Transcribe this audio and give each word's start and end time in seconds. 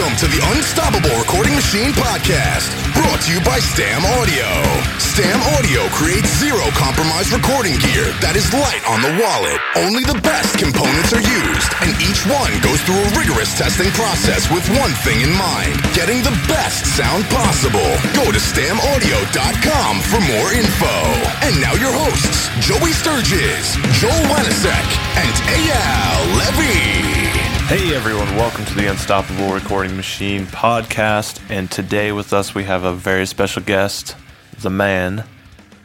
Welcome 0.00 0.16
to 0.16 0.32
the 0.32 0.40
Unstoppable 0.56 1.12
Recording 1.20 1.52
Machine 1.52 1.92
podcast, 1.92 2.72
brought 2.96 3.20
to 3.20 3.36
you 3.36 3.40
by 3.44 3.60
Stam 3.60 4.00
Audio. 4.16 4.48
Stam 4.96 5.36
Audio 5.60 5.84
creates 5.92 6.40
zero 6.40 6.64
compromise 6.72 7.28
recording 7.28 7.76
gear 7.84 8.08
that 8.24 8.32
is 8.32 8.48
light 8.48 8.80
on 8.88 9.04
the 9.04 9.12
wallet. 9.20 9.60
Only 9.76 10.00
the 10.08 10.16
best 10.24 10.56
components 10.56 11.12
are 11.12 11.20
used, 11.20 11.70
and 11.84 11.92
each 12.00 12.24
one 12.24 12.48
goes 12.64 12.80
through 12.88 12.96
a 12.96 13.12
rigorous 13.12 13.52
testing 13.52 13.92
process 13.92 14.48
with 14.48 14.64
one 14.80 14.96
thing 15.04 15.20
in 15.20 15.36
mind 15.36 15.76
getting 15.92 16.24
the 16.24 16.32
best 16.48 16.88
sound 16.96 17.28
possible. 17.28 17.92
Go 18.16 18.24
to 18.24 18.40
stamaudio.com 18.40 19.92
for 20.08 20.20
more 20.24 20.48
info. 20.56 20.96
And 21.44 21.60
now 21.60 21.76
your 21.76 21.92
hosts, 21.92 22.48
Joey 22.64 22.96
Sturgis, 22.96 23.76
Joel 24.00 24.24
Wanasek, 24.32 24.88
and 25.20 25.34
Ayal 25.44 26.24
Levy. 26.40 27.29
Hey 27.70 27.94
everyone, 27.94 28.34
welcome 28.34 28.64
to 28.64 28.74
the 28.74 28.90
Unstoppable 28.90 29.54
Recording 29.54 29.94
Machine 29.94 30.44
podcast. 30.44 31.40
And 31.48 31.70
today 31.70 32.10
with 32.10 32.32
us 32.32 32.52
we 32.52 32.64
have 32.64 32.82
a 32.82 32.92
very 32.92 33.26
special 33.26 33.62
guest, 33.62 34.16
the 34.58 34.70
man, 34.70 35.22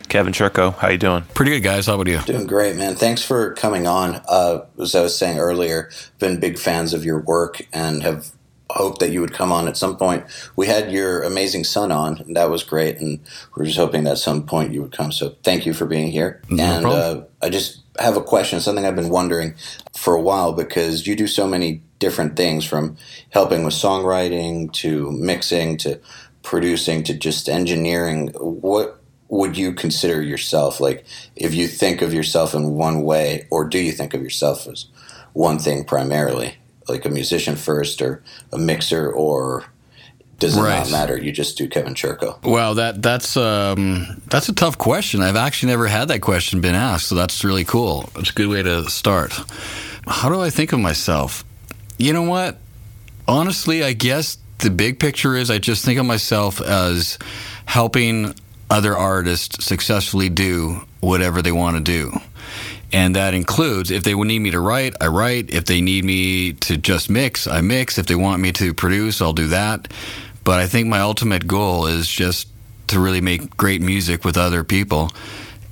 Kevin 0.09 0.33
Churko. 0.33 0.75
How 0.75 0.89
you 0.89 0.97
doing? 0.97 1.25
Pretty 1.35 1.51
good, 1.51 1.59
guys. 1.59 1.85
How 1.85 1.93
about 1.93 2.07
you? 2.07 2.21
Doing 2.21 2.47
great, 2.47 2.75
man. 2.75 2.95
Thanks 2.95 3.21
for 3.21 3.53
coming 3.53 3.85
on. 3.85 4.19
Uh, 4.27 4.65
as 4.81 4.95
I 4.95 5.01
was 5.01 5.15
saying 5.15 5.37
earlier, 5.37 5.91
been 6.17 6.39
big 6.39 6.57
fans 6.57 6.91
of 6.91 7.05
your 7.05 7.19
work 7.19 7.61
and 7.71 8.01
have 8.01 8.31
hoped 8.69 8.99
that 8.99 9.11
you 9.11 9.21
would 9.21 9.33
come 9.33 9.51
on 9.51 9.67
at 9.67 9.77
some 9.77 9.95
point. 9.97 10.25
We 10.55 10.67
had 10.67 10.91
your 10.91 11.23
amazing 11.23 11.63
son 11.63 11.91
on, 11.91 12.19
and 12.19 12.35
that 12.35 12.49
was 12.49 12.63
great. 12.63 12.99
And 12.99 13.19
we're 13.55 13.65
just 13.65 13.77
hoping 13.77 14.03
that 14.05 14.13
at 14.13 14.17
some 14.17 14.45
point 14.45 14.73
you 14.73 14.81
would 14.81 14.91
come. 14.91 15.11
So 15.11 15.35
thank 15.43 15.65
you 15.65 15.73
for 15.73 15.85
being 15.85 16.11
here. 16.11 16.41
No 16.49 16.63
and 16.63 16.85
uh, 16.85 17.23
I 17.41 17.49
just 17.49 17.81
have 17.99 18.17
a 18.17 18.21
question, 18.21 18.59
something 18.59 18.85
I've 18.85 18.95
been 18.95 19.09
wondering 19.09 19.55
for 19.95 20.15
a 20.15 20.21
while 20.21 20.53
because 20.53 21.07
you 21.07 21.15
do 21.15 21.27
so 21.27 21.47
many 21.47 21.81
different 21.99 22.35
things 22.35 22.65
from 22.65 22.97
helping 23.29 23.63
with 23.63 23.73
songwriting 23.73 24.71
to 24.73 25.11
mixing 25.11 25.77
to 25.77 25.99
producing 26.43 27.03
to 27.03 27.13
just 27.13 27.47
engineering. 27.47 28.29
What 28.39 28.99
would 29.29 29.57
you 29.57 29.73
consider 29.73 30.21
yourself 30.21 30.79
like 30.79 31.03
if 31.35 31.55
you 31.55 31.67
think 31.67 32.01
of 32.01 32.13
yourself 32.13 32.53
in 32.53 32.73
one 32.73 33.03
way, 33.03 33.47
or 33.49 33.65
do 33.65 33.79
you 33.79 33.91
think 33.91 34.13
of 34.13 34.21
yourself 34.21 34.67
as 34.67 34.85
one 35.33 35.59
thing 35.59 35.83
primarily, 35.83 36.55
like 36.87 37.05
a 37.05 37.09
musician 37.09 37.55
first, 37.55 38.01
or 38.01 38.23
a 38.51 38.57
mixer, 38.57 39.11
or 39.11 39.65
does 40.39 40.57
it 40.57 40.61
Right. 40.61 40.79
not 40.79 40.91
matter? 40.91 41.17
You 41.17 41.31
just 41.31 41.57
do 41.57 41.67
Kevin 41.67 41.93
Churko. 41.95 42.41
Well, 42.43 42.75
that 42.75 43.01
that's 43.01 43.37
um, 43.37 44.21
that's 44.27 44.49
a 44.49 44.53
tough 44.53 44.77
question. 44.77 45.21
I've 45.21 45.35
actually 45.37 45.71
never 45.71 45.87
had 45.87 46.09
that 46.09 46.19
question 46.21 46.61
been 46.61 46.75
asked, 46.75 47.07
so 47.07 47.15
that's 47.15 47.43
really 47.43 47.63
cool. 47.63 48.09
It's 48.17 48.29
a 48.29 48.33
good 48.33 48.49
way 48.49 48.61
to 48.63 48.89
start. 48.89 49.33
How 50.07 50.29
do 50.29 50.41
I 50.41 50.49
think 50.49 50.71
of 50.73 50.79
myself? 50.79 51.43
You 51.97 52.13
know 52.13 52.23
what? 52.23 52.57
Honestly, 53.27 53.83
I 53.83 53.93
guess 53.93 54.37
the 54.59 54.69
big 54.69 54.99
picture 54.99 55.35
is 55.35 55.49
I 55.49 55.57
just 55.57 55.83
think 55.83 55.99
of 55.99 56.05
myself 56.05 56.61
as 56.61 57.17
helping 57.65 58.35
other 58.69 58.95
artists 58.95 59.65
successfully 59.65 60.29
do 60.29 60.81
whatever 60.99 61.41
they 61.41 61.51
want 61.51 61.77
to 61.77 61.81
do. 61.83 62.11
And 62.93 63.15
that 63.15 63.33
includes 63.33 63.91
if 63.91 64.03
they 64.03 64.13
need 64.13 64.39
me 64.39 64.51
to 64.51 64.59
write, 64.59 64.95
I 65.01 65.07
write. 65.07 65.49
If 65.51 65.65
they 65.65 65.81
need 65.81 66.05
me 66.05 66.53
to 66.53 66.77
just 66.77 67.09
mix, 67.09 67.47
I 67.47 67.61
mix. 67.61 67.97
If 67.97 68.05
they 68.05 68.15
want 68.15 68.41
me 68.41 68.51
to 68.53 68.73
produce, 68.73 69.21
I'll 69.21 69.33
do 69.33 69.47
that. 69.47 69.91
But 70.43 70.59
I 70.59 70.67
think 70.67 70.87
my 70.87 70.99
ultimate 70.99 71.47
goal 71.47 71.87
is 71.87 72.07
just 72.07 72.47
to 72.87 72.99
really 72.99 73.21
make 73.21 73.57
great 73.57 73.81
music 73.81 74.23
with 74.23 74.37
other 74.37 74.63
people. 74.63 75.11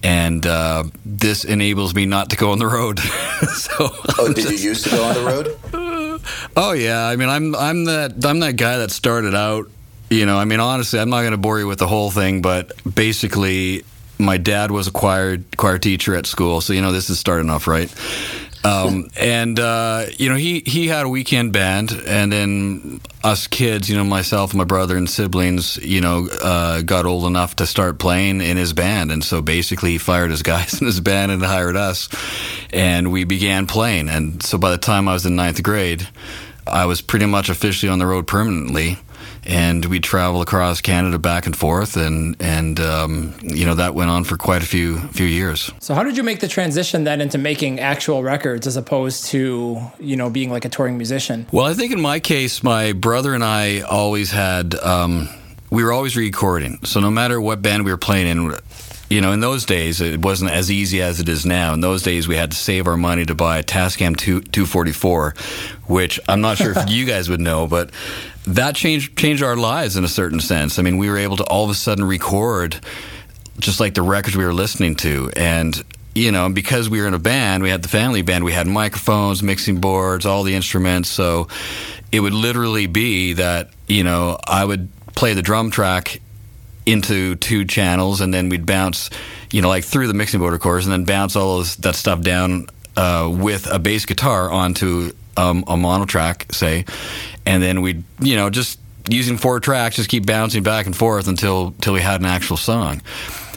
And 0.01 0.45
uh, 0.45 0.83
this 1.05 1.45
enables 1.45 1.95
me 1.95 2.05
not 2.05 2.31
to 2.31 2.35
go 2.35 2.51
on 2.51 2.59
the 2.59 2.67
road. 2.67 2.99
so, 3.53 3.89
Oh, 4.17 4.33
did 4.33 4.49
you 4.49 4.57
used 4.57 4.83
to 4.85 4.89
go 4.89 5.03
on 5.03 5.13
the 5.13 5.23
road? 5.23 6.21
oh 6.57 6.73
yeah, 6.73 7.07
I 7.07 7.15
mean, 7.15 7.29
I'm 7.29 7.55
I'm 7.55 7.85
that 7.85 8.25
I'm 8.25 8.39
that 8.41 8.57
guy 8.57 8.77
that 8.79 8.91
started 8.91 9.33
out. 9.33 9.69
You 10.09 10.25
know, 10.25 10.37
I 10.37 10.45
mean, 10.45 10.59
honestly, 10.59 10.99
I'm 10.99 11.09
not 11.09 11.21
going 11.21 11.31
to 11.31 11.37
bore 11.37 11.59
you 11.59 11.67
with 11.67 11.79
the 11.79 11.87
whole 11.87 12.11
thing, 12.11 12.41
but 12.41 12.71
basically, 12.93 13.83
my 14.23 14.37
dad 14.37 14.71
was 14.71 14.87
a 14.87 14.91
choir 14.91 15.37
choir 15.57 15.77
teacher 15.77 16.15
at 16.15 16.25
school, 16.25 16.61
so 16.61 16.73
you 16.73 16.81
know 16.81 16.91
this 16.91 17.09
is 17.09 17.19
starting 17.19 17.49
off 17.49 17.67
right. 17.67 17.93
Um, 18.63 19.09
and 19.17 19.59
uh, 19.59 20.05
you 20.17 20.29
know, 20.29 20.35
he 20.35 20.61
he 20.65 20.87
had 20.87 21.05
a 21.05 21.09
weekend 21.09 21.53
band, 21.53 21.91
and 21.91 22.31
then 22.31 23.01
us 23.23 23.47
kids, 23.47 23.89
you 23.89 23.97
know, 23.97 24.03
myself, 24.03 24.53
my 24.53 24.63
brother, 24.63 24.97
and 24.97 25.09
siblings, 25.09 25.77
you 25.77 26.01
know, 26.01 26.27
uh, 26.41 26.81
got 26.81 27.05
old 27.05 27.25
enough 27.25 27.57
to 27.57 27.67
start 27.67 27.99
playing 27.99 28.41
in 28.41 28.57
his 28.57 28.73
band, 28.73 29.11
and 29.11 29.23
so 29.23 29.41
basically, 29.41 29.91
he 29.91 29.97
fired 29.97 30.31
his 30.31 30.41
guys 30.43 30.79
in 30.79 30.87
his 30.87 30.99
band 30.99 31.31
and 31.31 31.43
hired 31.43 31.75
us, 31.75 32.09
and 32.71 33.11
we 33.11 33.23
began 33.23 33.67
playing. 33.67 34.09
And 34.09 34.41
so 34.43 34.57
by 34.57 34.71
the 34.71 34.77
time 34.77 35.07
I 35.07 35.13
was 35.13 35.25
in 35.25 35.35
ninth 35.35 35.61
grade, 35.61 36.07
I 36.65 36.85
was 36.85 37.01
pretty 37.01 37.25
much 37.25 37.49
officially 37.49 37.89
on 37.89 37.99
the 37.99 38.07
road 38.07 38.27
permanently. 38.27 38.97
And 39.45 39.85
we 39.85 39.99
travel 39.99 40.41
across 40.41 40.79
Canada 40.79 41.19
back 41.19 41.45
and 41.45 41.55
forth, 41.55 41.97
and 41.97 42.35
and 42.39 42.79
um, 42.79 43.35
you 43.41 43.65
know 43.65 43.75
that 43.75 43.93
went 43.93 44.09
on 44.09 44.23
for 44.23 44.37
quite 44.37 44.63
a 44.63 44.65
few 44.65 44.99
few 45.09 45.25
years. 45.25 45.69
So 45.79 45.93
how 45.93 46.03
did 46.03 46.15
you 46.15 46.23
make 46.23 46.39
the 46.39 46.47
transition 46.47 47.03
then 47.03 47.19
into 47.19 47.37
making 47.37 47.79
actual 47.79 48.23
records 48.23 48.67
as 48.67 48.77
opposed 48.77 49.25
to, 49.27 49.81
you 49.99 50.15
know, 50.15 50.29
being 50.29 50.49
like 50.49 50.65
a 50.65 50.69
touring 50.69 50.97
musician? 50.97 51.45
Well, 51.51 51.65
I 51.65 51.73
think 51.73 51.91
in 51.91 51.99
my 52.01 52.19
case, 52.19 52.63
my 52.63 52.93
brother 52.93 53.33
and 53.33 53.43
I 53.43 53.81
always 53.81 54.31
had, 54.31 54.75
um, 54.75 55.27
we 55.69 55.83
were 55.83 55.91
always 55.91 56.15
recording. 56.15 56.79
So 56.83 56.99
no 56.99 57.11
matter 57.11 57.41
what 57.41 57.61
band 57.61 57.83
we 57.83 57.91
were 57.91 57.97
playing 57.97 58.27
in, 58.27 58.55
you 59.13 59.21
know, 59.21 59.31
in 59.31 59.41
those 59.41 59.63
days, 59.63 60.01
it 60.01 60.23
wasn't 60.23 60.49
as 60.49 60.71
easy 60.71 60.99
as 60.99 61.19
it 61.19 61.29
is 61.29 61.45
now. 61.45 61.75
In 61.75 61.81
those 61.81 62.01
days, 62.01 62.27
we 62.27 62.35
had 62.35 62.49
to 62.49 62.57
save 62.57 62.87
our 62.87 62.97
money 62.97 63.23
to 63.25 63.35
buy 63.35 63.59
a 63.59 63.63
Tascam 63.63 64.17
2, 64.17 64.41
244, 64.41 65.35
which 65.85 66.19
I'm 66.27 66.41
not 66.41 66.57
sure 66.57 66.73
if 66.75 66.83
you 66.89 67.05
guys 67.05 67.29
would 67.29 67.39
know, 67.39 67.67
but 67.67 67.91
that 68.47 68.75
changed 68.75 69.15
changed 69.15 69.43
our 69.43 69.55
lives 69.55 69.97
in 69.97 70.03
a 70.03 70.07
certain 70.07 70.39
sense. 70.39 70.79
I 70.79 70.81
mean, 70.81 70.97
we 70.97 71.11
were 71.11 71.19
able 71.19 71.37
to 71.37 71.43
all 71.43 71.63
of 71.63 71.69
a 71.69 71.75
sudden 71.75 72.03
record 72.03 72.79
just 73.59 73.79
like 73.79 73.93
the 73.93 74.01
records 74.01 74.35
we 74.35 74.45
were 74.45 74.53
listening 74.53 74.95
to. 74.95 75.29
And, 75.35 75.79
you 76.15 76.31
know, 76.31 76.49
because 76.49 76.89
we 76.89 76.99
were 76.99 77.07
in 77.07 77.13
a 77.13 77.19
band, 77.19 77.61
we 77.61 77.69
had 77.69 77.83
the 77.83 77.89
family 77.89 78.23
band, 78.23 78.43
we 78.43 78.51
had 78.51 78.65
microphones, 78.65 79.43
mixing 79.43 79.79
boards, 79.79 80.25
all 80.25 80.41
the 80.41 80.55
instruments. 80.55 81.07
So 81.09 81.49
it 82.11 82.19
would 82.19 82.33
literally 82.33 82.87
be 82.87 83.33
that, 83.33 83.69
you 83.87 84.03
know, 84.03 84.39
I 84.47 84.65
would 84.65 84.89
play 85.13 85.35
the 85.35 85.43
drum 85.43 85.69
track 85.69 86.19
into 86.85 87.35
two 87.35 87.65
channels 87.65 88.21
and 88.21 88.33
then 88.33 88.49
we'd 88.49 88.65
bounce, 88.65 89.09
you 89.51 89.61
know, 89.61 89.69
like 89.69 89.83
through 89.83 90.07
the 90.07 90.13
mixing 90.13 90.39
board, 90.39 90.53
of 90.53 90.59
course, 90.59 90.85
and 90.85 90.91
then 90.91 91.05
bounce 91.05 91.35
all 91.35 91.57
those, 91.57 91.75
that 91.77 91.95
stuff 91.95 92.21
down 92.21 92.67
uh, 92.97 93.29
with 93.33 93.71
a 93.71 93.79
bass 93.79 94.05
guitar 94.05 94.51
onto 94.51 95.11
um, 95.37 95.63
a 95.67 95.77
mono 95.77 96.05
track, 96.05 96.47
say. 96.51 96.85
And 97.45 97.61
then 97.61 97.81
we'd, 97.81 98.03
you 98.19 98.35
know, 98.35 98.49
just 98.49 98.79
using 99.09 99.37
four 99.37 99.59
tracks, 99.59 99.95
just 99.95 100.09
keep 100.09 100.25
bouncing 100.25 100.63
back 100.63 100.85
and 100.85 100.95
forth 100.95 101.27
until, 101.27 101.67
until 101.67 101.93
we 101.93 102.01
had 102.01 102.21
an 102.21 102.27
actual 102.27 102.57
song. 102.57 103.01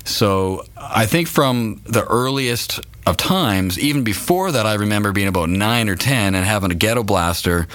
So 0.04 0.64
I 0.76 1.06
think 1.06 1.28
from 1.28 1.82
the 1.84 2.04
earliest 2.04 2.80
of 3.06 3.16
times, 3.16 3.78
even 3.78 4.04
before 4.04 4.52
that, 4.52 4.66
I 4.66 4.74
remember 4.74 5.12
being 5.12 5.28
about 5.28 5.48
nine 5.48 5.88
or 5.88 5.96
10 5.96 6.34
and 6.34 6.44
having 6.44 6.70
a 6.70 6.74
ghetto 6.74 7.02
blaster 7.02 7.66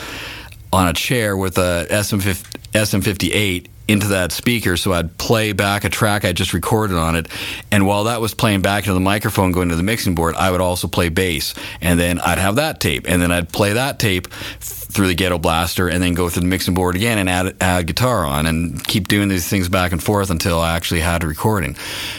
on 0.73 0.87
a 0.87 0.93
chair 0.93 1.35
with 1.35 1.57
a 1.57 1.87
SM50 1.89 2.59
SM58 2.73 3.67
into 3.87 4.07
that 4.07 4.31
speaker 4.31 4.77
so 4.77 4.93
I'd 4.93 5.17
play 5.17 5.51
back 5.51 5.83
a 5.83 5.89
track 5.89 6.23
I 6.23 6.33
just 6.33 6.53
recorded 6.53 6.97
on 6.97 7.15
it. 7.15 7.27
And 7.71 7.85
while 7.85 8.05
that 8.05 8.21
was 8.21 8.33
playing 8.33 8.61
back 8.61 8.83
into 8.83 8.93
the 8.93 8.99
microphone 8.99 9.51
going 9.51 9.69
to 9.69 9.75
the 9.75 9.83
mixing 9.83 10.15
board 10.15 10.35
I 10.35 10.51
would 10.51 10.61
also 10.61 10.87
play 10.87 11.09
bass. 11.09 11.53
And 11.81 11.99
then 11.99 12.19
I'd 12.19 12.37
have 12.37 12.55
that 12.55 12.79
tape 12.79 13.05
and 13.07 13.21
then 13.21 13.31
I'd 13.31 13.49
play 13.49 13.73
that 13.73 13.99
tape 13.99 14.27
through 14.31 15.07
the 15.07 15.15
ghetto 15.15 15.37
blaster 15.37 15.87
and 15.87 16.01
then 16.01 16.13
go 16.13 16.29
through 16.29 16.41
the 16.41 16.47
mixing 16.47 16.73
board 16.73 16.95
again 16.95 17.17
and 17.17 17.29
add 17.29 17.55
add 17.61 17.87
guitar 17.87 18.25
on 18.25 18.45
and 18.45 18.83
keep 18.85 19.07
doing 19.07 19.29
these 19.29 19.47
things 19.47 19.69
back 19.69 19.91
and 19.91 20.03
forth 20.03 20.29
until 20.29 20.59
I 20.59 20.75
actually 20.75 21.01
had 21.01 21.23
a 21.23 21.27
recording. 21.27 21.75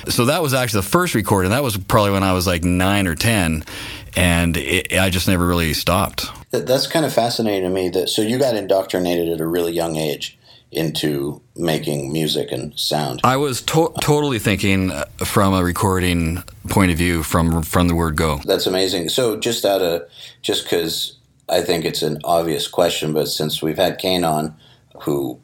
So 0.08 0.26
that 0.26 0.42
was 0.42 0.54
actually 0.54 0.80
the 0.80 0.88
first 0.88 1.14
recording. 1.14 1.50
That 1.50 1.62
was 1.62 1.76
probably 1.76 2.12
when 2.12 2.22
I 2.22 2.32
was 2.32 2.46
like 2.46 2.64
9 2.64 3.06
or 3.06 3.14
10 3.14 3.64
and 4.16 4.56
it, 4.56 4.92
I 4.92 5.10
just 5.10 5.28
never 5.28 5.46
really 5.46 5.72
stopped. 5.74 6.26
That's 6.50 6.86
kind 6.86 7.06
of 7.06 7.12
fascinating 7.14 7.64
to 7.64 7.70
me. 7.70 7.88
That 7.88 8.08
so 8.08 8.22
you 8.22 8.38
got 8.38 8.56
indoctrinated 8.56 9.28
at 9.28 9.40
a 9.40 9.46
really 9.46 9.72
young 9.72 9.96
age 9.96 10.38
into 10.72 11.40
making 11.54 12.12
music 12.12 12.50
and 12.50 12.76
sound. 12.78 13.20
I 13.22 13.36
was 13.36 13.60
to- 13.62 13.92
totally 14.00 14.38
thinking 14.38 14.90
uh, 14.90 15.04
from 15.24 15.54
a 15.54 15.62
recording 15.62 16.42
point 16.68 16.90
of 16.90 16.98
view 16.98 17.22
from 17.22 17.62
from 17.62 17.88
the 17.88 17.94
word 17.94 18.16
go. 18.16 18.40
That's 18.44 18.66
amazing. 18.66 19.10
So 19.10 19.38
just 19.38 19.64
out 19.64 19.82
of 19.82 20.02
just 20.40 20.64
because 20.64 21.18
I 21.48 21.60
think 21.60 21.84
it's 21.84 22.02
an 22.02 22.18
obvious 22.24 22.66
question, 22.66 23.12
but 23.12 23.28
since 23.28 23.62
we've 23.62 23.76
had 23.76 23.98
Kane 23.98 24.24
on, 24.24 24.56
who 25.02 25.38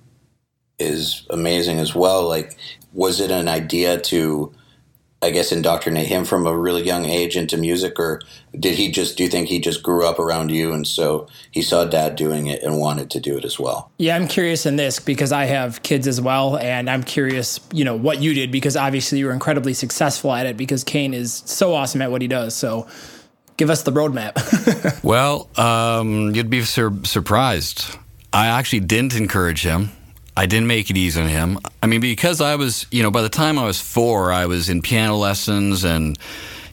is 0.78 1.26
amazing 1.30 1.78
as 1.78 1.94
well, 1.94 2.26
like 2.26 2.56
was 2.92 3.20
it 3.20 3.30
an 3.30 3.48
idea 3.48 4.00
to 4.00 4.52
I 5.20 5.30
guess 5.30 5.50
indoctrinate 5.50 6.06
him 6.06 6.24
from 6.24 6.46
a 6.46 6.56
really 6.56 6.84
young 6.84 7.04
age 7.04 7.36
into 7.36 7.56
music, 7.56 7.98
or 7.98 8.20
did 8.58 8.76
he 8.76 8.90
just? 8.92 9.16
Do 9.16 9.24
you 9.24 9.28
think 9.28 9.48
he 9.48 9.58
just 9.58 9.82
grew 9.82 10.06
up 10.06 10.20
around 10.20 10.52
you, 10.52 10.72
and 10.72 10.86
so 10.86 11.26
he 11.50 11.60
saw 11.60 11.84
dad 11.84 12.14
doing 12.14 12.46
it 12.46 12.62
and 12.62 12.78
wanted 12.78 13.10
to 13.10 13.20
do 13.20 13.36
it 13.36 13.44
as 13.44 13.58
well? 13.58 13.90
Yeah, 13.98 14.14
I'm 14.14 14.28
curious 14.28 14.64
in 14.64 14.76
this 14.76 15.00
because 15.00 15.32
I 15.32 15.46
have 15.46 15.82
kids 15.82 16.06
as 16.06 16.20
well, 16.20 16.56
and 16.56 16.88
I'm 16.88 17.02
curious, 17.02 17.58
you 17.72 17.84
know, 17.84 17.96
what 17.96 18.20
you 18.22 18.32
did 18.32 18.52
because 18.52 18.76
obviously 18.76 19.18
you 19.18 19.26
were 19.26 19.32
incredibly 19.32 19.74
successful 19.74 20.32
at 20.32 20.46
it 20.46 20.56
because 20.56 20.84
Kane 20.84 21.12
is 21.12 21.42
so 21.46 21.74
awesome 21.74 22.00
at 22.00 22.12
what 22.12 22.22
he 22.22 22.28
does. 22.28 22.54
So 22.54 22.86
give 23.56 23.70
us 23.70 23.82
the 23.82 23.92
roadmap. 23.92 24.36
Well, 25.02 25.48
um, 25.56 26.34
you'd 26.34 26.50
be 26.50 26.62
sur- 26.62 27.04
surprised. 27.04 27.84
I 28.32 28.46
actually 28.46 28.80
didn't 28.80 29.16
encourage 29.16 29.62
him. 29.62 29.90
I 30.38 30.46
didn't 30.46 30.68
make 30.68 30.88
it 30.88 30.96
easy 30.96 31.20
on 31.20 31.26
him. 31.26 31.58
I 31.82 31.86
mean, 31.86 32.00
because 32.00 32.40
I 32.40 32.54
was, 32.54 32.86
you 32.92 33.02
know, 33.02 33.10
by 33.10 33.22
the 33.22 33.28
time 33.28 33.58
I 33.58 33.64
was 33.64 33.80
four, 33.80 34.30
I 34.30 34.46
was 34.46 34.68
in 34.68 34.82
piano 34.82 35.16
lessons 35.16 35.82
and, 35.82 36.16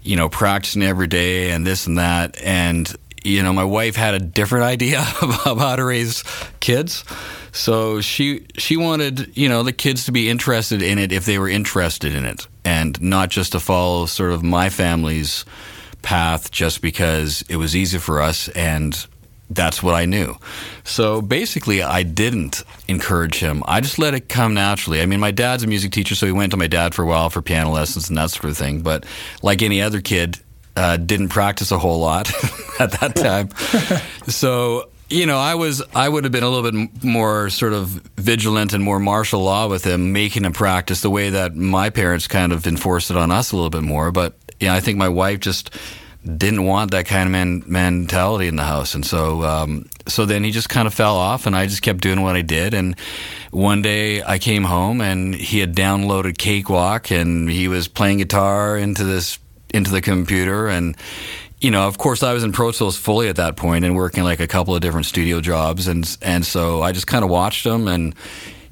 you 0.03 0.15
know, 0.15 0.29
practicing 0.29 0.83
every 0.83 1.07
day 1.07 1.49
and 1.49 1.65
this 1.65 1.87
and 1.87 1.97
that. 1.97 2.39
And, 2.43 2.95
you 3.23 3.41
know, 3.41 3.53
my 3.53 3.63
wife 3.63 3.95
had 3.95 4.13
a 4.13 4.19
different 4.19 4.65
idea 4.75 5.03
about 5.21 5.57
how 5.57 5.75
to 5.77 5.83
raise 5.83 6.23
kids. 6.59 7.03
So 7.53 8.01
she 8.01 8.45
she 8.55 8.77
wanted, 8.77 9.35
you 9.35 9.49
know, 9.49 9.63
the 9.63 9.73
kids 9.73 10.05
to 10.05 10.11
be 10.11 10.29
interested 10.29 10.83
in 10.83 10.99
it 10.99 11.11
if 11.11 11.25
they 11.25 11.39
were 11.39 11.49
interested 11.49 12.13
in 12.13 12.23
it 12.23 12.47
and 12.63 13.01
not 13.01 13.31
just 13.31 13.53
to 13.53 13.59
follow 13.59 14.05
sort 14.05 14.31
of 14.31 14.43
my 14.43 14.69
family's 14.69 15.43
path 16.03 16.51
just 16.51 16.83
because 16.83 17.43
it 17.49 17.55
was 17.55 17.75
easy 17.75 17.97
for 17.97 18.21
us 18.21 18.47
and 18.49 19.07
that's 19.49 19.83
what 19.83 19.93
I 19.93 20.05
knew. 20.05 20.35
So 20.83 21.21
basically, 21.21 21.81
I 21.81 22.03
didn't 22.03 22.63
encourage 22.87 23.39
him. 23.39 23.63
I 23.67 23.81
just 23.81 23.99
let 23.99 24.13
it 24.13 24.29
come 24.29 24.53
naturally. 24.53 25.01
I 25.01 25.05
mean, 25.05 25.19
my 25.19 25.31
dad's 25.31 25.63
a 25.63 25.67
music 25.67 25.91
teacher, 25.91 26.15
so 26.15 26.25
he 26.25 26.31
went 26.31 26.51
to 26.51 26.57
my 26.57 26.67
dad 26.67 26.95
for 26.95 27.03
a 27.03 27.05
while 27.05 27.29
for 27.29 27.41
piano 27.41 27.71
lessons 27.71 28.09
and 28.09 28.17
that 28.17 28.31
sort 28.31 28.45
of 28.45 28.57
thing. 28.57 28.81
But 28.81 29.05
like 29.41 29.61
any 29.61 29.81
other 29.81 30.01
kid, 30.01 30.39
uh, 30.75 30.97
didn't 30.97 31.29
practice 31.29 31.71
a 31.71 31.77
whole 31.77 31.99
lot 31.99 32.29
at 32.79 32.91
that 32.99 33.15
time. 33.15 33.49
so 34.27 34.89
you 35.09 35.25
know, 35.25 35.37
I 35.37 35.55
was 35.55 35.83
I 35.93 36.09
would 36.09 36.23
have 36.23 36.33
been 36.33 36.43
a 36.43 36.49
little 36.49 36.71
bit 36.71 37.03
more 37.03 37.49
sort 37.49 37.73
of 37.73 37.89
vigilant 38.17 38.73
and 38.73 38.83
more 38.83 38.99
martial 38.99 39.41
law 39.41 39.67
with 39.67 39.83
him, 39.83 40.11
making 40.11 40.45
him 40.45 40.53
practice 40.53 41.01
the 41.01 41.09
way 41.09 41.29
that 41.29 41.55
my 41.55 41.89
parents 41.89 42.27
kind 42.27 42.51
of 42.51 42.65
enforced 42.65 43.11
it 43.11 43.17
on 43.17 43.31
us 43.31 43.51
a 43.51 43.55
little 43.55 43.69
bit 43.69 43.83
more. 43.83 44.11
But 44.11 44.35
yeah, 44.59 44.73
I 44.73 44.79
think 44.79 44.97
my 44.97 45.09
wife 45.09 45.39
just 45.39 45.69
didn't 46.25 46.65
want 46.65 46.91
that 46.91 47.05
kind 47.05 47.27
of 47.27 47.31
man, 47.31 47.63
mentality 47.67 48.47
in 48.47 48.55
the 48.55 48.63
house, 48.63 48.95
and 48.95 49.05
so 49.05 49.43
um, 49.43 49.87
so 50.07 50.25
then 50.25 50.43
he 50.43 50.51
just 50.51 50.69
kind 50.69 50.87
of 50.87 50.93
fell 50.93 51.15
off, 51.15 51.45
and 51.45 51.55
I 51.55 51.67
just 51.67 51.81
kept 51.81 52.01
doing 52.01 52.21
what 52.21 52.35
I 52.35 52.41
did. 52.41 52.73
And 52.73 52.97
one 53.51 53.81
day 53.81 54.23
I 54.23 54.39
came 54.39 54.63
home, 54.63 55.01
and 55.01 55.35
he 55.35 55.59
had 55.59 55.75
downloaded 55.75 56.37
Cakewalk, 56.37 57.11
and 57.11 57.49
he 57.49 57.67
was 57.67 57.87
playing 57.87 58.17
guitar 58.17 58.77
into 58.77 59.03
this 59.03 59.37
into 59.73 59.91
the 59.91 60.01
computer, 60.01 60.67
and 60.67 60.95
you 61.59 61.71
know, 61.71 61.87
of 61.87 61.97
course, 61.97 62.21
I 62.21 62.33
was 62.33 62.43
in 62.43 62.51
Pro 62.51 62.71
Tools 62.71 62.97
fully 62.97 63.27
at 63.27 63.37
that 63.37 63.55
point 63.55 63.85
and 63.85 63.95
working 63.95 64.23
like 64.23 64.39
a 64.39 64.47
couple 64.47 64.75
of 64.75 64.81
different 64.81 65.05
studio 65.05 65.41
jobs, 65.41 65.87
and 65.87 66.17
and 66.21 66.45
so 66.45 66.81
I 66.81 66.91
just 66.91 67.07
kind 67.07 67.23
of 67.23 67.29
watched 67.29 67.65
him 67.65 67.87
and 67.87 68.15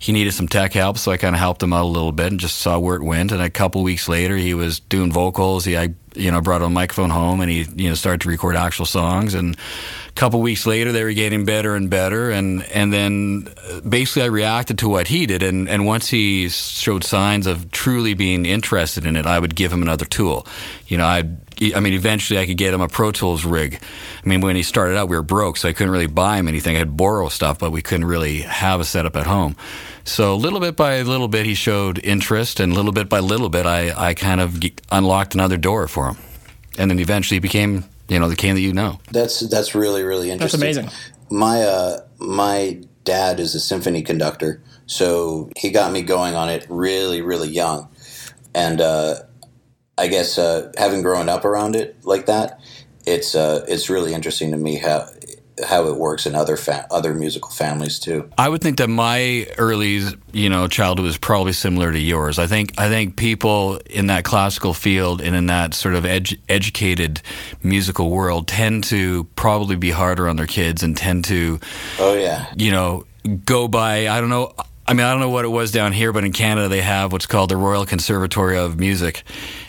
he 0.04 0.12
needed 0.12 0.34
some 0.34 0.50
tech 0.50 0.74
help, 0.74 0.98
so 0.98 1.14
I 1.14 1.18
kind 1.18 1.34
of 1.34 1.40
helped 1.40 1.64
him 1.64 1.72
out 1.72 1.84
a 1.84 1.88
little 1.88 2.12
bit 2.12 2.28
and 2.28 2.38
just 2.38 2.58
saw 2.58 2.78
where 2.78 2.98
it 2.98 3.04
went. 3.04 3.32
And 3.32 3.42
a 3.42 3.50
couple 3.50 3.82
weeks 3.84 4.10
later, 4.10 4.36
he 4.36 4.54
was 4.54 4.82
doing 4.82 5.14
vocals. 5.14 5.64
He, 5.64 5.78
I, 5.78 5.94
you 6.14 6.30
know, 6.30 6.42
brought 6.42 6.62
a 6.62 6.68
microphone 6.68 7.10
home 7.10 7.40
and 7.40 7.50
he, 7.50 7.66
you 7.78 7.88
know, 7.88 7.96
started 7.96 8.20
to 8.20 8.28
record 8.28 8.58
actual 8.58 8.86
songs. 8.86 9.34
And 9.34 9.56
a 9.56 10.12
couple 10.12 10.42
weeks 10.42 10.68
later, 10.68 10.92
they 10.92 11.06
were 11.06 11.14
getting 11.14 11.46
better 11.46 11.74
and 11.74 11.90
better. 11.90 12.32
And 12.32 12.64
and 12.74 12.92
then 12.92 13.48
uh, 13.72 13.80
basically, 13.80 14.24
I 14.24 14.26
reacted 14.26 14.78
to 14.80 14.90
what 14.90 15.08
he 15.08 15.26
did. 15.26 15.42
And 15.42 15.70
and 15.70 15.86
once 15.86 16.10
he 16.10 16.50
showed 16.50 17.06
signs 17.06 17.48
of 17.48 17.72
truly 17.72 18.14
being 18.14 18.46
interested 18.46 19.06
in 19.06 19.16
it, 19.16 19.26
I 19.26 19.40
would 19.40 19.56
give 19.56 19.72
him 19.72 19.82
another 19.82 20.04
tool. 20.04 20.46
You 20.86 20.98
know, 20.98 21.06
I 21.06 21.24
I 21.72 21.80
mean, 21.80 21.94
eventually 21.94 22.40
I 22.40 22.46
could 22.46 22.58
get 22.58 22.74
him 22.74 22.82
a 22.82 22.88
Pro 22.88 23.12
Tools 23.12 23.46
rig. 23.46 23.80
I 24.24 24.28
mean, 24.28 24.42
when 24.42 24.56
he 24.56 24.64
started 24.64 24.98
out, 24.98 25.08
we 25.08 25.16
were 25.16 25.24
broke, 25.24 25.58
so 25.58 25.70
I 25.70 25.74
couldn't 25.74 25.94
really 25.94 26.08
buy 26.08 26.38
him 26.38 26.48
anything. 26.48 26.76
I 26.76 26.80
had 26.80 26.98
borrow 26.98 27.30
stuff, 27.30 27.60
but 27.60 27.72
we 27.72 27.82
couldn't 27.82 28.06
really 28.06 28.42
have 28.42 28.80
a 28.80 28.84
setup 28.84 29.16
at 29.16 29.28
home. 29.28 29.56
So 30.04 30.36
little 30.36 30.60
bit 30.60 30.76
by 30.76 31.02
little 31.02 31.28
bit, 31.28 31.46
he 31.46 31.54
showed 31.54 32.00
interest, 32.04 32.60
and 32.60 32.74
little 32.74 32.92
bit 32.92 33.08
by 33.08 33.20
little 33.20 33.50
bit, 33.50 33.66
I, 33.66 34.10
I 34.10 34.14
kind 34.14 34.42
of 34.42 34.62
unlocked 34.92 35.34
another 35.34 35.58
door 35.58 35.88
for 35.88 36.10
him, 36.10 36.18
and 36.78 36.92
then 36.92 37.00
eventually 37.00 37.36
he 37.36 37.40
became 37.40 37.86
you 38.08 38.20
know 38.20 38.30
the 38.30 38.36
Kane 38.36 38.56
that 38.56 38.62
you 38.62 38.74
know. 38.74 39.00
That's 39.12 39.40
that's 39.42 39.76
really 39.76 40.04
really 40.04 40.32
interesting. 40.32 40.60
That's 40.60 40.78
amazing. 40.78 40.98
My 41.30 41.62
uh, 41.62 42.02
my 42.20 42.82
dad 43.04 43.40
is 43.40 43.56
a 43.56 43.60
symphony 43.60 44.02
conductor, 44.02 44.62
so 44.86 45.50
he 45.58 45.70
got 45.70 45.92
me 45.92 46.02
going 46.02 46.36
on 46.36 46.50
it 46.50 46.66
really 46.70 47.22
really 47.22 47.50
young, 47.50 47.88
and 48.54 48.82
uh, 48.82 49.16
I 49.98 50.08
guess 50.08 50.38
uh, 50.38 50.72
having 50.78 51.02
grown 51.02 51.30
up 51.30 51.46
around 51.46 51.76
it 51.76 52.04
like 52.04 52.26
that, 52.26 52.60
it's 53.06 53.36
uh, 53.36 53.66
it's 53.68 53.90
really 53.90 54.14
interesting 54.14 54.52
to 54.52 54.58
me 54.58 54.78
how 54.78 55.08
how 55.64 55.88
it 55.88 55.98
works 55.98 56.26
in 56.26 56.34
other 56.34 56.58
fa- 56.58 56.88
other 56.90 57.14
musical 57.14 57.52
families 57.52 58.00
too. 58.00 58.30
I 58.38 58.50
would 58.50 58.62
think 58.62 58.78
that 58.78 58.88
my 58.88 59.48
early, 59.58 60.02
you 60.32 60.50
know, 60.50 60.68
childhood 60.68 61.06
was 61.06 61.18
probably 61.18 61.54
similar 61.54 61.92
to 61.92 62.00
yours. 62.00 62.40
I 62.40 62.48
think 62.48 62.74
I 62.80 62.90
think 62.90 63.18
people 63.18 63.78
in 63.90 64.08
that 64.08 64.24
classical 64.24 64.74
field 64.74 65.22
and 65.22 65.36
in 65.36 65.48
that 65.48 65.74
sort 65.74 65.96
of 65.96 66.06
ed- 66.06 66.40
educated 66.50 67.22
musical 67.62 68.10
world 68.10 68.48
tend 68.48 68.86
to 68.86 69.26
probably 69.36 69.76
be 69.76 69.92
harder 69.92 70.28
on 70.28 70.38
their 70.38 70.48
kids 70.48 70.82
and 70.82 70.98
tend 70.98 71.26
to, 71.26 71.60
oh 72.00 72.16
yeah, 72.16 72.52
you 72.56 72.72
know, 72.72 73.06
go 73.46 73.68
by. 73.68 74.08
I 74.08 74.20
don't 74.20 74.30
know. 74.30 74.54
I 74.86 74.94
mean, 74.94 75.06
I 75.06 75.12
don't 75.12 75.22
know 75.22 75.30
what 75.30 75.46
it 75.46 75.50
was 75.50 75.72
down 75.72 75.94
here, 75.94 76.12
but 76.12 76.24
in 76.24 76.34
Canada 76.34 76.68
they 76.68 76.82
have 76.82 77.12
what's 77.12 77.26
called 77.26 77.50
the 77.50 77.58
Royal 77.58 77.86
Conservatory 77.86 78.58
of 78.58 78.80
Music, 78.80 79.24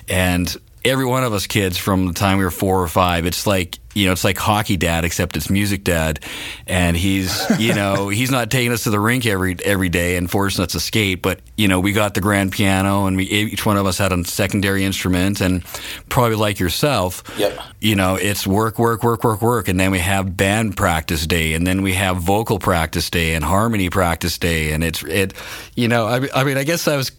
and 0.08 0.54
every 0.84 1.06
one 1.06 1.24
of 1.24 1.32
us 1.32 1.46
kids 1.46 1.78
from 1.78 2.06
the 2.06 2.12
time 2.12 2.38
we 2.38 2.44
were 2.44 2.50
four 2.50 2.82
or 2.82 2.88
five, 2.88 3.24
it's 3.26 3.46
like 3.46 3.78
you 3.94 4.06
know, 4.06 4.12
it's 4.12 4.24
like 4.24 4.36
hockey 4.36 4.76
dad, 4.76 5.04
except 5.04 5.36
it's 5.36 5.48
music 5.48 5.84
dad, 5.84 6.20
and 6.66 6.96
he's 6.96 7.44
you 7.58 7.74
know 7.74 8.08
he's 8.08 8.30
not 8.30 8.50
taking 8.50 8.72
us 8.72 8.84
to 8.84 8.90
the 8.90 9.00
rink 9.00 9.24
every 9.24 9.56
every 9.64 9.88
day 9.88 10.16
and 10.16 10.30
forcing 10.30 10.64
us 10.64 10.72
to 10.72 10.80
skate, 10.80 11.22
but 11.22 11.40
you 11.56 11.68
know 11.68 11.80
we 11.80 11.92
got 11.92 12.14
the 12.14 12.20
grand 12.20 12.52
piano 12.52 13.06
and 13.06 13.16
we 13.16 13.24
each 13.24 13.64
one 13.64 13.76
of 13.76 13.86
us 13.86 13.98
had 13.98 14.12
a 14.12 14.24
secondary 14.24 14.84
instrument, 14.84 15.40
and 15.40 15.64
probably 16.08 16.36
like 16.36 16.58
yourself, 16.58 17.22
yep. 17.38 17.58
you 17.80 17.94
know 17.94 18.16
it's 18.16 18.46
work 18.46 18.78
work 18.78 19.04
work 19.04 19.22
work 19.22 19.40
work, 19.40 19.68
and 19.68 19.78
then 19.78 19.90
we 19.90 20.00
have 20.00 20.36
band 20.36 20.76
practice 20.76 21.26
day, 21.26 21.54
and 21.54 21.66
then 21.66 21.82
we 21.82 21.94
have 21.94 22.16
vocal 22.16 22.58
practice 22.58 23.08
day 23.10 23.34
and 23.34 23.44
harmony 23.44 23.90
practice 23.90 24.38
day, 24.38 24.72
and 24.72 24.82
it's 24.82 25.02
it, 25.04 25.34
you 25.76 25.86
know 25.86 26.06
I, 26.06 26.28
I 26.34 26.44
mean 26.44 26.56
I 26.56 26.64
guess 26.64 26.88
I 26.88 26.96
was 26.96 27.10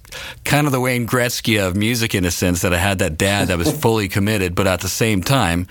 kind 0.44 0.68
of 0.68 0.74
the 0.74 0.80
Wayne 0.80 1.07
Gretzky 1.07 1.66
of 1.66 1.75
music 1.75 2.16
in 2.16 2.25
a 2.25 2.31
sense 2.31 2.62
that 2.62 2.74
I 2.74 2.77
had 2.77 3.00
that 3.00 3.18
dad 3.18 3.48
that 3.48 3.57
was 3.57 3.72
fully 3.81 4.10
committed, 4.10 4.56
but 4.56 4.68
at 4.68 4.81
the 4.81 4.89
same 4.89 5.22
time 5.24 5.68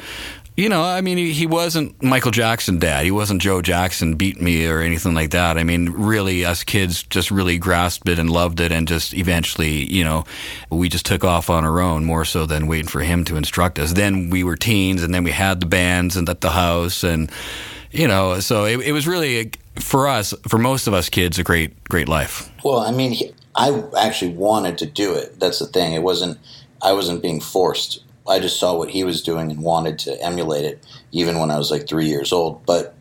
you 0.56 0.69
know, 0.69 0.83
I 0.85 1.01
mean, 1.01 1.19
he, 1.19 1.47
wasn't 1.47 2.01
Michael 2.01 2.31
Jackson 2.31 2.79
dad. 2.79 3.05
He 3.05 3.11
wasn't 3.11 3.43
Joe 3.43 3.61
Jackson 3.61 4.15
beat 4.15 4.41
me 4.41 4.67
or 4.69 4.81
anything 4.81 5.12
like 5.12 5.31
that. 5.31 5.59
I 5.59 5.65
mean, 5.65 5.91
really, 5.91 6.45
us 6.45 6.62
kids 6.62 7.03
just 7.03 7.33
really 7.33 7.59
grasped 7.59 8.09
it 8.09 8.21
and 8.21 8.31
loved 8.31 8.61
it, 8.61 8.71
and 8.71 8.87
just 8.87 9.15
eventually, 9.15 9.93
you 9.93 10.05
know, 10.05 10.25
we 10.71 10.89
just 10.89 11.06
took 11.06 11.25
off 11.25 11.51
on 11.51 11.65
our 11.65 11.81
own 11.81 12.05
more 12.05 12.25
so 12.25 12.47
than 12.47 12.69
waiting 12.69 12.87
for 12.87 13.01
him 13.01 13.25
to 13.25 13.37
instruct 13.37 13.81
us. 13.81 13.95
Then 13.95 14.31
we 14.31 14.45
were 14.45 14.56
teens, 14.56 15.03
and 15.03 15.12
then 15.12 15.25
we 15.25 15.33
had 15.33 15.59
the 15.59 15.67
bands 15.67 16.17
and 16.17 16.29
at 16.29 16.41
the 16.41 16.51
house, 16.51 17.03
and 17.03 17.33
you 17.91 18.06
know, 18.06 18.39
so 18.39 18.65
it, 18.65 18.79
it 18.81 18.93
was 18.93 19.09
really 19.09 19.51
for 19.75 20.06
us, 20.06 20.33
for 20.47 20.59
most 20.59 20.87
of 20.87 20.95
us 20.95 21.09
kids, 21.09 21.37
a 21.37 21.43
great, 21.43 21.83
great 21.85 22.09
life. 22.09 22.49
Well, 22.65 22.79
I 22.79 22.93
mean, 22.93 23.34
I 23.56 23.82
actually 23.99 24.34
wanted 24.34 24.79
to 24.79 24.87
do 24.87 25.15
it. 25.15 25.41
That's 25.41 25.58
the 25.58 25.67
thing. 25.67 25.94
It 25.94 26.03
wasn't. 26.03 26.39
I 26.81 26.93
wasn't 26.93 27.23
being 27.23 27.41
forced 27.41 28.05
I 28.26 28.38
just 28.38 28.58
saw 28.58 28.76
what 28.76 28.90
he 28.90 29.04
was 29.04 29.22
doing 29.22 29.50
and 29.50 29.62
wanted 29.62 29.98
to 30.00 30.22
emulate 30.22 30.64
it, 30.64 30.84
even 31.12 31.38
when 31.38 31.50
I 31.50 31.58
was 31.58 31.70
like 31.70 31.86
three 31.86 32.06
years 32.06 32.32
old. 32.32 32.64
But 32.64 32.94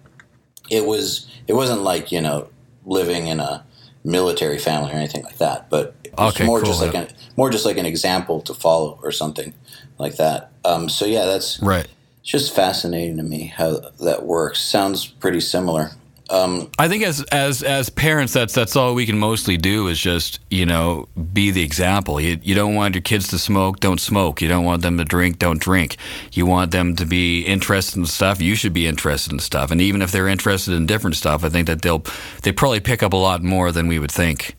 it 0.70 0.86
was 0.86 1.28
it 1.48 1.54
wasn't 1.54 1.82
like 1.82 2.12
you 2.12 2.22
know 2.22 2.50
living 2.86 3.28
in 3.28 3.40
a 3.40 3.66
military 4.04 4.58
family 4.58 4.92
or 4.92 4.96
anything 4.96 5.24
like 5.24 5.38
that. 5.38 5.70
But 5.70 5.96
it 6.04 6.14
was 6.18 6.36
okay, 6.36 6.46
more 6.46 6.60
cool. 6.60 6.68
just 6.68 6.82
like 6.82 6.94
an 6.94 7.08
more 7.38 7.50
just 7.50 7.66
like 7.66 7.78
an 7.78 7.86
example 7.86 8.42
to 8.42 8.54
follow 8.54 9.00
or 9.02 9.12
something 9.12 9.54
like 9.98 10.18
that. 10.18 10.52
Um, 10.66 10.90
so 10.90 11.06
yeah, 11.06 11.26
that's 11.26 11.62
right. 11.62 11.88
It's 12.20 12.32
just 12.32 12.56
fascinating 12.56 13.18
to 13.18 13.24
me 13.24 13.46
how 13.46 13.80
that 14.00 14.26
works. 14.26 14.62
Sounds 14.62 15.06
pretty 15.06 15.42
similar. 15.42 15.92
Um, 16.34 16.72
I 16.80 16.88
think 16.88 17.04
as 17.04 17.22
as 17.26 17.62
as 17.62 17.90
parents, 17.90 18.34
that's 18.34 18.56
that's 18.56 18.76
all 18.76 18.96
we 18.96 19.06
can 19.06 19.20
mostly 19.20 19.56
do 19.56 19.88
is 19.88 20.00
just 20.00 20.40
you 20.50 20.66
know 20.66 21.08
be 21.32 21.52
the 21.52 21.62
example. 21.62 22.20
You 22.20 22.40
you 22.42 22.56
don't 22.56 22.74
want 22.74 22.96
your 22.96 23.04
kids 23.04 23.28
to 23.30 23.38
smoke, 23.38 23.80
don't 23.80 24.02
smoke. 24.02 24.42
You 24.42 24.48
don't 24.48 24.66
want 24.66 24.82
them 24.82 24.98
to 24.98 25.06
drink, 25.06 25.38
don't 25.38 25.62
drink. 25.62 25.96
You 26.32 26.48
want 26.48 26.72
them 26.72 26.96
to 26.96 27.06
be 27.06 27.44
interested 27.44 28.00
in 28.00 28.08
stuff. 28.08 28.42
You 28.42 28.56
should 28.56 28.74
be 28.74 28.88
interested 28.88 29.32
in 29.32 29.40
stuff. 29.40 29.70
And 29.70 29.80
even 29.80 30.02
if 30.02 30.12
they're 30.12 30.28
interested 30.28 30.74
in 30.74 30.88
different 30.88 31.16
stuff, 31.18 31.44
I 31.44 31.50
think 31.50 31.68
that 31.68 31.84
they'll 31.84 32.04
they 32.42 32.52
probably 32.52 32.80
pick 32.80 33.04
up 33.04 33.14
a 33.14 33.18
lot 33.18 33.44
more 33.44 33.72
than 33.72 33.88
we 33.88 34.00
would 34.00 34.12
think. 34.12 34.56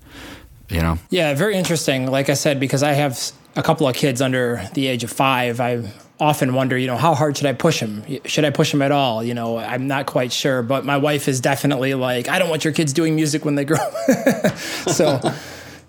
You 0.68 0.80
know? 0.80 0.98
Yeah, 1.10 1.34
very 1.34 1.56
interesting. 1.56 2.10
Like 2.10 2.30
I 2.30 2.34
said, 2.34 2.60
because 2.60 2.82
I 2.82 2.92
have 2.92 3.18
a 3.56 3.62
couple 3.62 3.88
of 3.88 3.96
kids 3.96 4.22
under 4.22 4.68
the 4.74 4.86
age 4.86 5.04
of 5.04 5.10
five, 5.10 5.60
I 5.60 5.92
often 6.20 6.54
wonder, 6.54 6.78
you 6.78 6.86
know, 6.86 6.96
how 6.96 7.14
hard 7.14 7.36
should 7.36 7.46
I 7.46 7.52
push 7.52 7.80
him? 7.80 8.04
Should 8.24 8.44
I 8.44 8.50
push 8.50 8.72
him 8.72 8.82
at 8.82 8.92
all? 8.92 9.22
You 9.22 9.34
know, 9.34 9.58
I'm 9.58 9.86
not 9.86 10.06
quite 10.06 10.32
sure. 10.32 10.62
But 10.62 10.84
my 10.84 10.96
wife 10.96 11.28
is 11.28 11.40
definitely 11.40 11.94
like, 11.94 12.28
I 12.28 12.38
don't 12.38 12.48
want 12.48 12.64
your 12.64 12.72
kids 12.72 12.92
doing 12.92 13.14
music 13.16 13.44
when 13.44 13.54
they 13.54 13.64
grow. 13.64 13.78
so 14.86 15.20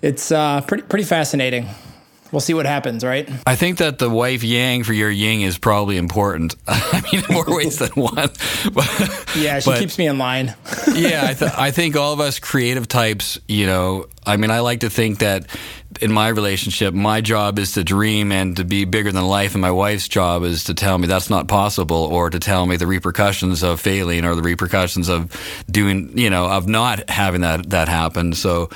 it's 0.01 0.31
uh, 0.31 0.61
pretty 0.61 0.83
pretty 0.83 1.05
fascinating. 1.05 1.67
We'll 2.35 2.41
see 2.41 2.53
what 2.53 2.65
happens, 2.65 3.01
right? 3.01 3.29
I 3.47 3.55
think 3.55 3.77
that 3.77 3.97
the 3.97 4.09
wife 4.09 4.43
yang 4.43 4.83
for 4.83 4.91
your 4.91 5.09
yin 5.09 5.39
is 5.39 5.57
probably 5.57 5.95
important. 5.95 6.53
I 6.67 7.01
mean, 7.09 7.23
more 7.29 7.45
ways 7.47 7.77
than 7.77 7.91
one. 7.91 8.29
But, 8.73 9.25
yeah, 9.37 9.59
she 9.59 9.69
but, 9.69 9.79
keeps 9.79 9.97
me 9.97 10.07
in 10.07 10.17
line. 10.17 10.47
yeah, 10.93 11.27
I, 11.29 11.33
th- 11.33 11.51
I 11.55 11.71
think 11.71 11.95
all 11.95 12.11
of 12.11 12.19
us 12.19 12.39
creative 12.39 12.89
types, 12.89 13.39
you 13.47 13.65
know, 13.67 14.07
I 14.25 14.35
mean, 14.35 14.51
I 14.51 14.59
like 14.59 14.81
to 14.81 14.89
think 14.89 15.19
that 15.19 15.47
in 16.01 16.11
my 16.11 16.27
relationship, 16.27 16.93
my 16.93 17.21
job 17.21 17.57
is 17.57 17.71
to 17.73 17.85
dream 17.85 18.33
and 18.33 18.57
to 18.57 18.65
be 18.65 18.83
bigger 18.83 19.13
than 19.13 19.25
life, 19.25 19.53
and 19.53 19.61
my 19.61 19.71
wife's 19.71 20.09
job 20.09 20.43
is 20.43 20.65
to 20.65 20.73
tell 20.73 20.97
me 20.97 21.07
that's 21.07 21.29
not 21.29 21.47
possible, 21.47 21.95
or 21.95 22.29
to 22.29 22.39
tell 22.39 22.65
me 22.65 22.75
the 22.75 22.87
repercussions 22.87 23.63
of 23.63 23.79
failing, 23.79 24.25
or 24.25 24.35
the 24.35 24.41
repercussions 24.41 25.07
of 25.07 25.31
doing, 25.71 26.17
you 26.17 26.29
know, 26.29 26.47
of 26.47 26.67
not 26.67 27.09
having 27.09 27.41
that 27.41 27.69
that 27.69 27.87
happen. 27.87 28.33
So, 28.33 28.69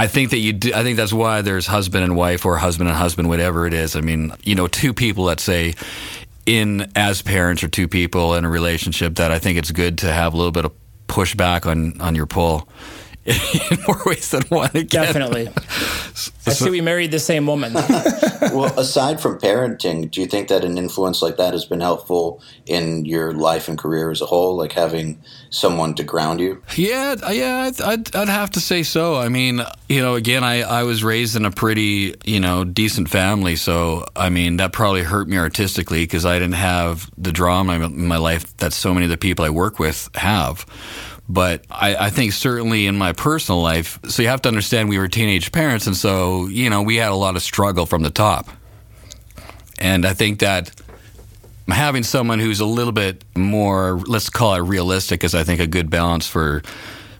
I 0.00 0.06
think 0.06 0.30
that 0.30 0.38
you 0.38 0.54
do, 0.54 0.72
I 0.72 0.82
think 0.82 0.96
that's 0.96 1.12
why 1.12 1.42
there's 1.42 1.66
husband 1.66 2.04
and 2.04 2.16
wife 2.16 2.46
or 2.46 2.56
husband 2.56 2.88
and 2.88 2.96
husband, 2.96 3.28
whatever 3.28 3.66
it 3.66 3.74
is. 3.74 3.96
I 3.96 4.00
mean, 4.00 4.32
you 4.42 4.54
know, 4.54 4.66
two 4.66 4.94
people, 4.94 5.24
let's 5.24 5.42
say, 5.42 5.74
in 6.46 6.90
as 6.96 7.20
parents 7.20 7.62
or 7.62 7.68
two 7.68 7.86
people 7.86 8.34
in 8.34 8.46
a 8.46 8.48
relationship 8.48 9.16
that 9.16 9.30
I 9.30 9.38
think 9.38 9.58
it's 9.58 9.70
good 9.72 9.98
to 9.98 10.10
have 10.10 10.32
a 10.32 10.38
little 10.38 10.52
bit 10.52 10.64
of 10.64 10.72
pushback 11.06 11.66
on, 11.66 12.00
on 12.00 12.14
your 12.14 12.24
pull 12.24 12.66
in 13.24 13.78
more 13.86 14.00
ways 14.06 14.30
than 14.30 14.42
one. 14.44 14.70
Again. 14.74 15.04
Definitely. 15.04 15.48
I 16.46 16.52
see 16.52 16.70
we 16.70 16.80
married 16.80 17.10
the 17.10 17.18
same 17.18 17.46
woman. 17.46 17.72
well, 17.74 18.78
aside 18.78 19.20
from 19.20 19.38
parenting, 19.38 20.10
do 20.10 20.20
you 20.20 20.26
think 20.26 20.48
that 20.48 20.64
an 20.64 20.78
influence 20.78 21.22
like 21.22 21.36
that 21.36 21.52
has 21.52 21.64
been 21.64 21.80
helpful 21.80 22.42
in 22.66 23.04
your 23.04 23.32
life 23.32 23.68
and 23.68 23.78
career 23.78 24.10
as 24.10 24.20
a 24.20 24.26
whole, 24.26 24.56
like 24.56 24.72
having 24.72 25.22
someone 25.50 25.94
to 25.94 26.02
ground 26.02 26.40
you? 26.40 26.62
Yeah, 26.76 27.14
yeah, 27.30 27.58
I'd, 27.66 27.80
I'd, 27.80 28.16
I'd 28.16 28.28
have 28.28 28.50
to 28.50 28.60
say 28.60 28.82
so. 28.82 29.16
I 29.16 29.28
mean, 29.28 29.60
you 29.88 30.00
know, 30.00 30.14
again, 30.14 30.42
I, 30.42 30.62
I 30.62 30.82
was 30.84 31.04
raised 31.04 31.36
in 31.36 31.44
a 31.44 31.50
pretty, 31.50 32.14
you 32.24 32.40
know, 32.40 32.64
decent 32.64 33.10
family. 33.10 33.56
So, 33.56 34.06
I 34.16 34.30
mean, 34.30 34.56
that 34.56 34.72
probably 34.72 35.02
hurt 35.02 35.28
me 35.28 35.36
artistically 35.36 36.04
because 36.04 36.24
I 36.24 36.38
didn't 36.38 36.54
have 36.54 37.10
the 37.18 37.32
drama 37.32 37.74
in 37.74 38.06
my 38.06 38.16
life 38.16 38.56
that 38.58 38.72
so 38.72 38.94
many 38.94 39.04
of 39.04 39.10
the 39.10 39.18
people 39.18 39.44
I 39.44 39.50
work 39.50 39.78
with 39.78 40.08
have. 40.14 40.64
But 41.32 41.64
I, 41.70 41.94
I, 41.94 42.10
think 42.10 42.32
certainly 42.32 42.86
in 42.86 42.98
my 42.98 43.12
personal 43.12 43.62
life, 43.62 44.00
so 44.08 44.20
you 44.20 44.28
have 44.28 44.42
to 44.42 44.48
understand 44.48 44.88
we 44.88 44.98
were 44.98 45.06
teenage 45.06 45.52
parents, 45.52 45.86
and 45.86 45.96
so 45.96 46.48
you 46.48 46.68
know 46.70 46.82
we 46.82 46.96
had 46.96 47.12
a 47.12 47.14
lot 47.14 47.36
of 47.36 47.42
struggle 47.42 47.86
from 47.86 48.02
the 48.02 48.10
top. 48.10 48.48
And 49.78 50.04
I 50.04 50.12
think 50.12 50.40
that 50.40 50.72
having 51.68 52.02
someone 52.02 52.40
who's 52.40 52.58
a 52.58 52.66
little 52.66 52.92
bit 52.92 53.24
more, 53.36 54.00
let's 54.08 54.28
call 54.28 54.54
it 54.54 54.58
realistic, 54.58 55.22
is 55.22 55.32
I 55.36 55.44
think 55.44 55.60
a 55.60 55.68
good 55.68 55.88
balance 55.88 56.26
for 56.26 56.62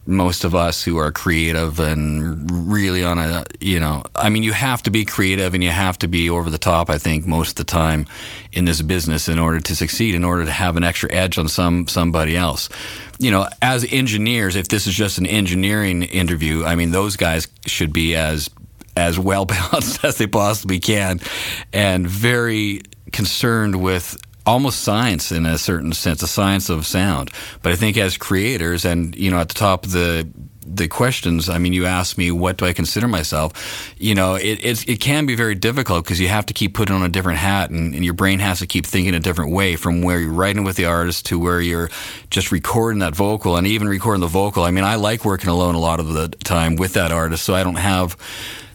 most 0.07 0.45
of 0.45 0.55
us 0.55 0.83
who 0.83 0.97
are 0.97 1.13
creative 1.13 1.79
and 1.79 2.51
really 2.51 3.05
on 3.05 3.19
a 3.19 3.45
you 3.61 3.79
know 3.79 4.03
i 4.17 4.29
mean 4.29 4.43
you 4.43 4.53
have 4.53 4.83
to 4.83 4.91
be 4.91 5.05
creative 5.05 5.55
and 5.55 5.63
you 5.63 5.71
have 5.71 5.99
to 5.99 6.09
be 6.09 6.31
over 6.31 6.49
the 6.51 6.59
top 6.59 6.89
i 6.91 6.99
think 6.99 7.27
most 7.27 7.51
of 7.51 7.55
the 7.57 7.65
time 7.65 8.07
in 8.53 8.65
this 8.65 8.83
business 8.83 9.29
in 9.29 9.39
order 9.39 9.61
to 9.61 9.77
succeed 9.77 10.15
in 10.15 10.25
order 10.25 10.45
to 10.45 10.51
have 10.51 10.77
an 10.77 10.85
extra 10.85 11.13
edge 11.13 11.39
on 11.39 11.49
some 11.49 11.87
somebody 11.87 12.37
else. 12.37 12.69
You 13.19 13.31
know 13.31 13.47
as 13.61 13.87
engineers 13.91 14.57
if 14.57 14.69
this 14.69 14.87
is 14.87 14.95
just 14.95 15.19
an 15.19 15.27
engineering 15.27 16.03
interview 16.05 16.65
i 16.65 16.75
mean 16.75 16.91
those 16.91 17.17
guys 17.17 17.49
should 17.67 17.93
be 17.93 18.17
as 18.17 18.49
as 18.97 19.19
well 19.19 19.45
balanced 19.45 20.05
as 20.05 20.17
they 20.17 20.27
possibly 20.27 20.81
can 20.81 21.21
and 21.73 22.09
very 22.09 22.81
concerned 23.13 23.83
with 23.83 24.17
almost 24.51 24.81
science 24.81 25.31
in 25.31 25.47
a 25.47 25.57
certain 25.57 25.93
sense, 25.93 26.23
a 26.23 26.27
science 26.27 26.69
of 26.69 26.85
sound. 26.85 27.31
But 27.63 27.73
I 27.73 27.77
think 27.77 27.97
as 27.97 28.17
creators, 28.17 28.85
and 28.85 29.15
you 29.15 29.31
know, 29.31 29.39
at 29.39 29.49
the 29.49 29.55
top 29.55 29.85
of 29.85 29.93
the 29.93 30.29
the 30.73 30.89
questions, 30.89 31.49
I 31.49 31.59
mean, 31.59 31.73
you 31.73 31.87
asked 31.87 32.17
me, 32.17 32.31
what 32.31 32.57
do 32.57 32.65
I 32.65 32.73
consider 32.73 33.09
myself? 33.09 33.93
You 33.99 34.15
know, 34.15 34.35
it, 34.37 34.65
it, 34.65 34.89
it 34.89 35.01
can 35.01 35.27
be 35.27 35.35
very 35.35 35.57
difficult 35.57 36.05
because 36.05 36.21
you 36.21 36.29
have 36.29 36.47
to 36.47 36.55
keep 36.55 36.75
putting 36.75 36.95
on 36.95 37.03
a 37.03 37.09
different 37.09 37.39
hat 37.39 37.71
and, 37.71 37.93
and, 37.93 38.05
your 38.05 38.15
brain 38.15 38.39
has 38.39 38.61
to 38.61 38.69
keep 38.69 38.87
thinking 38.87 39.15
a 39.15 39.19
different 39.19 39.53
way 39.53 39.75
from 39.75 40.03
where 40.03 40.21
you're 40.21 40.33
writing 40.33 40.63
with 40.63 40.77
the 40.77 40.85
artist 40.85 41.27
to 41.27 41.41
where 41.41 41.61
you're 41.61 41.91
just 42.31 42.53
recording 42.53 43.01
that 43.01 43.17
vocal 43.17 43.57
and 43.57 43.67
even 43.67 43.89
recording 43.89 44.21
the 44.21 44.29
vocal. 44.29 44.63
I 44.63 44.71
mean, 44.71 44.85
I 44.85 44.95
like 44.95 45.25
working 45.25 45.51
alone 45.51 45.75
a 45.75 45.81
lot 45.81 45.99
of 45.99 46.09
the 46.13 46.29
time 46.29 46.77
with 46.77 46.93
that 46.93 47.11
artist, 47.11 47.43
so 47.43 47.55
I 47.55 47.65
don't 47.65 47.75
have 47.75 48.17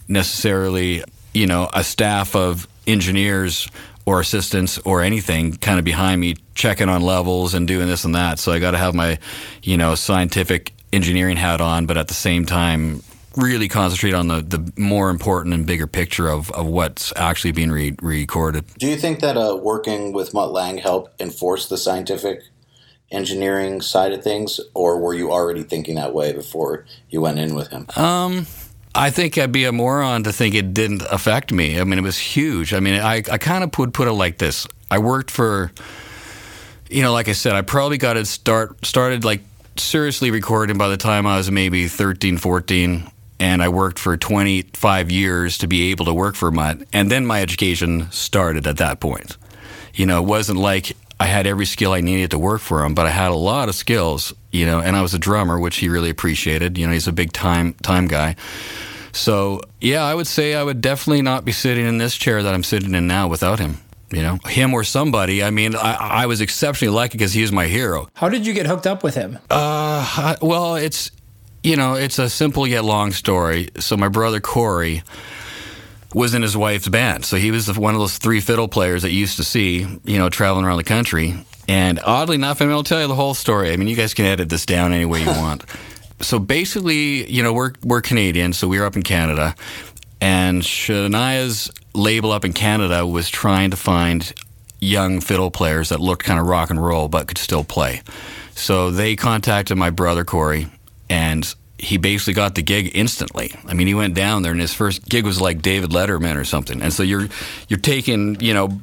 necessarily, 0.08 1.02
you 1.34 1.48
know, 1.48 1.70
a 1.74 1.84
staff 1.84 2.36
of 2.36 2.68
engineers 2.88 3.70
or 4.06 4.20
assistants 4.20 4.78
or 4.80 5.02
anything 5.02 5.54
kind 5.58 5.80
of 5.80 5.86
behind 5.86 6.22
me 6.22 6.36
checking 6.54 6.90
on 6.90 7.02
levels 7.02 7.54
and 7.54 7.68
doing 7.68 7.88
this 7.88 8.06
and 8.06 8.16
that. 8.16 8.40
So 8.40 8.52
I 8.52 8.60
got 8.60 8.72
to 8.72 8.78
have 8.78 8.94
my, 8.94 9.18
you 9.64 9.78
know, 9.78 9.96
scientific 9.96 10.74
engineering 10.94 11.38
hat 11.38 11.62
on, 11.62 11.86
but 11.86 11.98
at 11.98 12.08
the 12.08 12.14
same 12.14 12.46
time, 12.46 13.02
really 13.36 13.68
concentrate 13.68 14.14
on 14.14 14.28
the, 14.28 14.42
the 14.42 14.74
more 14.78 15.10
important 15.10 15.54
and 15.54 15.66
bigger 15.66 15.88
picture 15.88 16.30
of, 16.30 16.52
of 16.52 16.66
what's 16.66 17.12
actually 17.16 17.52
being 17.52 17.72
re- 17.72 17.96
recorded. 18.02 18.66
Do 18.78 18.88
you 18.88 18.96
think 18.96 19.20
that 19.20 19.38
uh, 19.38 19.58
working 19.62 20.14
with 20.14 20.34
Mutt 20.34 20.52
Lange 20.52 20.78
helped 20.78 21.20
enforce 21.22 21.68
the 21.68 21.78
scientific 21.78 22.44
engineering 23.12 23.82
side 23.82 24.14
of 24.14 24.24
things, 24.24 24.60
or 24.74 25.00
were 25.00 25.14
you 25.14 25.32
already 25.32 25.64
thinking 25.64 25.96
that 25.96 26.14
way 26.14 26.32
before 26.32 26.86
you 27.10 27.22
went 27.22 27.40
in 27.40 27.56
with 27.56 27.70
him? 27.70 27.88
Um, 27.96 28.48
I 28.96 29.10
think 29.10 29.38
I'd 29.38 29.52
be 29.52 29.66
a 29.66 29.74
moron 29.74 30.24
to 30.24 30.32
think 30.32 30.56
it 30.56 30.74
didn't 30.74 31.02
affect 31.12 31.52
me. 31.52 31.80
I 31.80 31.84
mean, 31.84 32.00
it 32.00 32.04
was 32.04 32.18
huge. 32.18 32.74
I 32.74 32.80
mean, 32.80 33.00
I, 33.02 33.18
I 33.18 33.38
kind 33.38 33.64
of 33.64 33.78
would 33.78 33.94
put 33.94 34.08
it 34.08 34.14
like 34.14 34.38
this. 34.38 34.66
I 34.90 35.00
worked 35.00 35.30
for, 35.30 35.72
you 36.90 37.02
know, 37.02 37.12
like 37.12 37.28
I 37.28 37.34
said, 37.34 37.54
I 37.54 37.62
probably 37.62 37.98
got 37.98 38.16
it 38.16 38.26
start 38.26 38.86
started 38.86 39.26
like 39.26 39.42
seriously 39.76 40.32
recording 40.32 40.78
by 40.78 40.88
the 40.88 40.96
time 40.96 41.28
I 41.28 41.36
was 41.36 41.52
maybe 41.52 41.90
13, 41.90 42.38
14. 42.38 43.12
And 43.38 43.62
I 43.62 43.68
worked 43.68 44.00
for 44.00 44.16
25 44.16 45.12
years 45.12 45.58
to 45.58 45.68
be 45.68 45.92
able 45.92 46.06
to 46.06 46.14
work 46.14 46.36
for 46.36 46.52
Mutt. 46.52 46.84
And 46.94 47.12
then 47.12 47.26
my 47.26 47.42
education 47.42 48.10
started 48.12 48.66
at 48.66 48.78
that 48.78 49.02
point. 49.02 49.36
You 49.94 50.06
know, 50.06 50.24
it 50.24 50.26
wasn't 50.26 50.60
like 50.60 50.96
I 51.20 51.26
had 51.26 51.46
every 51.46 51.66
skill 51.66 51.92
I 51.92 52.00
needed 52.00 52.32
to 52.32 52.40
work 52.40 52.62
for 52.62 52.86
him, 52.86 52.96
but 52.96 53.06
I 53.06 53.10
had 53.10 53.32
a 53.32 53.36
lot 53.36 53.68
of 53.68 53.76
skills, 53.76 54.34
you 54.56 54.66
know, 54.66 54.80
and 54.80 54.96
I 54.96 55.02
was 55.02 55.14
a 55.14 55.20
drummer, 55.20 55.60
which 55.60 55.78
he 55.78 55.90
really 55.90 56.10
appreciated. 56.10 56.78
You 56.78 56.88
know, 56.88 56.94
he's 56.94 57.08
a 57.08 57.14
big 57.14 57.34
time 57.34 57.74
time 57.76 58.08
guy. 58.08 58.36
So 59.12 59.62
yeah, 59.80 60.04
I 60.04 60.14
would 60.14 60.28
say 60.28 60.56
I 60.56 60.64
would 60.64 60.82
definitely 60.82 61.22
not 61.22 61.46
be 61.46 61.52
sitting 61.52 61.86
in 61.86 61.98
this 61.98 62.16
chair 62.16 62.44
that 62.44 62.54
I'm 62.54 62.64
sitting 62.64 62.94
in 62.96 63.08
now 63.08 63.28
without 63.28 63.60
him. 63.60 63.78
You 64.12 64.22
know, 64.22 64.38
him 64.46 64.74
or 64.74 64.84
somebody. 64.84 65.44
I 65.44 65.50
mean, 65.50 65.76
I, 65.76 65.94
I 65.94 66.26
was 66.28 66.40
exceptionally 66.40 66.94
lucky 66.94 67.18
because 67.18 67.34
he 67.34 67.42
was 67.42 67.52
my 67.52 67.66
hero. 67.66 68.08
How 68.14 68.30
did 68.30 68.46
you 68.46 68.54
get 68.54 68.66
hooked 68.66 68.88
up 68.88 69.04
with 69.04 69.16
him? 69.16 69.40
Uh, 69.50 70.06
I, 70.08 70.38
well, 70.42 70.76
it's 70.76 71.12
you 71.64 71.76
know, 71.76 71.96
it's 71.96 72.20
a 72.20 72.30
simple 72.30 72.68
yet 72.68 72.86
long 72.86 73.12
story. 73.12 73.70
So 73.80 73.98
my 73.98 74.08
brother 74.08 74.40
Corey 74.40 75.04
was 76.14 76.34
in 76.34 76.44
his 76.44 76.56
wife's 76.56 76.88
band. 76.88 77.26
So 77.26 77.38
he 77.38 77.52
was 77.52 77.78
one 77.78 77.94
of 77.94 78.00
those 78.00 78.18
three 78.18 78.40
fiddle 78.40 78.68
players 78.68 79.02
that 79.02 79.12
you 79.12 79.20
used 79.20 79.38
to 79.38 79.44
see, 79.44 79.86
you 80.06 80.18
know, 80.20 80.30
traveling 80.30 80.64
around 80.66 80.78
the 80.78 80.84
country. 80.84 81.44
And 81.68 82.00
oddly 82.04 82.36
enough, 82.36 82.62
I 82.62 82.66
mean, 82.66 82.74
I'll 82.74 82.84
tell 82.84 83.02
you 83.02 83.08
the 83.08 83.16
whole 83.16 83.34
story. 83.34 83.72
I 83.72 83.78
mean, 83.78 83.88
you 83.88 83.96
guys 83.96 84.14
can 84.14 84.26
edit 84.26 84.50
this 84.50 84.66
down 84.66 84.94
any 84.94 85.06
way 85.06 85.22
you 85.22 85.28
want. 85.32 85.64
so 86.22 86.40
basically, 86.40 87.30
you 87.30 87.44
know, 87.44 87.54
we're 87.54 87.74
we're 87.84 88.02
Canadian, 88.02 88.54
so 88.54 88.68
we 88.68 88.80
were 88.80 88.86
up 88.86 88.96
in 88.96 89.04
Canada, 89.04 89.56
and 90.22 90.62
Shania's 90.62 91.72
label 91.94 92.32
up 92.32 92.46
in 92.46 92.54
Canada 92.54 93.06
was 93.06 93.30
trying 93.30 93.72
to 93.72 93.78
find 93.78 94.34
young 94.80 95.22
fiddle 95.22 95.52
players 95.52 95.90
that 95.90 96.00
looked 96.00 96.24
kind 96.24 96.40
of 96.40 96.46
rock 96.46 96.70
and 96.70 96.84
roll 96.84 97.08
but 97.08 97.28
could 97.28 97.38
still 97.38 97.64
play. 97.64 98.02
So 98.52 98.92
they 98.92 99.16
contacted 99.16 99.78
my 99.78 99.90
brother 99.90 100.24
Corey, 100.24 100.68
and 101.10 101.54
he 101.78 101.98
basically 101.98 102.34
got 102.34 102.56
the 102.56 102.62
gig 102.62 102.92
instantly. 102.96 103.54
I 103.68 103.74
mean, 103.74 103.88
he 103.88 103.94
went 103.94 104.14
down 104.14 104.44
there, 104.44 104.52
and 104.52 104.62
his 104.62 104.74
first 104.74 105.08
gig 105.10 105.26
was 105.26 105.42
like 105.42 105.62
David 105.62 105.90
Letterman 105.90 106.38
or 106.38 106.46
something. 106.46 106.82
And 106.82 106.94
so 106.94 107.04
you're 107.04 107.28
you're 107.68 107.80
taking, 107.80 108.40
you 108.40 108.54
know, 108.54 108.80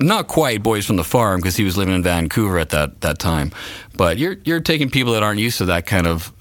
not 0.00 0.26
quite 0.26 0.62
boys 0.62 0.86
from 0.86 0.96
the 0.96 1.04
farm 1.04 1.40
because 1.40 1.56
he 1.56 1.64
was 1.64 1.76
living 1.76 1.94
in 1.94 2.02
Vancouver 2.02 2.58
at 2.58 2.70
that 2.70 3.00
that 3.02 3.18
time, 3.18 3.52
but 3.96 4.18
you're 4.18 4.36
you're 4.44 4.60
taking 4.60 4.90
people 4.90 5.12
that 5.12 5.22
aren't 5.22 5.40
used 5.40 5.58
to 5.58 5.66
that 5.66 5.86
kind 5.86 6.06
of 6.06 6.32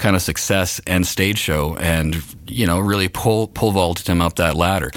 kind 0.00 0.16
of 0.16 0.22
success 0.22 0.80
and 0.86 1.06
stage 1.06 1.38
show 1.38 1.76
and 1.76 2.24
you 2.48 2.66
know 2.66 2.80
really 2.80 3.08
pull 3.08 3.46
pull 3.46 3.70
vaulted 3.70 4.06
him 4.06 4.20
up 4.20 4.36
that 4.36 4.56
ladder. 4.56 4.90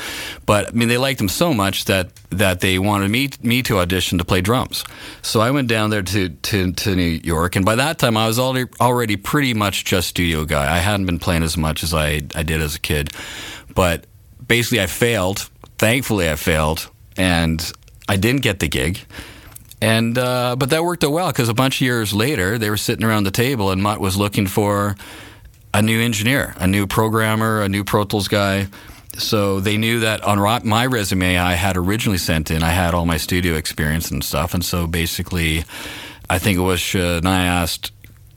But 0.45 0.69
i 0.69 0.71
mean 0.71 0.87
they 0.87 0.97
liked 0.97 1.21
him 1.21 1.29
so 1.29 1.53
much 1.53 1.85
that 1.85 2.09
that 2.31 2.59
they 2.59 2.79
wanted 2.79 3.09
me 3.11 3.29
me 3.43 3.61
to 3.63 3.77
audition 3.77 4.17
to 4.17 4.25
play 4.25 4.41
drums. 4.41 4.83
So 5.21 5.41
i 5.41 5.51
went 5.51 5.67
down 5.67 5.91
there 5.91 6.01
to 6.01 6.29
to, 6.29 6.71
to 6.71 6.95
new 6.95 7.19
york 7.23 7.55
and 7.55 7.63
by 7.63 7.75
that 7.75 7.99
time 7.99 8.17
i 8.17 8.25
was 8.25 8.39
already 8.39 8.71
already 8.81 9.15
pretty 9.15 9.53
much 9.53 9.85
just 9.85 10.07
studio 10.07 10.43
guy. 10.43 10.73
I 10.73 10.79
hadn't 10.79 11.05
been 11.05 11.19
playing 11.19 11.43
as 11.43 11.55
much 11.55 11.83
as 11.83 11.93
i 11.93 12.21
i 12.35 12.41
did 12.41 12.61
as 12.61 12.75
a 12.75 12.79
kid. 12.79 13.11
But 13.75 14.07
basically 14.45 14.81
i 14.81 14.87
failed 14.87 15.49
thankfully 15.77 16.29
i 16.29 16.35
failed 16.35 16.89
and 17.15 17.71
i 18.07 18.17
didn't 18.17 18.41
get 18.41 18.59
the 18.59 18.67
gig 18.67 18.99
and 19.83 20.17
uh, 20.17 20.55
but 20.55 20.69
that 20.69 20.81
worked 20.81 21.03
out 21.03 21.11
well 21.11 21.27
because 21.27 21.49
a 21.49 21.53
bunch 21.53 21.75
of 21.75 21.81
years 21.81 22.13
later, 22.13 22.57
they 22.57 22.69
were 22.69 22.77
sitting 22.77 23.03
around 23.03 23.25
the 23.25 23.31
table, 23.31 23.69
and 23.69 23.83
Mutt 23.83 23.99
was 23.99 24.15
looking 24.15 24.47
for 24.47 24.95
a 25.73 25.81
new 25.81 25.99
engineer, 25.99 26.53
a 26.57 26.67
new 26.67 26.87
programmer, 26.87 27.61
a 27.61 27.67
new 27.67 27.83
Pro 27.83 28.05
Tools 28.05 28.29
guy. 28.29 28.67
So 29.17 29.59
they 29.59 29.77
knew 29.77 29.99
that 29.99 30.23
on 30.23 30.39
my 30.63 30.85
resume 30.85 31.37
I 31.37 31.55
had 31.55 31.75
originally 31.75 32.17
sent 32.17 32.49
in, 32.49 32.63
I 32.63 32.69
had 32.69 32.93
all 32.93 33.05
my 33.05 33.17
studio 33.17 33.55
experience 33.55 34.09
and 34.09 34.23
stuff. 34.23 34.53
And 34.53 34.63
so 34.63 34.87
basically, 34.87 35.65
I 36.29 36.39
think 36.39 36.57
it 36.57 36.61
was 36.61 36.79
and 36.95 37.27
I 37.27 37.45
asked 37.45 37.91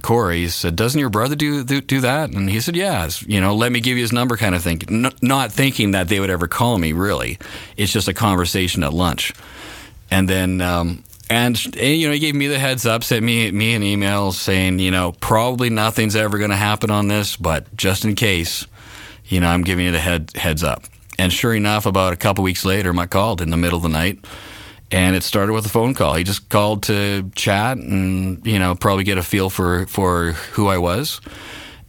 Corey, 0.07 0.43
he 0.43 0.49
said, 0.49 0.77
"Doesn't 0.77 1.01
your 1.01 1.11
brother 1.11 1.35
do, 1.35 1.65
do 1.65 1.81
do 1.81 2.01
that?" 2.01 2.31
And 2.31 2.49
he 2.49 2.61
said, 2.61 2.77
"Yeah, 2.77 3.11
you 3.27 3.41
know, 3.41 3.57
let 3.57 3.73
me 3.73 3.81
give 3.81 3.97
you 3.97 4.03
his 4.03 4.13
number, 4.13 4.37
kind 4.37 4.55
of 4.55 4.63
thing." 4.63 4.81
N- 4.89 5.13
not 5.21 5.51
thinking 5.51 5.91
that 5.91 6.07
they 6.07 6.21
would 6.21 6.31
ever 6.31 6.47
call 6.47 6.79
me. 6.79 6.93
Really, 6.93 7.41
it's 7.77 7.93
just 7.93 8.07
a 8.07 8.15
conversation 8.15 8.85
at 8.85 8.95
lunch, 8.95 9.33
and 10.11 10.29
then. 10.29 10.61
Um, 10.61 11.03
and, 11.29 11.57
and, 11.77 11.97
you 11.99 12.07
know, 12.07 12.13
he 12.13 12.21
gave 12.21 12.37
me 12.37 12.47
the 12.47 12.57
heads 12.57 12.87
up, 12.87 13.03
sent 13.03 13.25
me 13.25 13.51
me 13.51 13.75
an 13.75 13.83
email 13.83 14.31
saying, 14.31 14.79
you 14.79 14.93
know, 14.93 15.11
probably 15.19 15.71
nothing's 15.71 16.15
ever 16.15 16.39
going 16.39 16.51
to 16.51 16.57
happen 16.57 16.89
on 16.89 17.09
this, 17.09 17.37
but 17.37 17.77
just 17.77 18.05
in 18.05 18.15
case, 18.15 18.65
you 19.25 19.41
know, 19.41 19.49
I'm 19.49 19.65
giving 19.65 19.87
you 19.87 19.91
the 19.91 19.99
head 19.99 20.31
heads 20.37 20.63
up. 20.63 20.85
And 21.19 21.33
sure 21.33 21.53
enough, 21.53 21.85
about 21.85 22.13
a 22.13 22.17
couple 22.17 22.45
weeks 22.45 22.65
later, 22.65 22.93
my 22.93 23.07
called 23.07 23.43
in 23.43 23.51
the 23.51 23.57
middle 23.57 23.79
of 23.79 23.83
the 23.83 23.89
night, 23.89 24.25
and 24.91 25.17
it 25.17 25.23
started 25.23 25.53
with 25.53 25.67
a 25.67 25.71
phone 25.71 25.95
call. 25.95 26.15
He 26.15 26.25
just 26.25 26.49
called 26.49 26.85
to 26.85 27.31
chat 27.35 27.79
and 27.79 28.45
you 28.47 28.59
know 28.59 28.75
probably 28.75 29.05
get 29.05 29.19
a 29.19 29.23
feel 29.23 29.51
for 29.51 29.87
for 29.87 30.33
who 30.53 30.69
I 30.69 30.79
was, 30.79 31.21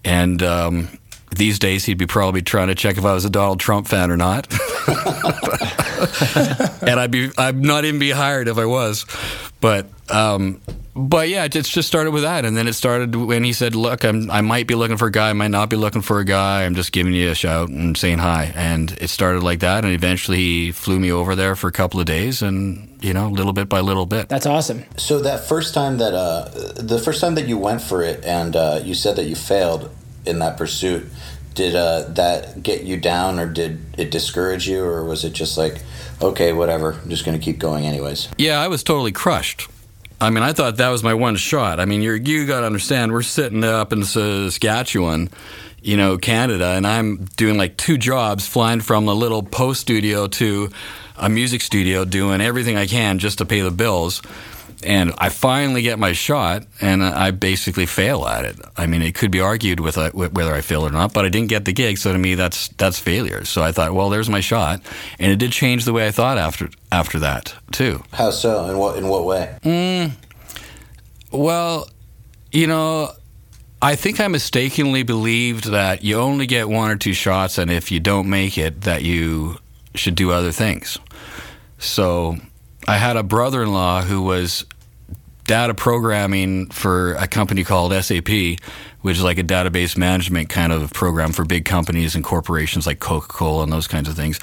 and. 0.03 0.41
Um, 0.43 0.99
these 1.29 1.59
days, 1.59 1.85
he'd 1.85 1.97
be 1.97 2.07
probably 2.07 2.41
trying 2.41 2.67
to 2.67 2.75
check 2.75 2.97
if 2.97 3.05
I 3.05 3.13
was 3.13 3.25
a 3.25 3.29
Donald 3.29 3.59
Trump 3.59 3.87
fan 3.87 4.11
or 4.11 4.17
not, 4.17 4.47
and 6.81 6.99
I'd 6.99 7.11
be 7.11 7.31
I'd 7.37 7.55
not 7.57 7.85
even 7.85 7.99
be 7.99 8.11
hired 8.11 8.47
if 8.47 8.57
I 8.57 8.65
was. 8.65 9.05
But 9.59 9.87
um, 10.09 10.61
but 10.95 11.29
yeah, 11.29 11.45
it 11.45 11.51
just 11.51 11.87
started 11.87 12.11
with 12.11 12.23
that, 12.23 12.43
and 12.43 12.57
then 12.57 12.67
it 12.67 12.73
started 12.73 13.15
when 13.15 13.43
he 13.43 13.53
said, 13.53 13.75
"Look, 13.75 14.03
I'm, 14.03 14.31
I 14.31 14.41
might 14.41 14.67
be 14.67 14.75
looking 14.75 14.97
for 14.97 15.07
a 15.07 15.11
guy, 15.11 15.29
I 15.29 15.33
might 15.33 15.51
not 15.51 15.69
be 15.69 15.75
looking 15.75 16.01
for 16.01 16.19
a 16.19 16.25
guy. 16.25 16.63
I'm 16.63 16.75
just 16.75 16.91
giving 16.91 17.13
you 17.13 17.29
a 17.29 17.35
shout 17.35 17.69
and 17.69 17.95
saying 17.95 18.17
hi." 18.17 18.51
And 18.55 18.91
it 18.99 19.09
started 19.09 19.43
like 19.43 19.59
that, 19.59 19.83
and 19.83 19.93
eventually 19.93 20.37
he 20.37 20.71
flew 20.71 20.99
me 20.99 21.11
over 21.11 21.35
there 21.35 21.55
for 21.55 21.67
a 21.67 21.71
couple 21.71 21.99
of 21.99 22.07
days, 22.07 22.41
and 22.41 22.97
you 23.03 23.13
know, 23.13 23.29
little 23.29 23.53
bit 23.53 23.69
by 23.69 23.79
little 23.79 24.05
bit. 24.05 24.29
That's 24.29 24.45
awesome. 24.45 24.85
So 24.97 25.19
that 25.19 25.47
first 25.47 25.73
time 25.73 25.97
that 25.97 26.13
uh, 26.13 26.49
the 26.75 26.99
first 26.99 27.21
time 27.21 27.35
that 27.35 27.47
you 27.47 27.57
went 27.57 27.81
for 27.81 28.01
it, 28.01 28.25
and 28.25 28.55
uh, 28.55 28.79
you 28.83 28.95
said 28.95 29.17
that 29.17 29.25
you 29.25 29.35
failed 29.35 29.91
in 30.27 30.39
that 30.39 30.57
pursuit, 30.57 31.07
did 31.53 31.75
uh, 31.75 32.03
that 32.09 32.61
get 32.61 32.83
you 32.83 32.97
down, 32.97 33.39
or 33.39 33.47
did 33.47 33.79
it 33.97 34.11
discourage 34.11 34.67
you, 34.67 34.83
or 34.83 35.03
was 35.03 35.23
it 35.23 35.33
just 35.33 35.57
like, 35.57 35.81
okay, 36.21 36.53
whatever, 36.53 36.93
I'm 36.93 37.09
just 37.09 37.25
going 37.25 37.37
to 37.37 37.43
keep 37.43 37.57
going 37.57 37.85
anyways? 37.85 38.29
Yeah, 38.37 38.59
I 38.59 38.67
was 38.67 38.83
totally 38.83 39.11
crushed. 39.11 39.67
I 40.19 40.29
mean, 40.29 40.43
I 40.43 40.53
thought 40.53 40.77
that 40.77 40.89
was 40.89 41.03
my 41.03 41.13
one 41.13 41.35
shot. 41.35 41.79
I 41.79 41.85
mean, 41.85 42.01
you're, 42.01 42.15
you 42.15 42.47
got 42.47 42.61
to 42.61 42.65
understand, 42.65 43.11
we're 43.11 43.21
sitting 43.21 43.63
up 43.63 43.93
in 43.93 44.03
Saskatchewan, 44.03 45.29
you 45.81 45.95
know, 45.95 46.17
Canada, 46.17 46.69
and 46.69 46.87
I'm 46.87 47.25
doing 47.37 47.57
like 47.57 47.77
two 47.77 47.97
jobs, 47.97 48.47
flying 48.47 48.81
from 48.81 49.07
a 49.07 49.13
little 49.13 49.43
post 49.43 49.81
studio 49.81 50.27
to 50.27 50.69
a 51.17 51.29
music 51.29 51.61
studio, 51.61 52.03
doing 52.03 52.41
everything 52.41 52.77
I 52.77 52.87
can 52.87 53.19
just 53.19 53.37
to 53.39 53.45
pay 53.45 53.61
the 53.61 53.71
bills. 53.71 54.21
And 54.83 55.13
I 55.17 55.29
finally 55.29 55.81
get 55.81 55.97
my 55.97 56.13
shot, 56.13 56.63
and 56.79 57.03
I 57.03 57.31
basically 57.31 57.87
fail 57.87 58.27
at 58.27 58.45
it. 58.45 58.57
I 58.77 58.85
mean, 58.85 59.01
it 59.01 59.15
could 59.15 59.31
be 59.31 59.41
argued 59.41 59.79
with 59.79 59.97
uh, 59.97 60.11
whether 60.11 60.53
I 60.53 60.61
failed 60.61 60.89
or 60.89 60.91
not, 60.91 61.13
but 61.13 61.25
I 61.25 61.29
didn't 61.29 61.49
get 61.49 61.65
the 61.65 61.73
gig. 61.73 61.97
So 61.97 62.13
to 62.13 62.19
me, 62.19 62.35
that's 62.35 62.67
that's 62.69 62.99
failure. 62.99 63.43
So 63.43 63.63
I 63.63 63.71
thought, 63.71 63.93
well, 63.93 64.09
there's 64.09 64.29
my 64.29 64.39
shot, 64.39 64.81
and 65.19 65.31
it 65.31 65.37
did 65.37 65.51
change 65.51 65.85
the 65.85 65.93
way 65.93 66.05
I 66.05 66.11
thought 66.11 66.37
after 66.37 66.69
after 66.91 67.17
that 67.19 67.55
too. 67.71 68.03
How 68.13 68.29
so? 68.29 68.69
In 68.69 68.77
what 68.77 68.97
in 68.97 69.07
what 69.07 69.25
way? 69.25 69.57
Mm, 69.63 70.11
well, 71.31 71.89
you 72.51 72.67
know, 72.67 73.11
I 73.81 73.95
think 73.95 74.19
I 74.19 74.27
mistakenly 74.27 75.03
believed 75.03 75.65
that 75.65 76.03
you 76.03 76.17
only 76.17 76.45
get 76.45 76.69
one 76.69 76.91
or 76.91 76.97
two 76.97 77.13
shots, 77.13 77.57
and 77.57 77.71
if 77.71 77.91
you 77.91 77.99
don't 77.99 78.29
make 78.29 78.57
it, 78.57 78.81
that 78.81 79.03
you 79.03 79.57
should 79.95 80.15
do 80.15 80.31
other 80.31 80.51
things. 80.51 80.97
So 81.79 82.37
I 82.87 82.97
had 82.97 83.17
a 83.17 83.23
brother 83.23 83.61
in 83.63 83.73
law 83.73 84.01
who 84.01 84.21
was 84.21 84.65
data 85.43 85.73
programming 85.73 86.69
for 86.69 87.13
a 87.15 87.27
company 87.27 87.63
called 87.63 87.93
SAP, 88.03 88.29
which 89.01 89.17
is 89.17 89.23
like 89.23 89.37
a 89.37 89.43
database 89.43 89.97
management 89.97 90.49
kind 90.49 90.71
of 90.71 90.93
program 90.93 91.31
for 91.33 91.43
big 91.43 91.65
companies 91.65 92.15
and 92.15 92.23
corporations 92.23 92.85
like 92.85 92.99
Coca 92.99 93.27
Cola 93.27 93.63
and 93.63 93.71
those 93.71 93.87
kinds 93.87 94.07
of 94.07 94.15
things. 94.15 94.39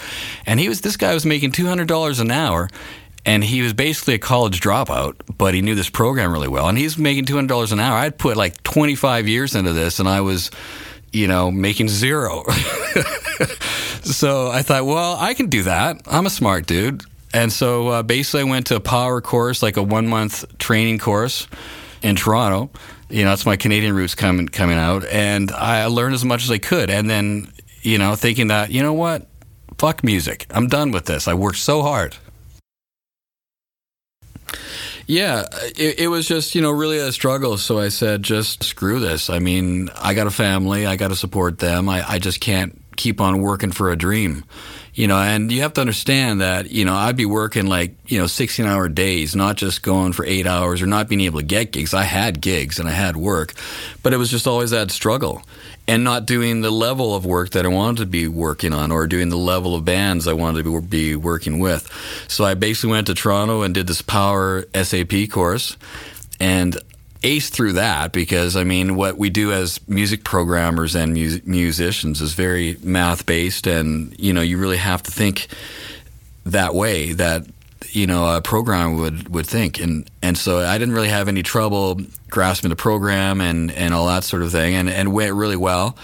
And 0.46 0.60
he 0.60 0.68
was 0.68 0.82
this 0.82 0.96
guy 0.96 1.14
was 1.14 1.24
making 1.24 1.52
two 1.52 1.66
hundred 1.66 1.88
dollars 1.88 2.20
an 2.20 2.30
hour. 2.30 2.68
And 3.26 3.42
he 3.42 3.62
was 3.62 3.72
basically 3.72 4.12
a 4.12 4.18
college 4.18 4.60
dropout, 4.60 5.14
but 5.38 5.54
he 5.54 5.62
knew 5.62 5.74
this 5.74 5.88
program 5.88 6.30
really 6.30 6.48
well. 6.48 6.68
And 6.68 6.76
he's 6.76 6.98
making 6.98 7.24
two 7.24 7.36
hundred 7.36 7.48
dollars 7.48 7.72
an 7.72 7.80
hour. 7.80 7.96
I'd 7.96 8.18
put 8.18 8.36
like 8.36 8.62
twenty 8.64 8.94
five 8.94 9.26
years 9.26 9.54
into 9.54 9.72
this, 9.72 9.98
and 9.98 10.06
I 10.06 10.20
was, 10.20 10.50
you 11.10 11.26
know, 11.26 11.50
making 11.50 11.88
zero. 11.88 12.44
so 14.02 14.50
I 14.50 14.60
thought, 14.60 14.84
well, 14.84 15.16
I 15.18 15.32
can 15.32 15.48
do 15.48 15.62
that. 15.62 16.02
I'm 16.06 16.26
a 16.26 16.30
smart 16.30 16.66
dude. 16.66 17.02
And 17.34 17.52
so 17.52 17.88
uh, 17.88 18.02
basically, 18.04 18.42
I 18.42 18.44
went 18.44 18.68
to 18.68 18.76
a 18.76 18.80
power 18.80 19.20
course, 19.20 19.60
like 19.60 19.76
a 19.76 19.82
one 19.82 20.06
month 20.06 20.56
training 20.58 20.98
course 20.98 21.48
in 22.00 22.14
Toronto. 22.14 22.70
You 23.10 23.24
know, 23.24 23.30
that's 23.30 23.44
my 23.44 23.56
Canadian 23.56 23.94
roots 23.94 24.14
coming 24.14 24.48
coming 24.48 24.78
out, 24.78 25.04
and 25.04 25.50
I 25.50 25.86
learned 25.86 26.14
as 26.14 26.24
much 26.24 26.44
as 26.44 26.50
I 26.52 26.58
could. 26.58 26.90
And 26.90 27.10
then, 27.10 27.52
you 27.82 27.98
know, 27.98 28.14
thinking 28.14 28.46
that, 28.48 28.70
you 28.70 28.82
know 28.82 28.92
what, 28.92 29.26
fuck 29.78 30.04
music, 30.04 30.46
I'm 30.50 30.68
done 30.68 30.92
with 30.92 31.06
this. 31.06 31.26
I 31.26 31.34
worked 31.34 31.58
so 31.58 31.82
hard. 31.82 32.16
Yeah, 35.06 35.44
it, 35.76 35.98
it, 35.98 36.08
was 36.08 36.26
just, 36.26 36.54
you 36.54 36.62
know, 36.62 36.70
really 36.70 36.96
a 36.96 37.12
struggle. 37.12 37.58
So 37.58 37.78
I 37.78 37.88
said, 37.88 38.22
just 38.22 38.64
screw 38.64 39.00
this. 39.00 39.28
I 39.28 39.38
mean, 39.38 39.90
I 39.96 40.14
got 40.14 40.26
a 40.26 40.30
family, 40.30 40.86
I 40.86 40.96
got 40.96 41.08
to 41.08 41.16
support 41.16 41.58
them. 41.58 41.90
I, 41.90 42.08
I 42.08 42.18
just 42.18 42.40
can't 42.40 42.80
keep 42.96 43.20
on 43.20 43.42
working 43.42 43.70
for 43.70 43.90
a 43.90 43.96
dream. 43.96 44.44
You 44.94 45.08
know, 45.08 45.16
and 45.16 45.50
you 45.50 45.62
have 45.62 45.72
to 45.74 45.80
understand 45.80 46.40
that, 46.40 46.70
you 46.70 46.84
know, 46.84 46.94
I'd 46.94 47.16
be 47.16 47.26
working 47.26 47.66
like, 47.66 47.96
you 48.06 48.18
know, 48.18 48.28
16 48.28 48.64
hour 48.64 48.88
days, 48.88 49.34
not 49.34 49.56
just 49.56 49.82
going 49.82 50.12
for 50.12 50.24
eight 50.24 50.46
hours 50.46 50.82
or 50.82 50.86
not 50.86 51.08
being 51.08 51.22
able 51.22 51.40
to 51.40 51.44
get 51.44 51.72
gigs. 51.72 51.92
I 51.92 52.04
had 52.04 52.40
gigs 52.40 52.78
and 52.78 52.88
I 52.88 52.92
had 52.92 53.16
work, 53.16 53.54
but 54.04 54.12
it 54.12 54.18
was 54.18 54.30
just 54.30 54.46
always 54.46 54.70
that 54.70 54.92
struggle 54.92 55.42
and 55.88 56.04
not 56.04 56.26
doing 56.26 56.60
the 56.60 56.70
level 56.70 57.14
of 57.14 57.26
work 57.26 57.50
that 57.50 57.66
I 57.66 57.68
wanted 57.68 57.98
to 57.98 58.06
be 58.06 58.28
working 58.28 58.72
on 58.72 58.92
or 58.92 59.06
doing 59.06 59.28
the 59.28 59.36
level 59.36 59.74
of 59.74 59.84
bands 59.84 60.28
I 60.28 60.32
wanted 60.32 60.64
to 60.64 60.80
be 60.80 61.16
working 61.16 61.58
with. 61.58 61.90
So 62.28 62.44
I 62.44 62.54
basically 62.54 62.90
went 62.90 63.08
to 63.08 63.14
Toronto 63.14 63.62
and 63.62 63.74
did 63.74 63.88
this 63.88 64.00
Power 64.00 64.64
SAP 64.74 65.28
course. 65.30 65.76
And 66.38 66.78
ace 67.24 67.50
through 67.50 67.72
that 67.72 68.12
because 68.12 68.54
I 68.54 68.62
mean, 68.62 68.94
what 68.94 69.18
we 69.18 69.30
do 69.30 69.52
as 69.52 69.80
music 69.88 70.22
programmers 70.22 70.94
and 70.94 71.14
mu- 71.14 71.40
musicians 71.44 72.20
is 72.20 72.34
very 72.34 72.76
math 72.82 73.26
based, 73.26 73.66
and 73.66 74.14
you 74.20 74.32
know, 74.32 74.42
you 74.42 74.58
really 74.58 74.76
have 74.76 75.02
to 75.04 75.10
think 75.10 75.48
that 76.46 76.74
way 76.74 77.12
that 77.14 77.46
you 77.90 78.06
know 78.06 78.36
a 78.36 78.42
programmer 78.42 78.94
would 78.94 79.28
would 79.30 79.46
think, 79.46 79.80
and 79.80 80.08
and 80.22 80.38
so 80.38 80.58
I 80.58 80.78
didn't 80.78 80.94
really 80.94 81.08
have 81.08 81.26
any 81.26 81.42
trouble 81.42 82.00
grasping 82.30 82.70
the 82.70 82.76
program 82.76 83.40
and 83.40 83.72
and 83.72 83.94
all 83.94 84.06
that 84.06 84.24
sort 84.24 84.42
of 84.42 84.52
thing, 84.52 84.74
and 84.74 84.88
and 84.88 85.12
went 85.12 85.34
really 85.34 85.56
well. 85.56 85.96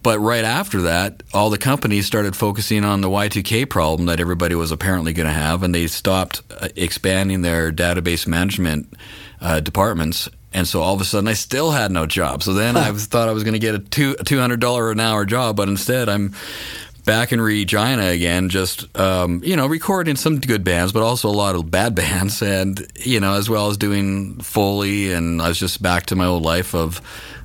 But 0.00 0.20
right 0.20 0.44
after 0.44 0.82
that, 0.82 1.24
all 1.34 1.50
the 1.50 1.58
companies 1.58 2.06
started 2.06 2.36
focusing 2.36 2.84
on 2.84 3.00
the 3.00 3.08
Y2K 3.08 3.68
problem 3.68 4.06
that 4.06 4.20
everybody 4.20 4.54
was 4.54 4.70
apparently 4.70 5.12
going 5.12 5.26
to 5.26 5.32
have, 5.32 5.64
and 5.64 5.74
they 5.74 5.88
stopped 5.88 6.40
uh, 6.50 6.68
expanding 6.76 7.42
their 7.42 7.72
database 7.72 8.26
management 8.26 8.94
uh, 9.40 9.58
departments 9.58 10.28
and 10.52 10.66
so 10.66 10.80
all 10.80 10.94
of 10.94 11.00
a 11.00 11.04
sudden, 11.04 11.28
I 11.28 11.34
still 11.34 11.70
had 11.70 11.90
no 11.90 12.06
job. 12.06 12.42
So 12.42 12.54
then 12.54 12.76
I 12.76 12.90
thought 12.92 13.28
I 13.28 13.32
was 13.32 13.44
going 13.44 13.54
to 13.54 13.58
get 13.58 13.74
a 13.74 13.78
two 13.78 14.14
two 14.24 14.38
hundred 14.38 14.60
dollar 14.60 14.90
an 14.90 15.00
hour 15.00 15.24
job, 15.24 15.56
but 15.56 15.68
instead 15.68 16.08
I'm 16.08 16.34
back 17.08 17.32
in 17.32 17.40
Regina 17.40 18.08
again, 18.08 18.50
just 18.50 18.96
um, 18.98 19.40
you 19.42 19.56
know 19.56 19.66
recording 19.66 20.14
some 20.14 20.38
good 20.40 20.62
bands, 20.62 20.92
but 20.92 21.02
also 21.02 21.28
a 21.28 21.32
lot 21.32 21.54
of 21.54 21.70
bad 21.70 21.94
bands, 21.96 22.42
and 22.42 22.86
you 22.96 23.18
know 23.18 23.34
as 23.34 23.48
well 23.48 23.68
as 23.68 23.76
doing 23.76 24.40
Foley, 24.40 25.12
and 25.12 25.40
I 25.40 25.48
was 25.48 25.58
just 25.58 25.82
back 25.82 26.06
to 26.06 26.16
my 26.16 26.26
old 26.26 26.42
life 26.42 26.74
of 26.74 27.00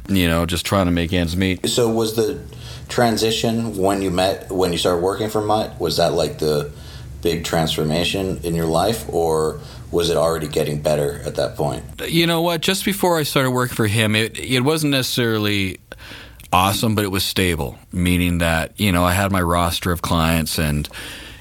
you 0.08 0.28
know 0.28 0.46
just 0.46 0.66
trying 0.66 0.86
to 0.86 0.92
make 0.92 1.14
ends 1.14 1.36
meet. 1.36 1.68
So 1.70 1.90
was 1.90 2.16
the 2.16 2.42
transition 2.90 3.78
when 3.78 4.02
you 4.02 4.12
met 4.12 4.52
when 4.52 4.72
you 4.72 4.78
started 4.78 5.02
working 5.02 5.30
for 5.30 5.42
Mutt? 5.42 5.80
Was 5.80 5.98
that 5.98 6.14
like 6.14 6.40
the 6.40 6.72
big 7.22 7.46
transformation 7.46 8.42
in 8.44 8.56
your 8.56 8.66
life, 8.66 9.08
or 9.08 9.62
was 9.94 10.10
it 10.10 10.18
already 10.18 10.48
getting 10.48 10.82
better 10.82 11.22
at 11.24 11.36
that 11.36 11.56
point? 11.56 11.84
You 12.08 12.28
know 12.28 12.42
what? 12.42 12.62
Just 12.62 12.84
before 12.84 13.18
I 13.18 13.24
started 13.24 13.52
working 13.52 13.76
for 13.76 13.88
him, 13.88 14.16
it 14.16 14.38
it 14.40 14.62
wasn't 14.62 14.92
necessarily 14.92 15.80
awesome, 16.52 16.96
but 16.96 17.06
it 17.06 17.12
was 17.12 17.24
stable, 17.24 17.78
meaning 17.92 18.40
that 18.40 18.78
you 18.80 18.92
know 18.92 19.04
I 19.06 19.14
had 19.14 19.32
my 19.32 19.42
roster 19.42 19.92
of 19.92 20.02
clients 20.02 20.58
and. 20.58 20.90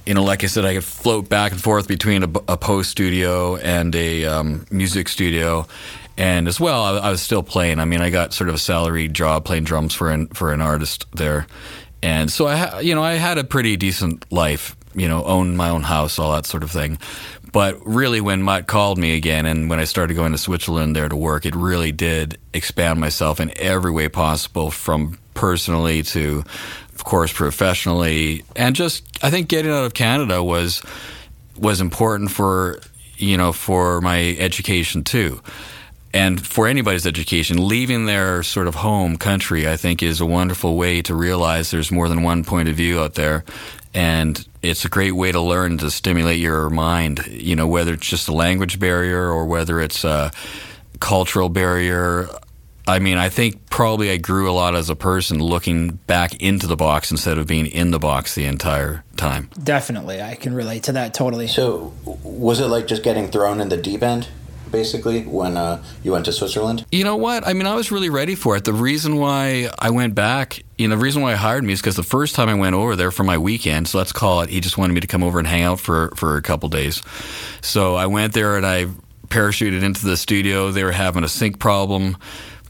You 0.04 0.14
know, 0.14 0.24
like 0.24 0.42
I 0.42 0.48
said, 0.48 0.64
I 0.64 0.74
could 0.74 0.82
float 0.82 1.28
back 1.28 1.52
and 1.52 1.60
forth 1.60 1.86
between 1.86 2.24
a, 2.24 2.28
a 2.48 2.56
post 2.56 2.90
studio 2.90 3.54
and 3.54 3.94
a 3.94 4.24
um, 4.24 4.66
music 4.68 5.08
studio, 5.08 5.68
and 6.16 6.48
as 6.48 6.58
well, 6.58 6.82
I, 6.82 6.98
I, 6.98 7.10
was 7.10 7.22
still 7.22 7.44
playing. 7.44 7.78
I 7.78 7.84
mean, 7.84 8.00
I 8.00 8.10
got 8.10 8.32
sort 8.32 8.48
of 8.48 8.56
a 8.56 8.58
salary 8.58 9.06
job 9.06 9.44
playing 9.44 9.62
drums 9.62 9.94
for 9.94 10.10
an 10.10 10.26
for 10.28 10.52
an 10.52 10.60
artist 10.60 11.06
there, 11.12 11.46
and 12.02 12.32
so 12.32 12.48
I, 12.48 12.80
you 12.80 12.96
know, 12.96 13.02
I 13.04 13.12
had 13.12 13.38
a 13.38 13.44
pretty 13.44 13.76
decent 13.76 14.30
life. 14.32 14.74
You 14.92 15.06
know, 15.06 15.22
own 15.22 15.56
my 15.56 15.68
own 15.68 15.82
house, 15.82 16.18
all 16.18 16.32
that 16.32 16.46
sort 16.46 16.64
of 16.64 16.72
thing. 16.72 16.98
But 17.52 17.86
really, 17.86 18.22
when 18.22 18.42
Mutt 18.42 18.66
called 18.66 18.96
me 18.96 19.14
again 19.14 19.44
and 19.44 19.68
when 19.68 19.78
I 19.78 19.84
started 19.84 20.14
going 20.14 20.32
to 20.32 20.38
Switzerland 20.38 20.96
there 20.96 21.08
to 21.10 21.16
work, 21.16 21.44
it 21.44 21.54
really 21.54 21.92
did 21.92 22.38
expand 22.54 22.98
myself 22.98 23.40
in 23.40 23.52
every 23.58 23.90
way 23.90 24.08
possible 24.08 24.70
from 24.70 25.18
personally 25.34 26.02
to, 26.02 26.44
of 26.94 27.04
course, 27.04 27.30
professionally. 27.30 28.44
And 28.56 28.74
just, 28.74 29.04
I 29.22 29.30
think 29.30 29.48
getting 29.48 29.70
out 29.70 29.84
of 29.84 29.92
Canada 29.92 30.42
was, 30.42 30.82
was 31.58 31.82
important 31.82 32.30
for, 32.30 32.80
you 33.18 33.36
know, 33.36 33.52
for 33.52 34.00
my 34.00 34.34
education 34.38 35.04
too. 35.04 35.42
and 36.14 36.44
for 36.46 36.66
anybody's 36.68 37.06
education, 37.06 37.66
leaving 37.66 38.04
their 38.06 38.42
sort 38.42 38.68
of 38.68 38.74
home 38.76 39.16
country, 39.16 39.66
I 39.68 39.76
think, 39.76 40.02
is 40.02 40.20
a 40.20 40.26
wonderful 40.26 40.76
way 40.76 41.00
to 41.02 41.14
realize 41.14 41.70
there's 41.70 41.90
more 41.90 42.08
than 42.08 42.22
one 42.22 42.44
point 42.44 42.68
of 42.68 42.76
view 42.76 43.00
out 43.00 43.14
there. 43.14 43.44
And 43.94 44.46
it's 44.62 44.84
a 44.84 44.88
great 44.88 45.12
way 45.12 45.32
to 45.32 45.40
learn 45.40 45.78
to 45.78 45.90
stimulate 45.90 46.38
your 46.38 46.70
mind, 46.70 47.26
you 47.26 47.54
know, 47.56 47.66
whether 47.66 47.94
it's 47.94 48.08
just 48.08 48.28
a 48.28 48.32
language 48.32 48.78
barrier 48.78 49.30
or 49.30 49.44
whether 49.44 49.80
it's 49.80 50.04
a 50.04 50.30
cultural 51.00 51.48
barrier. 51.48 52.28
I 52.86 52.98
mean, 52.98 53.18
I 53.18 53.28
think 53.28 53.68
probably 53.70 54.10
I 54.10 54.16
grew 54.16 54.50
a 54.50 54.52
lot 54.52 54.74
as 54.74 54.90
a 54.90 54.96
person 54.96 55.38
looking 55.38 55.92
back 56.06 56.34
into 56.42 56.66
the 56.66 56.76
box 56.76 57.10
instead 57.10 57.38
of 57.38 57.46
being 57.46 57.66
in 57.66 57.90
the 57.90 57.98
box 57.98 58.34
the 58.34 58.46
entire 58.46 59.04
time. 59.16 59.50
Definitely. 59.62 60.20
I 60.20 60.34
can 60.34 60.54
relate 60.54 60.84
to 60.84 60.92
that 60.92 61.14
totally. 61.14 61.46
So, 61.46 61.92
was 62.04 62.60
it 62.60 62.66
like 62.66 62.86
just 62.86 63.02
getting 63.02 63.28
thrown 63.28 63.60
in 63.60 63.68
the 63.68 63.76
deep 63.76 64.02
end? 64.02 64.28
Basically 64.72 65.22
when 65.22 65.56
uh, 65.56 65.82
you 66.02 66.12
went 66.12 66.24
to 66.24 66.32
Switzerland? 66.32 66.84
You 66.90 67.04
know 67.04 67.16
what? 67.16 67.46
I 67.46 67.52
mean, 67.52 67.66
I 67.66 67.74
was 67.74 67.92
really 67.92 68.10
ready 68.10 68.34
for 68.34 68.56
it. 68.56 68.64
The 68.64 68.72
reason 68.72 69.16
why 69.16 69.70
I 69.78 69.90
went 69.90 70.14
back, 70.14 70.62
you 70.78 70.88
know, 70.88 70.96
the 70.96 71.02
reason 71.02 71.22
why 71.22 71.32
I 71.32 71.36
hired 71.36 71.62
me 71.62 71.72
is 71.72 71.80
because 71.80 71.96
the 71.96 72.02
first 72.02 72.34
time 72.34 72.48
I 72.48 72.54
went 72.54 72.74
over 72.74 72.96
there 72.96 73.10
for 73.10 73.22
my 73.22 73.38
weekend, 73.38 73.86
so 73.88 73.98
let's 73.98 74.12
call 74.12 74.40
it, 74.40 74.50
he 74.50 74.60
just 74.60 74.78
wanted 74.78 74.94
me 74.94 75.00
to 75.00 75.06
come 75.06 75.22
over 75.22 75.38
and 75.38 75.46
hang 75.46 75.62
out 75.62 75.78
for 75.78 76.10
for 76.16 76.36
a 76.36 76.42
couple 76.42 76.68
days. 76.68 77.02
So 77.60 77.94
I 77.94 78.06
went 78.06 78.32
there 78.32 78.56
and 78.56 78.66
I 78.66 78.86
parachuted 79.28 79.82
into 79.82 80.04
the 80.04 80.16
studio. 80.16 80.70
They 80.70 80.84
were 80.84 80.92
having 80.92 81.22
a 81.22 81.28
sync 81.28 81.58
problem 81.58 82.16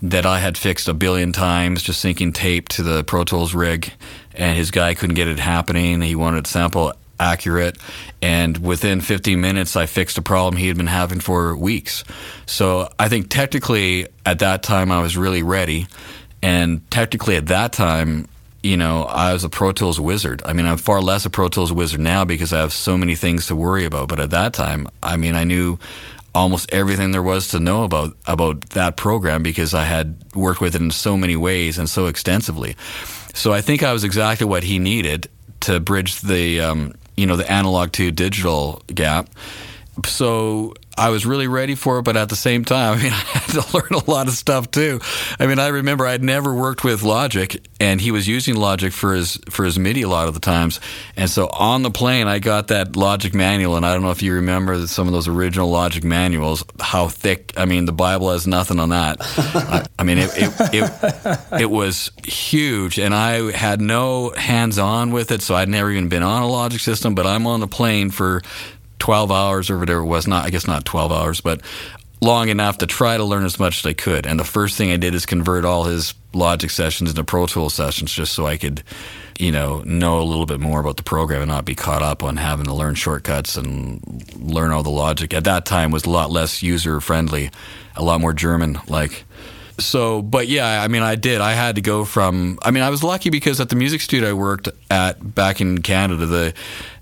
that 0.03 0.27
I 0.27 0.41
had 0.41 0.59
fixed 0.59 0.89
a 0.89 0.95
billion 0.95 1.33
times, 1.33 1.83
just 1.83 2.05
syncing 2.05 2.35
tape 2.35 2.69
to 2.71 2.83
the 2.83 3.05
Pro 3.05 3.23
Tools 3.23 3.55
rig, 3.55 3.93
and 4.35 4.59
his 4.59 4.73
guy 4.73 4.95
couldn't 4.95 5.15
get 5.15 5.29
it 5.29 5.39
happening. 5.39 6.01
He 6.01 6.17
wanted 6.17 6.45
to 6.45 6.51
sample 6.51 6.93
accurate. 7.23 7.79
And 8.21 8.59
within 8.59 9.01
15 9.01 9.41
minutes, 9.41 9.77
I 9.77 9.87
fixed 9.87 10.19
a 10.19 10.23
problem 10.23 10.57
he 10.57 10.69
had 10.69 10.77
been 10.77 10.87
having 10.87 11.21
for 11.21 11.57
weeks. 11.57 12.05
So 12.47 12.91
I 12.99 13.09
think 13.09 13.31
technically 13.31 14.09
at 14.27 14.41
that 14.41 14.63
time, 14.63 14.91
I 14.91 15.01
was 15.01 15.17
really 15.17 15.43
ready. 15.43 15.87
And 16.43 16.89
technically 16.91 17.37
at 17.37 17.47
that 17.47 17.73
time, 17.73 18.27
you 18.63 18.77
know, 18.77 19.05
I 19.05 19.33
was 19.33 19.45
a 19.45 19.49
Pro 19.49 19.73
Tools 19.73 19.99
wizard. 19.99 20.43
I 20.45 20.53
mean, 20.53 20.67
I'm 20.67 20.77
far 20.77 21.01
less 21.01 21.25
a 21.27 21.31
Pro 21.31 21.49
Tools 21.49 21.73
wizard 21.73 22.01
now 22.01 22.25
because 22.25 22.53
I 22.53 22.59
have 22.59 22.73
so 22.73 22.97
many 22.97 23.15
things 23.15 23.47
to 23.47 23.57
worry 23.57 23.85
about. 23.85 24.09
But 24.09 24.21
at 24.21 24.31
that 24.31 24.53
time, 24.53 24.87
I 25.03 25.17
mean, 25.17 25.35
I 25.35 25.45
knew 25.45 25.79
almost 26.35 26.73
everything 26.73 27.11
there 27.11 27.23
was 27.23 27.49
to 27.49 27.61
know 27.61 27.85
about 27.85 28.17
about 28.27 28.61
that 28.71 28.97
program 28.97 29.43
because 29.43 29.75
I 29.75 29.85
had 29.85 30.17
worked 30.35 30.61
with 30.61 30.75
it 30.75 30.81
in 30.81 30.91
so 30.91 31.17
many 31.17 31.37
ways 31.37 31.79
and 31.79 31.89
so 31.89 32.07
extensively. 32.07 32.77
So 33.35 33.53
I 33.53 33.61
think 33.61 33.83
I 33.83 33.93
was 33.93 34.05
exactly 34.05 34.47
what 34.47 34.63
he 34.63 34.79
needed 34.79 35.29
to 35.61 35.81
bridge 35.81 36.21
the 36.21 36.61
um, 36.61 36.95
you 37.23 37.29
know 37.29 37.37
the 37.37 37.49
analog 37.51 37.93
to 37.93 38.11
digital 38.11 38.83
gap. 38.93 39.31
So 40.05 40.75
I 40.97 41.11
was 41.11 41.25
really 41.25 41.49
ready 41.49 41.75
for 41.75 41.99
it, 41.99 42.03
but 42.03 42.17
at 42.17 42.29
the 42.29 42.37
same 42.37 42.65
time, 42.65 42.93
I 42.99 43.03
mean, 43.03 43.13
I 43.13 43.17
had 43.17 43.63
to 43.63 43.77
learn 43.77 43.93
a 43.93 44.11
lot 44.11 44.29
of 44.29 44.35
stuff 44.35 44.71
too. 44.71 45.01
I 45.39 45.47
mean, 45.47 45.59
I 45.59 45.69
remember 45.69 46.07
I'd 46.07 46.23
never 46.23 46.55
worked 46.55 46.85
with 46.85 47.03
Logic, 47.03 47.65
and 47.81 48.01
he 48.01 48.11
was 48.11 48.29
using 48.29 48.57
Logic 48.57 48.93
for 48.93 49.15
his 49.15 49.39
for 49.51 49.65
his 49.65 49.79
MIDI 49.79 50.03
a 50.03 50.09
lot 50.09 50.29
of 50.29 50.35
the 50.35 50.41
times. 50.41 50.81
And 51.17 51.29
so 51.31 51.49
on 51.49 51.83
the 51.83 51.91
plane, 51.91 52.27
I 52.27 52.39
got 52.39 52.69
that 52.69 52.97
Logic 52.97 53.35
manual, 53.35 53.77
and 53.77 53.87
I 53.87 53.93
don't 53.93 54.03
know 54.03 54.11
if 54.11 54.23
you 54.23 54.35
remember 54.35 54.87
some 54.87 55.07
of 55.07 55.13
those 55.13 55.29
original 55.29 55.71
Logic 55.71 56.05
manuals, 56.05 56.65
how 56.81 57.09
thick. 57.09 57.53
I 57.57 57.65
mean, 57.65 57.85
the 57.87 57.93
Bible 57.93 58.31
has 58.31 58.47
nothing 58.47 58.79
on 58.79 58.91
that. 58.91 59.17
I, 59.21 59.87
I, 59.99 60.03
mean, 60.05 60.19
it 60.19 60.31
it, 60.37 60.53
it 60.75 61.61
it 61.63 61.71
was 61.71 62.11
huge, 62.25 62.99
and 62.99 63.15
I 63.15 63.51
had 63.53 63.81
no 63.81 64.31
hands 64.31 64.79
on 64.79 65.13
with 65.13 65.31
it, 65.33 65.43
so 65.43 65.55
I'd 65.55 65.69
never 65.69 65.91
even 65.91 66.09
been 66.09 66.23
on 66.23 66.43
a 66.43 66.49
Logic 66.49 66.81
system. 66.81 67.15
But 67.15 67.27
I'm 67.27 67.47
on 67.47 67.61
the 67.61 67.69
plane 67.69 68.11
for 68.11 68.43
12 69.03 69.33
hours 69.33 69.69
or 69.69 69.79
whatever 69.79 69.99
it 69.99 70.07
was. 70.07 70.29
Not, 70.29 70.47
I 70.47 70.51
guess 70.51 70.69
not 70.69 70.85
12 70.85 71.11
hours, 71.11 71.41
but 71.41 71.61
long 72.21 72.51
enough 72.51 72.79
to 72.79 72.87
try 72.87 73.17
to 73.17 73.25
learn 73.25 73.45
as 73.45 73.59
much 73.59 73.81
as 73.81 73.87
I 73.87 73.95
could. 73.95 74.27
And 74.27 74.39
the 74.39 74.45
first 74.45 74.79
thing 74.79 74.93
I 74.93 74.97
did 74.97 75.13
is 75.13 75.27
convert 75.27 75.65
all 75.65 75.85
his 75.85 76.15
Logic 76.33 76.71
sessions 76.71 77.11
into 77.11 77.25
Pro 77.25 77.47
Tools 77.47 77.75
sessions 77.75 78.13
just 78.13 78.33
so 78.33 78.47
I 78.47 78.57
could, 78.57 78.85
you 79.41 79.51
know, 79.51 79.83
know 79.85 80.21
a 80.21 80.23
little 80.23 80.47
bit 80.47 80.61
more 80.61 80.79
about 80.79 80.99
the 80.99 81.03
program 81.03 81.43
and 81.43 81.51
not 81.51 81.65
be 81.65 81.75
caught 81.75 82.01
up 82.01 82.23
on 82.23 82.37
having 82.37 82.67
to 82.67 82.73
learn 82.73 82.95
shortcuts 82.95 83.57
and 83.57 84.01
learn 84.37 84.71
all 84.71 84.85
the 84.85 84.89
logic. 84.89 85.35
At 85.35 85.43
that 85.45 85.67
time 85.67 85.91
was 85.91 86.05
a 86.05 86.11
lot 86.11 86.31
less 86.31 86.63
user 86.63 87.01
friendly, 87.01 87.51
a 87.97 88.05
lot 88.05 88.21
more 88.21 88.33
German 88.33 88.79
like 88.87 89.25
so, 89.83 90.23
but 90.23 90.49
yeah, 90.49 90.83
I 90.83 90.89
mean, 90.89 91.03
I 91.03 91.15
did. 91.17 91.41
I 91.41 91.53
had 91.53 91.77
to 91.77 91.81
go 91.81 92.05
from. 92.05 92.59
I 92.63 92.71
mean, 92.71 92.83
I 92.83 92.91
was 92.91 93.03
lucky 93.03 93.31
because 93.31 93.61
at 93.61 93.69
the 93.69 93.77
music 93.77 94.01
studio 94.01 94.31
I 94.31 94.33
worked 94.33 94.69
at 94.91 95.35
back 95.35 95.61
in 95.61 95.83
Canada, 95.83 96.27
the 96.27 96.55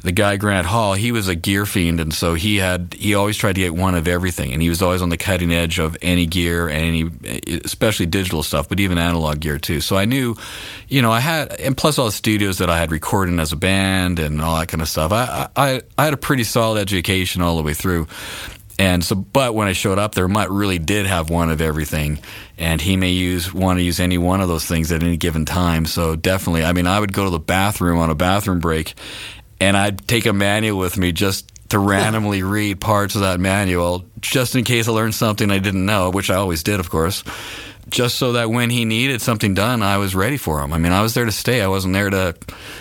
the 0.02 0.12
guy 0.12 0.36
Grant 0.36 0.66
Hall, 0.66 0.94
he 0.94 1.12
was 1.12 1.28
a 1.28 1.34
gear 1.34 1.66
fiend, 1.66 2.00
and 2.00 2.12
so 2.12 2.34
he 2.34 2.56
had 2.56 2.94
he 2.98 3.14
always 3.14 3.36
tried 3.36 3.54
to 3.54 3.60
get 3.60 3.74
one 3.74 3.94
of 3.94 4.08
everything, 4.08 4.52
and 4.52 4.62
he 4.62 4.68
was 4.68 4.82
always 4.82 5.02
on 5.02 5.10
the 5.10 5.16
cutting 5.16 5.52
edge 5.52 5.78
of 5.78 5.96
any 6.00 6.26
gear 6.26 6.68
and 6.68 6.84
any, 6.84 7.60
especially 7.64 8.06
digital 8.06 8.42
stuff, 8.42 8.68
but 8.68 8.80
even 8.80 8.98
analog 8.98 9.40
gear 9.40 9.58
too. 9.58 9.80
So 9.80 9.96
I 9.96 10.06
knew, 10.06 10.36
you 10.88 11.02
know, 11.02 11.12
I 11.12 11.20
had, 11.20 11.52
and 11.60 11.76
plus 11.76 11.98
all 11.98 12.06
the 12.06 12.12
studios 12.12 12.58
that 12.58 12.70
I 12.70 12.78
had 12.78 12.90
recording 12.90 13.38
as 13.40 13.52
a 13.52 13.56
band 13.56 14.18
and 14.18 14.40
all 14.40 14.58
that 14.58 14.68
kind 14.68 14.82
of 14.82 14.88
stuff. 14.88 15.12
I 15.12 15.48
I 15.56 15.82
I 15.98 16.04
had 16.04 16.14
a 16.14 16.18
pretty 16.18 16.44
solid 16.44 16.80
education 16.80 17.42
all 17.42 17.56
the 17.56 17.62
way 17.62 17.74
through. 17.74 18.06
And 18.80 19.04
so, 19.04 19.14
but 19.14 19.54
when 19.54 19.68
I 19.68 19.74
showed 19.74 19.98
up 19.98 20.14
there, 20.14 20.26
Mutt 20.26 20.50
really 20.50 20.78
did 20.78 21.04
have 21.04 21.28
one 21.28 21.50
of 21.50 21.60
everything, 21.60 22.18
and 22.56 22.80
he 22.80 22.96
may 22.96 23.10
use 23.10 23.52
want 23.52 23.78
to 23.78 23.82
use 23.82 24.00
any 24.00 24.16
one 24.16 24.40
of 24.40 24.48
those 24.48 24.64
things 24.64 24.90
at 24.90 25.02
any 25.02 25.18
given 25.18 25.44
time. 25.44 25.84
So 25.84 26.16
definitely, 26.16 26.64
I 26.64 26.72
mean, 26.72 26.86
I 26.86 26.98
would 26.98 27.12
go 27.12 27.24
to 27.24 27.30
the 27.30 27.38
bathroom 27.38 27.98
on 27.98 28.08
a 28.08 28.14
bathroom 28.14 28.58
break, 28.58 28.94
and 29.60 29.76
I'd 29.76 30.08
take 30.08 30.24
a 30.24 30.32
manual 30.32 30.78
with 30.78 30.96
me 30.96 31.12
just 31.12 31.52
to 31.68 31.78
randomly 31.78 32.42
read 32.56 32.80
parts 32.80 33.16
of 33.16 33.20
that 33.20 33.38
manual, 33.38 34.06
just 34.22 34.56
in 34.56 34.64
case 34.64 34.88
I 34.88 34.92
learned 34.92 35.14
something 35.14 35.50
I 35.50 35.58
didn't 35.58 35.84
know, 35.84 36.08
which 36.08 36.30
I 36.30 36.36
always 36.36 36.62
did, 36.62 36.80
of 36.80 36.88
course. 36.88 37.22
Just 37.90 38.16
so 38.16 38.32
that 38.32 38.48
when 38.48 38.70
he 38.70 38.86
needed 38.86 39.20
something 39.20 39.52
done, 39.52 39.82
I 39.82 39.98
was 39.98 40.14
ready 40.14 40.38
for 40.38 40.62
him. 40.62 40.72
I 40.72 40.78
mean, 40.78 40.92
I 40.92 41.02
was 41.02 41.12
there 41.12 41.26
to 41.26 41.32
stay. 41.32 41.60
I 41.60 41.68
wasn't 41.68 41.92
there 41.92 42.08
to 42.08 42.34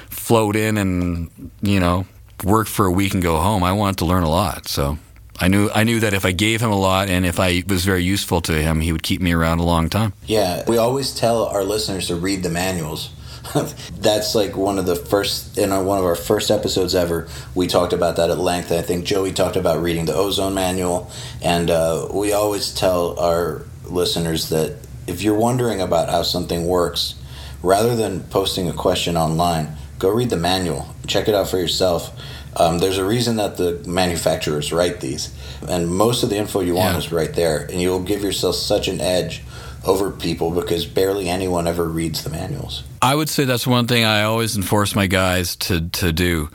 float 0.10 0.56
in 0.56 0.78
and 0.78 1.52
you 1.62 1.82
know 1.82 2.06
work 2.46 2.68
for 2.68 2.86
a 2.86 2.92
week 2.92 3.14
and 3.14 3.22
go 3.22 3.38
home. 3.40 3.64
I 3.64 3.74
wanted 3.74 3.98
to 3.98 4.06
learn 4.06 4.24
a 4.24 4.30
lot, 4.30 4.66
so. 4.70 4.98
I 5.40 5.48
knew 5.48 5.70
I 5.74 5.84
knew 5.84 6.02
that 6.02 6.14
if 6.14 6.26
I 6.26 6.32
gave 6.32 6.62
him 6.62 6.72
a 6.72 6.80
lot 6.80 7.10
and 7.10 7.26
if 7.26 7.40
I 7.40 7.64
was 7.68 7.86
very 7.86 8.04
useful 8.04 8.42
to 8.42 8.54
him, 8.54 8.82
he 8.82 8.92
would 8.92 9.04
keep 9.04 9.22
me 9.22 9.32
around 9.32 9.60
a 9.60 9.64
long 9.64 9.90
time. 9.90 10.14
Yeah, 10.26 10.64
we 10.68 10.78
always 10.78 11.16
tell 11.16 11.46
our 11.46 11.64
listeners 11.64 12.08
to 12.08 12.16
read 12.16 12.44
the 12.44 12.50
manuals. 12.50 13.10
That's 13.94 14.36
like 14.36 14.58
one 14.58 14.78
of 14.78 14.86
the 14.86 14.96
first 14.96 15.58
in 15.58 15.70
one 15.86 15.98
of 15.98 16.04
our 16.04 16.16
first 16.16 16.52
episodes 16.52 16.94
ever. 16.94 17.28
We 17.56 17.68
talked 17.68 17.94
about 17.94 18.18
that 18.18 18.30
at 18.30 18.38
length. 18.38 18.72
I 18.72 18.82
think 18.82 19.06
Joey 19.06 19.32
talked 19.32 19.56
about 19.56 19.82
reading 19.82 20.06
the 20.06 20.14
Ozone 20.14 20.54
manual, 20.54 21.10
and 21.42 21.70
uh, 21.70 22.10
we 22.12 22.34
always 22.34 22.74
tell 22.74 23.18
our 23.18 23.66
listeners 23.86 24.50
that 24.50 24.76
if 25.08 25.22
you're 25.22 25.40
wondering 25.40 25.80
about 25.80 26.10
how 26.10 26.22
something 26.22 26.68
works, 26.68 27.16
rather 27.64 27.96
than 27.96 28.24
posting 28.24 28.70
a 28.70 28.74
question 28.74 29.16
online, 29.16 29.78
go 29.98 30.10
read 30.10 30.30
the 30.30 30.38
manual, 30.38 30.94
check 31.08 31.28
it 31.28 31.34
out 31.34 31.48
for 31.48 31.58
yourself 31.58 32.12
um, 32.60 32.80
there's 32.80 32.98
a 32.98 33.06
reason 33.06 33.38
that 33.38 33.56
the 33.56 33.82
manufacturers 33.88 34.74
write 34.74 35.00
these, 35.00 35.34
and 35.68 35.90
most 35.90 36.24
of 36.24 36.30
the 36.30 36.36
info 36.36 36.60
you 36.60 36.76
want 36.76 36.94
yeah. 36.94 36.98
is 36.98 37.12
right 37.12 37.34
there, 37.34 37.62
and 37.62 37.82
you'll 37.82 38.04
give 38.04 38.22
yourself 38.22 38.56
such 38.56 38.90
an 38.90 39.00
edge 39.00 39.42
over 39.86 40.12
people 40.12 40.52
because 40.52 40.86
barely 40.86 41.30
anyone 41.30 41.68
ever 41.68 41.86
reads 41.86 42.24
the 42.24 42.30
manuals. 42.30 42.84
I 43.02 43.16
would 43.16 43.30
say 43.30 43.46
that's 43.46 43.66
one 43.66 43.88
thing 43.88 44.04
I 44.04 44.24
always 44.24 44.58
enforce 44.58 44.94
my 44.94 45.08
guys 45.08 45.56
to 45.58 45.88
to 45.90 46.12
do 46.12 46.50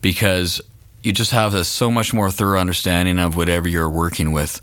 because 0.00 0.62
you 1.02 1.12
just 1.12 1.32
have 1.32 1.52
a 1.52 1.62
so 1.62 1.90
much 1.90 2.14
more 2.14 2.30
thorough 2.30 2.58
understanding 2.58 3.18
of 3.18 3.36
whatever 3.36 3.68
you're 3.68 3.90
working 3.90 4.32
with. 4.32 4.60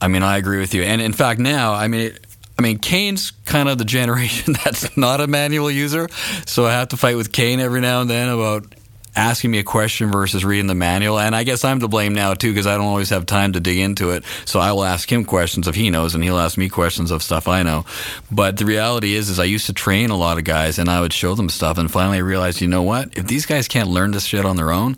I 0.00 0.08
mean, 0.08 0.24
I 0.24 0.38
agree 0.38 0.58
with 0.58 0.74
you, 0.74 0.82
and 0.82 1.00
in 1.00 1.12
fact, 1.12 1.40
now 1.40 1.72
I 1.72 1.88
mean. 1.88 2.12
I 2.58 2.60
mean, 2.60 2.78
Kane's 2.78 3.30
kind 3.46 3.66
of 3.66 3.78
the 3.78 3.84
generation 3.98 4.52
that's 4.64 4.94
not 4.96 5.22
a 5.22 5.26
manual 5.26 5.70
user, 5.70 6.06
so 6.44 6.66
I 6.66 6.72
have 6.72 6.88
to 6.88 6.98
fight 6.98 7.16
with 7.16 7.32
Kane 7.32 7.60
every 7.60 7.80
now 7.80 8.02
and 8.02 8.10
then 8.10 8.28
about 8.28 8.66
asking 9.14 9.50
me 9.50 9.58
a 9.58 9.64
question 9.64 10.10
versus 10.10 10.44
reading 10.44 10.66
the 10.66 10.74
manual. 10.74 11.18
And 11.18 11.36
I 11.36 11.44
guess 11.44 11.64
I'm 11.64 11.80
to 11.80 11.88
blame 11.88 12.14
now 12.14 12.34
too 12.34 12.50
because 12.50 12.66
I 12.66 12.76
don't 12.76 12.86
always 12.86 13.10
have 13.10 13.26
time 13.26 13.52
to 13.52 13.60
dig 13.60 13.78
into 13.78 14.10
it. 14.10 14.24
So 14.44 14.60
I 14.60 14.72
will 14.72 14.84
ask 14.84 15.10
him 15.10 15.24
questions 15.24 15.68
if 15.68 15.74
he 15.74 15.90
knows, 15.90 16.14
and 16.14 16.24
he'll 16.24 16.38
ask 16.38 16.56
me 16.56 16.68
questions 16.68 17.10
of 17.10 17.22
stuff 17.22 17.48
I 17.48 17.62
know. 17.62 17.84
But 18.30 18.56
the 18.56 18.66
reality 18.66 19.14
is, 19.14 19.28
is 19.28 19.38
I 19.38 19.44
used 19.44 19.66
to 19.66 19.72
train 19.72 20.10
a 20.10 20.16
lot 20.16 20.38
of 20.38 20.44
guys, 20.44 20.78
and 20.78 20.88
I 20.88 21.00
would 21.00 21.12
show 21.12 21.34
them 21.34 21.48
stuff, 21.48 21.78
and 21.78 21.90
finally 21.90 22.18
I 22.18 22.20
realized, 22.20 22.60
you 22.60 22.68
know 22.68 22.82
what? 22.82 23.16
If 23.16 23.26
these 23.26 23.46
guys 23.46 23.68
can't 23.68 23.88
learn 23.88 24.12
this 24.12 24.24
shit 24.24 24.44
on 24.44 24.56
their 24.56 24.72
own, 24.72 24.96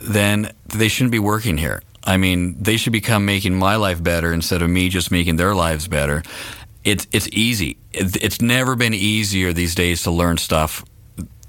then 0.00 0.52
they 0.66 0.88
shouldn't 0.88 1.12
be 1.12 1.18
working 1.18 1.58
here. 1.58 1.82
I 2.04 2.16
mean, 2.16 2.60
they 2.60 2.76
should 2.76 2.92
become 2.92 3.24
making 3.24 3.54
my 3.54 3.76
life 3.76 4.02
better 4.02 4.32
instead 4.32 4.62
of 4.62 4.68
me 4.68 4.88
just 4.88 5.10
making 5.10 5.36
their 5.36 5.54
lives 5.54 5.86
better. 5.86 6.22
It's 6.84 7.06
it's 7.12 7.28
easy. 7.28 7.76
It's 7.92 8.40
never 8.40 8.74
been 8.74 8.92
easier 8.94 9.52
these 9.52 9.76
days 9.76 10.02
to 10.02 10.10
learn 10.10 10.38
stuff 10.38 10.84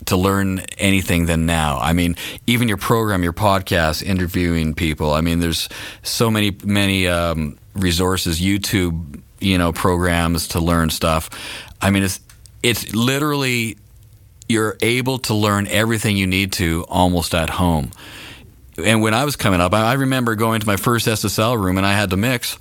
to 0.05 0.17
learn 0.17 0.59
anything 0.77 1.25
than 1.25 1.45
now. 1.45 1.79
I 1.79 1.93
mean, 1.93 2.15
even 2.47 2.67
your 2.67 2.77
program, 2.77 3.23
your 3.23 3.33
podcast, 3.33 4.03
interviewing 4.03 4.73
people. 4.73 5.13
I 5.13 5.21
mean, 5.21 5.39
there's 5.39 5.69
so 6.01 6.29
many 6.29 6.57
many 6.63 7.07
um, 7.07 7.57
resources, 7.73 8.39
YouTube, 8.39 9.21
you 9.39 9.57
know, 9.57 9.73
programs 9.73 10.49
to 10.49 10.59
learn 10.59 10.89
stuff. 10.89 11.29
I 11.81 11.89
mean, 11.89 12.03
it's 12.03 12.19
it's 12.61 12.93
literally 12.95 13.77
you're 14.47 14.77
able 14.81 15.19
to 15.19 15.33
learn 15.33 15.67
everything 15.67 16.17
you 16.17 16.27
need 16.27 16.53
to 16.53 16.85
almost 16.89 17.33
at 17.33 17.49
home. 17.49 17.91
And 18.83 19.01
when 19.01 19.13
I 19.13 19.25
was 19.25 19.35
coming 19.35 19.61
up, 19.61 19.73
I 19.73 19.93
remember 19.93 20.35
going 20.35 20.59
to 20.61 20.67
my 20.67 20.77
first 20.77 21.07
SSL 21.07 21.61
room 21.61 21.77
and 21.77 21.85
I 21.85 21.93
had 21.93 22.09
to 22.09 22.17
mix 22.17 22.57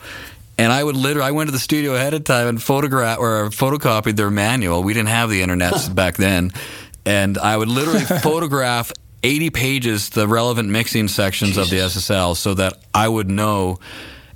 And 0.58 0.70
I 0.70 0.84
would 0.84 0.96
literally, 0.96 1.26
I 1.26 1.30
went 1.30 1.48
to 1.48 1.52
the 1.52 1.58
studio 1.58 1.94
ahead 1.94 2.12
of 2.12 2.24
time 2.24 2.46
and 2.46 2.62
photograph 2.62 3.18
or 3.18 3.48
photocopied 3.48 4.16
their 4.16 4.30
manual. 4.30 4.82
We 4.82 4.92
didn't 4.92 5.08
have 5.08 5.30
the 5.30 5.40
internet 5.42 5.72
back 5.94 6.16
then. 6.16 6.52
And 7.04 7.38
I 7.38 7.56
would 7.56 7.68
literally 7.68 8.00
photograph 8.22 8.92
80 9.22 9.50
pages, 9.50 10.10
the 10.10 10.26
relevant 10.26 10.68
mixing 10.68 11.08
sections 11.08 11.54
Jesus. 11.54 11.64
of 11.64 11.70
the 11.70 11.76
SSL, 11.76 12.36
so 12.36 12.54
that 12.54 12.78
I 12.92 13.08
would 13.08 13.30
know 13.30 13.78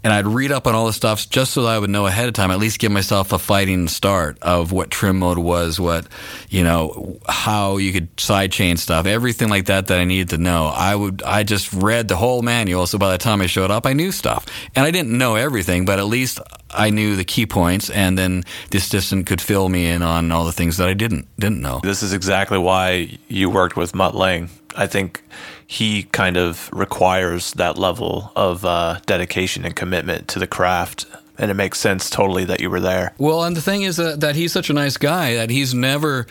and 0.07 0.13
I'd 0.13 0.29
read 0.29 0.53
up 0.53 0.69
on 0.69 0.75
all 0.77 0.87
the 0.87 0.93
stuff 0.93 1.29
just 1.29 1.53
so 1.53 1.65
that 1.65 1.69
I 1.71 1.81
would 1.81 1.91
know 1.91 2.07
ahead 2.07 2.29
of 2.29 2.35
time, 2.35 2.53
at 2.53 2.61
least 2.61 2.79
give 2.79 2.93
myself 2.93 3.33
a 3.33 3.41
fighting 3.41 3.89
start 3.89 4.39
of 4.41 4.71
what 4.71 4.89
trim 4.89 5.19
mode 5.19 5.37
was, 5.37 5.81
what, 5.81 6.07
you 6.49 6.63
know, 6.63 7.19
how 7.29 7.79
you 7.79 7.93
could 7.93 8.17
sidechain 8.17 8.79
stuff, 8.79 9.07
everything 9.07 9.49
like 9.49 9.67
that 9.67 9.89
that 9.89 9.99
I 9.99 10.05
needed 10.05 10.29
to 10.29 10.39
know. 10.39 10.67
I 10.67 10.95
would, 10.95 11.25
I 11.25 11.43
just 11.43 11.73
read 11.73 12.07
the 12.07 12.15
whole 12.15 12.43
manual. 12.43 12.87
So 12.87 12.99
by 12.99 13.11
the 13.11 13.19
time 13.19 13.41
I 13.41 13.47
showed 13.47 13.73
up, 13.73 13.85
I 13.85 13.95
knew 13.95 14.13
stuff. 14.13 14.47
And 14.77 14.87
I 14.87 14.93
didn't 14.93 15.19
know 15.19 15.35
everything, 15.35 15.85
but 15.85 15.99
at 15.99 16.07
least 16.07 16.39
I 16.71 16.91
knew 16.91 17.17
the 17.17 17.25
key 17.25 17.45
points. 17.45 17.91
And 17.91 18.17
then 18.17 18.45
the 18.71 18.79
assistant 18.79 19.27
could 19.27 19.41
fill 19.41 19.69
me 19.69 19.89
in 19.89 20.03
on 20.03 20.31
all 20.31 20.45
the 20.45 20.53
things 20.53 20.77
that 20.77 20.87
I 20.87 20.95
didn't, 20.95 21.27
didn't 21.37 21.61
know. 21.61 21.81
This 21.83 22.05
is 22.05 22.13
exactly 22.13 22.59
why 22.59 23.19
you 23.27 23.51
worked 23.51 23.75
with 23.75 23.93
Mutt 23.93 24.15
Lange. 24.15 24.51
I 24.77 24.87
think 24.87 25.25
he 25.67 26.05
kind 26.05 26.37
of 26.37 26.71
requires 26.73 27.53
that 27.53 27.77
level 27.77 28.33
of 28.37 28.65
uh, 28.65 29.01
dedication 29.07 29.65
and 29.65 29.75
commitment 29.75 30.29
to 30.29 30.39
the 30.39 30.47
craft. 30.47 31.07
And 31.39 31.51
it 31.51 31.55
makes 31.55 31.79
sense 31.79 32.09
totally 32.09 32.45
that 32.45 32.61
you 32.61 32.71
were 32.71 32.81
there. 32.81 33.13
Well, 33.19 33.45
and 33.45 33.57
the 33.57 33.61
thing 33.61 33.83
is 33.83 33.97
that, 33.97 34.21
that 34.21 34.37
he's 34.37 34.53
such 34.53 34.71
a 34.71 34.73
nice 34.73 34.97
guy 34.97 35.35
that 35.35 35.51
he's 35.51 35.75
never 35.75 36.27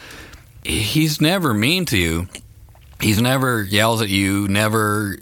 he's 0.64 1.22
never 1.22 1.54
mean 1.54 1.86
to 1.86 1.98
you. 1.98 2.28
He's 3.00 3.22
never 3.22 3.62
yells 3.62 4.02
at 4.02 4.10
you, 4.10 4.48
never 4.48 5.18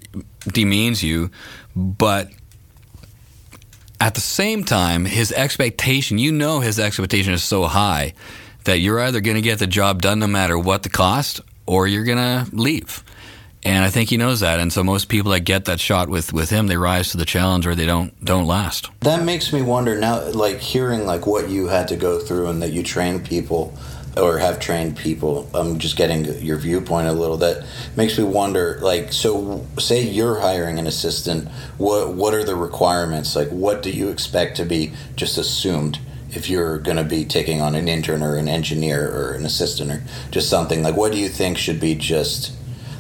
demeans 0.48 1.04
you, 1.04 1.32
but 1.76 2.30
at 4.00 4.16
the 4.16 4.22
same 4.22 4.64
time, 4.64 5.06
his 5.06 5.32
expectation, 5.32 6.18
you 6.18 6.32
know 6.32 6.60
his 6.60 6.80
expectation 6.80 7.34
is 7.34 7.44
so 7.44 7.66
high 7.66 8.14
that 8.66 8.80
you're 8.80 9.00
either 9.00 9.22
going 9.22 9.36
to 9.36 9.42
get 9.42 9.60
the 9.60 9.68
job 9.68 10.02
done 10.02 10.20
no 10.20 10.28
matter 10.28 10.58
what 10.58 10.84
the 10.84 10.90
cost 10.90 11.42
or 11.66 11.88
you're 11.88 12.04
going 12.04 12.18
to 12.18 12.56
leave. 12.56 13.04
And 13.66 13.86
I 13.86 13.90
think 13.90 14.10
he 14.10 14.18
knows 14.18 14.42
that. 14.42 14.60
And 14.60 14.74
so 14.74 14.84
most 14.84 15.08
people 15.08 15.32
that 15.32 15.42
get 15.42 15.66
that 15.66 15.80
shot 15.80 16.10
with, 16.10 16.34
with 16.34 16.50
him, 16.50 16.68
they 16.68 16.78
rise 16.78 17.12
to 17.12 17.18
the 17.18 17.26
challenge 17.26 17.66
or 17.66 17.76
they 17.76 17.86
don't 17.86 18.14
don't 18.24 18.46
last. 18.46 18.90
That 19.02 19.24
makes 19.24 19.54
me 19.54 19.62
wonder 19.62 19.98
now, 19.98 20.30
like 20.32 20.60
hearing 20.60 21.06
like 21.06 21.26
what 21.26 21.50
you 21.50 21.68
had 21.68 21.88
to 21.90 21.96
go 21.96 22.20
through 22.20 22.48
and 22.48 22.62
that 22.62 22.74
you 22.74 22.84
train 22.84 23.22
people 23.22 23.78
or 24.18 24.38
have 24.38 24.60
trained 24.60 24.98
people. 24.98 25.50
I'm 25.54 25.80
just 25.80 25.96
getting 25.96 26.26
your 26.40 26.58
viewpoint 26.58 27.08
a 27.08 27.14
little. 27.14 27.38
That 27.38 27.66
makes 27.96 28.18
me 28.18 28.24
wonder. 28.26 28.80
Like, 28.82 29.12
so 29.12 29.66
say 29.80 30.02
you're 30.04 30.40
hiring 30.40 30.78
an 30.78 30.88
assistant. 30.88 31.48
What 31.78 32.14
what 32.14 32.34
are 32.34 32.44
the 32.44 32.56
requirements? 32.56 33.36
Like, 33.36 33.50
what 33.50 33.82
do 33.82 33.92
you 33.92 34.10
expect 34.10 34.58
to 34.58 34.66
be 34.66 34.94
just 35.16 35.38
assumed? 35.38 36.00
if 36.36 36.50
you're 36.50 36.80
going 36.80 36.98
to 36.98 37.04
be 37.04 37.24
taking 37.24 37.62
on 37.62 37.76
an 37.76 37.88
intern 37.88 38.24
or 38.24 38.38
an 38.38 38.48
engineer 38.48 39.08
or 39.08 39.34
an 39.34 39.46
assistant 39.46 39.92
or 39.92 40.04
just 40.32 40.50
something 40.50 40.82
like 40.82 40.96
what 40.96 41.12
do 41.12 41.18
you 41.20 41.30
think 41.30 41.60
should 41.60 41.80
be 41.80 41.94
just 41.94 42.52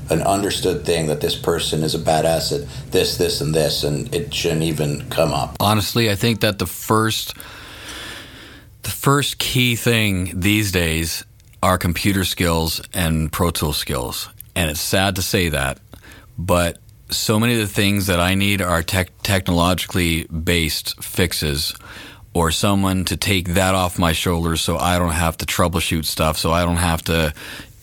an 0.09 0.21
understood 0.21 0.85
thing 0.85 1.07
that 1.07 1.21
this 1.21 1.35
person 1.35 1.83
is 1.83 1.95
a 1.95 1.99
badass 1.99 2.51
at 2.51 2.91
this, 2.91 3.17
this, 3.17 3.41
and 3.41 3.53
this, 3.53 3.83
and 3.83 4.13
it 4.13 4.33
shouldn't 4.33 4.63
even 4.63 5.09
come 5.09 5.31
up. 5.31 5.55
Honestly, 5.59 6.09
I 6.09 6.15
think 6.15 6.41
that 6.41 6.59
the 6.59 6.65
first, 6.65 7.33
the 8.83 8.89
first 8.89 9.37
key 9.37 9.75
thing 9.75 10.39
these 10.39 10.71
days 10.71 11.23
are 11.61 11.77
computer 11.77 12.25
skills 12.25 12.81
and 12.93 13.31
Pro 13.31 13.49
Tool 13.49 13.73
skills, 13.73 14.29
and 14.55 14.69
it's 14.69 14.81
sad 14.81 15.15
to 15.15 15.21
say 15.21 15.49
that, 15.49 15.79
but 16.37 16.77
so 17.09 17.39
many 17.39 17.53
of 17.53 17.59
the 17.59 17.67
things 17.67 18.07
that 18.07 18.19
I 18.19 18.35
need 18.35 18.61
are 18.61 18.81
tech- 18.81 19.21
technologically 19.21 20.23
based 20.25 21.01
fixes 21.03 21.75
or 22.33 22.51
someone 22.51 23.05
to 23.05 23.15
take 23.15 23.49
that 23.49 23.75
off 23.75 23.99
my 23.99 24.11
shoulders 24.11 24.61
so 24.61 24.77
I 24.77 24.97
don't 24.97 25.11
have 25.11 25.37
to 25.37 25.45
troubleshoot 25.45 26.05
stuff, 26.05 26.37
so 26.37 26.51
I 26.51 26.65
don't 26.65 26.77
have 26.77 27.03
to, 27.03 27.33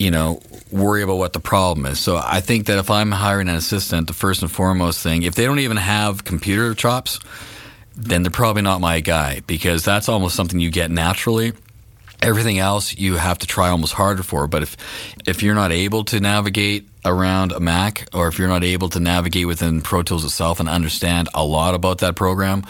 you 0.01 0.11
know, 0.11 0.41
worry 0.73 1.03
about 1.03 1.19
what 1.19 1.35
the 1.35 1.41
problem 1.41 1.85
is. 1.85 2.01
So 2.01 2.17
I 2.17 2.41
think 2.41 2.67
that 2.67 2.79
if 2.79 2.91
I'm 2.91 3.13
hiring 3.13 3.51
an 3.51 3.55
assistant, 3.55 4.07
the 4.07 4.15
first 4.15 4.41
and 4.41 4.51
foremost 4.51 5.03
thing, 5.03 5.25
if 5.25 5.35
they 5.35 5.45
don't 5.45 5.59
even 5.59 5.77
have 5.77 6.25
computer 6.25 6.75
chops, 6.75 7.21
then 7.95 8.23
they're 8.23 8.31
probably 8.31 8.63
not 8.63 8.81
my 8.81 9.01
guy 9.01 9.43
because 9.47 9.85
that's 9.85 10.09
almost 10.09 10.35
something 10.35 10.59
you 10.59 10.71
get 10.71 10.91
naturally. 10.91 11.53
Everything 12.23 12.59
else 12.59 12.97
you 12.97 13.17
have 13.17 13.39
to 13.41 13.47
try 13.47 13.69
almost 13.69 13.93
harder 13.93 14.23
for. 14.23 14.47
But 14.47 14.63
if 14.63 14.77
if 15.27 15.43
you're 15.43 15.55
not 15.55 15.71
able 15.71 16.05
to 16.05 16.19
navigate 16.19 16.89
around 17.05 17.53
a 17.53 17.61
Mac, 17.61 18.09
or 18.15 18.29
if 18.29 18.39
you're 18.39 18.49
not 18.49 18.65
able 18.65 18.89
to 18.91 19.01
navigate 19.01 19.47
within 19.47 19.83
Pro 19.83 20.03
Tools 20.03 20.25
itself 20.25 20.61
and 20.61 20.69
understand 20.69 21.29
a 21.35 21.45
lot 21.45 21.75
about 21.75 21.99
that 21.99 22.17
program, 22.17 22.65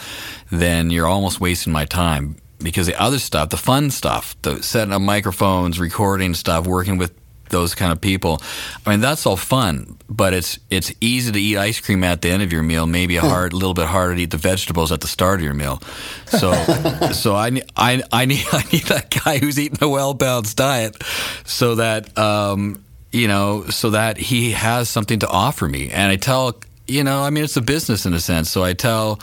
then 0.50 0.90
you're 0.90 1.06
almost 1.06 1.40
wasting 1.40 1.72
my 1.72 1.84
time 1.84 2.36
because 2.62 2.86
the 2.86 3.00
other 3.00 3.18
stuff, 3.18 3.50
the 3.50 3.56
fun 3.56 3.90
stuff, 3.90 4.36
the 4.42 4.62
setting 4.62 4.92
up 4.92 5.02
microphones, 5.02 5.78
recording 5.78 6.34
stuff, 6.34 6.66
working 6.66 6.98
with 6.98 7.12
those 7.50 7.74
kind 7.74 7.92
of 7.92 8.00
people. 8.00 8.40
I 8.86 8.90
mean, 8.90 9.00
that's 9.00 9.26
all 9.26 9.36
fun, 9.36 9.98
but 10.08 10.32
it's 10.32 10.58
it's 10.70 10.92
easy 11.00 11.32
to 11.32 11.40
eat 11.40 11.58
ice 11.58 11.80
cream 11.80 12.02
at 12.02 12.22
the 12.22 12.30
end 12.30 12.42
of 12.42 12.52
your 12.52 12.62
meal. 12.62 12.86
Maybe 12.86 13.16
a 13.16 13.20
hard, 13.20 13.52
little 13.52 13.74
bit 13.74 13.86
harder 13.86 14.14
to 14.14 14.22
eat 14.22 14.30
the 14.30 14.36
vegetables 14.36 14.92
at 14.92 15.00
the 15.00 15.08
start 15.08 15.40
of 15.40 15.44
your 15.44 15.54
meal. 15.54 15.82
So, 16.26 16.52
so 17.12 17.34
I, 17.34 17.60
I, 17.76 18.02
I 18.10 18.24
need 18.24 18.44
I 18.52 18.62
need 18.72 18.84
that 18.84 19.10
guy 19.24 19.38
who's 19.38 19.58
eating 19.58 19.78
a 19.82 19.88
well 19.88 20.14
balanced 20.14 20.56
diet, 20.56 21.02
so 21.44 21.74
that 21.74 22.16
um, 22.16 22.82
you 23.12 23.28
know, 23.28 23.66
so 23.68 23.90
that 23.90 24.16
he 24.16 24.52
has 24.52 24.88
something 24.88 25.18
to 25.18 25.28
offer 25.28 25.68
me. 25.68 25.90
And 25.90 26.10
I 26.10 26.16
tell 26.16 26.60
you 26.86 27.04
know, 27.04 27.22
I 27.22 27.30
mean, 27.30 27.44
it's 27.44 27.56
a 27.56 27.62
business 27.62 28.06
in 28.06 28.14
a 28.14 28.20
sense. 28.20 28.50
So 28.50 28.64
I 28.64 28.72
tell 28.72 29.20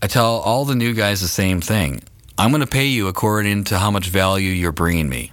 I 0.00 0.06
tell 0.06 0.38
all 0.38 0.64
the 0.64 0.74
new 0.74 0.94
guys 0.94 1.20
the 1.20 1.28
same 1.28 1.60
thing. 1.60 2.02
I'm 2.42 2.50
going 2.50 2.60
to 2.60 2.66
pay 2.66 2.86
you 2.86 3.06
according 3.06 3.62
to 3.64 3.78
how 3.78 3.92
much 3.92 4.08
value 4.08 4.50
you're 4.50 4.72
bringing 4.72 5.08
me. 5.08 5.30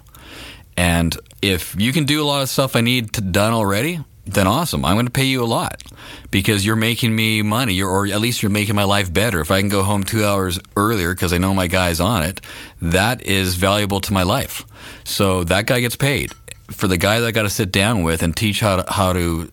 And 0.77 1.17
if 1.41 1.75
you 1.75 1.91
can 1.91 2.05
do 2.05 2.21
a 2.21 2.23
lot 2.23 2.43
of 2.43 2.49
stuff 2.49 2.75
I 2.75 2.81
need 2.81 3.13
to, 3.13 3.21
done 3.21 3.51
already, 3.51 3.99
then 4.27 4.45
awesome. 4.45 4.85
I'm 4.85 4.95
going 4.95 5.07
to 5.07 5.11
pay 5.11 5.25
you 5.25 5.43
a 5.43 5.45
lot 5.45 5.81
because 6.29 6.63
you're 6.63 6.75
making 6.75 7.15
me 7.15 7.41
money, 7.41 7.73
you're, 7.73 7.89
or 7.89 8.05
at 8.05 8.21
least 8.21 8.43
you're 8.43 8.51
making 8.51 8.75
my 8.75 8.83
life 8.83 9.11
better. 9.11 9.41
If 9.41 9.49
I 9.49 9.59
can 9.59 9.69
go 9.69 9.81
home 9.81 10.03
two 10.03 10.23
hours 10.23 10.59
earlier 10.77 11.15
because 11.15 11.33
I 11.33 11.39
know 11.39 11.51
my 11.55 11.65
guy's 11.65 11.99
on 11.99 12.21
it, 12.21 12.41
that 12.79 13.23
is 13.23 13.55
valuable 13.55 14.01
to 14.01 14.13
my 14.13 14.21
life. 14.21 14.63
So 15.03 15.43
that 15.45 15.65
guy 15.65 15.79
gets 15.79 15.95
paid. 15.95 16.33
For 16.69 16.87
the 16.87 16.97
guy 16.97 17.21
that 17.21 17.25
I 17.25 17.31
got 17.31 17.41
to 17.41 17.49
sit 17.49 17.71
down 17.71 18.03
with 18.03 18.21
and 18.21 18.37
teach 18.37 18.59
how 18.59 18.83
to, 18.83 18.93
how 18.93 19.13
to 19.13 19.49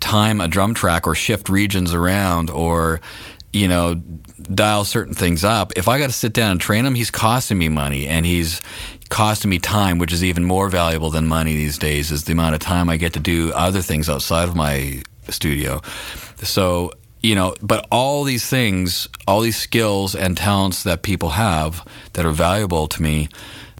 time 0.00 0.40
a 0.40 0.48
drum 0.48 0.74
track 0.74 1.06
or 1.06 1.14
shift 1.14 1.48
regions 1.48 1.94
around 1.94 2.50
or 2.50 3.00
you 3.52 3.66
know 3.66 3.94
dial 3.94 4.84
certain 4.84 5.14
things 5.14 5.42
up 5.42 5.72
if 5.76 5.88
i 5.88 5.98
got 5.98 6.08
to 6.08 6.12
sit 6.12 6.32
down 6.32 6.50
and 6.52 6.60
train 6.60 6.84
him 6.84 6.94
he's 6.94 7.10
costing 7.10 7.56
me 7.56 7.68
money 7.68 8.06
and 8.06 8.26
he's 8.26 8.60
costing 9.08 9.50
me 9.50 9.58
time, 9.58 9.98
which 9.98 10.12
is 10.12 10.22
even 10.22 10.44
more 10.44 10.68
valuable 10.68 11.10
than 11.10 11.26
money 11.26 11.54
these 11.54 11.78
days, 11.78 12.10
is 12.10 12.24
the 12.24 12.32
amount 12.32 12.54
of 12.54 12.60
time 12.60 12.88
I 12.88 12.96
get 12.96 13.14
to 13.14 13.20
do 13.20 13.52
other 13.52 13.80
things 13.80 14.08
outside 14.08 14.48
of 14.48 14.54
my 14.54 15.02
studio. 15.28 15.80
So, 16.42 16.92
you 17.22 17.34
know, 17.34 17.54
but 17.62 17.86
all 17.90 18.24
these 18.24 18.46
things, 18.46 19.08
all 19.26 19.40
these 19.40 19.56
skills 19.56 20.14
and 20.14 20.36
talents 20.36 20.82
that 20.84 21.02
people 21.02 21.30
have 21.30 21.86
that 22.14 22.24
are 22.24 22.32
valuable 22.32 22.86
to 22.88 23.02
me, 23.02 23.28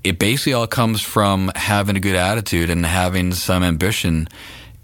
it 0.02 0.18
basically 0.18 0.54
all 0.54 0.66
comes 0.66 1.02
from 1.02 1.50
having 1.54 1.96
a 1.96 2.00
good 2.00 2.16
attitude 2.16 2.70
and 2.70 2.84
having 2.84 3.32
some 3.32 3.62
ambition 3.62 4.28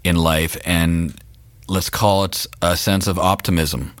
in 0.03 0.15
life 0.15 0.55
and 0.65 1.19
let's 1.67 1.89
call 1.89 2.25
it 2.25 2.45
a 2.61 2.77
sense 2.77 3.07
of 3.07 3.17
optimism 3.17 3.91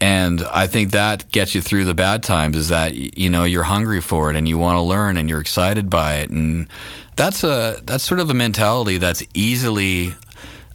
and 0.00 0.42
I 0.42 0.66
think 0.66 0.92
that 0.92 1.30
gets 1.30 1.54
you 1.54 1.60
through 1.60 1.84
the 1.84 1.94
bad 1.94 2.22
times 2.22 2.56
is 2.56 2.68
that 2.68 2.94
you 2.94 3.28
know 3.28 3.44
you're 3.44 3.62
hungry 3.62 4.00
for 4.00 4.30
it 4.30 4.36
and 4.36 4.48
you 4.48 4.56
want 4.56 4.76
to 4.76 4.82
learn 4.82 5.16
and 5.16 5.28
you're 5.28 5.40
excited 5.40 5.90
by 5.90 6.16
it. 6.16 6.30
And 6.30 6.68
that's 7.16 7.44
a 7.44 7.80
that's 7.84 8.04
sort 8.04 8.20
of 8.20 8.30
a 8.30 8.34
mentality 8.34 8.96
that's 8.96 9.22
easily 9.34 10.14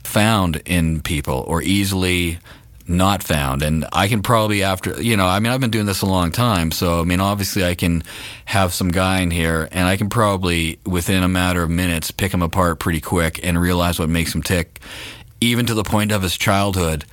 found 0.03 0.61
in 0.65 1.01
people 1.01 1.43
or 1.47 1.63
easily 1.63 2.37
not 2.87 3.23
found. 3.23 3.63
And 3.63 3.87
I 3.91 4.07
can 4.07 4.21
probably 4.21 4.61
after 4.61 5.01
you 5.01 5.17
know 5.17 5.25
I 5.25 5.39
mean 5.39 5.51
I've 5.51 5.61
been 5.61 5.71
doing 5.71 5.87
this 5.87 6.03
a 6.03 6.05
long 6.05 6.31
time 6.31 6.69
so 6.69 7.01
I 7.01 7.03
mean 7.03 7.19
obviously 7.19 7.65
I 7.65 7.73
can 7.73 8.03
have 8.45 8.75
some 8.75 8.89
guy 8.89 9.21
in 9.21 9.31
here 9.31 9.67
and 9.71 9.87
I 9.87 9.97
can 9.97 10.09
probably 10.09 10.77
within 10.85 11.23
a 11.23 11.27
matter 11.27 11.63
of 11.63 11.71
minutes 11.71 12.11
pick 12.11 12.31
him 12.31 12.43
apart 12.43 12.77
pretty 12.79 13.01
quick 13.01 13.39
and 13.41 13.59
realize 13.59 13.97
what 13.97 14.09
makes 14.09 14.35
him 14.35 14.43
tick 14.43 14.79
even 15.41 15.65
to 15.65 15.73
the 15.73 15.83
point 15.83 16.11
of 16.11 16.21
his 16.21 16.37
childhood 16.37 17.05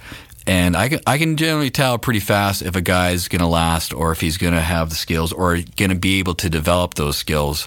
and 0.46 0.76
I 0.76 0.88
can, 0.88 1.00
I 1.07 1.18
can 1.18 1.37
generally 1.37 1.70
tell 1.70 1.98
pretty 1.98 2.20
fast 2.20 2.62
if 2.62 2.74
a 2.76 2.81
guy's 2.81 3.28
going 3.28 3.40
to 3.40 3.46
last 3.46 3.92
or 3.92 4.12
if 4.12 4.20
he's 4.20 4.38
going 4.38 4.55
to 4.55 4.61
have 4.61 4.90
the 4.90 4.96
skills 4.96 5.33
or 5.33 5.59
going 5.76 5.90
to 5.90 5.96
be 5.96 6.18
able 6.18 6.35
to 6.37 6.50
develop 6.50 6.94
those 6.94 7.16
skills 7.16 7.66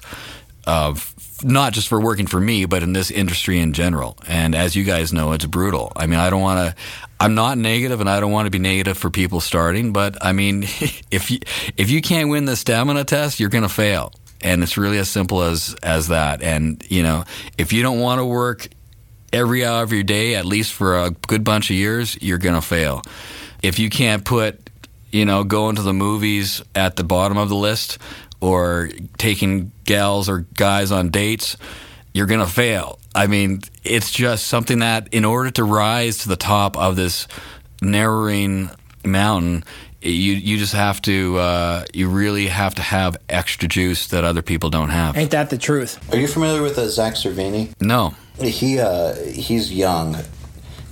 uh, 0.67 0.85
of 0.87 1.13
not 1.43 1.73
just 1.73 1.87
for 1.87 1.99
working 1.99 2.27
for 2.27 2.39
me, 2.39 2.65
but 2.65 2.83
in 2.83 2.93
this 2.93 3.11
industry 3.11 3.59
in 3.59 3.73
general. 3.73 4.17
And 4.27 4.55
as 4.55 4.75
you 4.75 4.83
guys 4.83 5.11
know, 5.13 5.33
it's 5.33 5.45
brutal. 5.45 5.91
I 5.95 6.07
mean, 6.07 6.19
I 6.19 6.29
don't 6.29 6.41
want 6.41 6.69
to, 6.69 6.81
I'm 7.19 7.35
not 7.35 7.57
negative 7.57 7.99
and 8.01 8.09
I 8.09 8.19
don't 8.19 8.31
want 8.31 8.45
to 8.45 8.51
be 8.51 8.59
negative 8.59 8.97
for 8.97 9.09
people 9.09 9.41
starting, 9.41 9.93
but 9.93 10.17
I 10.23 10.33
mean, 10.33 10.63
if 11.11 11.31
you, 11.31 11.39
if 11.77 11.89
you 11.89 12.01
can't 12.01 12.29
win 12.29 12.45
the 12.45 12.55
stamina 12.55 13.03
test, 13.03 13.39
you're 13.39 13.49
going 13.49 13.63
to 13.63 13.69
fail. 13.69 14.13
And 14.41 14.61
it's 14.61 14.77
really 14.77 14.97
as 14.97 15.09
simple 15.09 15.41
as, 15.41 15.75
as 15.81 16.09
that. 16.09 16.43
And, 16.43 16.83
you 16.89 17.03
know, 17.03 17.23
if 17.57 17.73
you 17.73 17.81
don't 17.81 17.99
want 17.99 18.19
to 18.19 18.25
work 18.25 18.67
every 19.35 19.65
hour 19.65 19.83
of 19.83 19.91
your 19.91 20.03
day, 20.03 20.35
at 20.35 20.45
least 20.45 20.73
for 20.73 20.97
a 20.97 21.11
good 21.11 21.43
bunch 21.43 21.69
of 21.69 21.75
years, 21.75 22.17
you're 22.21 22.37
going 22.37 22.55
to 22.55 22.61
fail. 22.61 23.03
If 23.61 23.79
you 23.79 23.89
can't 23.89 24.23
put 24.23 24.65
you 25.15 25.23
know, 25.23 25.45
going 25.45 25.77
to 25.77 25.81
the 25.81 25.93
movies 25.93 26.61
at 26.75 26.97
the 26.97 27.03
bottom 27.05 27.37
of 27.37 27.47
the 27.47 27.55
list 27.55 27.97
or 28.41 28.89
taking 29.17 29.71
gals 29.85 30.27
or 30.27 30.39
guys 30.55 30.91
on 30.91 31.09
dates, 31.09 31.55
you're 32.13 32.25
going 32.25 32.41
to 32.41 32.51
fail. 32.51 32.99
I 33.15 33.27
mean, 33.27 33.61
it's 33.85 34.11
just 34.11 34.45
something 34.45 34.79
that 34.79 35.07
in 35.13 35.23
order 35.23 35.51
to 35.51 35.63
rise 35.63 36.17
to 36.19 36.27
the 36.27 36.35
top 36.35 36.77
of 36.77 36.97
this 36.97 37.29
narrowing 37.81 38.69
mountain, 39.05 39.63
you 40.01 40.33
you 40.33 40.57
just 40.57 40.73
have 40.73 41.01
to 41.03 41.37
uh, 41.37 41.85
you 41.93 42.09
really 42.09 42.47
have 42.47 42.75
to 42.75 42.81
have 42.81 43.15
extra 43.29 43.69
juice 43.69 44.07
that 44.07 44.25
other 44.25 44.41
people 44.41 44.69
don't 44.69 44.89
have. 44.89 45.17
Ain't 45.17 45.31
that 45.31 45.49
the 45.49 45.57
truth? 45.57 45.97
Are 46.13 46.17
you 46.17 46.27
familiar 46.27 46.61
with 46.61 46.77
uh, 46.77 46.81
Zakk 46.81 47.13
Cervini? 47.13 47.73
No, 47.79 48.13
He 48.41 48.79
uh, 48.79 49.15
he's 49.15 49.71
young, 49.71 50.17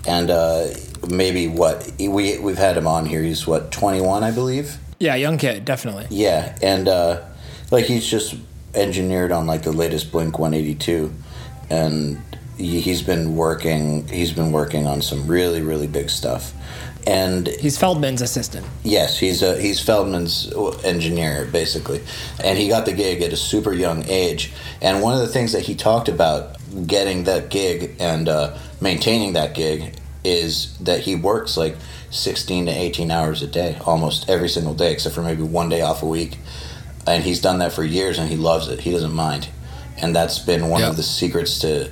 and 0.07 0.29
uh, 0.29 0.67
maybe 1.09 1.47
what 1.47 1.91
we 1.99 2.37
we've 2.37 2.57
had 2.57 2.77
him 2.77 2.87
on 2.87 3.05
here. 3.05 3.21
He's 3.21 3.45
what 3.45 3.71
twenty 3.71 4.01
one, 4.01 4.23
I 4.23 4.31
believe. 4.31 4.77
Yeah, 4.99 5.15
young 5.15 5.37
kid, 5.37 5.65
definitely. 5.65 6.07
Yeah, 6.09 6.57
and 6.61 6.87
uh, 6.87 7.25
like 7.71 7.85
he's 7.85 8.05
just 8.07 8.35
engineered 8.73 9.31
on 9.31 9.45
like 9.45 9.63
the 9.63 9.71
latest 9.71 10.11
Blink 10.11 10.39
One 10.39 10.53
Eighty 10.53 10.75
Two, 10.75 11.13
and 11.69 12.21
he, 12.57 12.79
he's 12.79 13.01
been 13.01 13.35
working. 13.35 14.07
He's 14.07 14.31
been 14.31 14.51
working 14.51 14.87
on 14.87 15.01
some 15.01 15.27
really 15.27 15.61
really 15.61 15.87
big 15.87 16.09
stuff, 16.09 16.53
and 17.05 17.47
He's 17.47 17.77
Feldmann's 17.77 18.21
assistant. 18.21 18.65
Yes, 18.83 19.17
he's 19.19 19.43
a, 19.43 19.59
he's 19.59 19.79
Feldmann's 19.79 20.53
engineer 20.85 21.45
basically, 21.45 22.01
and 22.41 22.57
he 22.57 22.69
got 22.69 22.85
the 22.85 22.93
gig 22.93 23.21
at 23.21 23.33
a 23.33 23.37
super 23.37 23.73
young 23.73 24.05
age. 24.07 24.53
And 24.81 25.01
one 25.01 25.13
of 25.13 25.19
the 25.19 25.27
things 25.27 25.51
that 25.51 25.63
he 25.63 25.75
talked 25.75 26.07
about 26.07 26.57
getting 26.87 27.23
that 27.25 27.49
gig 27.49 27.95
and 27.99 28.27
uh, 28.29 28.57
maintaining 28.81 29.33
that 29.33 29.53
gig 29.55 29.95
is 30.23 30.77
that 30.79 31.01
he 31.01 31.15
works 31.15 31.57
like 31.57 31.75
sixteen 32.09 32.65
to 32.65 32.71
eighteen 32.71 33.11
hours 33.11 33.41
a 33.41 33.47
day, 33.47 33.77
almost 33.85 34.29
every 34.29 34.49
single 34.49 34.73
day, 34.73 34.91
except 34.93 35.13
for 35.15 35.21
maybe 35.21 35.43
one 35.43 35.69
day 35.69 35.81
off 35.81 36.01
a 36.03 36.05
week. 36.05 36.37
And 37.05 37.23
he's 37.23 37.41
done 37.41 37.59
that 37.59 37.73
for 37.73 37.83
years, 37.83 38.17
and 38.17 38.29
he 38.29 38.37
loves 38.37 38.67
it. 38.69 38.79
He 38.81 38.91
doesn't 38.91 39.13
mind, 39.13 39.49
and 39.97 40.15
that's 40.15 40.39
been 40.39 40.69
one 40.69 40.81
Yeah. 40.81 40.89
of 40.89 40.95
the 40.97 41.03
secrets 41.03 41.59
to 41.59 41.91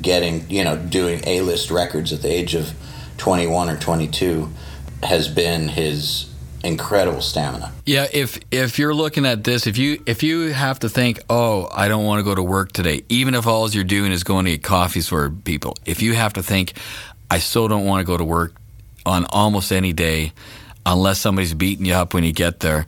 getting 0.00 0.48
you 0.48 0.62
know 0.64 0.76
doing 0.76 1.22
A 1.26 1.40
list 1.40 1.70
records 1.70 2.12
at 2.12 2.22
the 2.22 2.32
age 2.32 2.54
of 2.54 2.72
twenty 3.18 3.46
one 3.46 3.68
or 3.68 3.76
twenty 3.76 4.06
two 4.06 4.50
has 5.02 5.26
been 5.26 5.68
his 5.68 6.26
incredible 6.64 7.20
stamina. 7.20 7.72
Yeah, 7.86 8.06
if 8.12 8.38
if 8.50 8.78
you're 8.78 8.94
looking 8.94 9.26
at 9.26 9.44
this, 9.44 9.66
if 9.66 9.78
you 9.78 10.02
if 10.06 10.22
you 10.22 10.52
have 10.52 10.78
to 10.80 10.88
think, 10.88 11.20
oh, 11.28 11.68
I 11.72 11.88
don't 11.88 12.04
want 12.04 12.20
to 12.20 12.24
go 12.24 12.34
to 12.34 12.42
work 12.42 12.72
today, 12.72 13.02
even 13.08 13.34
if 13.34 13.46
all 13.46 13.68
you're 13.70 13.84
doing 13.84 14.12
is 14.12 14.24
going 14.24 14.44
to 14.46 14.52
get 14.52 14.62
coffees 14.62 15.08
for 15.08 15.30
people, 15.30 15.76
if 15.84 16.02
you 16.02 16.14
have 16.14 16.34
to 16.34 16.42
think, 16.42 16.74
I 17.30 17.38
still 17.38 17.68
don't 17.68 17.84
want 17.84 18.00
to 18.00 18.04
go 18.04 18.16
to 18.16 18.24
work 18.24 18.54
on 19.04 19.26
almost 19.26 19.72
any 19.72 19.92
day, 19.92 20.32
unless 20.86 21.18
somebody's 21.18 21.54
beating 21.54 21.86
you 21.86 21.94
up 21.94 22.14
when 22.14 22.24
you 22.24 22.32
get 22.32 22.60
there. 22.60 22.86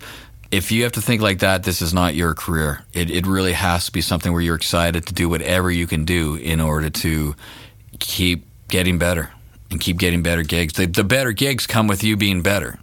If 0.51 0.71
you 0.71 0.85
have 0.85 0.93
to 0.93 1.01
think 1.01 1.21
like 1.21 1.41
that, 1.41 1.65
this 1.65 1.83
is 1.83 1.93
not 1.93 2.15
your 2.15 2.35
career. 2.35 2.85
It 2.93 3.11
it 3.11 3.27
really 3.27 3.55
has 3.55 3.87
to 3.87 3.93
be 3.93 4.01
something 4.01 4.33
where 4.33 4.43
you're 4.43 4.57
excited 4.57 5.07
to 5.07 5.15
do 5.15 5.29
whatever 5.29 5.71
you 5.71 5.87
can 5.87 6.05
do 6.05 6.37
in 6.37 6.61
order 6.61 6.91
to 6.91 7.35
keep 7.99 8.47
getting 8.69 8.99
better 8.99 9.31
and 9.71 9.81
keep 9.81 9.99
getting 9.99 10.23
better 10.23 10.43
gigs. 10.43 10.75
The, 10.75 10.87
the 10.87 11.05
better 11.05 11.33
gigs 11.33 11.67
come 11.67 11.89
with 11.89 12.05
you 12.05 12.17
being 12.17 12.43
better. 12.43 12.79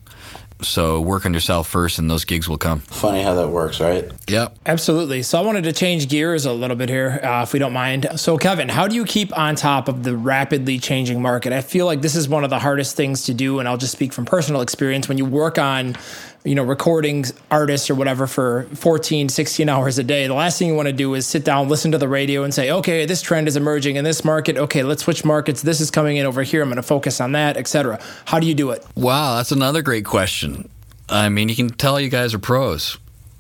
So 0.61 1.01
work 1.01 1.25
on 1.25 1.33
yourself 1.33 1.67
first, 1.67 1.99
and 1.99 2.09
those 2.09 2.25
gigs 2.25 2.47
will 2.47 2.57
come. 2.57 2.79
Funny 2.81 3.23
how 3.23 3.33
that 3.35 3.49
works, 3.49 3.79
right? 3.79 4.11
Yep. 4.27 4.57
Absolutely. 4.65 5.23
So 5.23 5.39
I 5.39 5.41
wanted 5.41 5.63
to 5.63 5.73
change 5.73 6.07
gears 6.07 6.45
a 6.45 6.53
little 6.53 6.75
bit 6.75 6.89
here, 6.89 7.19
uh, 7.23 7.43
if 7.43 7.53
we 7.53 7.59
don't 7.59 7.73
mind. 7.73 8.07
So, 8.15 8.37
Kevin, 8.37 8.69
how 8.69 8.87
do 8.87 8.95
you 8.95 9.05
keep 9.05 9.35
on 9.37 9.55
top 9.55 9.87
of 9.87 10.03
the 10.03 10.15
rapidly 10.15 10.79
changing 10.79 11.21
market? 11.21 11.53
I 11.53 11.61
feel 11.61 11.85
like 11.85 12.01
this 12.01 12.15
is 12.15 12.29
one 12.29 12.43
of 12.43 12.49
the 12.49 12.59
hardest 12.59 12.95
things 12.95 13.23
to 13.23 13.33
do, 13.33 13.59
and 13.59 13.67
I'll 13.67 13.77
just 13.77 13.91
speak 13.91 14.13
from 14.13 14.25
personal 14.25 14.61
experience. 14.61 15.07
When 15.07 15.17
you 15.17 15.25
work 15.25 15.57
on, 15.57 15.95
you 16.43 16.55
know, 16.55 16.63
recording 16.63 17.25
artists 17.51 17.89
or 17.89 17.95
whatever 17.95 18.25
for 18.25 18.63
14, 18.73 19.29
16 19.29 19.69
hours 19.69 19.99
a 19.99 20.03
day, 20.03 20.25
the 20.27 20.33
last 20.33 20.57
thing 20.57 20.69
you 20.69 20.75
want 20.75 20.87
to 20.87 20.93
do 20.93 21.13
is 21.13 21.27
sit 21.27 21.45
down, 21.45 21.69
listen 21.69 21.91
to 21.91 21.97
the 21.97 22.07
radio, 22.07 22.43
and 22.43 22.53
say, 22.53 22.71
okay, 22.71 23.05
this 23.05 23.21
trend 23.21 23.47
is 23.47 23.55
emerging 23.55 23.95
in 23.95 24.03
this 24.03 24.25
market. 24.25 24.57
Okay, 24.57 24.83
let's 24.83 25.03
switch 25.03 25.23
markets. 25.23 25.61
This 25.61 25.79
is 25.79 25.91
coming 25.91 26.17
in 26.17 26.25
over 26.25 26.41
here. 26.43 26.61
I'm 26.61 26.69
going 26.69 26.77
to 26.77 26.83
focus 26.83 27.21
on 27.21 27.33
that, 27.33 27.57
etc. 27.57 27.99
How 28.25 28.39
do 28.39 28.47
you 28.47 28.55
do 28.55 28.71
it? 28.71 28.85
Wow, 28.95 29.35
that's 29.35 29.51
another 29.51 29.81
great 29.81 30.05
question. 30.05 30.69
I 31.09 31.29
mean, 31.29 31.49
you 31.49 31.55
can 31.55 31.69
tell 31.69 31.99
you 31.99 32.09
guys 32.09 32.33
are 32.33 32.39
pros. 32.39 32.97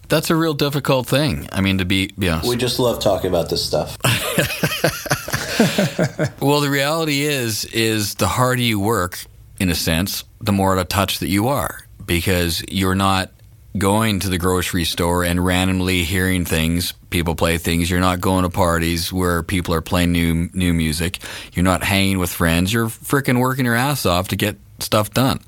That's 0.09 0.29
a 0.29 0.35
real 0.35 0.53
difficult 0.53 1.07
thing. 1.07 1.47
I 1.51 1.61
mean, 1.61 1.77
to 1.77 1.85
be, 1.85 2.07
be 2.19 2.29
honest. 2.29 2.49
We 2.49 2.57
just 2.57 2.79
love 2.79 3.01
talking 3.01 3.29
about 3.29 3.49
this 3.49 3.65
stuff. 3.65 3.97
Well, 6.41 6.61
the 6.61 6.71
reality 6.71 7.21
is, 7.21 7.65
is 7.65 8.15
the 8.15 8.27
harder 8.27 8.63
you 8.63 8.79
work, 8.79 9.25
in 9.59 9.69
a 9.69 9.75
sense, 9.75 10.23
the 10.39 10.51
more 10.51 10.73
out 10.73 10.79
of 10.79 10.87
touch 10.87 11.19
that 11.19 11.29
you 11.29 11.49
are 11.49 11.85
because 12.11 12.61
you're 12.67 12.93
not 12.93 13.31
going 13.77 14.19
to 14.19 14.27
the 14.27 14.37
grocery 14.37 14.83
store 14.83 15.23
and 15.23 15.45
randomly 15.45 16.03
hearing 16.03 16.43
things. 16.43 16.91
People 17.09 17.35
play 17.35 17.57
things. 17.57 17.89
You're 17.89 18.01
not 18.01 18.19
going 18.19 18.43
to 18.43 18.49
parties 18.49 19.13
where 19.13 19.43
people 19.43 19.73
are 19.73 19.81
playing 19.81 20.11
new 20.11 20.49
new 20.53 20.73
music. 20.73 21.19
You're 21.53 21.63
not 21.63 21.85
hanging 21.85 22.19
with 22.19 22.29
friends. 22.29 22.73
You're 22.73 22.87
freaking 22.87 23.39
working 23.39 23.63
your 23.63 23.75
ass 23.75 24.05
off 24.05 24.27
to 24.27 24.35
get 24.35 24.57
stuff 24.79 25.11
done. 25.11 25.39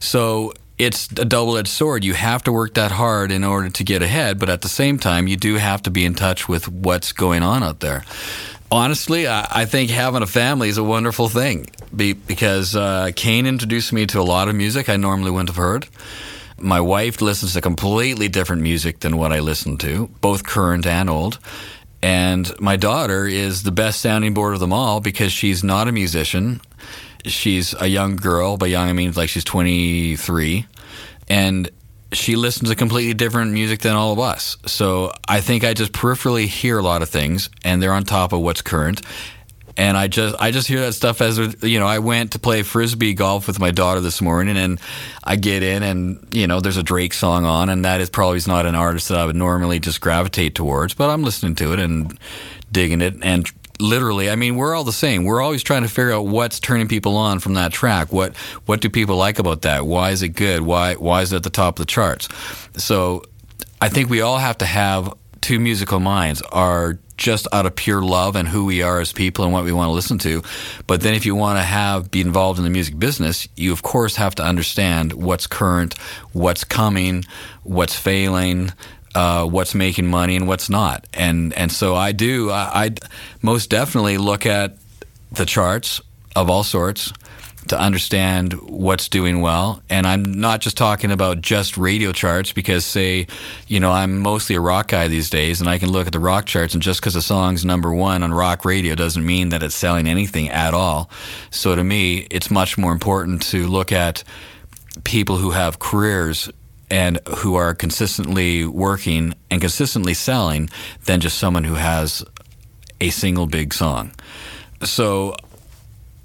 So 0.00 0.52
it's 0.78 1.12
a 1.12 1.24
double 1.24 1.56
edged 1.56 1.68
sword. 1.68 2.02
You 2.02 2.14
have 2.14 2.42
to 2.42 2.52
work 2.52 2.74
that 2.74 2.90
hard 2.90 3.30
in 3.30 3.44
order 3.44 3.70
to 3.70 3.84
get 3.84 4.02
ahead, 4.02 4.40
but 4.40 4.48
at 4.48 4.62
the 4.62 4.68
same 4.68 4.98
time, 4.98 5.28
you 5.28 5.36
do 5.36 5.58
have 5.58 5.80
to 5.82 5.92
be 5.92 6.04
in 6.04 6.14
touch 6.14 6.48
with 6.48 6.66
what's 6.66 7.12
going 7.12 7.44
on 7.44 7.62
out 7.62 7.78
there. 7.78 8.02
Honestly, 8.72 9.26
I, 9.26 9.46
I 9.50 9.64
think 9.64 9.90
having 9.90 10.22
a 10.22 10.26
family 10.26 10.68
is 10.68 10.78
a 10.78 10.84
wonderful 10.84 11.28
thing 11.28 11.70
be, 11.94 12.12
because 12.12 12.76
uh, 12.76 13.10
Kane 13.16 13.46
introduced 13.46 13.92
me 13.92 14.06
to 14.06 14.20
a 14.20 14.22
lot 14.22 14.48
of 14.48 14.54
music 14.54 14.88
I 14.88 14.96
normally 14.96 15.30
wouldn't 15.30 15.48
have 15.48 15.56
heard. 15.56 15.88
My 16.58 16.80
wife 16.80 17.20
listens 17.20 17.54
to 17.54 17.60
completely 17.60 18.28
different 18.28 18.62
music 18.62 19.00
than 19.00 19.16
what 19.16 19.32
I 19.32 19.40
listen 19.40 19.76
to, 19.78 20.08
both 20.20 20.44
current 20.44 20.86
and 20.86 21.08
old. 21.10 21.38
And 22.02 22.50
my 22.60 22.76
daughter 22.76 23.26
is 23.26 23.62
the 23.62 23.72
best 23.72 24.00
sounding 24.00 24.34
board 24.34 24.54
of 24.54 24.60
them 24.60 24.72
all 24.72 25.00
because 25.00 25.32
she's 25.32 25.64
not 25.64 25.88
a 25.88 25.92
musician. 25.92 26.60
She's 27.24 27.74
a 27.80 27.86
young 27.88 28.16
girl. 28.16 28.56
By 28.56 28.66
young, 28.66 28.88
I 28.88 28.92
mean 28.92 29.12
like 29.12 29.28
she's 29.28 29.44
23. 29.44 30.66
And 31.28 31.70
she 32.12 32.36
listens 32.36 32.70
to 32.70 32.76
completely 32.76 33.14
different 33.14 33.52
music 33.52 33.80
than 33.80 33.94
all 33.94 34.12
of 34.12 34.18
us. 34.18 34.56
So 34.66 35.12
I 35.28 35.40
think 35.40 35.64
I 35.64 35.74
just 35.74 35.92
peripherally 35.92 36.46
hear 36.46 36.78
a 36.78 36.82
lot 36.82 37.02
of 37.02 37.08
things 37.08 37.50
and 37.64 37.82
they're 37.82 37.92
on 37.92 38.04
top 38.04 38.32
of 38.32 38.40
what's 38.40 38.62
current. 38.62 39.02
And 39.76 39.96
I 39.96 40.08
just 40.08 40.34
I 40.38 40.50
just 40.50 40.66
hear 40.66 40.80
that 40.80 40.92
stuff 40.92 41.22
as 41.22 41.38
you 41.62 41.78
know 41.78 41.86
I 41.86 42.00
went 42.00 42.32
to 42.32 42.38
play 42.38 42.62
frisbee 42.62 43.14
golf 43.14 43.46
with 43.46 43.60
my 43.60 43.70
daughter 43.70 44.00
this 44.00 44.20
morning 44.20 44.56
and 44.56 44.80
I 45.22 45.36
get 45.36 45.62
in 45.62 45.82
and 45.82 46.26
you 46.32 46.46
know 46.46 46.60
there's 46.60 46.76
a 46.76 46.82
Drake 46.82 47.14
song 47.14 47.44
on 47.44 47.70
and 47.70 47.84
that 47.84 48.00
is 48.00 48.10
probably 48.10 48.40
not 48.46 48.66
an 48.66 48.74
artist 48.74 49.08
that 49.08 49.18
I 49.18 49.24
would 49.24 49.36
normally 49.36 49.78
just 49.78 50.00
gravitate 50.00 50.54
towards 50.54 50.92
but 50.92 51.08
I'm 51.08 51.22
listening 51.22 51.54
to 51.56 51.72
it 51.72 51.78
and 51.78 52.18
digging 52.72 53.00
it 53.00 53.14
and 53.22 53.50
literally 53.80 54.30
I 54.30 54.36
mean 54.36 54.56
we're 54.56 54.74
all 54.74 54.84
the 54.84 54.92
same. 54.92 55.24
We're 55.24 55.40
always 55.40 55.62
trying 55.62 55.82
to 55.82 55.88
figure 55.88 56.12
out 56.12 56.26
what's 56.26 56.60
turning 56.60 56.88
people 56.88 57.16
on 57.16 57.40
from 57.40 57.54
that 57.54 57.72
track. 57.72 58.12
What 58.12 58.36
what 58.66 58.80
do 58.80 58.88
people 58.88 59.16
like 59.16 59.38
about 59.38 59.62
that? 59.62 59.86
Why 59.86 60.10
is 60.10 60.22
it 60.22 60.30
good? 60.30 60.62
Why 60.62 60.94
why 60.94 61.22
is 61.22 61.32
it 61.32 61.36
at 61.36 61.42
the 61.42 61.50
top 61.50 61.78
of 61.78 61.86
the 61.86 61.90
charts? 61.90 62.28
So 62.76 63.24
I 63.80 63.88
think 63.88 64.10
we 64.10 64.20
all 64.20 64.38
have 64.38 64.58
to 64.58 64.66
have 64.66 65.14
two 65.40 65.58
musical 65.58 66.00
minds 66.00 66.42
are 66.52 66.98
just 67.16 67.46
out 67.52 67.66
of 67.66 67.76
pure 67.76 68.00
love 68.00 68.34
and 68.34 68.48
who 68.48 68.64
we 68.64 68.82
are 68.82 68.98
as 69.00 69.12
people 69.12 69.44
and 69.44 69.52
what 69.52 69.64
we 69.64 69.72
want 69.72 69.88
to 69.88 69.92
listen 69.92 70.18
to. 70.18 70.42
But 70.86 71.02
then 71.02 71.14
if 71.14 71.26
you 71.26 71.34
want 71.34 71.58
to 71.58 71.62
have 71.62 72.10
be 72.10 72.20
involved 72.20 72.58
in 72.58 72.64
the 72.64 72.70
music 72.70 72.98
business, 72.98 73.46
you 73.56 73.72
of 73.72 73.82
course 73.82 74.16
have 74.16 74.34
to 74.36 74.42
understand 74.42 75.12
what's 75.12 75.46
current, 75.46 75.98
what's 76.32 76.64
coming, 76.64 77.24
what's 77.62 77.94
failing, 77.94 78.72
uh, 79.14 79.44
what's 79.44 79.74
making 79.74 80.06
money 80.06 80.36
and 80.36 80.46
what's 80.46 80.70
not. 80.70 81.06
And 81.14 81.52
and 81.54 81.70
so 81.70 81.94
I 81.94 82.12
do 82.12 82.50
I 82.50 82.84
I 82.84 82.90
most 83.42 83.70
definitely 83.70 84.18
look 84.18 84.46
at 84.46 84.76
the 85.32 85.46
charts 85.46 86.00
of 86.36 86.50
all 86.50 86.64
sorts 86.64 87.12
to 87.68 87.78
understand 87.78 88.54
what's 88.54 89.08
doing 89.08 89.40
well. 89.40 89.82
And 89.88 90.06
I'm 90.06 90.22
not 90.22 90.60
just 90.60 90.76
talking 90.76 91.10
about 91.10 91.40
just 91.40 91.76
radio 91.76 92.10
charts 92.10 92.52
because, 92.52 92.84
say, 92.84 93.26
you 93.68 93.78
know, 93.80 93.92
I'm 93.92 94.18
mostly 94.18 94.56
a 94.56 94.60
rock 94.60 94.88
guy 94.88 95.08
these 95.08 95.30
days 95.30 95.60
and 95.60 95.68
I 95.68 95.78
can 95.78 95.90
look 95.90 96.06
at 96.06 96.12
the 96.12 96.20
rock 96.20 96.46
charts 96.46 96.74
and 96.74 96.82
just 96.82 97.00
because 97.00 97.14
a 97.16 97.22
song's 97.22 97.64
number 97.64 97.92
one 97.92 98.22
on 98.22 98.32
rock 98.32 98.64
radio 98.64 98.94
doesn't 98.94 99.24
mean 99.24 99.50
that 99.50 99.62
it's 99.62 99.74
selling 99.74 100.08
anything 100.08 100.48
at 100.48 100.74
all. 100.74 101.10
So 101.50 101.76
to 101.76 101.84
me, 101.84 102.26
it's 102.30 102.50
much 102.50 102.78
more 102.78 102.92
important 102.92 103.42
to 103.50 103.66
look 103.66 103.92
at 103.92 104.24
people 105.04 105.36
who 105.36 105.50
have 105.50 105.78
careers 105.78 106.50
and 106.90 107.20
who 107.38 107.54
are 107.54 107.74
consistently 107.74 108.64
working 108.64 109.34
and 109.50 109.60
consistently 109.60 110.14
selling 110.14 110.68
than 111.04 111.20
just 111.20 111.38
someone 111.38 111.64
who 111.64 111.74
has 111.74 112.24
a 113.00 113.10
single 113.10 113.46
big 113.46 113.72
song. 113.72 114.12
So 114.82 115.36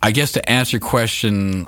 I 0.01 0.11
guess 0.11 0.31
to 0.33 0.49
answer 0.49 0.77
your 0.77 0.87
question 0.87 1.67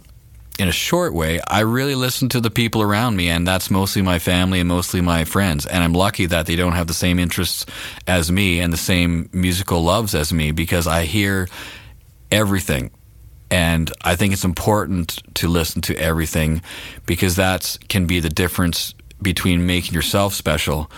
in 0.59 0.67
a 0.67 0.71
short 0.71 1.13
way, 1.13 1.39
I 1.47 1.61
really 1.61 1.95
listen 1.95 2.29
to 2.29 2.41
the 2.41 2.49
people 2.49 2.81
around 2.81 3.15
me, 3.15 3.29
and 3.29 3.47
that's 3.47 3.69
mostly 3.69 4.01
my 4.01 4.17
family 4.17 4.59
and 4.59 4.67
mostly 4.67 5.01
my 5.01 5.23
friends. 5.23 5.65
And 5.67 5.83
I'm 5.83 5.93
lucky 5.93 6.25
that 6.25 6.47
they 6.47 6.55
don't 6.55 6.73
have 6.73 6.87
the 6.87 6.93
same 6.93 7.19
interests 7.19 7.65
as 8.07 8.31
me 8.31 8.59
and 8.59 8.73
the 8.73 8.77
same 8.77 9.29
musical 9.31 9.83
loves 9.83 10.15
as 10.15 10.33
me 10.33 10.51
because 10.51 10.87
I 10.87 11.03
hear 11.05 11.47
everything 12.31 12.91
And 13.49 13.91
I 14.01 14.15
think 14.15 14.33
it's 14.33 14.43
important 14.43 15.21
to 15.35 15.47
listen 15.47 15.81
to 15.83 15.95
everything 15.97 16.61
because 17.05 17.35
that 17.37 17.77
can 17.87 18.05
be 18.05 18.19
the 18.19 18.29
difference 18.29 18.93
between 19.21 19.65
making 19.65 19.93
yourself 19.93 20.33
special. 20.33 20.91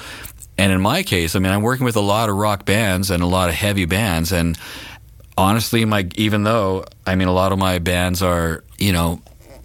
And 0.57 0.71
in 0.71 0.81
my 0.81 1.03
case, 1.03 1.35
I 1.35 1.39
mean, 1.39 1.51
I'm 1.51 1.61
working 1.61 1.85
with 1.85 1.95
a 1.95 2.01
lot 2.01 2.29
of 2.29 2.35
rock 2.35 2.65
bands 2.65 3.11
and 3.11 3.23
a 3.23 3.27
lot 3.27 3.49
of 3.49 3.55
heavy 3.55 3.85
bands. 3.85 4.31
And 4.31 4.57
honestly, 5.37 5.85
my 5.85 6.07
even 6.15 6.43
though 6.43 6.85
I 7.05 7.15
mean, 7.15 7.27
a 7.27 7.33
lot 7.33 7.51
of 7.51 7.59
my 7.59 7.79
bands 7.79 8.21
are, 8.21 8.63
you 8.77 8.91
know, 8.91 9.21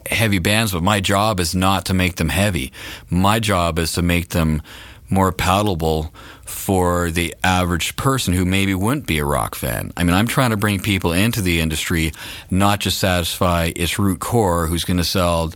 heavy 0.09 0.39
bands, 0.39 0.73
but 0.73 0.83
my 0.83 1.01
job 1.01 1.41
is 1.41 1.55
not 1.55 1.87
to 1.87 1.95
make 1.95 2.17
them 2.17 2.29
heavy. 2.29 2.73
My 3.11 3.41
job 3.41 3.79
is 3.79 3.93
to 3.93 4.03
make 4.03 4.29
them 4.29 4.63
more 5.11 5.33
palatable 5.33 6.13
for 6.45 7.11
the 7.11 7.35
average 7.43 7.97
person 7.97 8.35
who 8.35 8.45
maybe 8.45 8.75
wouldn't 8.75 9.07
be 9.07 9.19
a 9.19 9.25
rock 9.25 9.55
fan. 9.55 9.93
I 9.97 10.05
mean, 10.05 10.15
I'm 10.15 10.27
trying 10.27 10.51
to 10.51 10.57
bring 10.57 10.81
people 10.81 11.13
into 11.13 11.41
the 11.41 11.61
industry, 11.61 12.13
not 12.51 12.81
just 12.81 12.99
satisfy 12.99 13.73
its 13.75 13.99
root 13.99 14.21
core 14.21 14.67
who's 14.67 14.85
going 14.85 14.99
to 14.99 15.05
sell, 15.05 15.53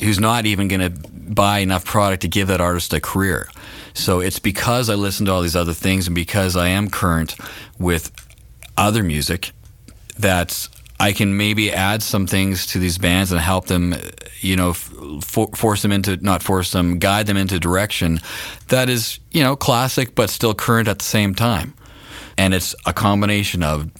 who's 0.00 0.20
not 0.20 0.46
even 0.46 0.68
going 0.68 0.80
to 0.80 0.90
buy 0.90 1.60
enough 1.60 1.84
product 1.84 2.22
to 2.22 2.28
give 2.28 2.48
that 2.48 2.60
artist 2.60 2.92
a 2.92 3.00
career. 3.00 3.48
So 3.94 4.20
it's 4.20 4.38
because 4.38 4.88
I 4.88 4.94
listen 4.94 5.26
to 5.26 5.32
all 5.32 5.42
these 5.42 5.56
other 5.56 5.74
things 5.74 6.06
and 6.06 6.14
because 6.14 6.56
I 6.56 6.68
am 6.68 6.88
current 6.88 7.36
with 7.78 8.10
other 8.76 9.02
music 9.02 9.52
that 10.18 10.68
I 11.02 11.12
can 11.12 11.36
maybe 11.36 11.72
add 11.72 12.00
some 12.00 12.28
things 12.28 12.64
to 12.68 12.78
these 12.78 12.96
bands 12.96 13.32
and 13.32 13.40
help 13.40 13.66
them, 13.66 13.96
you 14.38 14.54
know, 14.54 14.72
for, 14.72 15.48
force 15.48 15.82
them 15.82 15.90
into, 15.90 16.16
not 16.18 16.44
force 16.44 16.70
them, 16.70 17.00
guide 17.00 17.26
them 17.26 17.36
into 17.36 17.58
direction 17.58 18.20
that 18.68 18.88
is, 18.88 19.18
you 19.32 19.42
know, 19.42 19.56
classic 19.56 20.14
but 20.14 20.30
still 20.30 20.54
current 20.54 20.86
at 20.86 21.00
the 21.00 21.04
same 21.04 21.34
time. 21.34 21.74
And 22.38 22.54
it's 22.54 22.76
a 22.86 22.92
combination 22.92 23.64
of 23.64 23.90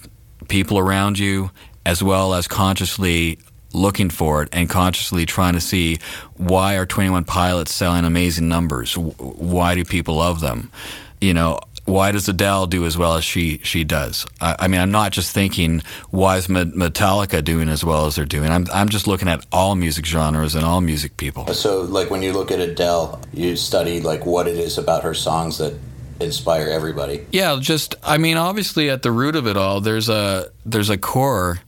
people 0.47 0.79
around 0.79 1.19
you 1.19 1.51
as 1.85 2.01
well 2.01 2.33
as 2.33 2.47
consciously 2.47 3.37
looking 3.73 4.09
for 4.09 4.43
it 4.43 4.49
and 4.53 4.69
consciously 4.69 5.25
trying 5.25 5.55
to 5.55 5.61
see 5.61 5.97
why 6.37 6.77
are 6.77 6.85
21 6.85 7.25
pilots 7.25 7.73
selling 7.73 8.05
amazing 8.05 8.47
numbers? 8.47 8.97
Why 8.97 9.75
do 9.75 9.83
people 9.83 10.15
love 10.15 10.39
them? 10.39 10.71
You 11.19 11.33
know, 11.33 11.59
why 11.85 12.11
does 12.11 12.27
Adele 12.29 12.67
do 12.67 12.85
as 12.85 12.97
well 12.97 13.15
as 13.15 13.23
she 13.23 13.59
she 13.59 13.83
does? 13.83 14.25
I, 14.39 14.55
I 14.59 14.67
mean, 14.67 14.79
I'm 14.79 14.91
not 14.91 15.11
just 15.11 15.33
thinking 15.33 15.81
why 16.11 16.37
is 16.37 16.47
Metallica 16.47 17.43
doing 17.43 17.69
as 17.69 17.83
well 17.83 18.05
as 18.05 18.15
they're 18.15 18.25
doing. 18.25 18.49
I'm 18.49 18.67
I'm 18.73 18.89
just 18.89 19.07
looking 19.07 19.27
at 19.27 19.45
all 19.51 19.75
music 19.75 20.05
genres 20.05 20.55
and 20.55 20.65
all 20.65 20.81
music 20.81 21.17
people. 21.17 21.47
So, 21.53 21.81
like 21.81 22.09
when 22.09 22.21
you 22.21 22.33
look 22.33 22.51
at 22.51 22.59
Adele, 22.59 23.21
you 23.33 23.55
study 23.55 24.01
like 24.01 24.25
what 24.25 24.47
it 24.47 24.57
is 24.57 24.77
about 24.77 25.03
her 25.03 25.13
songs 25.13 25.57
that 25.57 25.73
inspire 26.19 26.67
everybody. 26.67 27.25
Yeah, 27.31 27.57
just 27.59 27.95
I 28.03 28.17
mean, 28.17 28.37
obviously 28.37 28.89
at 28.89 29.01
the 29.01 29.11
root 29.11 29.35
of 29.35 29.47
it 29.47 29.57
all, 29.57 29.81
there's 29.81 30.09
a 30.09 30.51
there's 30.65 30.89
a 30.89 30.97
core 30.97 31.59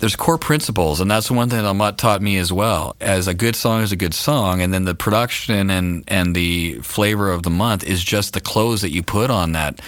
there's 0.00 0.16
core 0.16 0.38
principles, 0.38 1.00
and 1.00 1.10
that's 1.10 1.30
one 1.30 1.50
thing 1.50 1.62
that 1.62 1.74
Mutt 1.74 1.98
taught 1.98 2.22
me 2.22 2.38
as 2.38 2.50
well. 2.50 2.96
As 3.00 3.28
a 3.28 3.34
good 3.34 3.54
song 3.54 3.82
is 3.82 3.92
a 3.92 3.96
good 3.96 4.14
song, 4.14 4.62
and 4.62 4.72
then 4.72 4.84
the 4.84 4.94
production 4.94 5.70
and 5.70 6.04
and 6.08 6.34
the 6.34 6.76
flavor 6.80 7.30
of 7.30 7.42
the 7.42 7.50
month 7.50 7.84
is 7.84 8.02
just 8.02 8.32
the 8.32 8.40
clothes 8.40 8.80
that 8.80 8.90
you 8.90 9.02
put 9.02 9.30
on 9.30 9.52
that 9.52 9.80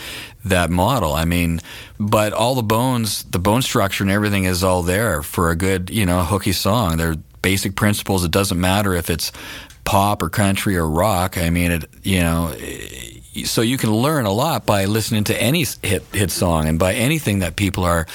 that 0.44 0.70
model. 0.70 1.14
I 1.14 1.24
mean, 1.24 1.60
but 1.98 2.34
all 2.34 2.54
the 2.54 2.62
bones, 2.62 3.24
the 3.24 3.38
bone 3.38 3.62
structure 3.62 4.04
and 4.04 4.10
everything 4.10 4.44
is 4.44 4.62
all 4.62 4.82
there 4.82 5.22
for 5.22 5.50
a 5.50 5.56
good, 5.56 5.88
you 5.88 6.04
know, 6.04 6.22
hooky 6.22 6.52
song. 6.52 6.98
They're 6.98 7.16
basic 7.40 7.74
principles. 7.74 8.22
It 8.22 8.30
doesn't 8.30 8.60
matter 8.60 8.94
if 8.94 9.08
it's 9.08 9.32
pop 9.84 10.22
or 10.22 10.28
country 10.28 10.76
or 10.76 10.86
rock. 10.86 11.38
I 11.38 11.48
mean, 11.48 11.70
it, 11.70 11.84
you 12.02 12.20
know, 12.20 12.54
so 13.44 13.62
you 13.62 13.78
can 13.78 13.90
learn 13.90 14.26
a 14.26 14.32
lot 14.32 14.66
by 14.66 14.84
listening 14.84 15.24
to 15.24 15.42
any 15.42 15.64
hit 15.82 16.04
hit 16.12 16.30
song 16.30 16.68
and 16.68 16.78
by 16.78 16.94
anything 16.94 17.38
that 17.38 17.56
people 17.56 17.84
are 17.84 18.06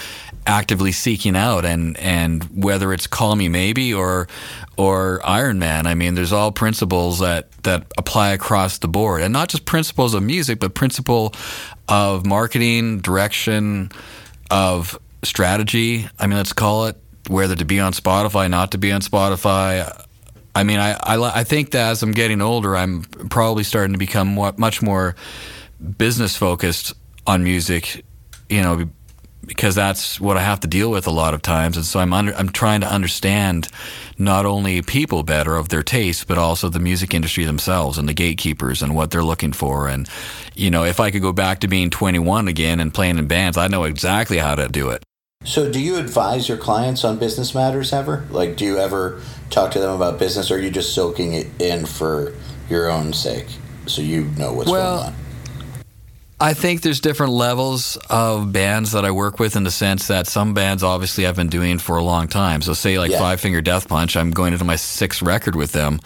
actively 0.48 0.92
seeking 0.92 1.36
out 1.36 1.66
and 1.66 1.98
and 1.98 2.44
whether 2.64 2.94
it's 2.94 3.06
Call 3.06 3.36
Me 3.36 3.50
Maybe 3.50 3.94
or 3.94 4.28
or 4.78 5.22
Iron 5.24 5.60
Man. 5.60 5.86
I 5.86 5.94
mean, 5.94 6.16
there's 6.16 6.34
all 6.34 6.52
principles 6.52 7.20
that 7.20 7.52
that 7.64 7.86
apply 7.98 8.30
across 8.30 8.80
the 8.80 8.88
board, 8.88 9.22
and 9.22 9.34
not 9.34 9.50
just 9.50 9.66
principles 9.66 10.14
of 10.14 10.24
music, 10.24 10.60
but 10.60 10.74
principle 10.74 11.34
of 11.88 12.26
marketing, 12.26 13.00
direction, 13.00 13.92
of 14.50 14.98
strategy. 15.24 16.08
I 16.18 16.28
mean, 16.28 16.38
let's 16.38 16.54
call 16.54 16.88
it 16.88 16.96
whether 17.28 17.56
to 17.56 17.66
be 17.66 17.80
on 17.80 17.92
Spotify, 17.92 18.50
not 18.50 18.72
to 18.72 18.78
be 18.78 18.92
on 18.92 19.02
Spotify. 19.02 20.06
I 20.56 20.64
mean, 20.64 20.80
I, 20.80 20.94
I, 20.94 21.40
I 21.40 21.44
think 21.44 21.72
that 21.72 21.92
as 21.92 22.02
I'm 22.02 22.14
getting 22.14 22.42
older, 22.42 22.76
I'm 22.76 23.04
probably 23.04 23.64
starting 23.64 23.94
to 23.94 24.00
become 24.00 24.34
much 24.58 24.82
more 24.82 25.16
business 25.98 26.36
focused 26.36 26.94
on 27.28 27.44
music. 27.44 28.04
You 28.50 28.62
know, 28.62 28.90
because 29.48 29.74
that's 29.74 30.20
what 30.20 30.38
I 30.38 30.42
have 30.42 30.60
to 30.60 30.68
deal 30.68 30.92
with 30.92 31.08
a 31.08 31.12
lot 31.12 31.34
of 31.34 31.42
times. 31.42 31.78
And 31.78 31.86
so 31.86 32.00
I'm 32.00 32.14
under, 32.14 32.34
I'm 32.36 32.50
trying 32.50 32.82
to 32.82 32.88
understand 32.88 33.70
not 34.18 34.46
only 34.46 34.82
people 34.82 35.24
better 35.24 35.56
of 35.56 35.70
their 35.70 35.84
taste, 35.84 36.28
but 36.28 36.38
also 36.38 36.70
the 36.70 36.80
music 36.80 37.14
industry 37.14 37.46
themselves 37.46 37.98
and 37.98 38.08
the 38.08 38.14
gatekeepers 38.14 38.82
and 38.82 38.94
what 38.94 39.10
they're 39.10 39.24
looking 39.24 39.54
for. 39.54 39.88
And, 39.88 40.08
you 40.54 40.70
know, 40.70 40.84
if 40.84 41.00
I 41.00 41.12
could 41.12 41.22
go 41.22 41.32
back 41.32 41.62
to 41.62 41.68
being 41.68 41.90
21 41.90 42.48
again 42.48 42.80
and 42.80 42.94
playing 42.94 43.18
in 43.18 43.28
bands, 43.28 43.58
I 43.58 43.68
know 43.68 43.86
exactly 43.86 44.38
how 44.38 44.56
to 44.56 44.68
do 44.68 44.90
it. 44.90 45.02
So, 45.46 45.72
do 45.72 45.80
you 45.80 45.96
advise 45.96 46.50
your 46.50 46.58
clients 46.58 47.06
on 47.06 47.20
business 47.20 47.56
matters 47.56 47.94
ever? 47.94 48.26
Like, 48.32 48.58
do 48.58 48.66
you 48.66 48.80
ever 48.80 49.22
talk 49.50 49.72
to 49.72 49.80
them 49.80 49.96
about 49.96 50.20
business, 50.20 50.52
or 50.52 50.56
are 50.56 50.60
you 50.60 50.70
just 50.70 50.94
soaking 50.94 51.34
it 51.34 51.48
in 51.62 51.86
for 51.86 52.34
your 52.70 52.90
own 52.90 53.14
sake 53.14 53.48
so 53.86 54.02
you 54.02 54.26
know 54.38 54.52
what's 54.52 54.70
well, 54.70 54.98
going 54.98 55.14
on? 55.14 55.27
I 56.40 56.54
think 56.54 56.82
there's 56.82 57.00
different 57.00 57.34
levels 57.34 57.98
of 58.12 58.54
bands 58.54 58.92
that 58.92 59.04
I 59.06 59.10
work 59.10 59.40
with 59.40 59.56
in 59.56 59.64
the 59.64 59.72
sense 59.72 60.08
that 60.08 60.28
some 60.28 60.54
bands 60.54 60.84
obviously 60.84 61.26
I've 61.26 61.36
been 61.36 61.50
doing 61.50 61.80
for 61.80 61.98
a 61.98 62.04
long 62.04 62.28
time. 62.28 62.62
So 62.62 62.74
say 62.74 63.00
like 63.00 63.10
yeah. 63.10 63.18
Five 63.18 63.42
Finger 63.42 63.60
Death 63.60 63.88
Punch, 63.88 64.16
I'm 64.16 64.30
going 64.30 64.54
into 64.54 64.66
my 64.66 64.76
sixth 64.76 65.24
record 65.24 65.56
with 65.56 65.72
them. 65.72 66.00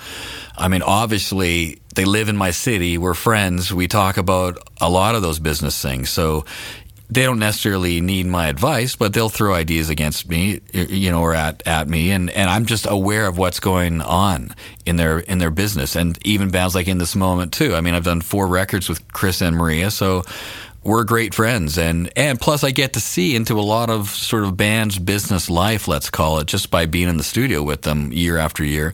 I 0.58 0.70
mean, 0.70 0.84
obviously 0.84 1.82
they 1.96 2.06
live 2.06 2.30
in 2.30 2.38
my 2.38 2.52
city. 2.52 2.98
We're 2.98 3.14
friends. 3.14 3.74
We 3.74 3.90
talk 3.90 4.16
about 4.16 4.58
a 4.80 4.90
lot 4.90 5.16
of 5.16 5.22
those 5.22 5.40
business 5.40 5.82
things. 5.82 6.10
So 6.10 6.46
they 7.12 7.24
don't 7.24 7.40
necessarily 7.40 8.00
need 8.00 8.26
my 8.26 8.48
advice, 8.48 8.96
but 8.96 9.14
they'll 9.14 9.30
throw 9.30 9.54
ideas 9.54 9.90
against 9.90 10.30
me, 10.30 10.62
you 10.72 11.12
know, 11.12 11.22
or 11.22 11.36
at, 11.36 11.62
at 11.68 11.90
me, 11.90 12.10
and, 12.12 12.30
and 12.30 12.50
I'm 12.50 12.66
just 12.66 12.88
aware 12.90 13.28
of 13.28 13.38
what's 13.38 13.60
going 13.60 14.02
on 14.02 14.56
in 14.86 14.96
their 14.96 15.20
in 15.20 15.38
their 15.38 15.52
business, 15.52 15.98
and 15.98 16.18
even 16.26 16.50
bands 16.50 16.74
like 16.74 16.88
in 16.88 17.00
this 17.00 17.16
moment 17.16 17.52
too. 17.52 17.76
I 17.76 17.82
mean, 17.82 17.94
I've 17.94 18.06
done 18.06 18.22
four 18.22 18.48
records 18.48 18.88
with 18.88 19.12
Chris 19.12 19.42
and 19.42 19.58
Maria, 19.58 19.92
so 19.92 20.24
we're 20.84 21.04
great 21.04 21.34
friends, 21.34 21.78
and 21.78 22.10
and 22.16 22.40
plus 22.40 22.64
I 22.64 22.72
get 22.72 22.94
to 22.94 23.02
see 23.02 23.36
into 23.36 23.60
a 23.60 23.62
lot 23.62 23.90
of 23.90 24.10
sort 24.10 24.46
of 24.46 24.56
bands' 24.56 24.98
business 24.98 25.50
life, 25.50 25.90
let's 25.90 26.10
call 26.10 26.40
it, 26.40 26.48
just 26.48 26.72
by 26.72 26.86
being 26.86 27.10
in 27.10 27.18
the 27.18 27.24
studio 27.24 27.62
with 27.62 27.82
them 27.82 28.14
year 28.14 28.38
after 28.38 28.64
year. 28.64 28.94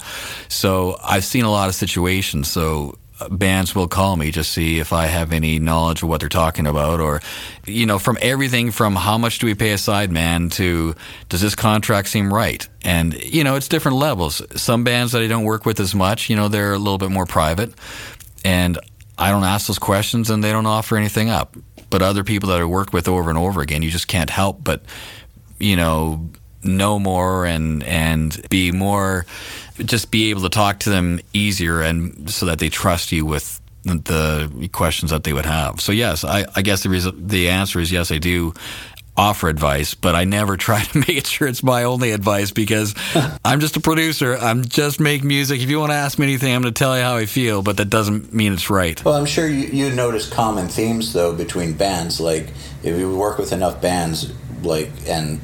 So 0.50 0.98
I've 1.04 1.24
seen 1.24 1.46
a 1.46 1.52
lot 1.52 1.70
of 1.70 1.76
situations. 1.76 2.50
So 2.50 2.98
bands 3.30 3.74
will 3.74 3.88
call 3.88 4.16
me 4.16 4.32
to 4.32 4.44
see 4.44 4.80
if 4.80 4.94
I 4.94 5.08
have 5.08 5.34
any 5.34 5.60
knowledge 5.60 6.04
of 6.04 6.10
what 6.10 6.20
they're 6.20 6.30
talking 6.30 6.68
about, 6.68 7.00
or, 7.00 7.22
you 7.66 7.86
know, 7.86 8.00
from 8.00 8.18
everything 8.22 8.72
from 8.72 8.96
how 8.96 9.18
much 9.18 9.40
do 9.40 9.48
we 9.48 9.56
pay 9.56 9.72
a 9.72 9.76
sideman 9.76 10.52
to 10.54 10.96
does 11.30 11.42
this 11.42 11.56
contract 11.56 12.10
seem 12.10 12.34
right? 12.34 12.68
And, 12.84 13.14
you 13.24 13.44
know, 13.44 13.56
it's 13.56 13.68
different 13.68 13.98
levels. 13.98 14.42
Some 14.62 14.84
bands 14.84 15.12
that 15.14 15.22
I 15.22 15.28
don't 15.28 15.44
work 15.44 15.66
with 15.66 15.80
as 15.80 15.96
much, 15.96 16.30
you 16.30 16.36
know, 16.36 16.48
they're 16.48 16.74
a 16.74 16.80
little 16.80 16.98
bit 16.98 17.12
more 17.12 17.26
private, 17.26 17.74
and 18.46 18.78
I 19.18 19.32
don't 19.32 19.44
ask 19.44 19.68
those 19.68 19.80
questions 19.80 20.30
and 20.30 20.44
they 20.44 20.52
don't 20.52 20.68
offer 20.68 20.96
anything 20.96 21.30
up. 21.30 21.56
But 21.90 22.02
other 22.02 22.24
people 22.24 22.50
that 22.50 22.60
I 22.60 22.66
work 22.66 22.94
with 22.94 23.08
over 23.08 23.30
and 23.30 23.40
over 23.40 23.62
again, 23.62 23.82
you 23.82 23.90
just 23.90 24.08
can't 24.08 24.30
help 24.30 24.64
but, 24.64 24.82
you 25.58 25.76
know, 25.76 26.30
know 26.64 27.00
more 27.00 27.46
and 27.46 27.84
and 27.84 28.46
be 28.50 28.72
more 28.72 29.26
just 29.86 30.12
be 30.12 30.30
able 30.30 30.42
to 30.42 30.50
talk 30.50 30.80
to 30.80 30.90
them 30.90 31.20
easier 31.34 31.82
and 31.82 32.30
so 32.30 32.46
that 32.48 32.60
they 32.60 32.70
trust 32.70 33.12
you 33.12 33.26
with 33.26 33.62
the 33.84 34.70
questions 34.74 35.12
that 35.12 35.24
they 35.24 35.34
would 35.34 35.46
have. 35.46 35.80
So 35.80 35.92
yes, 35.92 36.24
I, 36.24 36.46
I 36.56 36.62
guess 36.62 36.84
the 36.84 36.90
reason, 36.90 37.28
the 37.28 37.50
answer 37.50 37.80
is 37.80 37.92
yes, 37.92 38.12
I 38.12 38.18
do 38.18 38.54
offer 39.16 39.50
advice, 39.50 39.96
but 39.96 40.14
I 40.14 40.26
never 40.26 40.58
try 40.58 40.84
to 40.84 41.06
make 41.08 41.26
sure 41.26 41.48
it's 41.48 41.64
my 41.64 41.84
only 41.84 42.12
advice 42.12 42.52
because 42.52 42.94
I'm 43.46 43.60
just 43.60 43.78
a 43.78 43.82
producer. 43.82 44.36
I'm 44.36 44.66
just 44.66 45.00
making 45.00 45.28
music. 45.28 45.62
If 45.62 45.70
you 45.70 45.80
want 45.80 45.92
to 45.92 45.96
ask 45.96 46.20
me 46.20 46.26
anything, 46.26 46.54
I'm 46.54 46.62
going 46.62 46.74
to 46.74 46.78
tell 46.78 46.98
you 46.98 47.04
how 47.04 47.16
I 47.16 47.26
feel, 47.26 47.62
but 47.62 47.78
that 47.78 47.90
doesn't 47.90 48.34
mean 48.34 48.54
it's 48.54 48.70
right. 48.70 49.04
Well, 49.04 49.16
I'm 49.16 49.26
sure 49.26 49.48
you, 49.48 49.68
you 49.68 49.96
notice 49.96 50.30
common 50.30 50.68
themes 50.68 51.14
though 51.14 51.34
between 51.34 51.74
bands. 51.74 52.20
Like 52.20 52.50
if 52.84 52.98
you 52.98 53.16
work 53.16 53.38
with 53.38 53.54
enough 53.54 53.82
bands, 53.82 54.34
like 54.64 54.92
and 55.08 55.40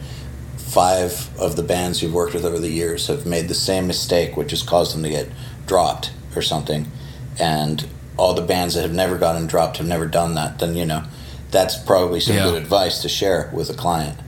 five 0.74 1.30
of 1.40 1.56
the 1.56 1.64
bands 1.64 2.02
you've 2.02 2.14
worked 2.14 2.34
with 2.34 2.44
over 2.44 2.60
the 2.60 2.70
years 2.70 3.08
have 3.08 3.26
made 3.26 3.48
the 3.48 3.54
same 3.54 3.88
mistake, 3.88 4.36
which 4.36 4.52
has 4.52 4.64
caused 4.64 4.96
them 4.96 5.04
to 5.04 5.10
get 5.10 5.30
dropped 5.68 6.12
or 6.36 6.42
something, 6.42 6.88
and 7.40 7.88
all 8.18 8.34
the 8.34 8.42
bands 8.42 8.76
that 8.76 8.82
have 8.82 8.94
never 8.94 9.18
gotten 9.18 9.48
dropped 9.48 9.78
have 9.78 9.88
never 9.88 10.08
done 10.08 10.36
that, 10.36 10.60
then 10.60 10.76
you 10.76 10.86
know 10.86 11.04
that's 11.52 11.78
probably 11.78 12.20
some 12.20 12.36
yeah. 12.36 12.46
good 12.46 12.62
advice 12.62 13.02
to 13.04 13.10
share 13.10 13.52
with 13.54 13.70
a 13.70 13.74
client. 13.74 14.20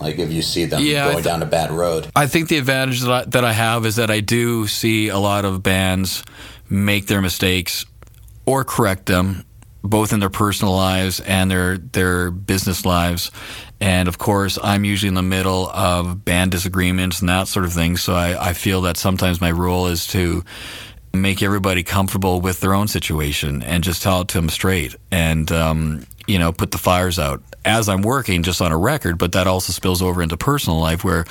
Like 0.00 0.18
if 0.18 0.30
you 0.30 0.42
see 0.42 0.66
them 0.66 0.82
yeah, 0.82 1.04
going 1.04 1.16
th- 1.16 1.24
down 1.24 1.42
a 1.42 1.46
bad 1.46 1.70
road. 1.70 2.08
I 2.14 2.26
think 2.26 2.48
the 2.48 2.58
advantage 2.58 3.00
that 3.00 3.10
I, 3.10 3.24
that 3.24 3.44
I 3.44 3.52
have 3.52 3.86
is 3.86 3.96
that 3.96 4.10
I 4.10 4.20
do 4.20 4.66
see 4.66 5.08
a 5.08 5.18
lot 5.18 5.44
of 5.44 5.62
bands 5.62 6.22
make 6.68 7.06
their 7.06 7.22
mistakes 7.22 7.86
or 8.44 8.64
correct 8.64 9.06
them 9.06 9.44
both 9.82 10.12
in 10.12 10.20
their 10.20 10.30
personal 10.30 10.74
lives 10.74 11.20
and 11.20 11.50
their 11.50 11.78
their 11.78 12.30
business 12.30 12.84
lives. 12.84 13.30
And 13.80 14.08
of 14.08 14.18
course, 14.18 14.58
I'm 14.62 14.84
usually 14.84 15.08
in 15.08 15.14
the 15.14 15.22
middle 15.22 15.68
of 15.68 16.24
band 16.24 16.50
disagreements 16.50 17.20
and 17.20 17.28
that 17.28 17.48
sort 17.48 17.66
of 17.66 17.72
thing. 17.72 17.96
So 17.96 18.14
I, 18.14 18.48
I 18.48 18.52
feel 18.52 18.80
that 18.82 18.96
sometimes 18.96 19.40
my 19.40 19.50
role 19.50 19.86
is 19.86 20.06
to 20.08 20.44
make 21.12 21.42
everybody 21.42 21.82
comfortable 21.82 22.40
with 22.40 22.60
their 22.60 22.74
own 22.74 22.88
situation 22.88 23.62
and 23.62 23.82
just 23.82 24.02
tell 24.02 24.22
it 24.22 24.28
to 24.28 24.38
them 24.38 24.48
straight 24.48 24.94
and 25.10 25.50
um, 25.50 26.06
you 26.26 26.38
know 26.38 26.52
put 26.52 26.70
the 26.70 26.78
fires 26.78 27.18
out 27.18 27.42
as 27.64 27.88
I'm 27.88 28.02
working 28.02 28.42
just 28.42 28.60
on 28.60 28.72
a 28.72 28.78
record. 28.78 29.18
But 29.18 29.32
that 29.32 29.46
also 29.46 29.72
spills 29.72 30.02
over 30.02 30.22
into 30.22 30.36
personal 30.36 30.78
life 30.78 31.04
where 31.04 31.24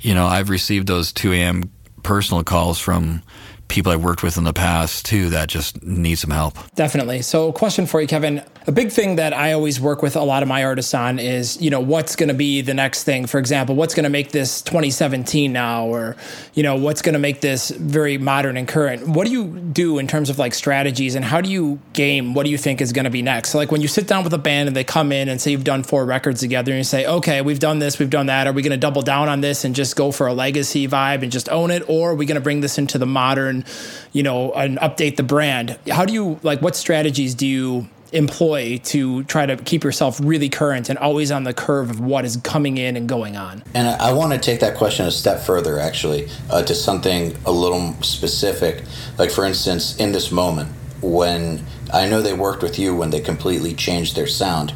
you 0.00 0.14
know 0.14 0.26
I've 0.26 0.50
received 0.50 0.86
those 0.86 1.12
2 1.12 1.32
a.m. 1.32 1.70
personal 2.02 2.42
calls 2.44 2.78
from 2.78 3.22
people 3.68 3.90
I've 3.90 4.04
worked 4.04 4.22
with 4.22 4.36
in 4.36 4.44
the 4.44 4.52
past 4.52 5.06
too 5.06 5.30
that 5.30 5.48
just 5.48 5.82
need 5.82 6.16
some 6.16 6.30
help. 6.30 6.58
Definitely. 6.74 7.22
So, 7.22 7.52
question 7.52 7.86
for 7.86 8.00
you, 8.00 8.06
Kevin. 8.06 8.42
A 8.66 8.72
big 8.72 8.92
thing 8.92 9.16
that 9.16 9.32
I 9.32 9.52
always 9.52 9.80
work 9.80 10.02
with 10.02 10.14
a 10.14 10.22
lot 10.22 10.42
of 10.42 10.48
my 10.48 10.62
artists 10.62 10.94
on 10.94 11.18
is, 11.18 11.60
you 11.60 11.68
know, 11.68 11.80
what's 11.80 12.14
going 12.14 12.28
to 12.28 12.34
be 12.34 12.60
the 12.60 12.74
next 12.74 13.02
thing? 13.02 13.26
For 13.26 13.38
example, 13.38 13.74
what's 13.74 13.92
going 13.92 14.04
to 14.04 14.10
make 14.10 14.30
this 14.30 14.62
2017 14.62 15.52
now, 15.52 15.86
or, 15.86 16.16
you 16.54 16.62
know, 16.62 16.76
what's 16.76 17.02
going 17.02 17.14
to 17.14 17.18
make 17.18 17.40
this 17.40 17.70
very 17.70 18.18
modern 18.18 18.56
and 18.56 18.68
current? 18.68 19.08
What 19.08 19.26
do 19.26 19.32
you 19.32 19.48
do 19.48 19.98
in 19.98 20.06
terms 20.06 20.30
of 20.30 20.38
like 20.38 20.54
strategies 20.54 21.16
and 21.16 21.24
how 21.24 21.40
do 21.40 21.50
you 21.50 21.80
game 21.92 22.34
what 22.34 22.44
do 22.44 22.50
you 22.50 22.58
think 22.58 22.80
is 22.80 22.92
going 22.92 23.04
to 23.04 23.10
be 23.10 23.20
next? 23.20 23.50
So, 23.50 23.58
like 23.58 23.72
when 23.72 23.80
you 23.80 23.88
sit 23.88 24.06
down 24.06 24.22
with 24.22 24.32
a 24.32 24.38
band 24.38 24.68
and 24.68 24.76
they 24.76 24.84
come 24.84 25.10
in 25.10 25.28
and 25.28 25.40
say 25.40 25.50
you've 25.50 25.64
done 25.64 25.82
four 25.82 26.04
records 26.04 26.40
together 26.40 26.70
and 26.70 26.78
you 26.78 26.84
say, 26.84 27.04
okay, 27.04 27.42
we've 27.42 27.58
done 27.58 27.80
this, 27.80 27.98
we've 27.98 28.10
done 28.10 28.26
that. 28.26 28.46
Are 28.46 28.52
we 28.52 28.62
going 28.62 28.70
to 28.70 28.76
double 28.76 29.02
down 29.02 29.28
on 29.28 29.40
this 29.40 29.64
and 29.64 29.74
just 29.74 29.96
go 29.96 30.12
for 30.12 30.28
a 30.28 30.34
legacy 30.34 30.86
vibe 30.86 31.22
and 31.22 31.32
just 31.32 31.48
own 31.48 31.72
it? 31.72 31.82
Or 31.88 32.12
are 32.12 32.14
we 32.14 32.26
going 32.26 32.36
to 32.36 32.40
bring 32.40 32.60
this 32.60 32.78
into 32.78 32.96
the 32.96 33.06
modern, 33.06 33.64
you 34.12 34.22
know, 34.22 34.52
and 34.52 34.78
update 34.78 35.16
the 35.16 35.24
brand? 35.24 35.78
How 35.90 36.04
do 36.04 36.12
you, 36.12 36.38
like, 36.44 36.62
what 36.62 36.76
strategies 36.76 37.34
do 37.34 37.46
you 37.46 37.88
employ 38.12 38.78
to 38.84 39.24
try 39.24 39.46
to 39.46 39.56
keep 39.56 39.84
yourself 39.84 40.20
really 40.22 40.48
current 40.48 40.88
and 40.88 40.98
always 40.98 41.30
on 41.30 41.44
the 41.44 41.54
curve 41.54 41.90
of 41.90 42.00
what 42.00 42.24
is 42.24 42.36
coming 42.38 42.76
in 42.76 42.96
and 42.96 43.08
going 43.08 43.36
on. 43.36 43.62
And 43.74 43.88
I 43.88 44.12
want 44.12 44.32
to 44.32 44.38
take 44.38 44.60
that 44.60 44.76
question 44.76 45.06
a 45.06 45.10
step 45.10 45.40
further, 45.40 45.78
actually, 45.78 46.28
uh, 46.50 46.62
to 46.62 46.74
something 46.74 47.36
a 47.46 47.52
little 47.52 47.94
specific. 48.02 48.82
Like, 49.18 49.30
for 49.30 49.44
instance, 49.44 49.96
in 49.96 50.12
this 50.12 50.30
moment, 50.30 50.70
when 51.00 51.64
I 51.92 52.08
know 52.08 52.22
they 52.22 52.32
worked 52.32 52.62
with 52.62 52.78
you 52.78 52.96
when 52.96 53.10
they 53.10 53.20
completely 53.20 53.74
changed 53.74 54.16
their 54.16 54.26
sound. 54.26 54.72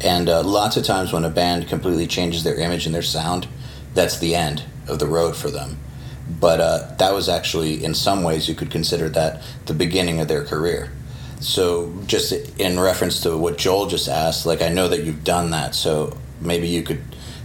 And 0.00 0.28
uh, 0.28 0.42
lots 0.42 0.76
of 0.76 0.84
times 0.84 1.12
when 1.12 1.24
a 1.24 1.30
band 1.30 1.68
completely 1.68 2.06
changes 2.06 2.42
their 2.42 2.56
image 2.56 2.86
and 2.86 2.94
their 2.94 3.02
sound, 3.02 3.46
that's 3.94 4.18
the 4.18 4.34
end 4.34 4.64
of 4.88 4.98
the 4.98 5.06
road 5.06 5.36
for 5.36 5.50
them. 5.50 5.78
But 6.28 6.60
uh, 6.60 6.94
that 6.98 7.14
was 7.14 7.28
actually, 7.28 7.84
in 7.84 7.94
some 7.94 8.24
ways, 8.24 8.48
you 8.48 8.54
could 8.54 8.70
consider 8.70 9.08
that 9.10 9.42
the 9.66 9.74
beginning 9.74 10.20
of 10.20 10.26
their 10.26 10.44
career 10.44 10.90
so, 11.40 11.92
just 12.06 12.32
in 12.58 12.78
reference 12.78 13.20
to 13.20 13.36
what 13.36 13.58
Joel 13.58 13.86
just 13.86 14.08
asked, 14.08 14.46
like 14.46 14.62
I 14.62 14.68
know 14.68 14.88
that 14.88 15.04
you've 15.04 15.24
done 15.24 15.50
that, 15.50 15.74
so 15.74 16.16
maybe 16.40 16.68
you 16.68 16.82
could 16.82 17.02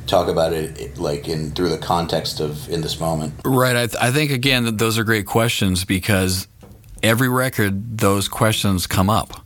talk 0.07 0.27
about 0.27 0.53
it 0.53 0.97
like 0.97 1.27
in 1.27 1.51
through 1.51 1.69
the 1.69 1.77
context 1.77 2.39
of 2.39 2.69
in 2.69 2.81
this 2.81 2.99
moment. 2.99 3.33
Right. 3.45 3.75
I, 3.75 3.87
th- 3.87 4.01
I 4.01 4.11
think 4.11 4.31
again 4.31 4.65
that 4.65 4.77
those 4.77 4.97
are 4.97 5.03
great 5.03 5.25
questions 5.25 5.85
because 5.85 6.47
every 7.03 7.29
record 7.29 7.97
those 7.97 8.27
questions 8.27 8.87
come 8.87 9.09
up, 9.09 9.45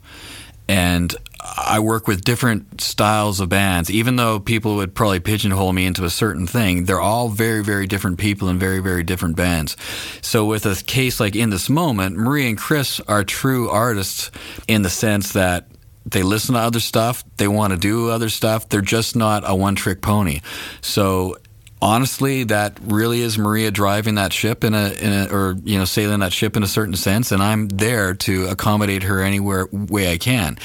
and 0.68 1.16
I 1.58 1.80
work 1.80 2.08
with 2.08 2.24
different 2.24 2.82
styles 2.82 3.40
of 3.40 3.50
bands. 3.50 3.92
Even 3.92 4.16
though 4.16 4.40
people 4.40 4.76
would 4.78 4.96
probably 4.96 5.20
pigeonhole 5.20 5.74
me 5.74 5.86
into 5.86 6.04
a 6.04 6.10
certain 6.10 6.48
thing, 6.48 6.86
they're 6.86 7.02
all 7.02 7.30
very, 7.30 7.64
very 7.64 7.88
different 7.88 8.18
people 8.18 8.48
and 8.48 8.60
very, 8.60 8.80
very 8.80 9.04
different 9.04 9.36
bands. 9.36 9.78
So, 10.22 10.46
with 10.46 10.66
a 10.66 10.76
case 10.84 11.20
like 11.20 11.36
In 11.36 11.52
This 11.52 11.70
Moment, 11.70 12.18
Maria 12.18 12.50
and 12.50 12.58
Chris 12.58 13.00
are 13.02 13.24
true 13.24 13.70
artists 13.70 14.32
in 14.68 14.82
the 14.82 14.90
sense 14.90 15.34
that 15.34 15.68
they 16.06 16.24
listen 16.24 16.56
to 16.56 16.62
other 16.62 16.80
stuff, 16.80 17.24
they 17.38 17.48
want 17.48 17.74
to 17.74 17.78
do 17.78 18.10
other 18.10 18.30
stuff. 18.30 18.70
They're 18.70 18.82
just 18.82 19.16
not 19.16 19.44
a 19.46 19.56
one 19.56 19.76
trick 19.76 20.02
pony. 20.02 20.42
So, 20.82 21.38
honestly, 21.82 22.44
that 22.46 22.80
really 22.84 23.22
is 23.22 23.38
Maria 23.38 23.72
driving 23.72 24.16
that 24.16 24.34
ship 24.34 24.64
in 24.64 24.74
a, 24.74 24.92
in 24.94 25.14
a, 25.14 25.28
or 25.34 25.56
you 25.64 25.78
know 25.78 25.86
sailing 25.86 26.22
that 26.22 26.34
ship 26.34 26.58
in 26.58 26.64
a 26.64 26.68
certain 26.68 26.96
sense, 26.96 27.32
and 27.32 27.42
I'm 27.44 27.68
there 27.68 28.14
to 28.14 28.48
accommodate 28.48 29.04
her 29.04 29.22
anywhere 29.22 29.68
way 29.72 30.12
I 30.12 30.18
can 30.18 30.58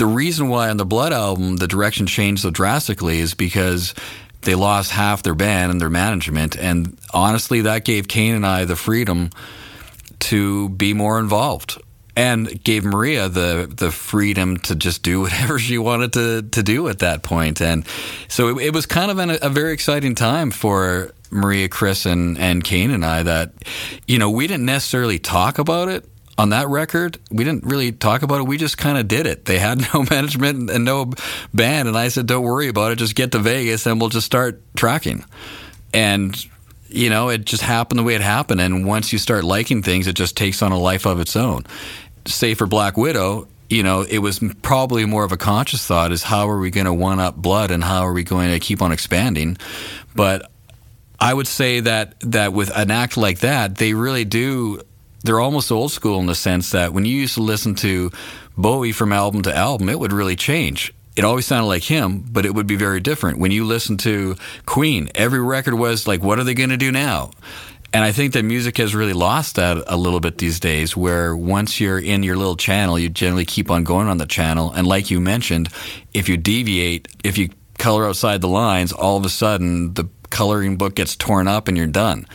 the 0.00 0.06
reason 0.06 0.48
why 0.48 0.70
on 0.70 0.78
the 0.78 0.86
Blood 0.86 1.12
album 1.12 1.58
the 1.58 1.68
direction 1.68 2.06
changed 2.06 2.40
so 2.40 2.48
drastically 2.48 3.18
is 3.18 3.34
because 3.34 3.94
they 4.40 4.54
lost 4.54 4.92
half 4.92 5.22
their 5.22 5.34
band 5.34 5.70
and 5.70 5.78
their 5.78 5.90
management, 5.90 6.56
and 6.56 6.98
honestly, 7.12 7.60
that 7.60 7.84
gave 7.84 8.08
Kane 8.08 8.34
and 8.34 8.46
I 8.46 8.64
the 8.64 8.76
freedom 8.76 9.28
to 10.20 10.70
be 10.70 10.94
more 10.94 11.20
involved. 11.20 11.78
And 12.16 12.64
gave 12.64 12.82
Maria 12.82 13.28
the 13.28 13.70
the 13.70 13.90
freedom 13.90 14.56
to 14.60 14.74
just 14.74 15.02
do 15.02 15.20
whatever 15.24 15.58
she 15.58 15.76
wanted 15.76 16.14
to, 16.14 16.42
to 16.42 16.62
do 16.62 16.88
at 16.88 17.00
that 17.00 17.22
point, 17.22 17.60
and 17.60 17.86
so 18.26 18.56
it, 18.56 18.68
it 18.68 18.72
was 18.72 18.86
kind 18.86 19.10
of 19.10 19.18
an, 19.18 19.38
a 19.42 19.50
very 19.50 19.74
exciting 19.74 20.14
time 20.14 20.50
for 20.50 21.12
Maria, 21.30 21.68
Chris, 21.68 22.06
and 22.06 22.38
and 22.38 22.64
Kane 22.64 22.90
and 22.90 23.04
I. 23.04 23.22
That 23.22 23.52
you 24.06 24.18
know 24.18 24.30
we 24.30 24.46
didn't 24.46 24.66
necessarily 24.66 25.18
talk 25.18 25.58
about 25.58 25.88
it, 25.88 26.08
on 26.40 26.48
that 26.50 26.68
record, 26.68 27.18
we 27.30 27.44
didn't 27.44 27.64
really 27.64 27.92
talk 27.92 28.22
about 28.22 28.40
it. 28.40 28.44
We 28.44 28.56
just 28.56 28.78
kind 28.78 28.96
of 28.96 29.06
did 29.06 29.26
it. 29.26 29.44
They 29.44 29.58
had 29.58 29.78
no 29.94 30.04
management 30.08 30.70
and 30.70 30.86
no 30.86 31.12
band. 31.52 31.86
And 31.86 31.98
I 31.98 32.08
said, 32.08 32.24
don't 32.24 32.42
worry 32.42 32.68
about 32.68 32.92
it. 32.92 32.96
Just 32.96 33.14
get 33.14 33.32
to 33.32 33.38
Vegas 33.38 33.86
and 33.86 34.00
we'll 34.00 34.08
just 34.08 34.24
start 34.24 34.62
tracking. 34.74 35.22
And, 35.92 36.34
you 36.88 37.10
know, 37.10 37.28
it 37.28 37.44
just 37.44 37.62
happened 37.62 37.98
the 37.98 38.04
way 38.04 38.14
it 38.14 38.22
happened. 38.22 38.62
And 38.62 38.86
once 38.86 39.12
you 39.12 39.18
start 39.18 39.44
liking 39.44 39.82
things, 39.82 40.06
it 40.06 40.14
just 40.14 40.34
takes 40.34 40.62
on 40.62 40.72
a 40.72 40.78
life 40.78 41.04
of 41.04 41.20
its 41.20 41.36
own. 41.36 41.66
Say 42.24 42.54
for 42.54 42.66
Black 42.66 42.96
Widow, 42.96 43.46
you 43.68 43.82
know, 43.82 44.00
it 44.00 44.20
was 44.20 44.40
probably 44.62 45.04
more 45.04 45.24
of 45.24 45.32
a 45.32 45.36
conscious 45.36 45.86
thought 45.86 46.10
is 46.10 46.22
how 46.22 46.48
are 46.48 46.58
we 46.58 46.70
going 46.70 46.86
to 46.86 46.94
one 46.94 47.20
up 47.20 47.36
blood 47.36 47.70
and 47.70 47.84
how 47.84 48.00
are 48.00 48.14
we 48.14 48.24
going 48.24 48.50
to 48.50 48.60
keep 48.60 48.80
on 48.80 48.92
expanding? 48.92 49.58
But 50.16 50.50
I 51.20 51.34
would 51.34 51.46
say 51.46 51.80
that 51.80 52.18
that 52.20 52.54
with 52.54 52.74
an 52.74 52.90
act 52.90 53.18
like 53.18 53.40
that, 53.40 53.76
they 53.76 53.92
really 53.92 54.24
do 54.24 54.80
they're 55.22 55.40
almost 55.40 55.70
old 55.70 55.92
school 55.92 56.18
in 56.20 56.26
the 56.26 56.34
sense 56.34 56.70
that 56.70 56.92
when 56.92 57.04
you 57.04 57.16
used 57.16 57.34
to 57.34 57.42
listen 57.42 57.74
to 57.76 58.10
Bowie 58.56 58.92
from 58.92 59.12
album 59.12 59.42
to 59.42 59.56
album, 59.56 59.88
it 59.88 59.98
would 59.98 60.12
really 60.12 60.36
change. 60.36 60.92
It 61.16 61.24
always 61.24 61.46
sounded 61.46 61.66
like 61.66 61.82
him, 61.82 62.24
but 62.30 62.46
it 62.46 62.54
would 62.54 62.66
be 62.66 62.76
very 62.76 63.00
different. 63.00 63.38
When 63.38 63.50
you 63.50 63.64
listen 63.64 63.96
to 63.98 64.36
Queen, 64.64 65.10
every 65.14 65.40
record 65.40 65.74
was 65.74 66.06
like, 66.06 66.22
what 66.22 66.38
are 66.38 66.44
they 66.44 66.54
going 66.54 66.70
to 66.70 66.76
do 66.76 66.92
now? 66.92 67.30
And 67.92 68.04
I 68.04 68.12
think 68.12 68.34
that 68.34 68.44
music 68.44 68.78
has 68.78 68.94
really 68.94 69.12
lost 69.12 69.56
that 69.56 69.82
a 69.88 69.96
little 69.96 70.20
bit 70.20 70.38
these 70.38 70.60
days, 70.60 70.96
where 70.96 71.36
once 71.36 71.80
you're 71.80 71.98
in 71.98 72.22
your 72.22 72.36
little 72.36 72.56
channel, 72.56 72.96
you 72.96 73.08
generally 73.08 73.44
keep 73.44 73.70
on 73.70 73.82
going 73.82 74.06
on 74.06 74.18
the 74.18 74.26
channel. 74.26 74.70
And 74.70 74.86
like 74.86 75.10
you 75.10 75.20
mentioned, 75.20 75.68
if 76.14 76.28
you 76.28 76.36
deviate, 76.36 77.08
if 77.24 77.36
you 77.36 77.50
color 77.78 78.06
outside 78.06 78.40
the 78.40 78.48
lines, 78.48 78.92
all 78.92 79.16
of 79.16 79.24
a 79.24 79.28
sudden 79.28 79.94
the 79.94 80.08
coloring 80.30 80.76
book 80.76 80.94
gets 80.94 81.16
torn 81.16 81.48
up 81.48 81.68
and 81.68 81.76
you're 81.76 81.86
done. 81.86 82.26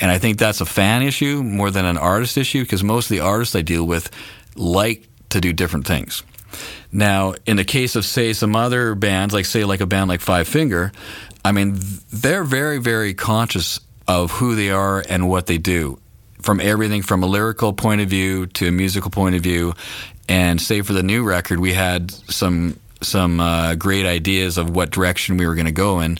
And 0.00 0.10
I 0.10 0.18
think 0.18 0.38
that's 0.38 0.60
a 0.60 0.66
fan 0.66 1.02
issue 1.02 1.42
more 1.42 1.70
than 1.70 1.84
an 1.84 1.96
artist 1.96 2.36
issue 2.36 2.62
because 2.62 2.82
most 2.82 3.06
of 3.06 3.10
the 3.10 3.20
artists 3.20 3.54
I 3.54 3.62
deal 3.62 3.84
with 3.84 4.10
like 4.56 5.08
to 5.30 5.40
do 5.40 5.52
different 5.52 5.86
things. 5.86 6.22
Now, 6.92 7.34
in 7.46 7.56
the 7.56 7.64
case 7.64 7.96
of, 7.96 8.04
say, 8.04 8.32
some 8.32 8.54
other 8.54 8.94
bands, 8.94 9.34
like, 9.34 9.46
say, 9.46 9.64
like 9.64 9.80
a 9.80 9.86
band 9.86 10.08
like 10.08 10.20
Five 10.20 10.46
Finger, 10.46 10.92
I 11.44 11.52
mean, 11.52 11.78
they're 12.12 12.44
very, 12.44 12.78
very 12.78 13.14
conscious 13.14 13.80
of 14.06 14.30
who 14.30 14.54
they 14.54 14.70
are 14.70 15.04
and 15.08 15.28
what 15.28 15.46
they 15.46 15.58
do 15.58 15.98
from 16.40 16.60
everything 16.60 17.02
from 17.02 17.22
a 17.22 17.26
lyrical 17.26 17.72
point 17.72 18.02
of 18.02 18.08
view 18.08 18.46
to 18.46 18.68
a 18.68 18.70
musical 18.70 19.10
point 19.10 19.34
of 19.34 19.42
view. 19.42 19.74
And 20.28 20.60
say 20.60 20.82
for 20.82 20.92
the 20.92 21.02
new 21.02 21.24
record, 21.24 21.58
we 21.58 21.72
had 21.72 22.10
some 22.10 22.78
some 23.00 23.38
uh, 23.38 23.74
great 23.74 24.06
ideas 24.06 24.56
of 24.56 24.70
what 24.70 24.90
direction 24.90 25.36
we 25.36 25.46
were 25.46 25.54
going 25.54 25.66
to 25.66 25.72
go 25.72 26.00
in, 26.00 26.18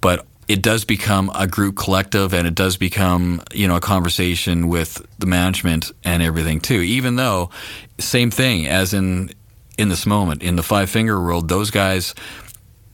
but 0.00 0.24
it 0.50 0.62
does 0.62 0.84
become 0.84 1.30
a 1.32 1.46
group 1.46 1.76
collective 1.76 2.34
and 2.34 2.44
it 2.44 2.56
does 2.56 2.76
become 2.76 3.40
you 3.54 3.68
know 3.68 3.76
a 3.76 3.80
conversation 3.80 4.66
with 4.66 5.06
the 5.20 5.26
management 5.26 5.92
and 6.02 6.24
everything 6.24 6.58
too. 6.58 6.80
Even 6.80 7.14
though 7.14 7.50
same 7.98 8.32
thing 8.32 8.66
as 8.66 8.92
in 8.92 9.30
in 9.78 9.88
this 9.88 10.06
moment 10.06 10.42
in 10.42 10.56
the 10.56 10.62
five 10.64 10.90
finger 10.90 11.20
world 11.22 11.48
those 11.48 11.70
guys 11.70 12.16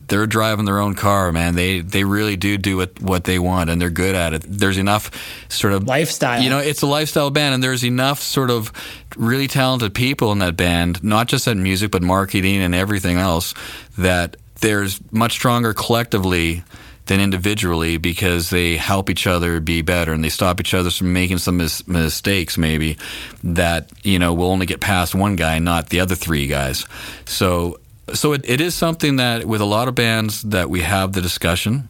they're 0.08 0.26
driving 0.26 0.66
their 0.66 0.78
own 0.78 0.94
car 0.94 1.32
man. 1.32 1.54
They 1.54 1.80
they 1.80 2.04
really 2.04 2.36
do 2.36 2.58
do 2.58 2.76
what, 2.76 3.00
what 3.00 3.24
they 3.24 3.38
want 3.38 3.70
and 3.70 3.80
they're 3.80 3.88
good 3.88 4.14
at 4.14 4.34
it. 4.34 4.44
There's 4.46 4.76
enough 4.76 5.10
sort 5.48 5.72
of 5.72 5.84
lifestyle. 5.84 6.42
you 6.42 6.50
know 6.50 6.58
it's 6.58 6.82
a 6.82 6.86
lifestyle 6.86 7.30
band 7.30 7.54
and 7.54 7.62
there's 7.64 7.86
enough 7.86 8.20
sort 8.20 8.50
of 8.50 8.70
really 9.16 9.48
talented 9.48 9.94
people 9.94 10.30
in 10.30 10.40
that 10.40 10.58
band 10.58 11.02
not 11.02 11.26
just 11.26 11.48
at 11.48 11.56
music 11.56 11.90
but 11.90 12.02
marketing 12.02 12.58
and 12.58 12.74
everything 12.74 13.16
else 13.16 13.54
that 13.96 14.36
there's 14.60 15.00
much 15.10 15.32
stronger 15.32 15.72
collectively 15.72 16.62
than 17.06 17.20
individually 17.20 17.96
because 17.96 18.50
they 18.50 18.76
help 18.76 19.08
each 19.08 19.26
other 19.26 19.60
be 19.60 19.82
better 19.82 20.12
and 20.12 20.22
they 20.22 20.28
stop 20.28 20.60
each 20.60 20.74
other 20.74 20.90
from 20.90 21.12
making 21.12 21.38
some 21.38 21.56
mis- 21.56 21.86
mistakes 21.86 22.58
maybe 22.58 22.96
that 23.42 23.90
you 24.02 24.18
know 24.18 24.34
will 24.34 24.50
only 24.50 24.66
get 24.66 24.80
past 24.80 25.14
one 25.14 25.36
guy 25.36 25.58
not 25.58 25.88
the 25.88 26.00
other 26.00 26.14
three 26.14 26.46
guys. 26.46 26.86
So 27.24 27.80
so 28.12 28.32
it, 28.32 28.48
it 28.48 28.60
is 28.60 28.74
something 28.74 29.16
that 29.16 29.46
with 29.46 29.60
a 29.60 29.64
lot 29.64 29.88
of 29.88 29.94
bands 29.94 30.42
that 30.42 30.70
we 30.70 30.82
have 30.82 31.12
the 31.12 31.20
discussion 31.20 31.88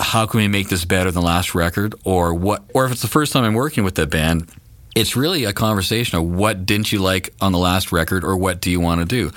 how 0.00 0.26
can 0.26 0.38
we 0.38 0.46
make 0.46 0.68
this 0.68 0.84
better 0.84 1.10
than 1.10 1.24
last 1.24 1.54
record 1.54 1.94
or 2.04 2.32
what 2.32 2.62
or 2.72 2.86
if 2.86 2.92
it's 2.92 3.02
the 3.02 3.08
first 3.08 3.32
time 3.32 3.44
i'm 3.44 3.54
working 3.54 3.82
with 3.82 3.96
that 3.96 4.08
band 4.08 4.48
it's 4.98 5.16
really 5.16 5.44
a 5.44 5.52
conversation 5.52 6.18
of 6.18 6.24
what 6.24 6.66
didn't 6.66 6.90
you 6.90 6.98
like 6.98 7.32
on 7.40 7.52
the 7.52 7.58
last 7.58 7.92
record 7.92 8.24
or 8.24 8.36
what 8.36 8.60
do 8.60 8.70
you 8.70 8.80
want 8.80 9.00
to 9.00 9.06
do? 9.06 9.30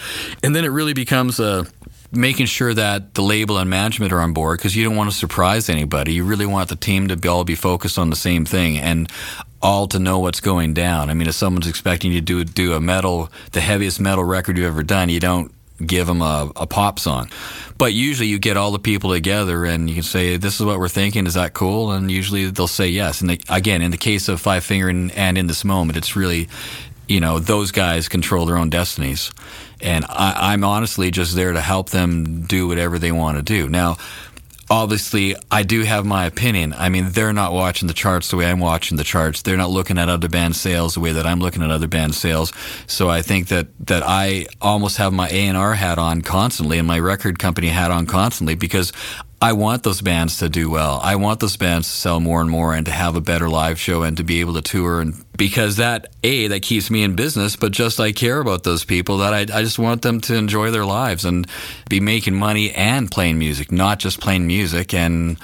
And 0.44 0.56
then 0.56 0.66
it 0.66 0.70
really 0.70 0.94
becomes 0.94 1.40
a 1.40 1.68
making 2.12 2.46
sure 2.46 2.74
that 2.74 3.14
the 3.14 3.22
label 3.22 3.58
and 3.58 3.70
management 3.70 4.12
are 4.12 4.20
on 4.20 4.34
board 4.34 4.60
because 4.60 4.76
you 4.76 4.84
don't 4.84 4.96
want 4.96 5.10
to 5.10 5.16
surprise 5.16 5.70
anybody 5.70 6.14
you 6.14 6.24
really 6.24 6.46
want 6.46 6.70
the 6.70 6.76
team 6.76 7.08
to 7.08 7.16
be, 7.16 7.28
all 7.28 7.44
be 7.44 7.56
focused 7.56 7.98
on 7.98 8.10
the 8.10 8.16
same 8.16 8.46
thing 8.46 8.78
and 8.78 9.10
all 9.62 9.88
to 9.88 10.00
know 10.00 10.20
what's 10.20 10.40
going 10.42 10.74
down 10.74 11.10
i 11.10 11.14
mean 11.14 11.28
if 11.28 11.36
someone's 11.36 11.68
expecting 11.68 12.12
you 12.12 12.20
to 12.20 12.26
do, 12.26 12.44
do 12.44 12.74
a 12.74 12.82
metal 12.82 13.30
the 13.52 13.62
heaviest 13.62 14.00
metal 14.00 14.24
record 14.24 14.58
you've 14.58 14.68
ever 14.68 14.84
done 14.84 15.10
you 15.10 15.20
don't 15.20 15.54
give 15.86 16.06
them 16.06 16.22
a, 16.22 16.52
a 16.58 16.68
pop 16.68 17.00
song 17.00 17.30
but 17.82 17.94
usually 17.94 18.28
you 18.28 18.38
get 18.38 18.58
all 18.58 18.70
the 18.70 18.78
people 18.78 19.10
together 19.10 19.66
and 19.66 19.90
you 19.90 19.96
can 19.96 20.04
say, 20.04 20.38
this 20.38 20.60
is 20.60 20.66
what 20.68 20.78
we're 20.78 20.88
thinking. 20.88 21.26
Is 21.26 21.34
that 21.34 21.56
cool? 21.56 21.92
And 21.92 22.12
usually 22.12 22.46
they'll 22.52 22.68
say 22.68 22.88
yes. 22.88 23.22
And 23.22 23.30
they, 23.32 23.40
again, 23.50 23.82
in 23.82 23.90
the 23.90 23.98
case 23.98 24.30
of 24.30 24.40
Five 24.40 24.64
Finger 24.64 24.88
and, 24.88 25.12
and 25.14 25.36
in 25.36 25.48
this 25.48 25.66
moment, 25.66 25.98
it's 25.98 26.16
really, 26.16 26.48
you 27.08 27.20
know, 27.20 27.40
those 27.40 27.72
guys 27.72 28.08
control 28.08 28.46
their 28.46 28.58
own 28.58 28.70
destinies. 28.70 29.32
And 29.82 30.06
I, 30.08 30.54
I'm 30.54 30.64
honestly 30.64 31.12
just 31.12 31.36
there 31.36 31.54
to 31.54 31.62
help 31.62 31.90
them 31.90 32.44
do 32.44 32.68
whatever 32.68 33.00
they 33.00 33.12
want 33.12 33.38
to 33.38 33.44
do. 33.44 33.68
Now, 33.70 33.98
obviously 34.72 35.36
I 35.52 35.64
do 35.64 35.84
have 35.84 36.06
my 36.06 36.26
opinion. 36.26 36.74
I 36.74 36.88
mean, 36.90 37.12
they're 37.12 37.34
not 37.34 37.52
watching 37.52 37.88
the 37.88 37.94
charts 37.94 38.30
the 38.30 38.38
way 38.38 38.50
I'm 38.50 38.60
watching 38.60 38.98
the 38.98 39.04
charts. 39.04 39.42
They're 39.42 39.58
not 39.58 39.70
looking 39.70 39.98
at 39.98 40.08
other 40.08 40.30
band 40.30 40.56
sales 40.56 40.94
the 40.94 41.02
way 41.02 41.12
that 41.12 41.28
I'm 41.28 41.42
looking 41.42 41.62
at 41.62 41.70
other 41.70 41.88
band 41.88 42.16
sales. 42.16 42.54
So 42.88 43.10
I 43.10 43.22
think 43.22 43.50
that 43.50 43.68
that 43.88 44.02
I 44.06 44.48
almost 44.62 44.98
have 44.98 45.12
my 45.12 45.28
A&R 45.30 45.74
hat 45.74 46.00
on 46.00 46.22
constantly 46.22 46.78
and 46.78 46.88
my 46.88 47.00
record 47.00 47.38
company 47.38 47.68
hat 47.68 47.92
on 47.92 48.06
constantly 48.06 48.56
because 48.56 48.94
I 49.44 49.54
want 49.54 49.82
those 49.82 50.02
bands 50.02 50.38
to 50.38 50.50
do 50.50 50.70
well. 50.70 51.00
I 51.02 51.16
want 51.16 51.40
those 51.40 51.58
bands 51.58 51.88
to 51.88 51.94
sell 51.96 52.20
more 52.20 52.42
and 52.42 52.50
more 52.50 52.76
and 52.76 52.86
to 52.86 52.92
have 52.92 53.16
a 53.16 53.22
better 53.22 53.50
live 53.50 53.80
show 53.80 54.04
and 54.04 54.16
to 54.18 54.24
be 54.24 54.40
able 54.40 54.54
to 54.54 54.62
tour 54.62 55.02
and 55.02 55.16
because 55.36 55.78
that 55.78 56.14
a 56.24 56.48
that 56.48 56.62
keeps 56.62 56.92
me 56.92 57.02
in 57.02 57.16
business, 57.16 57.56
but 57.56 57.72
just 57.72 58.00
I 58.00 58.12
care 58.12 58.40
about 58.40 58.64
those 58.64 58.86
people 58.86 59.18
that 59.18 59.34
I, 59.34 59.40
I 59.42 59.64
just 59.64 59.80
want 59.80 60.04
them 60.04 60.22
to 60.22 60.36
enjoy 60.36 60.70
their 60.70 60.86
lives 60.86 61.26
and 61.26 61.48
be 61.90 62.00
making 62.00 62.36
money 62.36 62.72
and 62.72 63.10
playing 63.10 63.40
music, 63.40 63.72
not 63.72 63.98
just 63.98 64.22
playing 64.22 64.46
music 64.46 64.94
and 64.94 65.38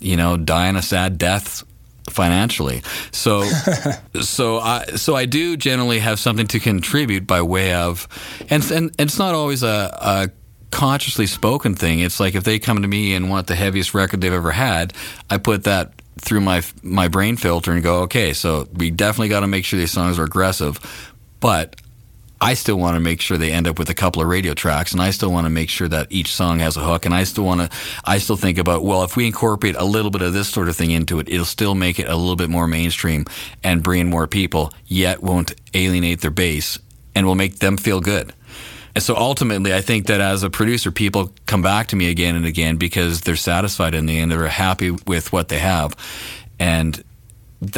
you 0.00 0.16
know 0.16 0.38
dying 0.38 0.76
a 0.76 0.82
sad 0.82 1.18
death 1.18 1.62
financially. 2.08 2.80
So 3.10 3.42
so 4.22 4.60
I 4.60 4.86
so 4.96 5.14
I 5.14 5.26
do 5.26 5.58
generally 5.58 5.98
have 5.98 6.18
something 6.18 6.46
to 6.46 6.58
contribute 6.58 7.26
by 7.26 7.42
way 7.42 7.74
of 7.74 8.08
and 8.48 8.62
and, 8.70 8.90
and 8.98 9.00
it's 9.10 9.18
not 9.18 9.34
always 9.34 9.62
a, 9.62 9.98
a 10.00 10.30
consciously 10.72 11.26
spoken 11.26 11.76
thing. 11.76 12.00
It's 12.00 12.18
like 12.18 12.34
if 12.34 12.42
they 12.42 12.58
come 12.58 12.82
to 12.82 12.88
me 12.88 13.14
and 13.14 13.30
want 13.30 13.46
the 13.46 13.54
heaviest 13.54 13.94
record 13.94 14.20
they've 14.20 14.32
ever 14.32 14.50
had, 14.50 14.92
I 15.30 15.38
put 15.38 15.64
that 15.64 15.92
through 16.20 16.40
my 16.40 16.62
my 16.82 17.06
brain 17.06 17.36
filter 17.36 17.72
and 17.72 17.82
go, 17.82 18.00
okay, 18.02 18.32
so 18.32 18.66
we 18.74 18.90
definitely 18.90 19.28
got 19.28 19.40
to 19.40 19.46
make 19.46 19.64
sure 19.64 19.78
these 19.78 19.92
songs 19.92 20.18
are 20.18 20.24
aggressive, 20.24 20.80
but 21.38 21.76
I 22.40 22.54
still 22.54 22.76
want 22.76 22.96
to 22.96 23.00
make 23.00 23.20
sure 23.20 23.38
they 23.38 23.52
end 23.52 23.68
up 23.68 23.78
with 23.78 23.88
a 23.88 23.94
couple 23.94 24.20
of 24.20 24.26
radio 24.26 24.52
tracks, 24.52 24.90
and 24.90 25.00
I 25.00 25.12
still 25.12 25.30
want 25.30 25.44
to 25.44 25.50
make 25.50 25.70
sure 25.70 25.86
that 25.86 26.08
each 26.10 26.34
song 26.34 26.58
has 26.58 26.76
a 26.76 26.80
hook, 26.80 27.06
and 27.06 27.14
I 27.14 27.22
still 27.22 27.44
want 27.44 27.60
to, 27.60 27.78
I 28.04 28.18
still 28.18 28.36
think 28.36 28.58
about, 28.58 28.82
well, 28.82 29.04
if 29.04 29.16
we 29.16 29.26
incorporate 29.26 29.76
a 29.76 29.84
little 29.84 30.10
bit 30.10 30.22
of 30.22 30.32
this 30.32 30.48
sort 30.48 30.68
of 30.68 30.74
thing 30.74 30.90
into 30.90 31.20
it, 31.20 31.28
it'll 31.28 31.44
still 31.44 31.76
make 31.76 32.00
it 32.00 32.08
a 32.08 32.16
little 32.16 32.34
bit 32.34 32.50
more 32.50 32.66
mainstream 32.66 33.26
and 33.62 33.80
bring 33.80 34.00
in 34.00 34.10
more 34.10 34.26
people, 34.26 34.74
yet 34.86 35.22
won't 35.22 35.54
alienate 35.72 36.20
their 36.20 36.32
base, 36.32 36.80
and 37.14 37.26
will 37.26 37.36
make 37.36 37.60
them 37.60 37.76
feel 37.76 38.00
good. 38.00 38.32
And 38.94 39.02
so 39.02 39.16
ultimately, 39.16 39.72
I 39.72 39.80
think 39.80 40.06
that 40.06 40.20
as 40.20 40.42
a 40.42 40.50
producer, 40.50 40.90
people 40.90 41.32
come 41.46 41.62
back 41.62 41.88
to 41.88 41.96
me 41.96 42.10
again 42.10 42.36
and 42.36 42.44
again 42.44 42.76
because 42.76 43.22
they're 43.22 43.36
satisfied 43.36 43.94
in 43.94 44.06
the 44.06 44.18
end, 44.18 44.30
they're 44.30 44.48
happy 44.48 44.90
with 44.90 45.32
what 45.32 45.48
they 45.48 45.58
have. 45.58 45.96
And 46.58 47.02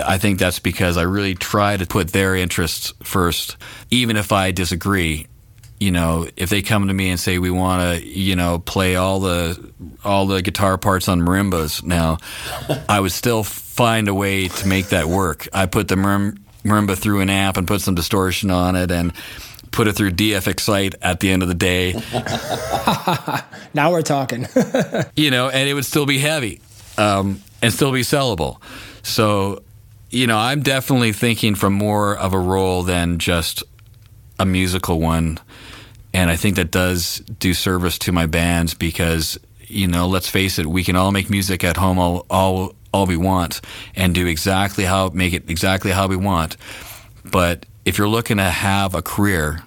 I 0.05 0.19
think 0.19 0.39
that's 0.39 0.59
because 0.59 0.97
I 0.97 1.03
really 1.03 1.35
try 1.35 1.77
to 1.77 1.87
put 1.87 2.09
their 2.09 2.35
interests 2.35 2.93
first, 3.03 3.57
even 3.91 4.17
if 4.17 4.33
I 4.33 4.51
disagree. 4.51 5.27
You 5.79 5.91
know, 5.91 6.27
if 6.37 6.51
they 6.51 6.63
come 6.63 6.89
to 6.89 6.95
me 6.95 7.11
and 7.11 7.21
say 7.21 7.39
we 7.39 7.51
want 7.51 7.99
to, 8.01 8.07
you 8.07 8.37
know, 8.37 8.59
play 8.59 8.97
all 8.97 9.21
the 9.21 9.73
all 10.05 10.27
the 10.27 10.41
guitar 10.41 10.79
parts 10.79 11.09
on 11.09 11.21
marimbas 11.21 11.83
now, 11.85 12.19
I 12.89 13.01
would 13.01 13.13
still 13.13 13.45
find 13.45 14.09
a 14.09 14.15
way 14.15 14.49
to 14.49 14.69
make 14.69 14.89
that 14.89 15.07
work. 15.07 15.49
I 15.53 15.67
put 15.67 15.89
the 15.89 15.97
marimba 15.97 16.97
through 16.97 17.21
an 17.21 17.29
amp 17.29 17.57
and 17.57 17.69
put 17.69 17.83
some 17.83 17.95
distortion 17.95 18.51
on 18.51 18.77
it 18.77 18.91
and 18.91 19.13
put 19.75 19.89
it 19.89 19.95
through 19.95 20.13
DF 20.13 20.47
Excite 20.47 20.95
at 21.03 21.21
the 21.21 21.31
end 21.31 21.43
of 21.43 21.49
the 21.49 21.55
day. 21.55 21.93
now 23.75 23.91
we're 23.91 24.03
talking. 24.03 24.47
you 25.17 25.31
know, 25.31 25.49
and 25.49 25.69
it 25.69 25.75
would 25.75 25.85
still 25.85 26.07
be 26.07 26.19
heavy 26.19 26.61
um, 26.97 27.43
and 27.61 27.73
still 27.73 27.93
be 27.93 28.03
sellable. 28.03 28.63
So, 29.03 29.63
you 30.11 30.27
know, 30.29 30.39
I'm 30.39 30.63
definitely 30.63 31.13
thinking 31.13 31.57
from 31.57 31.73
more 31.73 32.17
of 32.17 32.33
a 32.33 32.39
role 32.39 32.85
than 32.85 33.19
just 33.19 33.65
a 34.39 34.47
musical 34.47 35.01
one. 35.01 35.39
And 36.13 36.31
I 36.31 36.37
think 36.37 36.55
that 36.57 36.71
does 36.71 37.19
do 37.41 37.53
service 37.53 37.99
to 37.99 38.13
my 38.13 38.27
bands 38.27 38.75
because, 38.75 39.39
you 39.67 39.89
know, 39.89 40.07
let's 40.07 40.29
face 40.29 40.61
it, 40.61 40.67
we 40.67 40.85
can 40.85 40.95
all 40.95 41.11
make 41.11 41.29
music 41.29 41.65
at 41.65 41.77
home 41.77 41.99
all, 41.99 42.27
all, 42.31 42.77
all 42.93 43.07
we 43.07 43.17
want 43.17 43.61
and 43.97 44.15
do 44.15 44.25
exactly 44.29 44.85
how, 44.85 45.09
make 45.09 45.33
it 45.33 45.51
exactly 45.51 45.91
how 45.91 46.07
we 46.07 46.17
want. 46.17 46.57
But 47.25 47.67
if 47.85 47.99
you're 47.99 48.09
looking 48.09 48.39
to 48.39 48.45
have 48.45 48.95
a 48.95 49.03
career, 49.03 49.63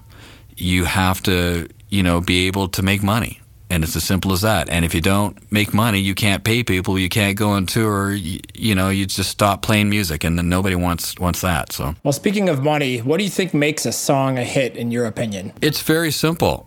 you 0.55 0.85
have 0.85 1.21
to, 1.23 1.67
you 1.89 2.03
know, 2.03 2.21
be 2.21 2.47
able 2.47 2.67
to 2.69 2.81
make 2.81 3.03
money. 3.03 3.41
And 3.69 3.83
it's 3.83 3.97
as 3.97 4.03
simple 4.05 4.31
as 4.31 4.41
that. 4.41 4.69
And 4.69 4.85
if 4.85 4.95
you 4.95 5.01
don't 5.01 5.51
make 5.51 5.73
money, 5.73 5.99
you 5.99 6.15
can't 6.15 6.43
pay 6.43 6.63
people, 6.63 6.97
you 6.97 7.09
can't 7.09 7.37
go 7.37 7.49
on 7.49 7.65
tour, 7.65 8.13
you, 8.13 8.39
you 8.53 8.73
know, 8.73 8.89
you 8.89 9.05
just 9.05 9.29
stop 9.29 9.61
playing 9.61 9.89
music 9.89 10.23
and 10.23 10.37
then 10.37 10.47
nobody 10.47 10.75
wants 10.75 11.19
wants 11.19 11.41
that. 11.41 11.73
So 11.73 11.93
Well, 12.03 12.13
speaking 12.13 12.47
of 12.47 12.63
money, 12.63 12.99
what 12.99 13.17
do 13.17 13.25
you 13.25 13.29
think 13.29 13.53
makes 13.53 13.85
a 13.85 13.91
song 13.91 14.37
a 14.37 14.43
hit 14.43 14.77
in 14.77 14.89
your 14.89 15.05
opinion? 15.05 15.51
It's 15.61 15.81
very 15.81 16.11
simple. 16.11 16.65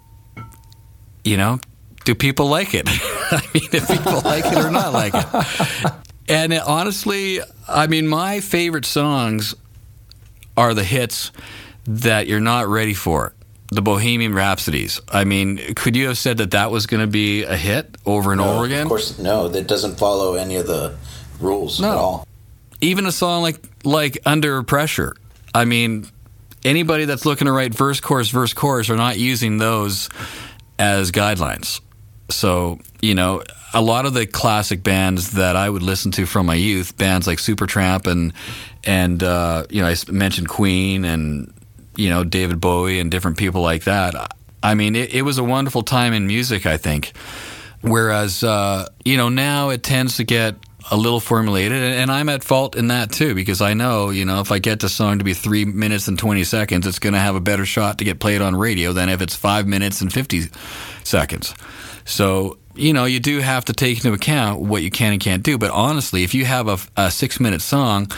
You 1.25 1.39
know, 1.39 1.59
do 2.05 2.15
people 2.15 2.47
like 2.49 2.75
it? 2.75 2.85
I 2.89 3.43
mean, 3.55 3.69
if 3.73 3.89
people 3.89 4.21
like 4.25 4.45
it 4.45 4.59
or 4.59 4.71
not 4.71 4.93
like 4.93 5.15
it. 5.15 5.93
And 6.29 6.53
honestly, 6.53 7.41
I 7.67 7.87
mean, 7.87 8.07
my 8.07 8.41
favorite 8.41 8.85
songs 8.85 9.55
are 10.57 10.75
the 10.75 10.85
hits 10.85 11.33
that 11.85 12.27
you're 12.27 12.41
not 12.41 12.69
ready 12.69 12.95
for. 12.95 13.35
The 13.73 13.83
Bohemian 13.83 14.35
Rhapsodies. 14.35 15.01
I 15.09 15.25
mean, 15.25 15.75
could 15.75 15.95
you 15.95 16.09
have 16.09 16.19
said 16.19 16.39
that 16.39 16.51
that 16.51 16.73
was 16.73 16.87
going 16.87 17.03
to 17.03 17.07
be 17.07 17.45
a 17.45 17.57
hit 17.57 17.97
over 18.05 18.33
and 18.33 18.41
no, 18.41 18.55
over 18.55 18.65
again? 18.65 18.83
Of 18.83 18.89
course, 18.89 19.19
no. 19.19 19.49
That 19.49 19.69
doesn't 19.69 19.97
follow 19.97 20.35
any 20.35 20.57
of 20.57 20.67
the 20.67 20.97
rules 21.39 21.81
no. 21.81 21.91
at 21.91 21.97
all. 21.97 22.29
Even 22.81 23.07
a 23.07 23.13
song 23.13 23.43
like 23.43 23.63
like 23.85 24.19
Under 24.27 24.63
Pressure. 24.65 25.15
I 25.55 25.67
mean, 25.67 26.07
anybody 26.65 27.05
that's 27.05 27.25
looking 27.25 27.47
to 27.47 27.53
write 27.53 27.73
verse, 27.73 28.01
chorus, 28.01 28.31
verse, 28.31 28.53
chorus 28.53 28.91
are 28.91 28.97
not 28.97 29.19
using 29.19 29.59
those 29.59 30.09
as 30.79 31.13
guidelines. 31.13 31.81
So, 32.31 32.79
you 33.01 33.15
know, 33.15 33.43
a 33.73 33.81
lot 33.81 34.07
of 34.07 34.15
the 34.15 34.27
classic 34.27 34.83
bands 34.83 35.33
that 35.33 35.57
I 35.57 35.69
would 35.69 35.83
listen 35.83 36.11
to 36.13 36.27
from 36.27 36.47
my 36.47 36.55
youth, 36.55 36.97
bands 36.97 37.27
like 37.27 37.39
Supertramp 37.39 38.07
and 38.07 38.33
and 38.85 39.23
uh, 39.23 39.65
you 39.71 39.83
know 39.83 39.89
I 39.89 39.97
mentioned 40.11 40.49
Queen 40.49 41.05
and 41.05 41.53
you 41.97 42.11
know 42.11 42.25
David 42.25 42.61
Bowie 42.61 43.01
and 43.01 43.11
different 43.11 43.39
people 43.39 43.63
like 43.63 43.85
that. 43.85 44.35
I 44.63 44.75
mean, 44.75 44.95
it, 44.95 45.15
it 45.15 45.23
was 45.23 45.39
a 45.39 45.45
wonderful 45.45 45.83
time 45.83 46.13
in 46.13 46.27
music. 46.27 46.67
I 46.67 46.77
think. 46.77 47.13
Whereas 47.83 48.45
uh, 48.45 48.89
you 49.05 49.17
know 49.17 49.29
now 49.29 49.71
it 49.71 49.83
tends 49.83 50.17
to 50.17 50.25
get 50.25 50.57
a 50.91 50.97
little 50.97 51.21
formulated, 51.21 51.83
and 51.83 52.11
I'm 52.11 52.29
at 52.29 52.43
fault 52.43 52.77
in 52.77 52.89
that 52.89 53.11
too 53.13 53.35
because 53.35 53.61
I 53.61 53.75
know 53.75 54.11
you 54.11 54.25
know 54.25 54.41
if 54.41 54.53
I 54.53 54.59
get 54.59 54.81
the 54.81 54.89
song 54.89 55.19
to 55.19 55.25
be 55.25 55.35
three 55.35 55.65
minutes 55.65 56.09
and 56.09 56.19
twenty 56.19 56.45
seconds, 56.45 56.87
it's 56.87 56.99
going 56.99 57.15
to 57.15 57.19
have 57.19 57.37
a 57.37 57.41
better 57.41 57.65
shot 57.65 57.99
to 57.99 58.05
get 58.05 58.21
played 58.21 58.43
on 58.43 58.55
radio 58.57 58.93
than 58.93 59.09
if 59.09 59.21
it's 59.23 59.35
five 59.35 59.67
minutes 59.67 60.01
and 60.01 60.13
fifty 60.13 60.45
seconds. 61.05 61.55
So 62.05 62.59
you 62.75 62.93
know, 62.93 63.05
you 63.05 63.21
do 63.21 63.41
have 63.41 63.65
to 63.67 63.73
take 63.73 63.99
into 63.99 64.13
account 64.13 64.61
what 64.63 64.83
you 64.83 64.91
can 64.91 65.13
and 65.13 65.21
can't 65.21 65.43
do. 65.43 65.59
But 65.59 65.71
honestly, 65.71 66.23
if 66.23 66.35
you 66.35 66.45
have 66.45 66.69
a, 66.69 66.79
a 66.97 67.11
six 67.11 67.41
minute 67.41 67.63
song, 67.63 68.11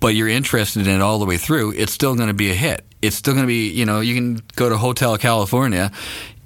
but 0.00 0.14
you're 0.14 0.28
interested 0.28 0.86
in 0.86 0.94
it 0.94 1.00
all 1.00 1.18
the 1.18 1.26
way 1.26 1.36
through, 1.36 1.72
it's 1.72 1.92
still 1.92 2.14
going 2.14 2.28
to 2.28 2.34
be 2.34 2.50
a 2.50 2.54
hit. 2.54 2.84
It's 3.02 3.16
still 3.16 3.34
going 3.34 3.44
to 3.44 3.48
be, 3.48 3.68
you 3.68 3.84
know, 3.84 4.00
you 4.00 4.14
can 4.14 4.42
go 4.56 4.68
to 4.68 4.76
Hotel 4.76 5.16
California 5.18 5.92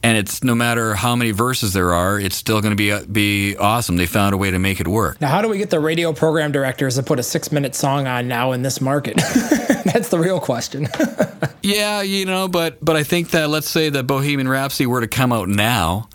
and 0.02 0.16
it's 0.16 0.42
no 0.42 0.54
matter 0.54 0.94
how 0.94 1.14
many 1.14 1.30
verses 1.30 1.72
there 1.72 1.92
are, 1.92 2.18
it's 2.18 2.36
still 2.36 2.60
going 2.60 2.72
to 2.72 2.76
be 2.76 2.90
uh, 2.90 3.04
be 3.04 3.56
awesome. 3.56 3.96
They 3.96 4.06
found 4.06 4.34
a 4.34 4.38
way 4.38 4.50
to 4.50 4.58
make 4.58 4.80
it 4.80 4.88
work. 4.88 5.20
Now, 5.20 5.28
how 5.28 5.42
do 5.42 5.48
we 5.48 5.58
get 5.58 5.70
the 5.70 5.80
radio 5.80 6.12
program 6.12 6.52
directors 6.52 6.96
to 6.96 7.02
put 7.02 7.18
a 7.18 7.22
six 7.22 7.52
minute 7.52 7.74
song 7.74 8.06
on 8.06 8.26
now 8.26 8.52
in 8.52 8.62
this 8.62 8.80
market? 8.80 9.16
That's 9.84 10.08
the 10.08 10.18
real 10.18 10.40
question. 10.40 10.88
yeah, 11.62 12.00
you 12.00 12.24
know, 12.24 12.48
but 12.48 12.82
but 12.82 12.96
I 12.96 13.02
think 13.02 13.30
that 13.30 13.50
let's 13.50 13.68
say 13.68 13.90
that 13.90 14.04
Bohemian 14.04 14.48
Rhapsody 14.48 14.86
were 14.86 15.02
to 15.02 15.08
come 15.08 15.32
out 15.32 15.48
now, 15.48 16.08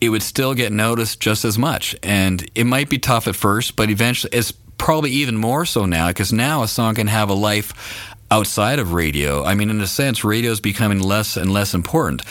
it 0.00 0.08
would 0.08 0.22
still 0.22 0.54
get 0.54 0.72
noticed 0.72 1.20
just 1.20 1.44
as 1.44 1.58
much. 1.58 1.94
And 2.02 2.48
it 2.54 2.64
might 2.64 2.88
be 2.88 2.98
tough 2.98 3.28
at 3.28 3.36
first, 3.36 3.76
but 3.76 3.90
eventually 3.90 4.30
it's 4.32 4.54
probably 4.78 5.10
even 5.10 5.36
more 5.36 5.64
so 5.64 5.86
now 5.86 6.08
because 6.08 6.32
now 6.32 6.62
a 6.62 6.68
song 6.68 6.94
can 6.94 7.06
have 7.06 7.28
a 7.28 7.34
life 7.34 8.14
outside 8.30 8.78
of 8.78 8.92
radio. 8.92 9.44
I 9.44 9.54
mean, 9.54 9.70
in 9.70 9.80
a 9.80 9.86
sense, 9.86 10.24
radio 10.24 10.50
is 10.50 10.60
becoming 10.60 11.00
less 11.00 11.36
and 11.36 11.52
less 11.52 11.74
important. 11.74 12.22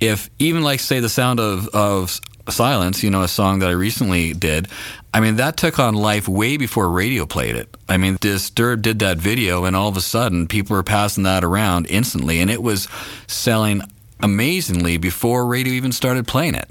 If 0.00 0.30
even 0.38 0.62
like 0.62 0.80
say 0.80 1.00
the 1.00 1.08
sound 1.08 1.40
of, 1.40 1.68
of 1.68 2.20
Silence, 2.48 3.02
you 3.02 3.10
know, 3.10 3.22
a 3.22 3.28
song 3.28 3.58
that 3.58 3.68
I 3.68 3.72
recently 3.72 4.32
did, 4.32 4.68
I 5.12 5.20
mean, 5.20 5.36
that 5.36 5.56
took 5.56 5.78
on 5.78 5.94
life 5.94 6.28
way 6.28 6.56
before 6.56 6.90
radio 6.90 7.26
played 7.26 7.56
it. 7.56 7.74
I 7.88 7.96
mean, 7.96 8.16
Disturbed 8.20 8.82
did 8.82 8.98
that 9.00 9.18
video, 9.18 9.64
and 9.64 9.74
all 9.74 9.88
of 9.88 9.96
a 9.96 10.02
sudden, 10.02 10.46
people 10.46 10.76
were 10.76 10.82
passing 10.82 11.24
that 11.24 11.44
around 11.44 11.86
instantly, 11.86 12.40
and 12.40 12.50
it 12.50 12.62
was 12.62 12.88
selling 13.26 13.82
amazingly 14.20 14.96
before 14.96 15.46
radio 15.46 15.72
even 15.72 15.92
started 15.92 16.26
playing 16.26 16.54
it. 16.54 16.68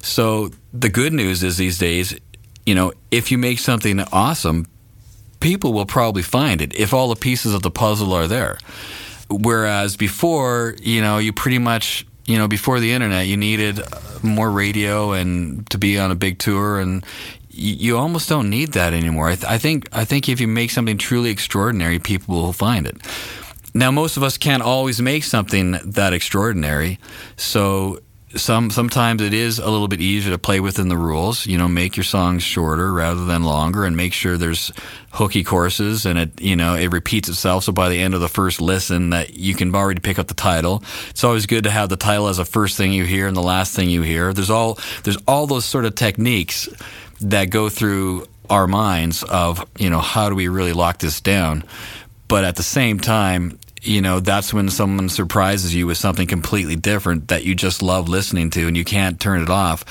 So 0.00 0.50
the 0.72 0.88
good 0.88 1.12
news 1.12 1.42
is 1.42 1.56
these 1.56 1.78
days, 1.78 2.18
you 2.66 2.74
know, 2.74 2.92
if 3.10 3.30
you 3.30 3.38
make 3.38 3.60
something 3.60 4.00
awesome, 4.12 4.66
people 5.40 5.72
will 5.72 5.86
probably 5.86 6.22
find 6.22 6.60
it 6.60 6.74
if 6.74 6.92
all 6.92 7.08
the 7.08 7.16
pieces 7.16 7.54
of 7.54 7.62
the 7.62 7.70
puzzle 7.70 8.12
are 8.12 8.26
there. 8.26 8.58
Whereas 9.30 9.96
before, 9.96 10.74
you 10.82 11.00
know, 11.00 11.18
you 11.18 11.32
pretty 11.32 11.58
much, 11.58 12.06
you 12.26 12.36
know, 12.36 12.48
before 12.48 12.80
the 12.80 12.92
internet, 12.92 13.26
you 13.26 13.36
needed 13.36 13.80
uh, 13.80 13.84
more 14.22 14.50
radio 14.50 15.12
and 15.12 15.68
to 15.70 15.78
be 15.78 15.98
on 15.98 16.10
a 16.10 16.14
big 16.14 16.38
tour, 16.38 16.80
and 16.80 17.04
you 17.48 17.96
almost 17.96 18.28
don't 18.28 18.50
need 18.50 18.72
that 18.72 18.92
anymore. 18.92 19.28
I, 19.28 19.34
th- 19.36 19.50
I 19.50 19.58
think 19.58 19.88
I 19.92 20.04
think 20.04 20.28
if 20.28 20.40
you 20.40 20.48
make 20.48 20.70
something 20.70 20.98
truly 20.98 21.30
extraordinary, 21.30 21.98
people 21.98 22.34
will 22.34 22.52
find 22.52 22.86
it. 22.86 22.96
Now, 23.74 23.90
most 23.90 24.16
of 24.16 24.22
us 24.22 24.38
can't 24.38 24.62
always 24.62 25.00
make 25.02 25.24
something 25.24 25.72
that 25.84 26.12
extraordinary, 26.12 26.98
so 27.36 28.00
some 28.34 28.70
sometimes 28.70 29.22
it 29.22 29.32
is 29.32 29.58
a 29.60 29.70
little 29.70 29.86
bit 29.86 30.00
easier 30.00 30.32
to 30.32 30.38
play 30.38 30.58
within 30.58 30.88
the 30.88 30.96
rules. 30.96 31.46
You 31.46 31.58
know, 31.58 31.68
make 31.68 31.96
your 31.96 32.04
songs 32.04 32.42
shorter 32.42 32.92
rather 32.92 33.24
than 33.24 33.44
longer, 33.44 33.84
and 33.84 33.96
make 33.96 34.12
sure 34.12 34.36
there's 34.36 34.72
hooky 35.12 35.44
courses, 35.44 36.04
and 36.06 36.18
it 36.18 36.40
you 36.40 36.56
know 36.56 36.74
it 36.74 36.88
repeats 36.88 37.28
itself. 37.28 37.64
So 37.64 37.72
by 37.72 37.88
the 37.88 38.00
end 38.00 38.14
of 38.14 38.20
the 38.20 38.28
first 38.28 38.60
listen, 38.60 39.10
that 39.10 39.34
you 39.34 39.54
can 39.54 39.74
already 39.74 40.00
pick 40.00 40.18
up 40.18 40.26
the 40.26 40.34
title. 40.34 40.82
It's 41.10 41.22
always 41.22 41.46
good 41.46 41.64
to 41.64 41.70
have 41.70 41.88
the 41.88 41.96
title 41.96 42.26
as 42.26 42.38
the 42.38 42.44
first 42.44 42.76
thing 42.76 42.92
you 42.92 43.04
hear 43.04 43.28
and 43.28 43.36
the 43.36 43.42
last 43.42 43.74
thing 43.74 43.88
you 43.88 44.02
hear. 44.02 44.32
There's 44.32 44.50
all 44.50 44.78
there's 45.04 45.18
all 45.28 45.46
those 45.46 45.64
sort 45.64 45.84
of 45.84 45.94
techniques 45.94 46.68
that 47.20 47.50
go 47.50 47.68
through 47.68 48.26
our 48.50 48.66
minds 48.66 49.22
of 49.22 49.64
you 49.78 49.88
know 49.88 50.00
how 50.00 50.28
do 50.28 50.34
we 50.34 50.48
really 50.48 50.72
lock 50.72 50.98
this 50.98 51.20
down, 51.20 51.62
but 52.26 52.44
at 52.44 52.56
the 52.56 52.64
same 52.64 52.98
time 52.98 53.58
you 53.86 54.00
know, 54.00 54.20
that's 54.20 54.52
when 54.52 54.68
someone 54.68 55.08
surprises 55.08 55.74
you 55.74 55.86
with 55.86 55.98
something 55.98 56.26
completely 56.26 56.76
different 56.76 57.28
that 57.28 57.44
you 57.44 57.54
just 57.54 57.82
love 57.82 58.08
listening 58.08 58.50
to 58.50 58.66
and 58.66 58.76
you 58.76 58.84
can't 58.84 59.20
turn 59.20 59.42
it 59.42 59.50
off. 59.50 59.84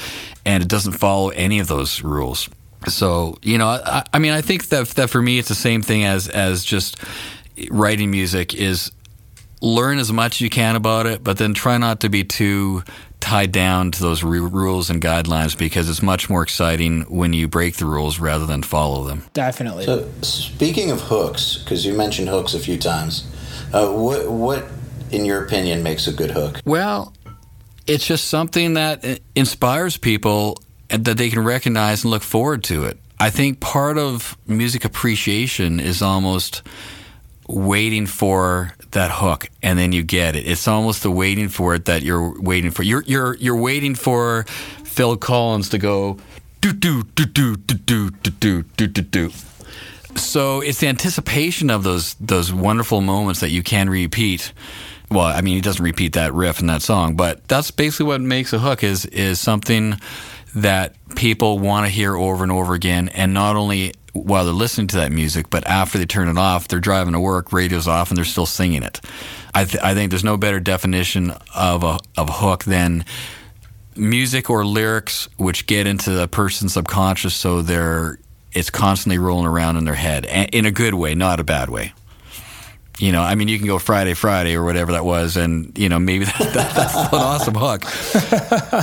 And 0.46 0.64
it 0.64 0.70
doesn't 0.70 0.93
follow 0.93 1.30
any 1.30 1.60
of 1.60 1.68
those 1.68 2.04
rules. 2.04 2.50
So, 2.88 3.38
you 3.41 3.58
know, 3.58 3.68
I, 3.68 4.04
I 4.14 4.20
mean, 4.20 4.34
I 4.34 4.41
think 4.41 4.68
that, 4.70 4.88
that 4.89 5.10
for 5.10 5.22
me, 5.22 5.39
it's 5.39 5.50
the 5.50 5.56
same 5.56 5.82
thing 5.82 6.04
as, 6.04 6.28
as 6.28 6.64
just 6.64 6.98
writing 7.72 8.12
music 8.12 8.54
is 8.54 8.91
learn 9.62 9.98
as 9.98 10.12
much 10.12 10.36
as 10.36 10.41
you 10.41 10.50
can 10.50 10.76
about 10.76 11.06
it, 11.06 11.24
but 11.24 11.38
then 11.38 11.54
try 11.54 11.78
not 11.78 12.02
to 12.02 12.10
be 12.10 12.24
too 12.24 12.84
tied 13.20 13.52
down 13.52 13.89
to 13.89 14.02
those 14.02 14.24
re- 14.24 14.39
rules 14.39 14.91
and 14.91 15.02
guidelines 15.02 15.58
because 15.58 15.89
it's 15.89 16.04
much 16.04 16.30
more 16.30 16.43
exciting 16.43 17.02
when 17.04 17.34
you 17.34 17.48
break 17.48 17.78
the 17.78 17.86
rules 17.86 18.20
rather 18.20 18.46
than 18.46 18.62
follow 18.62 19.04
them. 19.04 19.24
Definitely. 19.34 19.86
So, 19.86 20.08
speaking 20.22 20.91
of 20.91 21.02
hooks, 21.02 21.58
because 21.58 21.86
you 21.86 21.93
mentioned 21.93 22.30
hooks 22.30 22.54
a 22.54 22.60
few 22.60 22.78
times, 22.78 23.24
uh, 23.74 23.91
what 23.91 24.30
what 24.30 24.66
in 25.11 25.26
your 25.26 25.43
opinion 25.43 25.84
makes 25.84 26.07
a 26.07 26.13
good 26.13 26.32
hook? 26.32 26.61
Well, 26.66 27.13
it's 27.88 28.05
just 28.05 28.28
something 28.28 28.74
that 28.74 29.20
inspires 29.36 29.97
people 29.97 30.57
and 30.89 31.05
that 31.05 31.18
they 31.18 31.30
can 31.30 31.43
recognize 31.43 32.03
and 32.03 32.11
look 32.11 32.24
forward 32.24 32.63
to 32.66 32.86
it. 32.86 32.97
I 33.20 33.30
think 33.30 33.59
part 33.59 33.97
of 33.97 34.38
music 34.47 34.84
appreciation 34.86 35.80
is 35.80 36.01
almost 36.01 36.61
waiting 37.47 38.07
for 38.07 38.74
that 38.91 39.11
hook 39.11 39.49
and 39.61 39.78
then 39.78 39.91
you 39.91 40.03
get 40.03 40.36
it. 40.36 40.47
It's 40.47 40.68
almost 40.68 41.03
the 41.03 41.11
waiting 41.11 41.49
for 41.49 41.76
it 41.76 41.86
that 41.86 42.01
you're 42.01 42.41
waiting 42.41 42.72
for. 42.72 42.84
You're 42.84 43.03
you're 43.03 43.36
you're 43.36 43.55
waiting 43.55 43.95
for 43.95 44.43
Phil 44.84 45.16
Collins 45.18 45.70
to 45.70 45.78
go 45.78 46.18
do 46.61 46.74
do 46.74 47.03
do 47.03 47.26
do 47.26 47.55
do 47.55 47.76
do 48.09 48.09
do 48.09 48.63
do 48.63 48.88
do 48.88 49.01
do 49.01 49.32
so 50.16 50.61
it's 50.61 50.80
the 50.80 50.88
anticipation 50.88 51.70
of 51.70 51.84
those 51.84 52.16
those 52.16 52.51
wonderful 52.51 53.01
moments 53.01 53.39
that 53.41 53.49
you 53.49 53.63
can 53.63 53.89
repeat. 53.89 54.53
Well, 55.11 55.26
I 55.26 55.41
mean, 55.41 55.55
he 55.55 55.61
doesn't 55.61 55.84
repeat 55.84 56.13
that 56.13 56.34
riff 56.34 56.59
in 56.59 56.68
that 56.68 56.82
song, 56.82 57.16
but 57.16 57.47
that's 57.47 57.72
basically 57.72 58.07
what 58.07 58.22
makes 58.22 58.53
a 58.53 58.59
hook 58.59 58.84
is 58.84 59.05
is 59.05 59.39
something 59.39 59.99
that 60.55 60.95
people 61.16 61.59
want 61.59 61.86
to 61.86 61.91
hear 61.91 62.16
over 62.16 62.43
and 62.43 62.51
over 62.51 62.74
again, 62.74 63.09
and 63.09 63.34
not 63.34 63.55
only 63.55 63.93
while 64.13 64.45
they're 64.45 64.53
listening 64.53 64.88
to 64.88 64.95
that 64.95 65.11
music, 65.11 65.49
but 65.49 65.68
after 65.68 65.97
they 65.97 66.05
turn 66.05 66.30
it 66.30 66.38
off, 66.38 66.70
they're 66.70 66.80
driving 66.80 67.13
to 67.13 67.20
work, 67.20 67.51
radio's 67.51 67.88
off, 67.88 68.09
and 68.09 68.18
they're 68.18 68.24
still 68.24 68.45
singing 68.45 68.82
it. 68.82 69.01
I, 69.53 69.66
th- 69.66 69.84
I 69.84 69.93
think 69.93 70.09
there's 70.09 70.24
no 70.24 70.38
better 70.38 70.61
definition 70.61 71.34
of 71.53 71.84
a 71.84 71.99
of 72.18 72.30
a 72.30 72.34
hook 72.34 72.63
than 72.63 73.05
music 73.95 74.49
or 74.49 74.66
lyrics 74.66 75.30
which 75.38 75.68
get 75.68 75.88
into 75.88 76.11
the 76.11 76.28
person's 76.28 76.74
subconscious 76.74 77.34
so 77.34 77.61
they're 77.61 78.20
it's 78.56 78.70
constantly 78.70 79.18
rolling 79.18 79.45
around 79.45 79.78
in 79.78 79.86
their 79.86 79.93
head 79.93 80.26
in 80.26 80.66
a 80.66 80.72
good 80.72 80.93
way, 80.93 81.14
not 81.14 81.39
a 81.39 81.43
bad 81.43 81.70
way. 81.70 81.93
You 82.97 83.12
know, 83.12 83.22
I 83.22 83.36
mean, 83.36 83.49
you 83.49 83.58
can 83.58 83.68
go 83.68 83.78
Friday, 83.78 84.14
Friday, 84.14 84.56
or 84.56 84.64
whatever 84.64 84.93
that 84.93 85.03
was, 85.03 85.36
and 85.36 85.78
you 85.78 85.89
know, 85.89 85.99
maybe 85.99 86.26
that, 86.26 86.53
that, 86.53 86.76
that's 86.76 86.95
an 86.95 87.10
awesome 87.12 87.56
hook, 87.56 87.84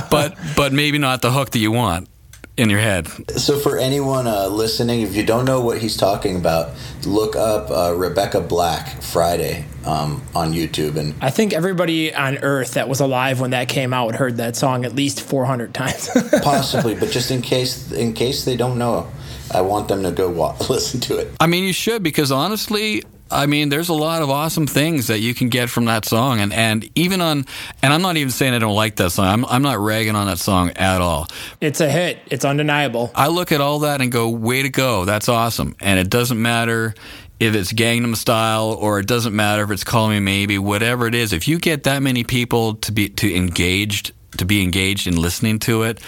but 0.11 0.37
but 0.55 0.71
maybe 0.71 0.99
not 0.99 1.21
the 1.21 1.31
hook 1.31 1.49
that 1.49 1.59
you 1.59 1.71
want 1.71 2.07
in 2.55 2.69
your 2.69 2.79
head. 2.79 3.07
So, 3.39 3.57
for 3.57 3.77
anyone 3.77 4.27
uh, 4.27 4.47
listening, 4.47 5.01
if 5.01 5.15
you 5.15 5.25
don't 5.25 5.45
know 5.45 5.61
what 5.61 5.79
he's 5.79 5.97
talking 5.97 6.35
about, 6.35 6.71
look 7.05 7.35
up 7.35 7.71
uh, 7.71 7.95
Rebecca 7.95 8.41
Black 8.41 9.01
Friday 9.01 9.65
um, 9.85 10.21
on 10.35 10.53
YouTube. 10.53 10.97
And 10.97 11.15
I 11.21 11.31
think 11.31 11.53
everybody 11.53 12.13
on 12.13 12.37
Earth 12.37 12.75
that 12.75 12.87
was 12.87 12.99
alive 12.99 13.39
when 13.39 13.51
that 13.51 13.69
came 13.69 13.93
out 13.93 14.15
heard 14.15 14.37
that 14.37 14.55
song 14.55 14.85
at 14.85 14.93
least 14.93 15.21
400 15.21 15.73
times. 15.73 16.09
Possibly, 16.43 16.95
but 16.95 17.09
just 17.09 17.31
in 17.31 17.41
case, 17.41 17.91
in 17.91 18.13
case 18.13 18.45
they 18.45 18.55
don't 18.55 18.77
know, 18.77 19.09
I 19.53 19.61
want 19.61 19.87
them 19.87 20.03
to 20.03 20.11
go 20.11 20.29
listen 20.69 20.99
to 21.01 21.17
it. 21.17 21.31
I 21.39 21.47
mean, 21.47 21.63
you 21.63 21.73
should 21.73 22.03
because 22.03 22.31
honestly, 22.31 23.03
I 23.33 23.47
mean, 23.47 23.69
there's 23.69 23.89
a 23.89 23.93
lot 23.93 24.21
of 24.21 24.29
awesome 24.29 24.67
things 24.67 25.07
that 25.07 25.19
you 25.19 25.33
can 25.33 25.49
get 25.49 25.69
from 25.69 25.85
that 25.85 26.05
song, 26.05 26.39
and 26.39 26.53
and 26.53 26.87
even 26.95 27.19
on, 27.19 27.45
and 27.81 27.93
I'm 27.93 28.01
not 28.01 28.15
even 28.17 28.29
saying 28.29 28.53
I 28.53 28.59
don't 28.59 28.75
like 28.75 28.97
that 28.97 29.11
song. 29.11 29.25
I'm 29.25 29.45
I'm 29.45 29.61
not 29.63 29.79
ragging 29.79 30.15
on 30.15 30.27
that 30.27 30.37
song 30.37 30.69
at 30.71 31.01
all. 31.01 31.27
It's 31.59 31.81
a 31.81 31.89
hit. 31.89 32.19
It's 32.27 32.45
undeniable. 32.45 33.11
I 33.15 33.29
look 33.29 33.51
at 33.51 33.59
all 33.59 33.79
that 33.79 34.01
and 34.01 34.11
go, 34.11 34.29
way 34.29 34.61
to 34.61 34.69
go. 34.69 35.05
That's 35.05 35.29
awesome, 35.29 35.75
and 35.79 35.99
it 35.99 36.09
doesn't 36.09 36.39
matter 36.39 36.93
if 37.39 37.55
it's 37.55 37.73
Gangnam 37.73 38.15
Style 38.15 38.77
or 38.79 38.99
it 38.99 39.07
doesn't 39.07 39.35
matter 39.35 39.63
if 39.63 39.71
it's 39.71 39.83
Call 39.83 40.09
Me 40.09 40.19
Maybe, 40.19 40.57
whatever 40.59 41.07
it 41.07 41.15
is. 41.15 41.33
If 41.33 41.47
you 41.47 41.57
get 41.57 41.83
that 41.83 42.01
many 42.01 42.23
people 42.23 42.75
to 42.75 42.91
be 42.91 43.09
to 43.09 43.35
engaged 43.35 44.13
to 44.37 44.45
be 44.45 44.61
engaged 44.63 45.07
in 45.07 45.15
listening 45.15 45.59
to 45.59 45.83
it, 45.83 45.99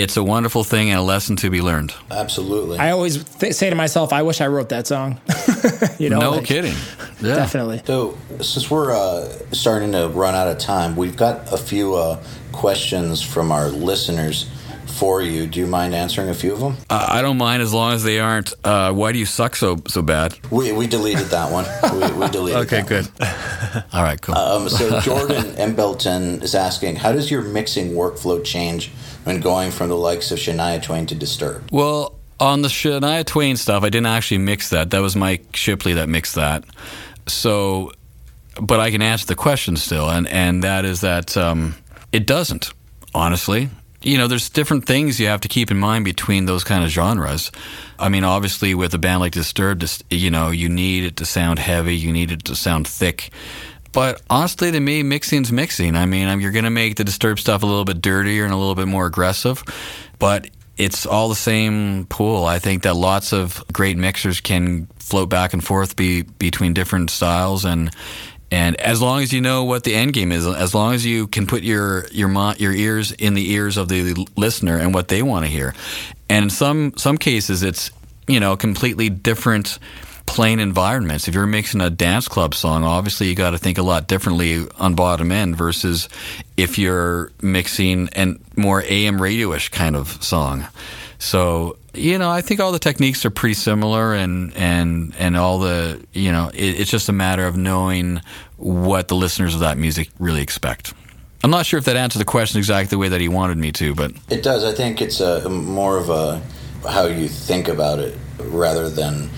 it's 0.00 0.16
a 0.16 0.24
wonderful 0.24 0.64
thing 0.64 0.90
and 0.90 0.98
a 0.98 1.02
lesson 1.02 1.36
to 1.36 1.50
be 1.50 1.60
learned. 1.60 1.94
Absolutely. 2.10 2.78
I 2.78 2.90
always 2.90 3.24
th- 3.24 3.54
say 3.54 3.70
to 3.70 3.76
myself, 3.76 4.12
I 4.12 4.22
wish 4.22 4.40
I 4.40 4.46
wrote 4.46 4.68
that 4.70 4.86
song. 4.86 5.20
you 5.98 6.10
know, 6.10 6.20
no 6.20 6.30
like, 6.32 6.44
kidding. 6.44 6.74
Yeah. 7.20 7.34
Definitely. 7.34 7.82
So, 7.84 8.16
since 8.40 8.70
we're 8.70 8.92
uh, 8.92 9.28
starting 9.52 9.92
to 9.92 10.08
run 10.08 10.34
out 10.34 10.48
of 10.48 10.58
time, 10.58 10.96
we've 10.96 11.16
got 11.16 11.52
a 11.52 11.56
few 11.56 11.94
uh, 11.94 12.22
questions 12.52 13.22
from 13.22 13.50
our 13.52 13.68
listeners 13.68 14.50
for 14.98 15.22
you. 15.22 15.46
Do 15.46 15.60
you 15.60 15.66
mind 15.66 15.94
answering 15.94 16.28
a 16.28 16.34
few 16.34 16.52
of 16.52 16.60
them? 16.60 16.76
Uh, 16.90 17.06
I 17.08 17.22
don't 17.22 17.38
mind 17.38 17.62
as 17.62 17.72
long 17.72 17.92
as 17.92 18.02
they 18.02 18.18
aren't. 18.18 18.52
Uh, 18.64 18.92
why 18.92 19.12
do 19.12 19.18
you 19.18 19.26
suck 19.26 19.54
so 19.54 19.76
so 19.86 20.02
bad? 20.02 20.36
We, 20.50 20.72
we 20.72 20.86
deleted 20.86 21.26
that 21.28 21.52
one. 21.52 21.64
We, 21.98 22.12
we 22.12 22.28
deleted. 22.28 22.60
okay, 22.62 22.82
good. 22.82 23.08
All 23.92 24.02
right, 24.02 24.20
cool. 24.20 24.34
Um, 24.34 24.68
so 24.68 25.00
Jordan 25.00 25.56
Embleton 25.56 26.42
is 26.42 26.54
asking, 26.54 26.96
how 26.96 27.12
does 27.12 27.30
your 27.30 27.42
mixing 27.42 27.92
workflow 27.92 28.44
change 28.44 28.92
when 29.28 29.40
going 29.40 29.70
from 29.70 29.90
the 29.90 29.96
likes 29.96 30.30
of 30.30 30.38
Shania 30.38 30.82
Twain 30.82 31.04
to 31.04 31.14
Disturbed? 31.14 31.70
Well, 31.70 32.18
on 32.40 32.62
the 32.62 32.68
Shania 32.68 33.26
Twain 33.26 33.56
stuff, 33.56 33.84
I 33.84 33.90
didn't 33.90 34.06
actually 34.06 34.38
mix 34.38 34.70
that. 34.70 34.90
That 34.90 35.02
was 35.02 35.14
Mike 35.14 35.54
Shipley 35.54 35.92
that 35.92 36.08
mixed 36.08 36.36
that. 36.36 36.64
So, 37.26 37.92
but 38.58 38.80
I 38.80 38.90
can 38.90 39.02
answer 39.02 39.26
the 39.26 39.34
question 39.34 39.76
still, 39.76 40.08
and 40.08 40.26
and 40.28 40.64
that 40.64 40.86
is 40.86 41.02
that 41.02 41.36
um, 41.36 41.74
it 42.10 42.26
doesn't. 42.26 42.72
Honestly, 43.14 43.68
you 44.02 44.16
know, 44.16 44.28
there's 44.28 44.48
different 44.48 44.86
things 44.86 45.20
you 45.20 45.26
have 45.26 45.42
to 45.42 45.48
keep 45.48 45.70
in 45.70 45.76
mind 45.76 46.06
between 46.06 46.46
those 46.46 46.64
kind 46.64 46.82
of 46.82 46.88
genres. 46.88 47.52
I 47.98 48.08
mean, 48.08 48.24
obviously, 48.24 48.74
with 48.74 48.94
a 48.94 48.98
band 48.98 49.20
like 49.20 49.32
Disturbed, 49.32 50.04
you 50.08 50.30
know, 50.30 50.50
you 50.50 50.70
need 50.70 51.04
it 51.04 51.16
to 51.16 51.26
sound 51.26 51.58
heavy, 51.58 51.96
you 51.96 52.12
need 52.12 52.30
it 52.30 52.44
to 52.46 52.56
sound 52.56 52.88
thick. 52.88 53.30
But 53.92 54.20
honestly, 54.28 54.70
to 54.70 54.80
me, 54.80 55.02
mixing's 55.02 55.50
mixing. 55.50 55.96
I 55.96 56.06
mean, 56.06 56.40
you're 56.40 56.52
going 56.52 56.64
to 56.64 56.70
make 56.70 56.96
the 56.96 57.04
Disturbed 57.04 57.40
stuff 57.40 57.62
a 57.62 57.66
little 57.66 57.84
bit 57.84 58.00
dirtier 58.00 58.44
and 58.44 58.52
a 58.52 58.56
little 58.56 58.74
bit 58.74 58.86
more 58.86 59.06
aggressive, 59.06 59.62
but 60.18 60.50
it's 60.76 61.06
all 61.06 61.28
the 61.28 61.34
same 61.34 62.06
pool. 62.06 62.44
I 62.44 62.58
think 62.58 62.84
that 62.84 62.94
lots 62.94 63.32
of 63.32 63.64
great 63.72 63.96
mixers 63.96 64.40
can 64.40 64.86
float 64.98 65.28
back 65.28 65.52
and 65.52 65.64
forth 65.64 65.96
be, 65.96 66.22
between 66.22 66.74
different 66.74 67.10
styles 67.10 67.64
and 67.64 67.90
and 68.50 68.80
as 68.80 69.02
long 69.02 69.22
as 69.22 69.30
you 69.30 69.42
know 69.42 69.64
what 69.64 69.84
the 69.84 69.94
end 69.94 70.14
game 70.14 70.32
is, 70.32 70.46
as 70.46 70.74
long 70.74 70.94
as 70.94 71.04
you 71.04 71.26
can 71.26 71.46
put 71.46 71.62
your 71.62 72.06
your 72.08 72.30
your 72.56 72.72
ears 72.72 73.12
in 73.12 73.34
the 73.34 73.52
ears 73.52 73.76
of 73.76 73.88
the 73.88 74.26
listener 74.36 74.78
and 74.78 74.94
what 74.94 75.08
they 75.08 75.22
want 75.22 75.44
to 75.44 75.50
hear, 75.50 75.74
and 76.30 76.44
in 76.44 76.50
some 76.50 76.94
some 76.96 77.18
cases 77.18 77.62
it's 77.62 77.90
you 78.26 78.40
know 78.40 78.56
completely 78.56 79.10
different 79.10 79.78
playing 80.28 80.60
environments. 80.60 81.26
If 81.26 81.34
you're 81.34 81.46
mixing 81.46 81.80
a 81.80 81.90
dance 81.90 82.28
club 82.28 82.54
song, 82.54 82.84
obviously 82.84 83.28
you 83.28 83.34
got 83.34 83.50
to 83.50 83.58
think 83.58 83.78
a 83.78 83.82
lot 83.82 84.06
differently 84.06 84.66
on 84.78 84.94
bottom 84.94 85.32
end 85.32 85.56
versus 85.56 86.08
if 86.56 86.78
you're 86.78 87.32
mixing 87.42 88.08
an 88.10 88.38
more 88.56 88.82
AM 88.86 89.20
radio-ish 89.20 89.70
kind 89.70 89.96
of 89.96 90.22
song. 90.22 90.66
So 91.18 91.76
you 91.94 92.18
know, 92.18 92.30
I 92.30 92.42
think 92.42 92.60
all 92.60 92.70
the 92.70 92.78
techniques 92.78 93.24
are 93.24 93.30
pretty 93.30 93.54
similar, 93.54 94.14
and 94.14 94.54
and 94.54 95.14
and 95.18 95.36
all 95.36 95.58
the 95.58 96.04
you 96.12 96.30
know, 96.30 96.50
it, 96.54 96.80
it's 96.80 96.90
just 96.90 97.08
a 97.08 97.12
matter 97.12 97.46
of 97.46 97.56
knowing 97.56 98.20
what 98.56 99.08
the 99.08 99.16
listeners 99.16 99.54
of 99.54 99.60
that 99.60 99.78
music 99.78 100.10
really 100.18 100.42
expect. 100.42 100.94
I'm 101.42 101.50
not 101.50 101.66
sure 101.66 101.78
if 101.78 101.84
that 101.86 101.96
answered 101.96 102.18
the 102.18 102.24
question 102.24 102.58
exactly 102.58 102.90
the 102.90 102.98
way 102.98 103.08
that 103.08 103.20
he 103.20 103.28
wanted 103.28 103.58
me 103.58 103.72
to, 103.72 103.94
but 103.94 104.12
It 104.28 104.42
does. 104.42 104.64
I 104.64 104.72
think 104.74 105.00
it's 105.00 105.20
a 105.20 105.48
more 105.48 105.96
of 105.96 106.10
a 106.10 106.42
how 106.88 107.06
you 107.06 107.28
think 107.28 107.68
about 107.68 107.98
it 107.98 108.16
rather 108.38 108.88
than 108.88 109.30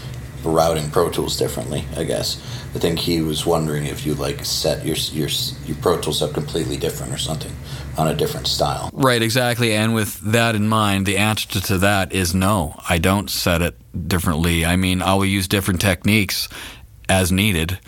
routing 0.44 0.90
Pro 0.90 1.10
Tools 1.10 1.36
differently. 1.36 1.84
I 1.96 2.04
guess. 2.04 2.40
I 2.74 2.78
think 2.78 2.98
he 2.98 3.20
was 3.20 3.44
wondering 3.44 3.86
if 3.86 4.06
you 4.06 4.14
like 4.14 4.44
set 4.44 4.84
your 4.84 4.96
your 4.96 5.28
your 5.66 5.76
Pro 5.82 6.00
Tools 6.00 6.22
up 6.22 6.32
completely 6.32 6.76
different 6.76 7.12
or 7.12 7.18
something 7.18 7.52
on 7.98 8.08
a 8.08 8.14
different 8.14 8.46
style. 8.46 8.90
Right, 8.92 9.22
exactly. 9.22 9.72
And 9.72 9.94
with 9.94 10.20
that 10.20 10.54
in 10.54 10.68
mind, 10.68 11.06
the 11.06 11.18
answer 11.18 11.60
to 11.60 11.78
that 11.78 12.12
is 12.12 12.34
no. 12.34 12.80
I 12.88 12.98
don't 12.98 13.28
set 13.28 13.62
it 13.62 13.76
differently. 14.08 14.64
I 14.64 14.76
mean, 14.76 15.02
I 15.02 15.14
will 15.14 15.26
use 15.26 15.48
different 15.48 15.80
techniques 15.80 16.48
as 17.08 17.32
needed, 17.32 17.78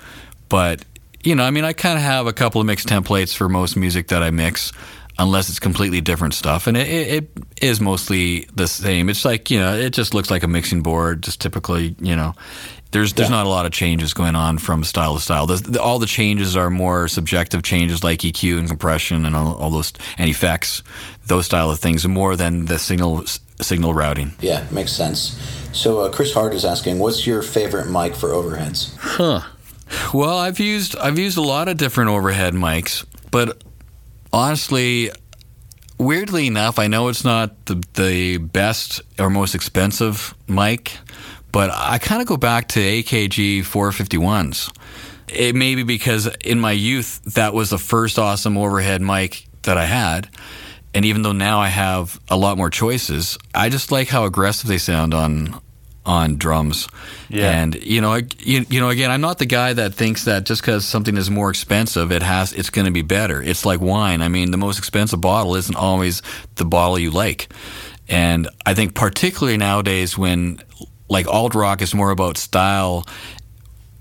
but 0.48 0.84
you 1.22 1.36
know, 1.36 1.44
I 1.44 1.50
mean, 1.50 1.64
I 1.64 1.72
kind 1.72 1.96
of 1.96 2.03
have 2.03 2.26
a 2.26 2.32
couple 2.32 2.61
of 2.61 2.66
mix 2.66 2.84
templates 2.84 3.34
for 3.34 3.48
most 3.48 3.76
music 3.76 4.09
that 4.09 4.22
I 4.22 4.30
mix, 4.30 4.72
unless 5.19 5.49
it's 5.49 5.59
completely 5.61 6.01
different 6.01 6.35
stuff, 6.35 6.67
and 6.67 6.77
it, 6.77 6.89
it, 6.89 7.31
it 7.57 7.65
is 7.65 7.81
mostly 7.81 8.47
the 8.55 8.67
same. 8.67 9.09
It's 9.09 9.25
like 9.25 9.51
you 9.51 9.59
know, 9.61 9.75
it 9.77 9.91
just 9.91 10.15
looks 10.15 10.31
like 10.31 10.43
a 10.43 10.49
mixing 10.49 10.83
board, 10.83 11.23
just 11.23 11.41
typically, 11.41 11.95
you 12.01 12.17
know. 12.17 12.35
There's 12.93 13.15
there's 13.15 13.31
Yeah. 13.31 13.37
not 13.37 13.47
a 13.47 13.49
lot 13.49 13.65
of 13.65 13.73
changes 13.73 14.13
going 14.13 14.37
on 14.37 14.59
from 14.59 14.85
style 14.85 15.15
to 15.15 15.21
style. 15.21 15.47
The, 15.47 15.81
all 15.81 15.99
the 15.99 16.07
changes 16.07 16.57
are 16.57 16.69
more 16.69 17.09
subjective 17.09 17.63
changes 17.63 18.05
like 18.05 18.19
EQ 18.21 18.59
and 18.59 18.69
compression 18.69 19.25
and 19.25 19.35
all, 19.35 19.55
all 19.55 19.71
those 19.71 19.95
and 20.19 20.29
effects, 20.29 20.83
those 21.27 21.47
style 21.47 21.71
of 21.71 21.79
things, 21.79 22.07
more 22.07 22.37
than 22.37 22.67
the 22.67 22.79
signal 22.79 23.25
signal 23.63 23.95
routing. 23.95 24.35
Yeah, 24.41 24.67
makes 24.71 24.93
sense. 24.93 25.39
So 25.73 26.01
uh, 26.01 26.11
Chris 26.13 26.35
Hart 26.35 26.53
is 26.53 26.67
asking, 26.67 26.99
what's 26.99 27.27
your 27.27 27.41
favorite 27.41 27.89
mic 27.89 28.15
for 28.15 28.29
overheads? 28.29 28.95
Huh. 28.99 29.41
Well, 30.13 30.37
I've 30.37 30.61
used 30.61 30.95
I've 30.97 31.19
used 31.19 31.39
a 31.39 31.43
lot 31.43 31.69
of 31.69 31.79
different 31.79 32.11
overhead 32.11 32.53
mics, 32.53 33.07
but 33.31 33.63
honestly, 34.33 35.11
weirdly 35.99 36.47
enough, 36.47 36.78
I 36.78 36.87
know 36.89 37.09
it's 37.09 37.24
not 37.24 37.66
the 37.66 37.83
the 37.95 38.39
best 38.39 39.01
or 39.18 39.30
most 39.30 39.55
expensive 39.55 40.35
mic, 40.49 40.97
but 41.53 41.70
I 41.72 41.99
kind 41.99 42.22
of 42.22 42.28
go 42.28 42.37
back 42.37 42.68
to 42.68 42.80
AKG 42.80 43.61
451s. 43.61 44.72
It 45.28 45.55
may 45.55 45.74
be 45.74 45.83
because 45.83 46.26
in 46.45 46.61
my 46.61 46.72
youth 46.72 47.22
that 47.35 47.55
was 47.55 47.70
the 47.70 47.78
first 47.78 48.18
awesome 48.18 48.59
overhead 48.59 49.01
mic 49.01 49.47
that 49.62 49.78
I 49.78 49.87
had. 49.87 50.28
And 50.95 51.07
even 51.07 51.22
though 51.22 51.33
now 51.33 51.59
I 51.59 51.68
have 51.68 52.20
a 52.28 52.37
lot 52.37 52.59
more 52.59 52.68
choices, 52.68 53.39
I 53.55 53.70
just 53.70 53.91
like 53.91 54.09
how 54.09 54.26
aggressive 54.26 54.68
they 54.68 54.76
sound 54.76 55.14
on 55.14 55.59
on 56.05 56.36
drums. 56.36 56.88
Yeah. 57.28 57.50
And 57.50 57.74
you 57.76 58.00
know, 58.00 58.12
I- 58.14 58.26
you, 58.40 58.66
you 58.68 58.80
know, 58.80 58.88
again, 58.88 59.11
I'm 59.11 59.20
not 59.20 59.38
the 59.38 59.46
guy 59.46 59.72
that 59.72 59.94
thinks 59.94 60.24
that 60.24 60.44
just 60.44 60.61
because 60.62 60.84
something 60.84 61.16
is 61.16 61.30
more 61.30 61.50
expensive, 61.50 62.11
it 62.12 62.22
has 62.22 62.53
it's 62.53 62.70
going 62.70 62.86
to 62.86 62.90
be 62.90 63.03
better. 63.03 63.40
It's 63.42 63.64
like 63.64 63.80
wine. 63.80 64.20
I 64.22 64.28
mean, 64.28 64.50
the 64.50 64.57
most 64.59 64.78
expensive 64.78 65.20
bottle 65.20 65.55
isn't 65.57 65.76
always 65.76 66.22
the 66.57 66.64
bottle 66.64 66.98
you 66.98 67.11
like. 67.11 67.53
And 68.09 68.48
I 68.66 68.74
think 68.74 68.94
particularly 68.94 69.57
nowadays 69.59 70.18
when 70.18 70.61
like 71.09 71.26
alt 71.28 71.55
rock 71.55 71.82
is 71.82 71.94
more 71.94 72.11
about 72.11 72.36
style 72.36 73.07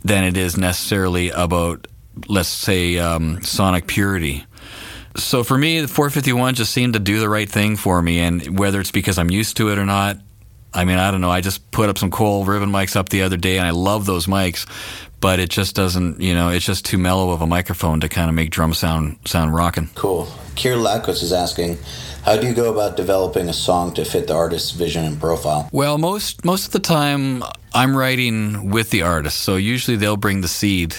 than 0.04 0.24
it 0.24 0.38
is 0.38 0.58
necessarily 0.58 1.30
about 1.30 1.88
let's 2.28 2.50
say 2.50 2.98
um, 2.98 3.42
sonic 3.44 3.88
purity. 3.88 4.46
So 5.18 5.44
for 5.44 5.58
me, 5.58 5.82
the 5.82 5.88
451 5.88 6.56
just 6.56 6.72
seemed 6.74 6.94
to 6.94 7.00
do 7.00 7.20
the 7.20 7.30
right 7.30 7.50
thing 7.50 7.76
for 7.76 8.02
me, 8.02 8.20
and 8.20 8.58
whether 8.58 8.80
it's 8.80 8.92
because 8.92 9.18
I'm 9.20 9.30
used 9.30 9.58
to 9.58 9.70
it 9.70 9.78
or 9.78 9.86
not, 9.86 10.18
I 10.74 10.86
mean, 10.86 10.98
I 10.98 11.12
don't 11.12 11.22
know. 11.22 11.32
I 11.32 11.42
just 11.42 11.70
put 11.72 11.90
up 11.90 11.98
some 11.98 12.12
cool 12.12 12.46
ribbon 12.46 12.72
mics 12.72 12.96
up 12.96 13.10
the 13.10 13.24
other 13.24 13.38
day, 13.38 13.58
and 13.58 13.68
I 13.68 13.72
love 13.72 14.06
those 14.06 14.26
mics, 14.26 14.66
but 15.20 15.40
it 15.40 15.50
just 15.50 15.76
doesn't, 15.76 16.22
you 16.22 16.34
know, 16.34 16.50
it's 16.50 16.66
just 16.66 16.86
too 16.86 16.98
mellow 16.98 17.32
of 17.32 17.42
a 17.42 17.48
microphone 17.48 18.00
to 18.02 18.10
kind 18.10 18.30
of 18.30 18.36
make 18.36 18.52
drum 18.52 18.74
sound 18.74 19.18
sound 19.26 19.54
rocking. 19.54 19.90
Cool. 19.96 20.28
Kier 20.56 20.82
Lakos 20.82 21.24
is 21.24 21.34
asking, 21.34 21.78
how 22.24 22.38
do 22.38 22.48
you 22.48 22.54
go 22.54 22.72
about 22.72 22.98
developing 22.98 23.50
a 23.50 23.54
song 23.54 23.94
to 23.96 24.06
fit 24.06 24.28
the 24.28 24.34
artist's 24.34 24.72
vision 24.72 25.06
and 25.06 25.20
profile? 25.20 25.70
Well, 25.72 25.98
most 25.98 26.46
most 26.46 26.68
of 26.68 26.72
the 26.72 26.80
time 26.80 27.44
I'm 27.74 27.96
writing 27.96 28.70
with 28.70 28.90
the 28.92 29.02
artist, 29.02 29.40
so 29.40 29.58
usually 29.58 29.98
they'll 29.98 30.18
bring 30.18 30.42
the 30.42 30.48
seed, 30.48 30.96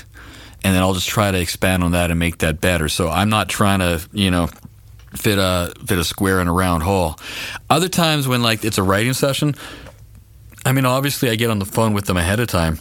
and 0.65 0.75
then 0.75 0.83
I'll 0.83 0.95
just 0.95 1.09
try 1.09 1.31
to 1.31 1.41
expand 1.41 1.83
on 1.83 1.93
that 1.93 2.11
and 2.11 2.19
make 2.19 2.39
that 2.39 2.61
better. 2.61 2.89
So 2.89 3.09
I'm 3.09 3.31
not 3.31 3.49
trying 3.49 3.79
to, 3.79 4.07
you 4.13 4.31
know, 4.31 4.49
fit 5.15 5.39
a 5.39 5.73
fit 5.87 5.99
a 5.99 6.05
square 6.05 6.41
in 6.41 6.49
a 6.49 6.53
round 6.53 6.83
hole. 6.83 7.19
Other 7.69 7.89
times 7.89 8.27
when 8.27 8.43
like 8.43 8.65
it's 8.65 8.79
a 8.79 8.83
writing 8.83 9.13
session, 9.13 9.55
I 10.65 10.73
mean, 10.73 10.85
obviously 10.85 11.31
I 11.31 11.37
get 11.37 11.51
on 11.51 11.59
the 11.59 11.67
phone 11.67 11.93
with 11.93 12.07
them 12.07 12.17
ahead 12.17 12.41
of 12.41 12.49
time 12.49 12.79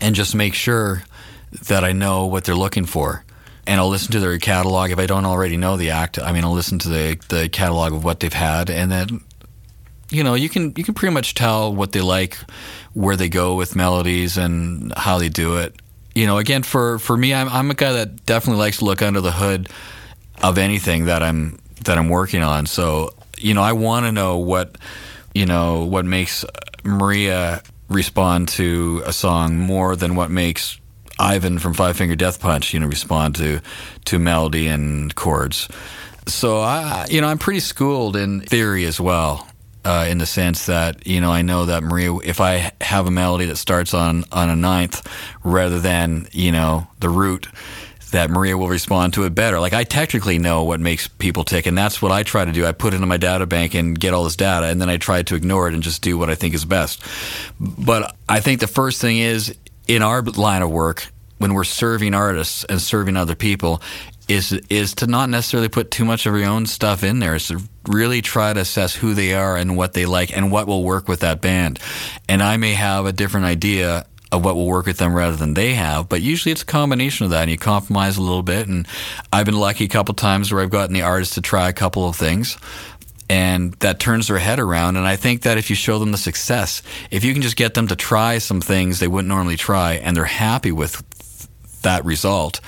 and 0.00 0.14
just 0.14 0.34
make 0.34 0.54
sure 0.54 1.04
that 1.68 1.84
I 1.84 1.92
know 1.92 2.26
what 2.26 2.44
they're 2.44 2.54
looking 2.54 2.86
for. 2.86 3.24
And 3.66 3.78
I'll 3.78 3.88
listen 3.88 4.10
to 4.12 4.20
their 4.20 4.36
catalog 4.38 4.90
if 4.90 4.98
I 4.98 5.06
don't 5.06 5.24
already 5.24 5.56
know 5.56 5.76
the 5.76 5.90
act. 5.90 6.18
I 6.18 6.32
mean, 6.32 6.42
I'll 6.42 6.52
listen 6.52 6.78
to 6.80 6.88
the 6.88 7.18
the 7.28 7.48
catalog 7.48 7.92
of 7.92 8.02
what 8.02 8.18
they've 8.18 8.32
had, 8.32 8.68
and 8.68 8.90
then 8.90 9.20
you 10.10 10.24
know 10.24 10.34
you 10.34 10.48
can 10.48 10.74
you 10.76 10.82
can 10.82 10.94
pretty 10.94 11.14
much 11.14 11.34
tell 11.34 11.72
what 11.72 11.92
they 11.92 12.00
like, 12.00 12.38
where 12.92 13.14
they 13.14 13.28
go 13.28 13.54
with 13.54 13.76
melodies, 13.76 14.36
and 14.36 14.92
how 14.96 15.18
they 15.18 15.28
do 15.28 15.58
it. 15.58 15.76
You 16.12 16.26
know, 16.26 16.38
again, 16.38 16.64
for 16.64 16.98
for 16.98 17.16
me, 17.16 17.32
I'm 17.32 17.48
I'm 17.48 17.70
a 17.70 17.74
guy 17.74 17.92
that 17.92 18.26
definitely 18.26 18.58
likes 18.58 18.78
to 18.78 18.84
look 18.84 19.00
under 19.00 19.20
the 19.20 19.30
hood 19.30 19.68
of 20.42 20.58
anything 20.58 21.06
that 21.06 21.22
I'm 21.22 21.58
that 21.84 21.98
I'm 21.98 22.08
working 22.08 22.42
on. 22.42 22.66
So 22.66 23.14
you 23.38 23.54
know, 23.54 23.62
I 23.62 23.72
want 23.72 24.06
to 24.06 24.12
know 24.12 24.38
what 24.38 24.76
you 25.34 25.46
know 25.46 25.84
what 25.84 26.04
makes 26.04 26.44
Maria 26.84 27.62
respond 27.88 28.48
to 28.48 29.02
a 29.06 29.12
song 29.12 29.58
more 29.58 29.96
than 29.96 30.14
what 30.14 30.30
makes 30.30 30.78
Ivan 31.18 31.58
from 31.58 31.74
Five 31.74 31.96
Finger 31.96 32.16
Death 32.16 32.40
Punch, 32.40 32.72
you 32.72 32.80
know, 32.80 32.86
respond 32.86 33.36
to 33.36 33.60
to 34.06 34.18
melody 34.18 34.66
and 34.66 35.14
chords. 35.14 35.68
So 36.26 36.60
I, 36.60 37.06
you 37.10 37.20
know, 37.20 37.28
I'm 37.28 37.38
pretty 37.38 37.60
schooled 37.60 38.16
in 38.16 38.40
theory 38.40 38.84
as 38.84 39.00
well, 39.00 39.46
uh, 39.84 40.06
in 40.08 40.18
the 40.18 40.26
sense 40.26 40.66
that 40.66 41.06
you 41.06 41.20
know 41.20 41.30
I 41.30 41.42
know 41.42 41.66
that 41.66 41.82
Maria, 41.82 42.14
if 42.18 42.40
I 42.40 42.72
have 42.80 43.06
a 43.06 43.10
melody 43.10 43.46
that 43.46 43.56
starts 43.56 43.94
on 43.94 44.24
on 44.32 44.48
a 44.48 44.56
ninth 44.56 45.06
rather 45.44 45.80
than 45.80 46.28
you 46.32 46.52
know 46.52 46.86
the 47.00 47.08
root, 47.08 47.48
that 48.12 48.30
Maria 48.30 48.56
will 48.56 48.68
respond 48.68 49.14
to 49.14 49.24
it 49.24 49.34
better. 49.34 49.60
Like 49.60 49.72
I 49.72 49.84
technically 49.84 50.38
know 50.38 50.64
what 50.64 50.80
makes 50.80 51.08
people 51.08 51.44
tick, 51.44 51.66
and 51.66 51.76
that's 51.76 52.00
what 52.00 52.12
I 52.12 52.22
try 52.22 52.44
to 52.44 52.52
do. 52.52 52.64
I 52.64 52.72
put 52.72 52.94
it 52.94 52.96
into 52.96 53.06
my 53.06 53.16
data 53.16 53.46
bank 53.46 53.74
and 53.74 53.98
get 53.98 54.14
all 54.14 54.24
this 54.24 54.36
data, 54.36 54.66
and 54.66 54.80
then 54.80 54.88
I 54.88 54.96
try 54.96 55.22
to 55.22 55.34
ignore 55.34 55.68
it 55.68 55.74
and 55.74 55.82
just 55.82 56.02
do 56.02 56.16
what 56.16 56.30
I 56.30 56.34
think 56.34 56.54
is 56.54 56.64
best. 56.64 57.02
But 57.60 58.16
I 58.28 58.40
think 58.40 58.60
the 58.60 58.66
first 58.66 59.00
thing 59.00 59.18
is 59.18 59.54
in 59.88 60.02
our 60.02 60.22
line 60.22 60.62
of 60.62 60.70
work 60.70 61.12
when 61.38 61.54
we're 61.54 61.64
serving 61.64 62.14
artists 62.14 62.64
and 62.64 62.80
serving 62.80 63.16
other 63.16 63.34
people 63.34 63.82
is 64.28 64.52
is 64.70 64.94
to 64.94 65.06
not 65.06 65.28
necessarily 65.28 65.68
put 65.68 65.90
too 65.90 66.04
much 66.04 66.26
of 66.26 66.36
your 66.36 66.46
own 66.46 66.66
stuff 66.66 67.02
in 67.02 67.18
there. 67.18 67.34
Is 67.34 67.48
to 67.48 67.60
really 67.88 68.22
try 68.22 68.52
to 68.52 68.60
assess 68.60 68.94
who 68.94 69.14
they 69.14 69.34
are 69.34 69.56
and 69.56 69.76
what 69.76 69.92
they 69.92 70.06
like 70.06 70.34
and 70.36 70.52
what 70.52 70.66
will 70.66 70.84
work 70.84 71.08
with 71.08 71.20
that 71.20 71.40
band. 71.40 71.78
And 72.28 72.42
I 72.42 72.56
may 72.56 72.74
have 72.74 73.06
a 73.06 73.12
different 73.12 73.46
idea 73.46 74.06
of 74.32 74.42
what 74.44 74.56
will 74.56 74.66
work 74.66 74.86
with 74.86 74.96
them 74.96 75.12
rather 75.12 75.36
than 75.36 75.52
they 75.54 75.74
have, 75.74 76.08
but 76.08 76.22
usually 76.22 76.50
it's 76.50 76.62
a 76.62 76.66
combination 76.66 77.24
of 77.24 77.30
that 77.30 77.42
and 77.42 77.50
you 77.50 77.58
compromise 77.58 78.16
a 78.16 78.22
little 78.22 78.42
bit. 78.42 78.66
And 78.66 78.88
I've 79.30 79.44
been 79.44 79.58
lucky 79.58 79.84
a 79.84 79.88
couple 79.88 80.14
times 80.14 80.50
where 80.50 80.62
I've 80.62 80.70
gotten 80.70 80.94
the 80.94 81.02
artist 81.02 81.34
to 81.34 81.42
try 81.42 81.68
a 81.68 81.72
couple 81.72 82.08
of 82.08 82.16
things 82.16 82.56
and 83.28 83.74
that 83.74 84.00
turns 84.00 84.28
their 84.28 84.38
head 84.38 84.58
around. 84.58 84.96
And 84.96 85.06
I 85.06 85.16
think 85.16 85.42
that 85.42 85.58
if 85.58 85.68
you 85.68 85.76
show 85.76 85.98
them 85.98 86.12
the 86.12 86.18
success, 86.18 86.82
if 87.10 87.24
you 87.24 87.34
can 87.34 87.42
just 87.42 87.56
get 87.56 87.74
them 87.74 87.88
to 87.88 87.96
try 87.96 88.38
some 88.38 88.62
things 88.62 88.98
they 88.98 89.08
wouldn't 89.08 89.28
normally 89.28 89.56
try 89.56 89.94
and 89.94 90.16
they're 90.16 90.24
happy 90.24 90.72
with 90.72 91.02
that 91.82 92.04
result, 92.06 92.60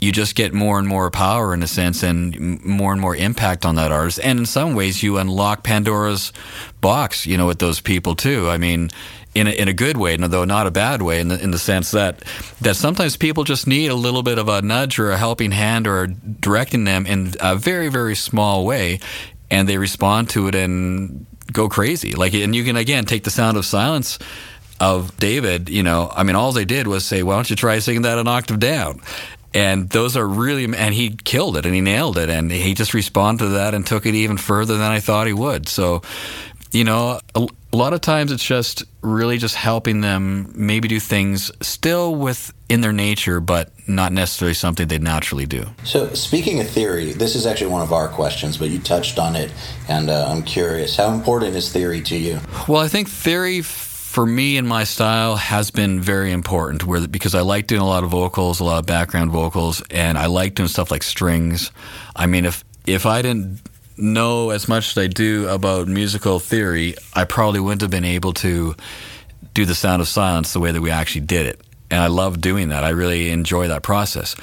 you 0.00 0.12
just 0.12 0.34
get 0.34 0.52
more 0.52 0.78
and 0.78 0.88
more 0.88 1.10
power 1.10 1.54
in 1.54 1.62
a 1.62 1.66
sense 1.66 2.02
and 2.02 2.62
more 2.64 2.92
and 2.92 3.00
more 3.00 3.14
impact 3.14 3.64
on 3.66 3.74
that 3.76 3.92
artist. 3.92 4.20
And 4.22 4.40
in 4.40 4.46
some 4.46 4.74
ways, 4.74 5.02
you 5.02 5.18
unlock 5.18 5.62
Pandora's 5.62 6.32
box, 6.80 7.26
you 7.26 7.36
know, 7.36 7.46
with 7.46 7.58
those 7.58 7.80
people 7.80 8.14
too. 8.14 8.48
I 8.48 8.56
mean, 8.56 8.90
in 9.34 9.46
a, 9.46 9.50
in 9.50 9.68
a 9.68 9.72
good 9.72 9.96
way, 9.96 10.16
though 10.16 10.44
not 10.44 10.66
a 10.66 10.70
bad 10.70 11.02
way, 11.02 11.20
in 11.20 11.28
the, 11.28 11.40
in 11.42 11.50
the 11.50 11.58
sense 11.58 11.92
that 11.92 12.24
that 12.60 12.76
sometimes 12.76 13.16
people 13.16 13.44
just 13.44 13.66
need 13.66 13.90
a 13.90 13.94
little 13.94 14.22
bit 14.22 14.38
of 14.38 14.48
a 14.48 14.62
nudge 14.62 14.98
or 14.98 15.10
a 15.10 15.16
helping 15.18 15.52
hand 15.52 15.86
or 15.86 16.06
directing 16.06 16.84
them 16.84 17.06
in 17.06 17.34
a 17.40 17.56
very 17.56 17.88
very 17.88 18.14
small 18.16 18.64
way, 18.64 18.98
and 19.50 19.68
they 19.68 19.78
respond 19.78 20.30
to 20.30 20.48
it 20.48 20.54
and 20.54 21.26
go 21.52 21.68
crazy. 21.68 22.12
Like, 22.12 22.34
and 22.34 22.54
you 22.54 22.64
can 22.64 22.76
again 22.76 23.04
take 23.04 23.24
the 23.24 23.30
sound 23.30 23.56
of 23.56 23.64
silence 23.64 24.18
of 24.80 25.14
David, 25.18 25.68
you 25.68 25.82
know, 25.82 26.10
I 26.14 26.22
mean, 26.22 26.36
all 26.36 26.52
they 26.52 26.64
did 26.64 26.86
was 26.86 27.04
say, 27.04 27.22
"Why 27.22 27.34
don't 27.34 27.50
you 27.50 27.56
try 27.56 27.78
singing 27.80 28.02
that 28.02 28.18
an 28.18 28.26
octave 28.26 28.58
down?" 28.58 29.00
And 29.52 29.90
those 29.90 30.16
are 30.16 30.26
really, 30.26 30.64
and 30.64 30.94
he 30.94 31.10
killed 31.10 31.56
it 31.56 31.66
and 31.66 31.74
he 31.74 31.80
nailed 31.80 32.16
it, 32.16 32.30
and 32.30 32.50
he 32.50 32.72
just 32.72 32.94
responded 32.94 33.44
to 33.44 33.50
that 33.50 33.74
and 33.74 33.84
took 33.84 34.06
it 34.06 34.14
even 34.14 34.36
further 34.36 34.76
than 34.78 34.90
I 34.90 35.00
thought 35.00 35.26
he 35.26 35.32
would. 35.32 35.68
So, 35.68 36.02
you 36.72 36.84
know, 36.84 37.20
a, 37.34 37.48
a 37.72 37.76
lot 37.76 37.92
of 37.92 38.00
times 38.00 38.32
it's 38.32 38.44
just 38.44 38.84
really 39.02 39.38
just 39.38 39.54
helping 39.54 40.00
them 40.00 40.52
maybe 40.54 40.88
do 40.88 41.00
things 41.00 41.50
still 41.60 42.14
within 42.14 42.80
their 42.80 42.92
nature, 42.92 43.40
but 43.40 43.70
not 43.88 44.12
necessarily 44.12 44.54
something 44.54 44.88
they 44.88 44.98
naturally 44.98 45.46
do. 45.46 45.66
So, 45.84 46.12
speaking 46.14 46.60
of 46.60 46.68
theory, 46.68 47.12
this 47.12 47.34
is 47.34 47.46
actually 47.46 47.70
one 47.70 47.82
of 47.82 47.92
our 47.92 48.08
questions, 48.08 48.56
but 48.56 48.70
you 48.70 48.78
touched 48.78 49.18
on 49.18 49.36
it, 49.36 49.52
and 49.88 50.10
uh, 50.10 50.28
I'm 50.28 50.42
curious 50.42 50.96
how 50.96 51.12
important 51.12 51.56
is 51.56 51.72
theory 51.72 52.02
to 52.02 52.16
you? 52.16 52.40
Well, 52.68 52.80
I 52.80 52.88
think 52.88 53.08
theory 53.08 53.62
for 53.62 54.26
me 54.26 54.56
and 54.56 54.66
my 54.66 54.82
style 54.82 55.36
has 55.36 55.70
been 55.70 56.00
very 56.00 56.32
important 56.32 56.84
where 56.84 57.06
because 57.06 57.32
I 57.36 57.42
like 57.42 57.68
doing 57.68 57.80
a 57.80 57.86
lot 57.86 58.02
of 58.02 58.10
vocals, 58.10 58.58
a 58.58 58.64
lot 58.64 58.80
of 58.80 58.86
background 58.86 59.30
vocals, 59.30 59.82
and 59.90 60.18
I 60.18 60.26
like 60.26 60.56
doing 60.56 60.68
stuff 60.68 60.90
like 60.90 61.04
strings. 61.04 61.70
I 62.16 62.26
mean, 62.26 62.44
if 62.44 62.64
if 62.86 63.06
I 63.06 63.22
didn't 63.22 63.60
know 64.00 64.50
as 64.50 64.68
much 64.68 64.90
as 64.90 64.98
I 64.98 65.06
do 65.06 65.48
about 65.48 65.88
musical 65.88 66.38
theory, 66.38 66.94
I 67.14 67.24
probably 67.24 67.60
wouldn't 67.60 67.82
have 67.82 67.90
been 67.90 68.04
able 68.04 68.32
to 68.34 68.74
do 69.54 69.64
the 69.64 69.74
sound 69.74 70.02
of 70.02 70.08
silence 70.08 70.52
the 70.52 70.60
way 70.60 70.72
that 70.72 70.80
we 70.80 70.90
actually 70.90 71.22
did 71.22 71.46
it. 71.46 71.60
And 71.90 72.00
I 72.00 72.06
love 72.06 72.40
doing 72.40 72.68
that. 72.68 72.84
I 72.84 72.90
really 72.90 73.30
enjoy 73.30 73.68
that 73.68 73.82
process. 73.82 74.36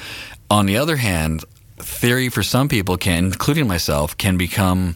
On 0.50 0.66
the 0.66 0.78
other 0.78 0.98
hand, 0.98 1.44
theory 1.78 2.30
for 2.30 2.44
some 2.44 2.68
people 2.68 2.98
can, 2.98 3.26
including 3.26 3.68
myself, 3.68 4.18
can 4.18 4.38
become 4.38 4.96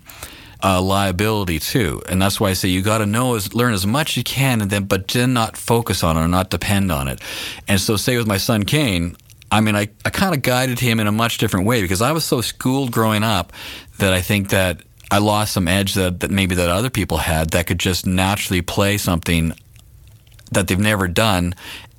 a 0.62 0.82
liability 0.82 1.60
too. 1.60 2.02
And 2.10 2.22
that's 2.22 2.40
why 2.40 2.50
I 2.50 2.54
say 2.54 2.70
you 2.70 2.82
got 2.82 3.00
to 3.00 3.06
know 3.06 3.36
as 3.36 3.54
learn 3.54 3.74
as 3.74 3.88
much 3.88 4.12
as 4.12 4.18
you 4.18 4.24
can, 4.24 4.62
and 4.62 4.70
then 4.70 4.86
but 4.86 5.08
then 5.08 5.34
not 5.34 5.58
focus 5.58 6.04
on 6.04 6.18
it 6.18 6.22
or 6.22 6.28
not 6.28 6.50
depend 6.50 6.92
on 6.92 7.08
it. 7.08 7.20
And 7.68 7.80
so, 7.80 7.98
say 7.98 8.18
with 8.18 8.28
my 8.28 8.38
son 8.38 8.64
Kane, 8.64 9.16
I 9.52 9.60
mean, 9.60 9.76
I, 9.76 9.90
I 10.06 10.10
kind 10.10 10.34
of 10.34 10.42
guided 10.42 10.80
him 10.80 11.00
in 11.00 11.08
a 11.08 11.12
much 11.12 11.38
different 11.38 11.66
way 11.66 11.82
because 11.82 12.02
I 12.02 12.12
was 12.14 12.24
so 12.24 12.42
schooled 12.42 12.92
growing 12.92 13.24
up 13.24 13.52
that 14.02 14.14
I 14.14 14.22
think 14.22 14.50
that 14.50 14.82
I 15.10 15.18
lost 15.18 15.54
some 15.54 15.68
edge 15.68 15.94
that, 15.96 16.20
that 16.20 16.32
maybe 16.32 16.56
that 16.56 16.70
other 16.70 16.90
people 16.90 17.18
had 17.18 17.52
that 17.52 17.68
could 17.68 17.80
just 17.80 18.06
naturally 18.06 18.62
play 18.62 18.98
something 18.98 19.54
that 20.52 20.68
they've 20.68 20.80
never 20.80 21.08
done 21.08 21.54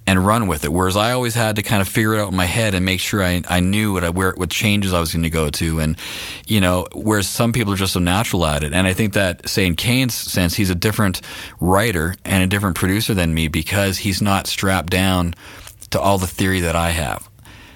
and 0.06 0.26
run 0.26 0.48
with 0.48 0.64
it. 0.64 0.72
Whereas 0.72 0.96
I 0.96 1.12
always 1.12 1.34
had 1.34 1.56
to 1.56 1.62
kind 1.62 1.80
of 1.80 1.88
figure 1.88 2.14
it 2.14 2.20
out 2.20 2.30
in 2.30 2.36
my 2.36 2.44
head 2.44 2.74
and 2.74 2.84
make 2.84 3.00
sure 3.00 3.22
I, 3.22 3.42
I 3.48 3.60
knew 3.60 3.92
what 3.92 4.04
I, 4.04 4.10
where 4.10 4.32
what 4.32 4.50
changes 4.50 4.92
I 4.92 5.00
was 5.00 5.12
going 5.12 5.22
to 5.22 5.30
go 5.30 5.48
to, 5.50 5.78
and 5.78 5.96
you 6.46 6.60
know, 6.60 6.86
whereas 6.92 7.28
some 7.28 7.52
people 7.52 7.72
are 7.72 7.76
just 7.76 7.92
so 7.92 8.00
natural 8.00 8.44
at 8.46 8.64
it. 8.64 8.72
And 8.72 8.86
I 8.86 8.94
think 8.94 9.12
that, 9.12 9.48
say 9.48 9.66
in 9.66 9.76
Kane's 9.76 10.14
sense, 10.14 10.54
he's 10.54 10.70
a 10.70 10.74
different 10.74 11.20
writer 11.60 12.14
and 12.24 12.42
a 12.42 12.46
different 12.48 12.76
producer 12.76 13.14
than 13.14 13.32
me 13.32 13.48
because 13.48 13.98
he's 13.98 14.20
not 14.20 14.46
strapped 14.46 14.90
down 14.90 15.34
to 15.90 16.00
all 16.00 16.18
the 16.18 16.26
theory 16.26 16.60
that 16.60 16.74
I 16.74 16.90
have. 16.90 17.28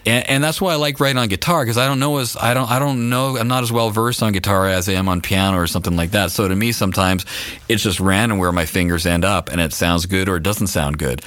And, 0.06 0.28
and 0.30 0.44
that's 0.44 0.60
why 0.60 0.72
I 0.72 0.76
like 0.76 1.00
writing 1.00 1.18
on 1.18 1.28
guitar 1.28 1.64
because 1.64 1.76
I 1.76 1.86
don't 1.86 1.98
know 1.98 2.18
as 2.18 2.36
I 2.36 2.54
don't 2.54 2.70
I 2.70 2.78
don't 2.78 3.10
know 3.10 3.36
I'm 3.36 3.48
not 3.48 3.64
as 3.64 3.72
well 3.72 3.90
versed 3.90 4.22
on 4.22 4.32
guitar 4.32 4.68
as 4.68 4.88
I 4.88 4.92
am 4.92 5.08
on 5.08 5.20
piano 5.20 5.58
or 5.58 5.66
something 5.66 5.96
like 5.96 6.12
that. 6.12 6.30
So 6.30 6.46
to 6.46 6.54
me, 6.54 6.72
sometimes 6.72 7.26
it's 7.68 7.82
just 7.82 7.98
random 7.98 8.38
where 8.38 8.52
my 8.52 8.66
fingers 8.66 9.04
end 9.04 9.24
up, 9.24 9.50
and 9.50 9.60
it 9.60 9.72
sounds 9.72 10.06
good 10.06 10.28
or 10.28 10.36
it 10.36 10.44
doesn't 10.44 10.68
sound 10.68 10.98
good. 10.98 11.22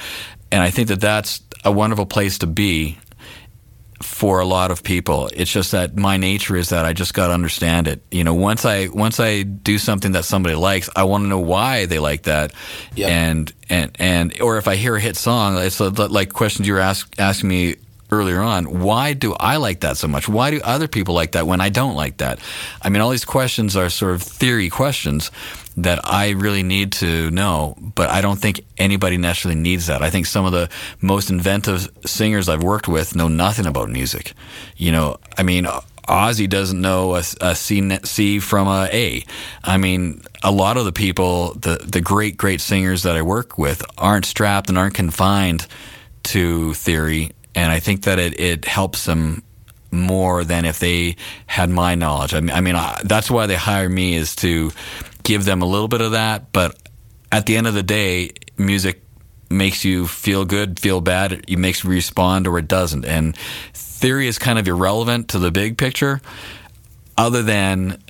And 0.50 0.62
I 0.62 0.70
think 0.70 0.88
that 0.88 1.00
that's 1.00 1.42
a 1.64 1.70
wonderful 1.70 2.06
place 2.06 2.38
to 2.38 2.46
be 2.46 2.98
for 4.02 4.40
a 4.40 4.46
lot 4.46 4.70
of 4.70 4.82
people. 4.82 5.28
It's 5.34 5.52
just 5.52 5.72
that 5.72 5.94
my 5.94 6.16
nature 6.16 6.56
is 6.56 6.70
that 6.70 6.86
I 6.86 6.94
just 6.94 7.12
got 7.12 7.28
to 7.28 7.34
understand 7.34 7.86
it. 7.86 8.02
You 8.10 8.24
know, 8.24 8.34
once 8.34 8.64
I 8.64 8.88
once 8.88 9.20
I 9.20 9.42
do 9.42 9.78
something 9.78 10.12
that 10.12 10.24
somebody 10.24 10.54
likes, 10.54 10.88
I 10.96 11.04
want 11.04 11.24
to 11.24 11.28
know 11.28 11.38
why 11.38 11.84
they 11.84 11.98
like 11.98 12.22
that. 12.22 12.52
And 12.96 13.52
and 13.68 13.94
and 13.98 14.40
or 14.40 14.56
if 14.56 14.68
I 14.68 14.76
hear 14.76 14.96
a 14.96 15.00
hit 15.00 15.16
song, 15.16 15.58
it's 15.58 15.80
like 15.80 16.32
questions 16.32 16.66
you 16.66 16.74
were 16.74 16.80
ask, 16.80 17.14
asking 17.18 17.50
me 17.50 17.76
earlier 18.10 18.40
on, 18.40 18.80
why 18.80 19.12
do 19.12 19.34
I 19.34 19.56
like 19.56 19.80
that 19.80 19.96
so 19.96 20.08
much? 20.08 20.28
Why 20.28 20.50
do 20.50 20.60
other 20.62 20.88
people 20.88 21.14
like 21.14 21.32
that 21.32 21.46
when 21.46 21.60
I 21.60 21.68
don't 21.68 21.94
like 21.94 22.18
that? 22.18 22.38
I 22.82 22.88
mean, 22.88 23.02
all 23.02 23.10
these 23.10 23.24
questions 23.24 23.76
are 23.76 23.88
sort 23.90 24.14
of 24.14 24.22
theory 24.22 24.68
questions 24.68 25.30
that 25.76 26.00
I 26.04 26.30
really 26.30 26.62
need 26.62 26.92
to 26.92 27.30
know, 27.30 27.76
but 27.78 28.10
I 28.10 28.20
don't 28.20 28.38
think 28.38 28.60
anybody 28.76 29.16
necessarily 29.16 29.60
needs 29.60 29.86
that. 29.86 30.02
I 30.02 30.10
think 30.10 30.26
some 30.26 30.44
of 30.44 30.52
the 30.52 30.68
most 31.00 31.30
inventive 31.30 31.88
singers 32.04 32.48
I've 32.48 32.62
worked 32.62 32.88
with 32.88 33.14
know 33.14 33.28
nothing 33.28 33.66
about 33.66 33.88
music. 33.88 34.34
You 34.76 34.92
know, 34.92 35.16
I 35.38 35.42
mean, 35.42 35.66
Ozzy 36.08 36.48
doesn't 36.48 36.80
know 36.80 37.14
a, 37.14 37.22
a 37.40 37.54
C, 37.54 37.98
C 38.04 38.40
from 38.40 38.66
a 38.66 38.88
A. 38.92 39.24
I 39.62 39.78
mean, 39.78 40.22
a 40.42 40.50
lot 40.50 40.76
of 40.76 40.84
the 40.84 40.92
people, 40.92 41.54
the 41.54 41.76
the 41.76 42.00
great 42.00 42.36
great 42.36 42.60
singers 42.60 43.04
that 43.04 43.16
I 43.16 43.22
work 43.22 43.58
with, 43.58 43.82
aren't 43.96 44.26
strapped 44.26 44.68
and 44.68 44.76
aren't 44.76 44.94
confined 44.94 45.66
to 46.24 46.74
theory 46.74 47.30
and 47.54 47.70
I 47.70 47.80
think 47.80 48.02
that 48.02 48.18
it, 48.18 48.38
it 48.38 48.64
helps 48.64 49.04
them 49.04 49.42
more 49.90 50.44
than 50.44 50.64
if 50.64 50.78
they 50.78 51.16
had 51.46 51.68
my 51.68 51.94
knowledge. 51.94 52.34
I 52.34 52.40
mean, 52.40 52.54
I 52.54 52.60
mean 52.60 52.76
I, 52.76 53.00
that's 53.04 53.30
why 53.30 53.46
they 53.46 53.56
hire 53.56 53.88
me 53.88 54.14
is 54.14 54.36
to 54.36 54.70
give 55.22 55.44
them 55.44 55.62
a 55.62 55.66
little 55.66 55.88
bit 55.88 56.00
of 56.00 56.12
that. 56.12 56.52
But 56.52 56.76
at 57.32 57.46
the 57.46 57.56
end 57.56 57.66
of 57.66 57.74
the 57.74 57.82
day, 57.82 58.32
music 58.56 59.02
makes 59.50 59.84
you 59.84 60.06
feel 60.06 60.44
good, 60.44 60.78
feel 60.78 61.00
bad. 61.00 61.44
It 61.48 61.58
makes 61.58 61.82
you 61.82 61.90
respond 61.90 62.46
or 62.46 62.58
it 62.58 62.68
doesn't. 62.68 63.04
And 63.04 63.36
theory 63.74 64.28
is 64.28 64.38
kind 64.38 64.58
of 64.58 64.68
irrelevant 64.68 65.28
to 65.30 65.38
the 65.38 65.50
big 65.50 65.76
picture, 65.76 66.20
other 67.18 67.42
than 67.42 68.02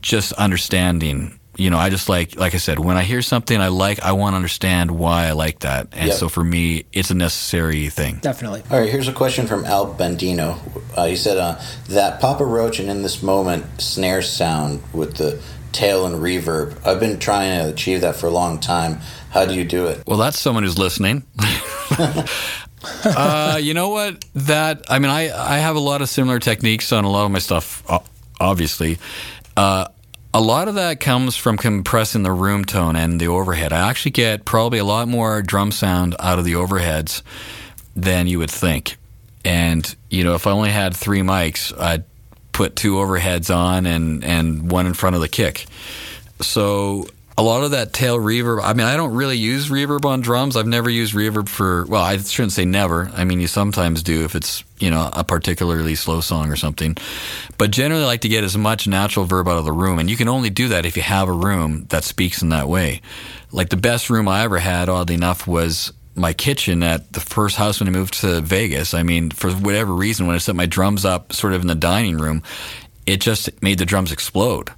just 0.00 0.32
understanding 0.34 1.38
you 1.56 1.70
know, 1.70 1.78
I 1.78 1.90
just 1.90 2.08
like, 2.08 2.36
like 2.36 2.54
I 2.54 2.58
said, 2.58 2.78
when 2.78 2.96
I 2.96 3.02
hear 3.02 3.22
something 3.22 3.60
I 3.60 3.68
like, 3.68 4.02
I 4.02 4.12
want 4.12 4.32
to 4.32 4.36
understand 4.36 4.90
why 4.90 5.26
I 5.26 5.32
like 5.32 5.60
that. 5.60 5.88
And 5.92 6.08
yep. 6.08 6.16
so 6.16 6.28
for 6.28 6.42
me, 6.42 6.84
it's 6.92 7.10
a 7.10 7.14
necessary 7.14 7.88
thing. 7.88 8.16
Definitely. 8.16 8.62
All 8.70 8.80
right, 8.80 8.90
here's 8.90 9.08
a 9.08 9.12
question 9.12 9.46
from 9.46 9.64
Al 9.64 9.94
Bandino. 9.94 10.58
Uh, 10.96 11.06
he 11.06 11.16
said, 11.16 11.38
uh, 11.38 11.60
that 11.88 12.20
Papa 12.20 12.44
Roach 12.44 12.78
and 12.80 12.90
in 12.90 13.02
this 13.02 13.22
moment 13.22 13.80
snare 13.80 14.22
sound 14.22 14.82
with 14.92 15.16
the 15.16 15.40
tail 15.74 16.06
and 16.06 16.16
reverb. 16.16 16.86
I've 16.86 17.00
been 17.00 17.18
trying 17.18 17.62
to 17.62 17.70
achieve 17.70 18.00
that 18.02 18.16
for 18.16 18.28
a 18.28 18.30
long 18.30 18.60
time. 18.60 19.00
How 19.30 19.44
do 19.44 19.54
you 19.54 19.64
do 19.64 19.86
it? 19.86 20.04
Well, 20.06 20.18
that's 20.18 20.38
someone 20.38 20.62
who's 20.62 20.78
listening. 20.78 21.24
uh, 23.04 23.58
you 23.60 23.74
know 23.74 23.90
what? 23.90 24.24
That 24.34 24.84
I 24.88 25.00
mean, 25.00 25.10
I 25.10 25.30
I 25.32 25.58
have 25.58 25.76
a 25.76 25.80
lot 25.80 26.00
of 26.00 26.08
similar 26.08 26.38
techniques 26.38 26.92
on 26.92 27.04
a 27.04 27.10
lot 27.10 27.26
of 27.26 27.32
my 27.32 27.40
stuff. 27.40 27.82
Obviously, 28.40 28.98
uh, 29.56 29.88
a 30.34 30.40
lot 30.40 30.66
of 30.66 30.74
that 30.74 30.98
comes 30.98 31.36
from 31.36 31.56
compressing 31.56 32.24
the 32.24 32.32
room 32.32 32.64
tone 32.64 32.96
and 32.96 33.20
the 33.20 33.28
overhead. 33.28 33.72
I 33.72 33.88
actually 33.88 34.10
get 34.10 34.44
probably 34.44 34.80
a 34.80 34.84
lot 34.84 35.06
more 35.06 35.40
drum 35.42 35.70
sound 35.70 36.16
out 36.18 36.40
of 36.40 36.44
the 36.44 36.54
overheads 36.54 37.22
than 37.94 38.26
you 38.26 38.40
would 38.40 38.50
think. 38.50 38.96
And, 39.44 39.94
you 40.10 40.24
know, 40.24 40.34
if 40.34 40.48
I 40.48 40.50
only 40.50 40.70
had 40.70 40.96
three 40.96 41.20
mics, 41.20 41.72
I'd 41.78 42.02
put 42.50 42.74
two 42.74 42.94
overheads 42.94 43.54
on 43.54 43.86
and, 43.86 44.24
and 44.24 44.72
one 44.72 44.86
in 44.88 44.94
front 44.94 45.14
of 45.14 45.22
the 45.22 45.28
kick. 45.28 45.66
So 46.40 47.06
a 47.36 47.42
lot 47.42 47.64
of 47.64 47.72
that 47.72 47.92
tail 47.92 48.18
reverb. 48.18 48.62
I 48.62 48.74
mean, 48.74 48.86
I 48.86 48.96
don't 48.96 49.14
really 49.14 49.36
use 49.36 49.68
reverb 49.68 50.04
on 50.04 50.20
drums. 50.20 50.56
I've 50.56 50.68
never 50.68 50.88
used 50.88 51.14
reverb 51.14 51.48
for, 51.48 51.84
well, 51.86 52.02
I 52.02 52.16
shouldn't 52.18 52.52
say 52.52 52.64
never. 52.64 53.10
I 53.14 53.24
mean, 53.24 53.40
you 53.40 53.48
sometimes 53.48 54.04
do 54.04 54.24
if 54.24 54.36
it's, 54.36 54.62
you 54.78 54.88
know, 54.90 55.10
a 55.12 55.24
particularly 55.24 55.96
slow 55.96 56.20
song 56.20 56.52
or 56.52 56.56
something. 56.56 56.96
But 57.58 57.72
generally, 57.72 58.04
I 58.04 58.06
like 58.06 58.20
to 58.20 58.28
get 58.28 58.44
as 58.44 58.56
much 58.56 58.86
natural 58.86 59.24
verb 59.24 59.48
out 59.48 59.58
of 59.58 59.64
the 59.64 59.72
room. 59.72 59.98
And 59.98 60.08
you 60.08 60.16
can 60.16 60.28
only 60.28 60.50
do 60.50 60.68
that 60.68 60.86
if 60.86 60.96
you 60.96 61.02
have 61.02 61.28
a 61.28 61.32
room 61.32 61.86
that 61.88 62.04
speaks 62.04 62.40
in 62.40 62.50
that 62.50 62.68
way. 62.68 63.00
Like 63.50 63.70
the 63.70 63.76
best 63.76 64.10
room 64.10 64.28
I 64.28 64.44
ever 64.44 64.58
had, 64.58 64.88
oddly 64.88 65.16
enough, 65.16 65.46
was 65.46 65.92
my 66.14 66.32
kitchen 66.32 66.84
at 66.84 67.12
the 67.12 67.20
first 67.20 67.56
house 67.56 67.80
when 67.80 67.88
I 67.88 67.92
moved 67.92 68.14
to 68.20 68.40
Vegas. 68.42 68.94
I 68.94 69.02
mean, 69.02 69.30
for 69.30 69.50
whatever 69.50 69.92
reason, 69.92 70.28
when 70.28 70.36
I 70.36 70.38
set 70.38 70.54
my 70.54 70.66
drums 70.66 71.04
up 71.04 71.32
sort 71.32 71.52
of 71.52 71.62
in 71.62 71.66
the 71.66 71.74
dining 71.74 72.18
room, 72.18 72.44
it 73.06 73.20
just 73.20 73.50
made 73.60 73.78
the 73.78 73.84
drums 73.84 74.12
explode. 74.12 74.70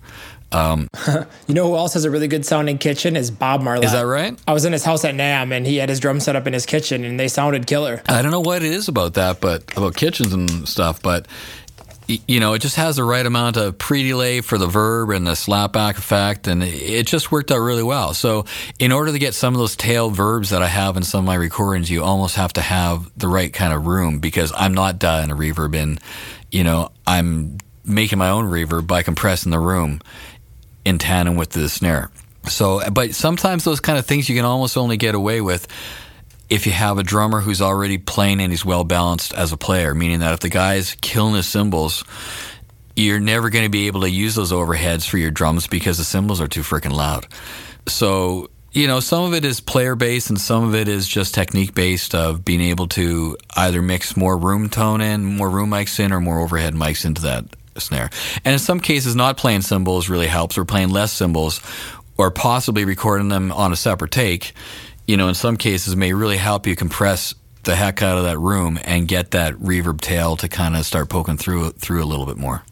Um, 0.52 0.88
you 1.46 1.54
know 1.54 1.68
who 1.68 1.76
else 1.76 1.94
has 1.94 2.04
a 2.04 2.10
really 2.10 2.28
good 2.28 2.46
sounding 2.46 2.78
kitchen 2.78 3.16
is 3.16 3.30
Bob 3.30 3.62
Marlette. 3.62 3.84
Is 3.84 3.92
that 3.92 4.02
right? 4.02 4.38
I 4.46 4.52
was 4.52 4.64
in 4.64 4.72
his 4.72 4.84
house 4.84 5.04
at 5.04 5.14
NAMM 5.14 5.52
and 5.52 5.66
he 5.66 5.76
had 5.76 5.88
his 5.88 6.00
drum 6.00 6.20
set 6.20 6.36
up 6.36 6.46
in 6.46 6.52
his 6.52 6.66
kitchen 6.66 7.04
and 7.04 7.18
they 7.18 7.28
sounded 7.28 7.66
killer. 7.66 8.02
I 8.08 8.22
don't 8.22 8.30
know 8.30 8.40
what 8.40 8.62
it 8.62 8.72
is 8.72 8.88
about 8.88 9.14
that, 9.14 9.40
but 9.40 9.76
about 9.76 9.96
kitchens 9.96 10.32
and 10.32 10.68
stuff, 10.68 11.02
but 11.02 11.26
you 12.08 12.38
know, 12.38 12.52
it 12.52 12.60
just 12.60 12.76
has 12.76 12.96
the 12.96 13.04
right 13.04 13.26
amount 13.26 13.56
of 13.56 13.78
pre-delay 13.78 14.40
for 14.40 14.58
the 14.58 14.66
verb 14.66 15.10
and 15.10 15.26
the 15.26 15.32
slapback 15.32 15.98
effect, 15.98 16.46
and 16.46 16.62
it 16.62 17.06
just 17.06 17.32
worked 17.32 17.50
out 17.50 17.58
really 17.58 17.82
well. 17.82 18.14
So, 18.14 18.44
in 18.78 18.92
order 18.92 19.10
to 19.10 19.18
get 19.18 19.34
some 19.34 19.54
of 19.54 19.58
those 19.58 19.74
tail 19.74 20.10
verbs 20.10 20.50
that 20.50 20.62
I 20.62 20.68
have 20.68 20.96
in 20.96 21.02
some 21.02 21.20
of 21.20 21.24
my 21.24 21.34
recordings, 21.34 21.90
you 21.90 22.04
almost 22.04 22.36
have 22.36 22.52
to 22.54 22.60
have 22.60 23.10
the 23.16 23.26
right 23.26 23.52
kind 23.52 23.72
of 23.72 23.86
room 23.86 24.20
because 24.20 24.52
I'm 24.56 24.72
not 24.72 25.00
dialing 25.00 25.32
a 25.32 25.34
reverb 25.34 25.74
in. 25.74 25.98
You 26.52 26.62
know, 26.62 26.92
I'm 27.06 27.58
making 27.84 28.18
my 28.18 28.30
own 28.30 28.44
reverb 28.50 28.86
by 28.86 29.02
compressing 29.02 29.50
the 29.50 29.58
room 29.58 30.00
in 30.86 30.98
tandem 30.98 31.34
with 31.36 31.50
the 31.50 31.68
snare. 31.68 32.10
So, 32.48 32.80
but 32.90 33.14
sometimes 33.14 33.64
those 33.64 33.80
kind 33.80 33.98
of 33.98 34.06
things 34.06 34.28
you 34.28 34.36
can 34.36 34.44
almost 34.44 34.76
only 34.76 34.96
get 34.96 35.16
away 35.16 35.40
with 35.40 35.66
if 36.48 36.64
you 36.64 36.70
have 36.70 36.98
a 36.98 37.02
drummer 37.02 37.40
who's 37.40 37.60
already 37.60 37.98
playing 37.98 38.40
and 38.40 38.52
he's 38.52 38.64
well 38.64 38.84
balanced 38.84 39.34
as 39.34 39.50
a 39.50 39.56
player, 39.56 39.96
meaning 39.96 40.20
that 40.20 40.32
if 40.32 40.40
the 40.40 40.48
guy's 40.48 40.96
killing 41.00 41.34
his 41.34 41.46
cymbals, 41.46 42.04
you're 42.94 43.18
never 43.18 43.50
going 43.50 43.64
to 43.64 43.70
be 43.70 43.88
able 43.88 44.02
to 44.02 44.10
use 44.10 44.36
those 44.36 44.52
overheads 44.52 45.08
for 45.08 45.18
your 45.18 45.32
drums 45.32 45.66
because 45.66 45.98
the 45.98 46.04
cymbals 46.04 46.40
are 46.40 46.46
too 46.46 46.60
freaking 46.60 46.92
loud. 46.92 47.26
So, 47.88 48.48
you 48.70 48.86
know, 48.86 49.00
some 49.00 49.24
of 49.24 49.34
it 49.34 49.44
is 49.44 49.58
player 49.58 49.96
based 49.96 50.30
and 50.30 50.40
some 50.40 50.62
of 50.62 50.76
it 50.76 50.86
is 50.86 51.08
just 51.08 51.34
technique 51.34 51.74
based 51.74 52.14
of 52.14 52.44
being 52.44 52.60
able 52.60 52.86
to 52.88 53.36
either 53.56 53.82
mix 53.82 54.16
more 54.16 54.38
room 54.38 54.68
tone 54.68 55.00
in, 55.00 55.24
more 55.24 55.50
room 55.50 55.70
mics 55.70 55.98
in, 55.98 56.12
or 56.12 56.20
more 56.20 56.38
overhead 56.38 56.74
mics 56.74 57.04
into 57.04 57.22
that 57.22 57.44
snare. 57.80 58.10
And 58.44 58.52
in 58.52 58.58
some 58.58 58.80
cases, 58.80 59.14
not 59.14 59.36
playing 59.36 59.62
cymbals 59.62 60.08
really 60.08 60.26
helps, 60.26 60.58
or 60.58 60.64
playing 60.64 60.90
less 60.90 61.12
cymbals 61.12 61.60
or 62.18 62.30
possibly 62.30 62.84
recording 62.84 63.28
them 63.28 63.52
on 63.52 63.72
a 63.72 63.76
separate 63.76 64.10
take, 64.10 64.52
you 65.06 65.16
know, 65.16 65.28
in 65.28 65.34
some 65.34 65.56
cases 65.56 65.96
may 65.96 66.12
really 66.12 66.38
help 66.38 66.66
you 66.66 66.74
compress 66.74 67.34
the 67.64 67.76
heck 67.76 68.02
out 68.02 68.16
of 68.16 68.24
that 68.24 68.38
room 68.38 68.78
and 68.84 69.08
get 69.08 69.32
that 69.32 69.54
reverb 69.54 70.00
tail 70.00 70.36
to 70.36 70.48
kind 70.48 70.76
of 70.76 70.86
start 70.86 71.08
poking 71.08 71.36
through 71.36 71.70
through 71.72 72.02
a 72.02 72.06
little 72.06 72.26
bit 72.26 72.36
more. 72.36 72.62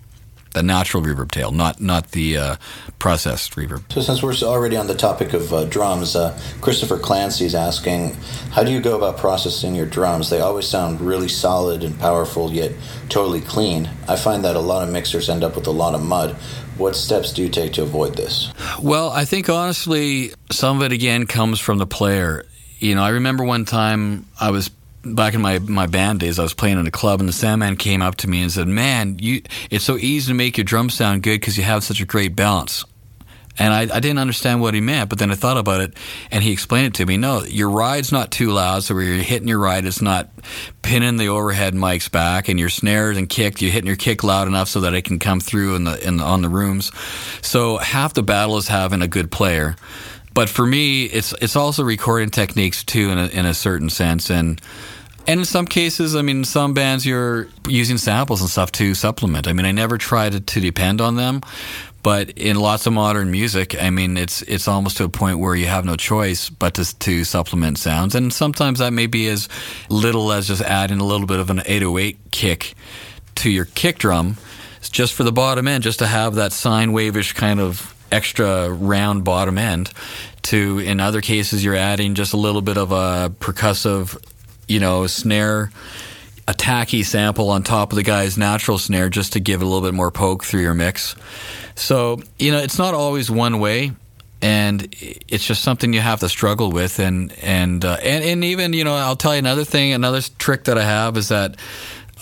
The 0.55 0.63
natural 0.63 1.03
reverb 1.03 1.33
tail, 1.33 1.51
not 1.51 1.81
not 1.81 2.13
the 2.13 2.37
uh, 2.37 2.57
processed 2.99 3.57
reverb. 3.57 3.93
So, 3.93 4.01
since 4.01 4.23
we're 4.23 4.35
already 4.43 4.77
on 4.77 4.87
the 4.87 4.95
topic 4.95 5.33
of 5.33 5.53
uh, 5.53 5.65
drums, 5.65 6.15
uh, 6.15 6.39
Christopher 6.61 7.01
is 7.41 7.55
asking, 7.55 8.15
how 8.53 8.63
do 8.63 8.71
you 8.71 8.81
go 8.81 8.97
about 8.97 9.19
processing 9.19 9.75
your 9.75 9.87
drums? 9.87 10.31
They 10.31 10.41
always 10.41 10.67
sound 10.67 11.01
really 11.01 11.29
solid 11.29 11.83
and 11.83 11.99
powerful, 11.99 12.53
yet 12.53 12.73
totally 13.09 13.41
clean. 13.41 13.91
I 14.09 14.17
find 14.17 14.45
that 14.45 14.57
a 14.57 14.61
lot 14.61 14.87
of 14.87 14.93
mixers 14.93 15.29
end 15.29 15.43
up 15.43 15.57
with 15.57 15.67
a 15.67 15.73
lot 15.73 15.95
of 15.95 16.03
mud. 16.03 16.37
What 16.77 16.97
steps 16.97 17.33
do 17.33 17.43
you 17.43 17.49
take 17.49 17.73
to 17.75 17.83
avoid 17.83 18.17
this? 18.17 18.53
Well, 18.81 19.11
I 19.11 19.25
think 19.25 19.49
honestly, 19.49 20.33
some 20.51 20.79
of 20.79 20.83
it 20.85 20.93
again 20.93 21.27
comes 21.27 21.61
from 21.61 21.79
the 21.79 21.87
player. 21.87 22.45
You 22.79 22.95
know, 22.95 23.03
I 23.03 23.11
remember 23.11 23.45
one 23.45 23.65
time 23.65 24.27
I 24.41 24.51
was 24.51 24.71
back 25.05 25.35
in 25.35 25.41
my, 25.41 25.59
my 25.59 25.87
band 25.87 26.21
days, 26.21 26.39
I 26.39 26.43
was 26.43 26.55
playing 26.55 26.79
in 26.79 26.87
a 26.87 26.91
club, 26.91 27.21
and 27.21 27.29
the 27.29 27.33
Sandman 27.33 27.77
came 27.77 28.03
up 28.03 28.17
to 28.17 28.29
me 28.29 28.43
and 28.43 28.51
said, 28.51 28.69
"Man, 28.69 29.19
you 29.19 29.43
it's 29.71 29.85
so 29.85 29.97
easy 29.97 30.31
to 30.31 30.35
make 30.35 30.57
your 30.57 30.65
drums 30.65 30.95
sound 30.95 31.23
good 31.23 31.41
because 31.41 31.57
you 31.57 31.65
have 31.65 31.85
such 31.85 32.01
a 32.01 32.07
great 32.07 32.35
balance." 32.35 32.85
And 33.57 33.73
I, 33.73 33.83
I 33.83 34.01
didn't 34.01 34.19
understand 34.19 34.61
what 34.61 34.75
he 34.75 34.81
meant, 34.81 35.09
but 35.09 35.21
then 35.21 35.31
I 35.31 35.37
thought 35.37 35.57
about 35.57 35.81
it, 35.81 35.97
and 36.33 36.43
he 36.43 36.51
explained 36.51 36.89
it 36.89 36.95
to 36.95 37.07
me. 37.07 37.17
No, 37.17 37.45
your 37.45 37.71
ride's 37.71 38.11
not 38.11 38.33
too 38.33 38.51
loud, 38.51 38.83
so 38.83 38.95
where 38.97 39.05
you're 39.05 39.23
hitting 39.23 39.47
your 39.47 39.61
ride, 39.61 39.85
it's 39.85 40.03
not 40.03 40.29
pinning 40.83 41.19
the 41.19 41.29
overhead 41.29 41.73
mics 41.73 42.11
back, 42.11 42.49
and 42.49 42.59
your 42.59 42.69
snares 42.69 43.17
and 43.17 43.29
kick, 43.29 43.63
you're 43.63 43.71
hitting 43.71 43.87
your 43.87 43.97
kick 43.97 44.25
loud 44.25 44.49
enough 44.49 44.69
so 44.69 44.81
that 44.81 44.95
it 44.95 45.03
can 45.03 45.21
come 45.21 45.39
through 45.39 45.77
in 45.77 45.85
the 45.85 46.05
in 46.07 46.21
on 46.21 46.43
the 46.43 46.49
rooms. 46.49 46.91
So 47.43 47.77
half 47.77 48.15
the 48.15 48.25
battle 48.25 48.57
is 48.57 48.67
having 48.67 49.03
a 49.03 49.09
good 49.09 49.31
player. 49.31 49.77
But 50.35 50.49
for 50.49 50.67
me, 50.67 51.05
it's 51.05 51.33
it's 51.41 51.55
also 51.55 51.85
recording 51.85 52.31
techniques 52.31 52.83
too, 52.83 53.11
in 53.11 53.19
a, 53.19 53.27
in 53.27 53.47
a 53.47 53.55
certain 53.55 53.89
sense, 53.89 54.31
and 54.31 54.61
and 55.27 55.41
in 55.41 55.47
some 55.47 55.67
cases, 55.67 56.15
I 56.15 56.23
mean, 56.23 56.45
some 56.45 56.75
bands 56.75 57.07
you're 57.07 57.49
using 57.67 57.99
samples 57.99 58.41
and 58.41 58.51
stuff 58.51 58.73
to 58.73 58.95
supplement. 58.95 59.49
I 59.49 59.53
mean, 59.53 59.67
I 59.67 59.73
never 59.73 59.99
try 59.99 60.29
to, 60.29 60.41
to 60.41 60.61
depend 60.61 61.01
on 61.01 61.17
them, 61.17 61.41
but 62.03 62.31
in 62.31 62.57
lots 62.57 62.87
of 62.87 62.93
modern 62.93 63.31
music, 63.31 63.81
I 63.81 63.89
mean, 63.89 64.19
it's 64.19 64.43
it's 64.43 64.69
almost 64.69 64.99
to 64.99 65.05
a 65.05 65.09
point 65.09 65.39
where 65.39 65.55
you 65.55 65.67
have 65.67 65.87
no 65.87 65.97
choice 65.97 66.51
but 66.51 66.75
to, 66.75 66.99
to 66.99 67.25
supplement 67.25 67.79
sounds, 67.79 68.15
and 68.15 68.33
sometimes 68.33 68.81
that 68.81 68.93
may 68.93 69.07
be 69.07 69.27
as 69.29 69.49
little 69.89 70.31
as 70.31 70.47
just 70.47 70.61
adding 70.61 71.01
a 71.01 71.05
little 71.05 71.27
bit 71.27 71.41
of 71.41 71.49
an 71.49 71.61
808 71.65 72.19
kick 72.31 72.75
to 73.37 73.51
your 73.51 73.65
kick 73.65 73.97
drum, 73.99 74.37
just 74.83 75.15
for 75.15 75.23
the 75.23 75.33
bottom 75.33 75.67
end, 75.67 75.83
just 75.83 76.01
to 76.01 76.07
have 76.07 76.35
that 76.35 76.53
sine 76.53 76.91
waveish 76.91 77.35
kind 77.35 77.59
of 77.59 77.95
extra 78.13 78.71
round 78.71 79.25
bottom 79.25 79.57
end. 79.57 79.91
To 80.43 80.79
in 80.81 81.01
other 81.01 81.23
cases, 81.23 81.65
you're 81.65 81.75
adding 81.75 82.15
just 82.15 82.35
a 82.35 82.37
little 82.37 82.61
bit 82.61 82.77
of 82.77 82.93
a 82.93 83.33
percussive 83.41 84.23
you 84.69 84.81
know, 84.81 85.07
snare, 85.07 85.71
a 86.47 86.55
tacky 86.55 87.03
sample 87.03 87.51
on 87.51 87.63
top 87.63 87.93
of 87.93 87.97
the 87.97 88.03
guy's 88.03 88.37
natural 88.37 88.79
snare 88.79 89.09
just 89.09 89.33
to 89.33 89.41
give 89.41 89.61
it 89.61 89.65
a 89.65 89.69
little 89.69 89.87
bit 89.87 89.95
more 89.95 90.11
poke 90.11 90.45
through 90.45 90.63
your 90.63 90.75
mix. 90.75 91.17
So, 91.75 92.23
you 92.39 92.53
know, 92.53 92.59
it's 92.59 92.79
not 92.79 92.95
always 92.95 93.31
one 93.31 93.61
way. 93.61 93.93
And 94.43 94.95
it's 95.01 95.47
just 95.47 95.63
something 95.63 95.95
you 95.95 96.03
have 96.03 96.21
to 96.21 96.29
struggle 96.29 96.71
with, 96.71 96.99
and 96.99 97.33
and 97.43 97.83
uh, 97.83 97.97
and 98.03 98.23
and 98.23 98.45
even 98.45 98.75
you 98.75 98.85
know 98.85 98.95
I'll 98.95 99.17
tell 99.17 99.33
you 99.33 99.39
another 99.39 99.65
thing, 99.65 99.95
another 99.95 100.21
trick 100.21 100.65
that 100.65 100.77
I 100.77 100.85
have 100.85 101.17
is 101.17 101.29
that 101.29 101.57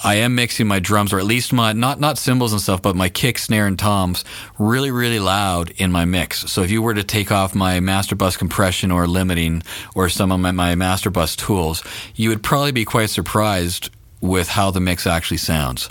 I 0.04 0.16
am 0.16 0.34
mixing 0.34 0.66
my 0.66 0.78
drums, 0.78 1.12
or 1.12 1.18
at 1.18 1.24
least 1.24 1.52
my 1.52 1.72
not 1.72 2.00
not 2.00 2.18
cymbals 2.18 2.52
and 2.52 2.60
stuff, 2.60 2.82
but 2.82 2.96
my 2.96 3.08
kick, 3.08 3.38
snare, 3.38 3.66
and 3.66 3.78
toms 3.78 4.24
really 4.58 4.90
really 4.90 5.20
loud 5.20 5.70
in 5.76 5.92
my 5.92 6.04
mix. 6.04 6.50
So 6.50 6.62
if 6.62 6.70
you 6.70 6.82
were 6.82 6.94
to 6.94 7.04
take 7.04 7.30
off 7.30 7.54
my 7.54 7.80
master 7.80 8.16
bus 8.16 8.36
compression 8.36 8.90
or 8.90 9.06
limiting, 9.06 9.62
or 9.94 10.08
some 10.08 10.32
of 10.32 10.40
my, 10.40 10.50
my 10.50 10.74
master 10.74 11.10
bus 11.10 11.36
tools, 11.36 11.82
you 12.14 12.28
would 12.30 12.42
probably 12.42 12.72
be 12.72 12.84
quite 12.84 13.10
surprised 13.10 13.90
with 14.20 14.48
how 14.48 14.70
the 14.70 14.80
mix 14.80 15.06
actually 15.06 15.36
sounds. 15.36 15.88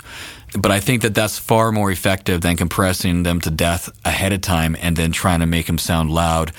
But 0.58 0.70
I 0.70 0.80
think 0.80 1.00
that 1.02 1.14
that's 1.14 1.38
far 1.38 1.72
more 1.72 1.90
effective 1.90 2.42
than 2.42 2.56
compressing 2.56 3.22
them 3.22 3.40
to 3.40 3.50
death 3.50 3.88
ahead 4.04 4.32
of 4.32 4.42
time 4.42 4.76
and 4.80 4.96
then 4.96 5.12
trying 5.12 5.40
to 5.40 5.46
make 5.46 5.66
them 5.66 5.78
sound 5.78 6.10
loud 6.10 6.52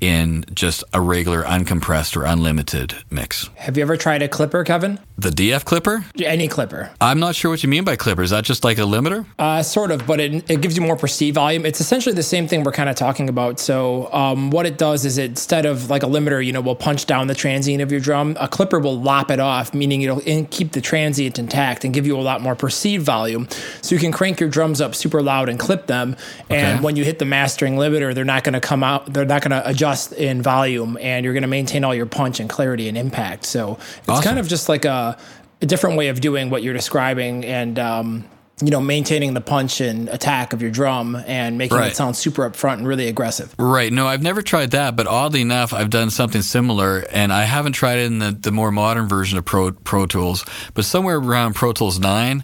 in 0.00 0.44
just 0.52 0.84
a 0.92 1.00
regular 1.00 1.42
uncompressed 1.42 2.16
or 2.16 2.24
unlimited 2.24 2.94
mix. 3.10 3.48
Have 3.56 3.76
you 3.76 3.82
ever 3.82 3.96
tried 3.96 4.22
a 4.22 4.28
clipper, 4.28 4.64
Kevin? 4.64 4.98
The 5.18 5.30
DF 5.30 5.64
clipper? 5.64 6.04
Any 6.22 6.46
clipper. 6.46 6.90
I'm 7.00 7.18
not 7.18 7.34
sure 7.34 7.50
what 7.50 7.62
you 7.62 7.70
mean 7.70 7.84
by 7.84 7.96
clipper. 7.96 8.22
Is 8.22 8.30
that 8.30 8.44
just 8.44 8.64
like 8.64 8.76
a 8.76 8.82
limiter? 8.82 9.24
Uh, 9.38 9.62
sort 9.62 9.90
of, 9.90 10.06
but 10.06 10.20
it, 10.20 10.50
it 10.50 10.60
gives 10.60 10.76
you 10.76 10.82
more 10.82 10.96
perceived 10.96 11.36
volume. 11.36 11.64
It's 11.64 11.80
essentially 11.80 12.14
the 12.14 12.22
same 12.22 12.46
thing 12.46 12.64
we're 12.64 12.72
kind 12.72 12.90
of 12.90 12.96
talking 12.96 13.30
about. 13.30 13.58
So, 13.58 14.12
um, 14.12 14.50
what 14.50 14.66
it 14.66 14.76
does 14.76 15.06
is 15.06 15.16
it, 15.16 15.30
instead 15.30 15.64
of 15.64 15.88
like 15.88 16.02
a 16.02 16.06
limiter, 16.06 16.44
you 16.44 16.52
know, 16.52 16.60
will 16.60 16.76
punch 16.76 17.06
down 17.06 17.28
the 17.28 17.34
transient 17.34 17.82
of 17.82 17.90
your 17.90 18.00
drum, 18.00 18.36
a 18.38 18.48
clipper 18.48 18.78
will 18.78 19.00
lop 19.00 19.30
it 19.30 19.40
off, 19.40 19.72
meaning 19.72 20.02
it'll 20.02 20.20
in, 20.20 20.46
keep 20.46 20.72
the 20.72 20.82
transient 20.82 21.38
intact 21.38 21.84
and 21.84 21.94
give 21.94 22.06
you 22.06 22.18
a 22.18 22.20
lot 22.20 22.42
more 22.42 22.54
perceived 22.54 23.04
volume. 23.04 23.48
So, 23.80 23.94
you 23.94 24.00
can 24.00 24.12
crank 24.12 24.38
your 24.38 24.50
drums 24.50 24.82
up 24.82 24.94
super 24.94 25.22
loud 25.22 25.48
and 25.48 25.58
clip 25.58 25.86
them. 25.86 26.16
And 26.50 26.76
okay. 26.76 26.84
when 26.84 26.96
you 26.96 27.04
hit 27.04 27.18
the 27.18 27.24
mastering 27.24 27.76
limiter, 27.76 28.14
they're 28.14 28.24
not 28.24 28.44
going 28.44 28.52
to 28.52 28.60
come 28.60 28.82
out, 28.82 29.10
they're 29.10 29.24
not 29.24 29.40
going 29.40 29.52
to 29.52 29.66
adjust 29.66 29.85
in 30.12 30.42
volume, 30.42 30.98
and 31.00 31.24
you're 31.24 31.34
going 31.34 31.42
to 31.42 31.48
maintain 31.48 31.84
all 31.84 31.94
your 31.94 32.06
punch 32.06 32.40
and 32.40 32.50
clarity 32.50 32.88
and 32.88 32.98
impact. 32.98 33.44
So, 33.44 33.74
it's 33.98 34.08
awesome. 34.08 34.24
kind 34.24 34.38
of 34.38 34.48
just 34.48 34.68
like 34.68 34.84
a 34.84 35.18
a 35.62 35.66
different 35.66 35.96
way 35.96 36.08
of 36.08 36.20
doing 36.20 36.50
what 36.50 36.62
you're 36.62 36.74
describing 36.74 37.44
and 37.44 37.78
um, 37.78 38.24
you 38.62 38.70
know 38.70 38.80
maintaining 38.80 39.34
the 39.34 39.40
punch 39.40 39.80
and 39.80 40.08
attack 40.08 40.52
of 40.52 40.62
your 40.62 40.70
drum 40.70 41.16
and 41.26 41.58
making 41.58 41.76
right. 41.76 41.92
it 41.92 41.96
sound 41.96 42.16
super 42.16 42.48
upfront 42.48 42.74
and 42.74 42.86
really 42.86 43.08
aggressive 43.08 43.54
right 43.58 43.92
no 43.92 44.06
i've 44.06 44.22
never 44.22 44.40
tried 44.40 44.70
that 44.70 44.96
but 44.96 45.06
oddly 45.06 45.42
enough 45.42 45.72
i've 45.74 45.90
done 45.90 46.08
something 46.08 46.42
similar 46.42 47.04
and 47.10 47.32
i 47.32 47.44
haven't 47.44 47.72
tried 47.72 47.98
it 47.98 48.06
in 48.06 48.18
the, 48.18 48.30
the 48.32 48.50
more 48.50 48.70
modern 48.70 49.08
version 49.08 49.36
of 49.38 49.44
pro, 49.44 49.72
pro 49.72 50.06
tools 50.06 50.44
but 50.74 50.84
somewhere 50.84 51.18
around 51.18 51.54
pro 51.54 51.72
tools 51.72 51.98
9 51.98 52.42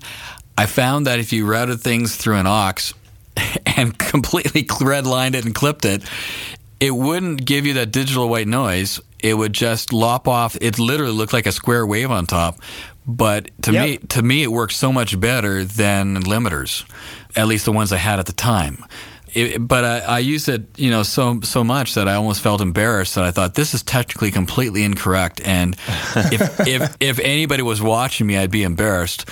i 0.58 0.66
found 0.66 1.06
that 1.06 1.18
if 1.18 1.32
you 1.32 1.46
routed 1.46 1.80
things 1.80 2.16
through 2.16 2.36
an 2.36 2.46
aux 2.46 2.92
and 3.66 3.98
completely 3.98 4.62
redlined 4.80 5.34
it 5.34 5.46
and 5.46 5.54
clipped 5.54 5.86
it 5.86 6.02
it 6.82 6.94
wouldn't 6.94 7.44
give 7.44 7.64
you 7.64 7.74
that 7.74 7.92
digital 7.92 8.28
white 8.28 8.48
noise 8.48 9.00
it 9.20 9.34
would 9.34 9.52
just 9.52 9.92
lop 9.92 10.26
off 10.26 10.56
it 10.60 10.78
literally 10.78 11.12
looked 11.12 11.32
like 11.32 11.46
a 11.46 11.52
square 11.52 11.86
wave 11.86 12.10
on 12.10 12.26
top 12.26 12.58
but 13.06 13.50
to 13.62 13.72
yep. 13.72 13.84
me, 13.84 13.96
to 14.08 14.22
me, 14.22 14.42
it 14.42 14.52
works 14.52 14.76
so 14.76 14.92
much 14.92 15.18
better 15.18 15.64
than 15.64 16.22
limiters, 16.22 16.84
at 17.34 17.48
least 17.48 17.64
the 17.64 17.72
ones 17.72 17.92
I 17.92 17.96
had 17.96 18.18
at 18.18 18.26
the 18.26 18.32
time. 18.32 18.84
It, 19.34 19.66
but 19.66 19.84
I, 19.84 19.98
I 20.00 20.18
used 20.18 20.48
it, 20.48 20.78
you 20.78 20.90
know, 20.90 21.02
so 21.02 21.40
so 21.40 21.64
much 21.64 21.94
that 21.94 22.06
I 22.06 22.14
almost 22.14 22.42
felt 22.42 22.60
embarrassed 22.60 23.14
that 23.14 23.24
I 23.24 23.30
thought 23.30 23.54
this 23.54 23.72
is 23.72 23.82
technically 23.82 24.30
completely 24.30 24.84
incorrect, 24.84 25.40
and 25.44 25.74
if 26.14 26.60
if 26.68 26.96
if 27.00 27.18
anybody 27.18 27.62
was 27.62 27.80
watching 27.80 28.26
me, 28.26 28.36
I'd 28.36 28.50
be 28.50 28.62
embarrassed. 28.62 29.28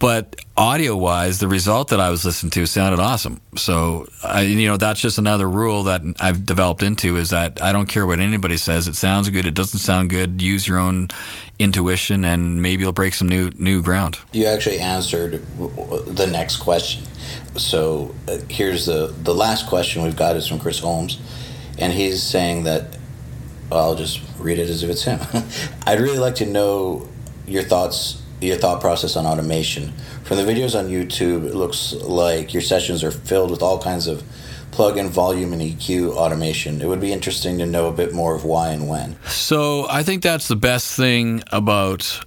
But 0.00 0.34
audio 0.56 0.96
wise, 0.96 1.40
the 1.40 1.46
result 1.46 1.88
that 1.88 2.00
I 2.00 2.08
was 2.08 2.24
listening 2.24 2.50
to 2.52 2.64
sounded 2.64 2.98
awesome. 2.98 3.38
So, 3.56 4.08
I, 4.24 4.40
you 4.40 4.66
know, 4.66 4.78
that's 4.78 4.98
just 4.98 5.18
another 5.18 5.46
rule 5.46 5.82
that 5.82 6.00
I've 6.18 6.46
developed 6.46 6.82
into 6.82 7.18
is 7.18 7.28
that 7.30 7.60
I 7.62 7.72
don't 7.72 7.86
care 7.86 8.06
what 8.06 8.18
anybody 8.18 8.56
says. 8.56 8.88
It 8.88 8.96
sounds 8.96 9.28
good. 9.28 9.44
It 9.44 9.52
doesn't 9.52 9.80
sound 9.80 10.08
good. 10.08 10.40
Use 10.40 10.66
your 10.66 10.78
own 10.78 11.08
intuition, 11.58 12.24
and 12.24 12.62
maybe 12.62 12.82
you'll 12.82 12.92
break 12.92 13.12
some 13.12 13.28
new 13.28 13.50
new 13.58 13.82
ground. 13.82 14.18
You 14.32 14.46
actually 14.46 14.78
answered 14.78 15.44
the 15.58 16.26
next 16.26 16.56
question. 16.56 17.04
So 17.56 18.14
uh, 18.26 18.38
here's 18.48 18.86
the 18.86 19.14
the 19.22 19.34
last 19.34 19.68
question 19.68 20.02
we've 20.02 20.16
got 20.16 20.34
is 20.34 20.46
from 20.46 20.60
Chris 20.60 20.78
Holmes, 20.78 21.18
and 21.78 21.92
he's 21.92 22.22
saying 22.22 22.64
that 22.64 22.96
well, 23.68 23.90
I'll 23.90 23.96
just 23.96 24.22
read 24.38 24.58
it 24.58 24.70
as 24.70 24.82
if 24.82 24.88
it's 24.88 25.04
him. 25.04 25.20
I'd 25.86 26.00
really 26.00 26.18
like 26.18 26.36
to 26.36 26.46
know 26.46 27.06
your 27.46 27.64
thoughts 27.64 28.22
your 28.40 28.56
thought 28.56 28.80
process 28.80 29.16
on 29.16 29.26
automation. 29.26 29.92
From 30.24 30.36
the 30.36 30.44
videos 30.44 30.78
on 30.78 30.88
YouTube, 30.88 31.46
it 31.46 31.54
looks 31.54 31.92
like 31.92 32.52
your 32.54 32.62
sessions 32.62 33.04
are 33.04 33.10
filled 33.10 33.50
with 33.50 33.62
all 33.62 33.80
kinds 33.80 34.06
of 34.06 34.22
plug-in 34.70 35.08
volume 35.08 35.52
and 35.52 35.60
EQ 35.60 36.12
automation. 36.12 36.80
It 36.80 36.86
would 36.86 37.00
be 37.00 37.12
interesting 37.12 37.58
to 37.58 37.66
know 37.66 37.88
a 37.88 37.92
bit 37.92 38.14
more 38.14 38.34
of 38.34 38.44
why 38.44 38.68
and 38.68 38.88
when. 38.88 39.16
So 39.26 39.86
I 39.88 40.02
think 40.02 40.22
that's 40.22 40.48
the 40.48 40.56
best 40.56 40.96
thing 40.96 41.42
about 41.50 42.24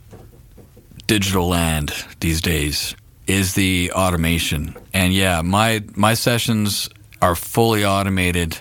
digital 1.08 1.48
land 1.48 1.94
these 2.20 2.42
days 2.42 2.96
is 3.28 3.56
the 3.56 3.92
automation. 3.94 4.76
And 4.94 5.14
yeah, 5.14 5.42
my 5.42 5.84
my 5.96 6.14
sessions 6.14 6.90
are 7.22 7.36
fully 7.36 7.86
automated 7.86 8.58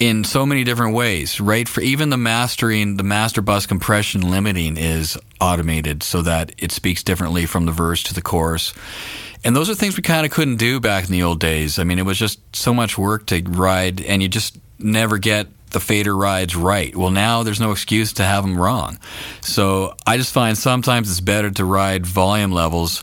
in 0.00 0.24
so 0.24 0.44
many 0.44 0.64
different 0.64 0.94
ways, 0.94 1.40
right? 1.40 1.68
For 1.68 1.80
even 1.80 2.10
the 2.10 2.16
mastering, 2.16 2.96
the 2.96 3.02
master 3.02 3.42
bus 3.42 3.66
compression 3.66 4.30
limiting 4.30 4.76
is 4.76 5.16
automated 5.40 6.02
so 6.02 6.22
that 6.22 6.52
it 6.58 6.72
speaks 6.72 7.02
differently 7.02 7.46
from 7.46 7.66
the 7.66 7.72
verse 7.72 8.02
to 8.04 8.14
the 8.14 8.22
chorus. 8.22 8.72
And 9.44 9.54
those 9.54 9.68
are 9.68 9.74
things 9.74 9.96
we 9.96 10.02
kind 10.02 10.24
of 10.24 10.32
couldn't 10.32 10.56
do 10.56 10.80
back 10.80 11.04
in 11.04 11.12
the 11.12 11.22
old 11.22 11.38
days. 11.38 11.78
I 11.78 11.84
mean, 11.84 11.98
it 11.98 12.06
was 12.06 12.18
just 12.18 12.40
so 12.56 12.72
much 12.72 12.96
work 12.96 13.26
to 13.26 13.42
ride, 13.44 14.00
and 14.00 14.22
you 14.22 14.28
just 14.28 14.58
never 14.78 15.18
get 15.18 15.48
the 15.70 15.80
fader 15.80 16.16
rides 16.16 16.56
right. 16.56 16.96
Well, 16.96 17.10
now 17.10 17.42
there's 17.42 17.60
no 17.60 17.70
excuse 17.70 18.14
to 18.14 18.24
have 18.24 18.44
them 18.44 18.56
wrong. 18.56 18.98
So 19.42 19.96
I 20.06 20.16
just 20.16 20.32
find 20.32 20.56
sometimes 20.56 21.10
it's 21.10 21.20
better 21.20 21.50
to 21.50 21.64
ride 21.64 22.06
volume 22.06 22.52
levels 22.52 23.02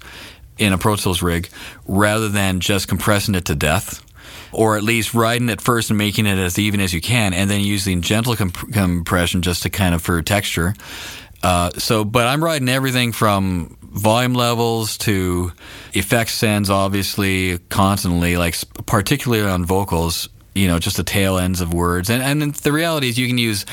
in 0.58 0.74
a 0.74 0.78
Pro 0.78 0.96
Tools 0.96 1.22
rig 1.22 1.50
rather 1.86 2.30
than 2.30 2.60
just 2.60 2.88
compressing 2.88 3.36
it 3.36 3.46
to 3.46 3.56
death 3.56 4.04
or 4.52 4.78
at 4.78 4.84
least 4.84 5.14
riding 5.14 5.50
it 5.50 5.62
first 5.62 5.90
and 5.90 5.98
making 5.98 6.26
it 6.26 6.38
as 6.38 6.58
even 6.60 6.80
as 6.80 6.94
you 6.94 7.02
can, 7.02 7.34
and 7.34 7.50
then 7.50 7.62
using 7.62 8.02
gentle 8.02 8.36
comp- 8.36 8.72
compression 8.74 9.42
just 9.42 9.64
to 9.64 9.70
kind 9.70 9.96
of 9.96 10.02
for 10.02 10.22
texture. 10.22 10.74
Uh, 11.44 11.72
so, 11.72 12.06
but 12.06 12.28
I'm 12.28 12.44
riding 12.44 12.70
everything 12.70 13.14
from 13.14 13.78
volume 13.82 14.34
levels 14.34 14.98
to 15.00 15.52
effects 15.94 16.34
sends, 16.34 16.70
obviously, 16.70 17.58
constantly, 17.70 18.38
like 18.38 18.56
particularly 18.86 19.50
on 19.50 19.66
vocals, 19.66 20.30
you 20.54 20.68
know, 20.68 20.80
just 20.80 20.98
the 20.98 21.04
tail 21.04 21.38
ends 21.38 21.62
of 21.62 21.74
words. 21.74 22.10
And, 22.10 22.22
and 22.22 22.54
the 22.54 22.72
reality 22.72 23.10
is 23.10 23.18
you 23.18 23.28
can 23.28 23.38
use, 23.38 23.66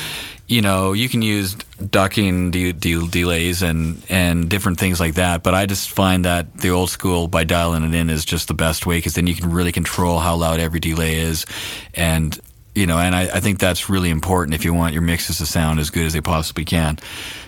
you 0.49 0.63
know, 0.63 0.93
you 0.93 1.07
can 1.07 1.21
use 1.21 1.53
ducking 1.53 2.49
de- 2.49 2.73
de- 2.73 3.07
delays 3.07 3.61
and, 3.61 4.03
and 4.09 4.49
different 4.49 4.79
things 4.79 4.99
like 4.99 5.13
that. 5.13 5.43
But 5.43 5.53
I 5.53 5.67
just 5.67 5.91
find 5.91 6.25
that 6.25 6.57
the 6.57 6.71
old 6.71 6.89
school 6.89 7.27
by 7.27 7.43
dialing 7.43 7.83
it 7.83 7.93
in 7.93 8.09
is 8.09 8.25
just 8.25 8.47
the 8.47 8.55
best 8.55 8.87
way 8.87 8.97
because 8.97 9.13
then 9.13 9.27
you 9.27 9.35
can 9.35 9.51
really 9.51 9.71
control 9.71 10.17
how 10.17 10.35
loud 10.35 10.59
every 10.59 10.79
delay 10.79 11.19
is. 11.19 11.45
And, 11.93 12.37
you 12.73 12.87
know, 12.87 12.97
and 12.97 13.15
I, 13.15 13.25
I, 13.25 13.39
think 13.41 13.59
that's 13.59 13.89
really 13.89 14.09
important 14.09 14.55
if 14.55 14.65
you 14.65 14.73
want 14.73 14.93
your 14.93 15.03
mixes 15.03 15.37
to 15.37 15.45
sound 15.45 15.79
as 15.79 15.91
good 15.91 16.07
as 16.07 16.13
they 16.13 16.21
possibly 16.21 16.65
can. 16.65 16.97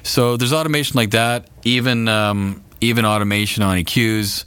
So 0.03 0.37
there's 0.37 0.53
automation 0.53 0.95
like 0.95 1.11
that, 1.11 1.49
even 1.63 2.07
um, 2.07 2.63
even 2.81 3.05
automation 3.05 3.63
on 3.63 3.77
EQs 3.77 4.45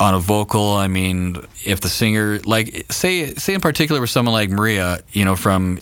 on 0.00 0.14
a 0.14 0.18
vocal. 0.18 0.72
I 0.72 0.88
mean, 0.88 1.36
if 1.64 1.80
the 1.80 1.88
singer, 1.88 2.40
like, 2.44 2.86
say, 2.90 3.34
say 3.34 3.54
in 3.54 3.60
particular 3.60 4.00
with 4.00 4.10
someone 4.10 4.32
like 4.32 4.50
Maria, 4.50 5.00
you 5.12 5.24
know, 5.24 5.36
from 5.36 5.78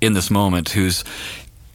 in 0.00 0.12
this 0.12 0.30
moment, 0.30 0.70
who's 0.70 1.04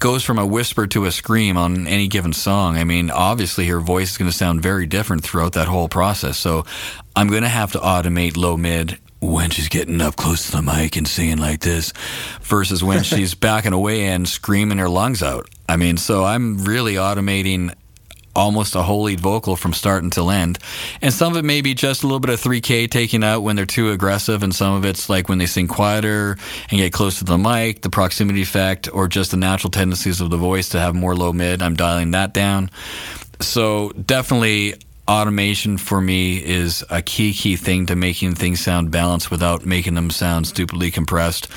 goes 0.03 0.21
from 0.21 0.37
a 0.37 0.45
whisper 0.45 0.85
to 0.85 1.05
a 1.05 1.11
scream 1.11 1.55
on 1.55 1.87
any 1.87 2.09
given 2.09 2.33
song. 2.33 2.77
I 2.77 2.83
mean, 2.83 3.09
obviously 3.09 3.65
her 3.67 3.79
voice 3.79 4.11
is 4.11 4.17
going 4.17 4.29
to 4.29 4.35
sound 4.35 4.61
very 4.61 4.85
different 4.85 5.23
throughout 5.23 5.53
that 5.53 5.69
whole 5.69 5.87
process. 5.87 6.37
So 6.37 6.65
I'm 7.15 7.29
going 7.29 7.43
to 7.43 7.49
have 7.49 7.71
to 7.71 7.79
automate 7.79 8.35
low 8.35 8.57
mid 8.57 8.99
when 9.21 9.49
she's 9.49 9.69
getting 9.69 10.01
up 10.01 10.17
close 10.17 10.47
to 10.47 10.57
the 10.57 10.61
mic 10.61 10.97
and 10.97 11.07
singing 11.07 11.37
like 11.37 11.61
this 11.61 11.93
versus 12.41 12.83
when 12.83 13.03
she's 13.03 13.33
backing 13.33 13.71
away 13.71 14.07
and 14.07 14.27
screaming 14.27 14.77
her 14.79 14.89
lungs 14.89 15.23
out. 15.23 15.47
I 15.69 15.77
mean, 15.77 15.95
so 15.95 16.25
I'm 16.25 16.65
really 16.65 16.95
automating 16.95 17.73
almost 18.35 18.75
a 18.75 18.81
whole 18.81 19.03
lead 19.03 19.19
vocal 19.19 19.55
from 19.55 19.73
start 19.73 20.03
until 20.03 20.31
end. 20.31 20.59
And 21.01 21.13
some 21.13 21.33
of 21.33 21.37
it 21.37 21.45
may 21.45 21.61
be 21.61 21.73
just 21.73 22.03
a 22.03 22.07
little 22.07 22.19
bit 22.19 22.31
of 22.31 22.41
3K 22.41 22.89
taking 22.89 23.23
out 23.23 23.41
when 23.41 23.55
they're 23.55 23.65
too 23.65 23.91
aggressive, 23.91 24.43
and 24.43 24.53
some 24.53 24.73
of 24.73 24.85
it's 24.85 25.09
like 25.09 25.29
when 25.29 25.37
they 25.37 25.45
sing 25.45 25.67
quieter 25.67 26.37
and 26.69 26.79
get 26.79 26.93
close 26.93 27.19
to 27.19 27.25
the 27.25 27.37
mic, 27.37 27.81
the 27.81 27.89
proximity 27.89 28.41
effect, 28.41 28.89
or 28.93 29.07
just 29.07 29.31
the 29.31 29.37
natural 29.37 29.71
tendencies 29.71 30.21
of 30.21 30.29
the 30.29 30.37
voice 30.37 30.69
to 30.69 30.79
have 30.79 30.95
more 30.95 31.15
low 31.15 31.33
mid. 31.33 31.61
I'm 31.61 31.75
dialing 31.75 32.11
that 32.11 32.33
down. 32.33 32.69
So 33.39 33.89
definitely 33.91 34.75
automation 35.07 35.77
for 35.77 35.99
me 35.99 36.43
is 36.43 36.83
a 36.89 37.01
key 37.01 37.33
key 37.33 37.57
thing 37.57 37.85
to 37.87 37.95
making 37.95 38.35
things 38.35 38.61
sound 38.61 38.89
balanced 38.89 39.29
without 39.29 39.65
making 39.65 39.95
them 39.95 40.09
sound 40.09 40.47
stupidly 40.47 40.89
compressed 40.89 41.49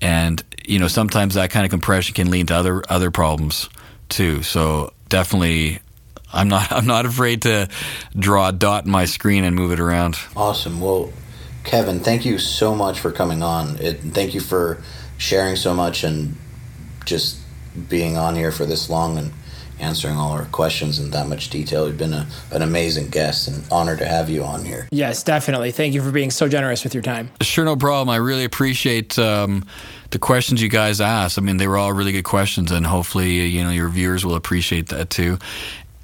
and 0.00 0.42
you 0.64 0.80
know 0.80 0.88
sometimes 0.88 1.34
that 1.34 1.48
kind 1.48 1.64
of 1.64 1.70
compression 1.70 2.12
can 2.12 2.28
lead 2.28 2.48
to 2.48 2.54
other 2.54 2.82
other 2.88 3.12
problems 3.12 3.68
too 4.08 4.42
so 4.42 4.92
definitely 5.08 5.78
I'm 6.32 6.48
not 6.48 6.70
I'm 6.72 6.86
not 6.86 7.06
afraid 7.06 7.42
to 7.42 7.68
draw 8.16 8.48
a 8.48 8.52
dot 8.52 8.84
in 8.84 8.90
my 8.90 9.04
screen 9.04 9.44
and 9.44 9.54
move 9.56 9.72
it 9.72 9.80
around. 9.80 10.18
Awesome. 10.36 10.80
Well, 10.80 11.12
Kevin, 11.64 12.00
thank 12.00 12.24
you 12.24 12.38
so 12.38 12.74
much 12.74 13.00
for 13.00 13.12
coming 13.12 13.42
on. 13.42 13.76
It, 13.78 14.00
thank 14.00 14.34
you 14.34 14.40
for 14.40 14.82
sharing 15.18 15.56
so 15.56 15.74
much 15.74 16.04
and 16.04 16.36
just 17.04 17.38
being 17.88 18.16
on 18.16 18.34
here 18.34 18.52
for 18.52 18.66
this 18.66 18.88
long 18.88 19.18
and 19.18 19.32
answering 19.80 20.16
all 20.16 20.32
our 20.32 20.44
questions 20.46 20.98
in 20.98 21.10
that 21.10 21.28
much 21.28 21.50
detail. 21.50 21.86
You've 21.86 21.98
been 21.98 22.12
a, 22.12 22.26
an 22.50 22.62
amazing 22.62 23.10
guest 23.10 23.48
and 23.48 23.64
honored 23.70 23.98
to 23.98 24.06
have 24.06 24.28
you 24.28 24.42
on 24.42 24.64
here. 24.64 24.88
Yes, 24.90 25.22
definitely. 25.22 25.70
Thank 25.70 25.94
you 25.94 26.02
for 26.02 26.10
being 26.10 26.30
so 26.30 26.48
generous 26.48 26.84
with 26.84 26.94
your 26.94 27.02
time. 27.02 27.30
Sure, 27.42 27.64
no 27.64 27.76
problem. 27.76 28.08
I 28.08 28.16
really 28.16 28.44
appreciate 28.44 29.18
um, 29.18 29.64
the 30.10 30.18
questions 30.18 30.60
you 30.60 30.68
guys 30.68 31.00
asked. 31.00 31.38
I 31.38 31.42
mean, 31.42 31.58
they 31.58 31.68
were 31.68 31.78
all 31.78 31.92
really 31.92 32.12
good 32.12 32.24
questions, 32.24 32.72
and 32.72 32.86
hopefully, 32.86 33.46
you 33.46 33.62
know, 33.62 33.70
your 33.70 33.88
viewers 33.88 34.24
will 34.24 34.34
appreciate 34.34 34.88
that 34.88 35.10
too. 35.10 35.38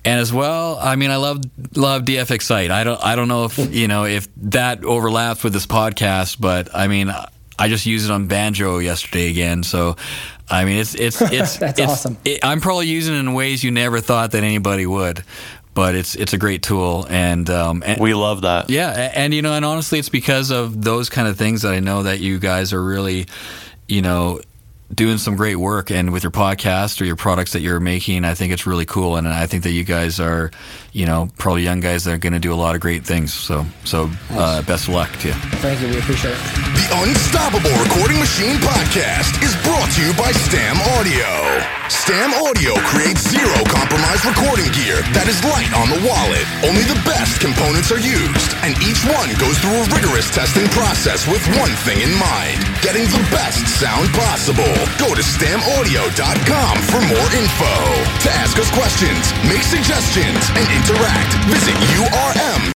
And 0.04 0.20
as 0.20 0.32
well, 0.32 0.78
I 0.78 0.96
mean, 0.96 1.10
I 1.10 1.16
love 1.16 1.40
love 1.76 2.02
DF 2.02 2.30
Excite. 2.30 2.70
I 2.70 2.84
don't 2.84 3.02
I 3.02 3.16
don't 3.16 3.28
know 3.28 3.46
if 3.46 3.58
you 3.58 3.88
know 3.88 4.04
if 4.04 4.28
that 4.36 4.84
overlaps 4.84 5.42
with 5.42 5.54
this 5.54 5.66
podcast, 5.66 6.38
but 6.38 6.68
I 6.74 6.88
mean, 6.88 7.10
I 7.58 7.68
just 7.68 7.86
used 7.86 8.06
it 8.06 8.12
on 8.12 8.26
banjo 8.26 8.78
yesterday 8.78 9.30
again. 9.30 9.62
So, 9.62 9.96
I 10.50 10.64
mean, 10.64 10.78
it's 10.78 10.94
it's 10.94 11.20
it's 11.22 11.56
that's 11.56 11.78
it's, 11.78 11.90
awesome. 11.90 12.18
It, 12.24 12.44
I'm 12.44 12.60
probably 12.60 12.86
using 12.86 13.14
it 13.14 13.18
in 13.18 13.32
ways 13.32 13.64
you 13.64 13.70
never 13.70 14.00
thought 14.00 14.32
that 14.32 14.42
anybody 14.44 14.86
would. 14.86 15.24
But 15.72 15.96
it's 15.96 16.14
it's 16.14 16.32
a 16.32 16.38
great 16.38 16.62
tool, 16.62 17.04
and, 17.10 17.50
um, 17.50 17.82
and 17.84 18.00
we 18.00 18.14
love 18.14 18.42
that. 18.42 18.70
Yeah, 18.70 19.10
and 19.12 19.34
you 19.34 19.42
know, 19.42 19.54
and 19.54 19.64
honestly, 19.64 19.98
it's 19.98 20.08
because 20.08 20.52
of 20.52 20.84
those 20.84 21.10
kind 21.10 21.26
of 21.26 21.36
things 21.36 21.62
that 21.62 21.74
I 21.74 21.80
know 21.80 22.04
that 22.04 22.20
you 22.20 22.38
guys 22.38 22.72
are 22.72 22.80
really, 22.82 23.26
you 23.88 24.00
know, 24.00 24.40
doing 24.94 25.18
some 25.18 25.36
great 25.36 25.56
work 25.56 25.90
and 25.90 26.12
with 26.12 26.22
your 26.22 26.30
podcast 26.30 27.00
or 27.00 27.04
your 27.04 27.16
products 27.16 27.52
that 27.52 27.60
you're 27.60 27.80
making 27.80 28.24
i 28.24 28.34
think 28.34 28.52
it's 28.52 28.66
really 28.66 28.84
cool 28.84 29.16
and 29.16 29.26
i 29.26 29.46
think 29.46 29.62
that 29.64 29.72
you 29.72 29.82
guys 29.82 30.20
are 30.20 30.50
you 30.92 31.06
know 31.06 31.28
probably 31.38 31.62
young 31.62 31.80
guys 31.80 32.04
that 32.04 32.14
are 32.14 32.18
going 32.18 32.32
to 32.32 32.38
do 32.38 32.52
a 32.52 32.56
lot 32.56 32.74
of 32.74 32.80
great 32.80 33.04
things 33.04 33.32
so 33.32 33.64
so 33.84 34.08
uh, 34.30 34.62
best 34.62 34.88
of 34.88 34.94
luck 34.94 35.10
to 35.18 35.28
you. 35.28 35.34
Thank 35.64 35.80
you 35.80 35.88
we 35.88 35.98
appreciate 35.98 36.32
it. 36.36 36.42
The 36.76 36.86
unstoppable 37.02 37.72
recording 37.82 38.18
machine 38.20 38.56
podcast 38.60 39.40
is 39.42 39.56
brought 39.64 39.88
to 39.96 40.00
you 40.04 40.12
by 40.14 40.30
stam 40.32 40.76
audio. 40.94 41.30
Stam 41.88 42.30
audio 42.46 42.76
creates 42.92 43.24
zero 43.26 43.56
compromise 43.66 44.22
recording 44.24 44.68
gear 44.76 45.00
that 45.16 45.26
is 45.26 45.40
light 45.48 45.72
on 45.74 45.88
the 45.90 46.00
wallet. 46.04 46.44
Only 46.62 46.84
the 46.86 47.00
best 47.08 47.40
components 47.40 47.90
are 47.90 48.00
used 48.00 48.54
and 48.62 48.76
each 48.84 49.02
one 49.08 49.32
goes 49.40 49.56
through 49.58 49.74
a 49.80 49.86
rigorous 49.90 50.28
testing 50.30 50.68
process 50.70 51.26
with 51.26 51.42
one 51.58 51.72
thing 51.88 52.00
in 52.04 52.12
mind 52.14 52.60
getting 52.84 53.04
the 53.10 53.24
best 53.32 53.64
sound 53.80 54.08
possible 54.14 54.70
Go 54.98 55.14
to 55.14 55.22
stamaudio.com 55.22 56.74
for 56.90 57.00
more 57.08 57.28
info. 57.32 57.74
To 58.24 58.30
ask 58.42 58.58
us 58.58 58.70
questions, 58.70 59.32
make 59.48 59.62
suggestions, 59.62 60.42
and 60.56 60.66
interact, 60.72 61.32
visit 61.48 61.74
urm.com. 61.98 62.73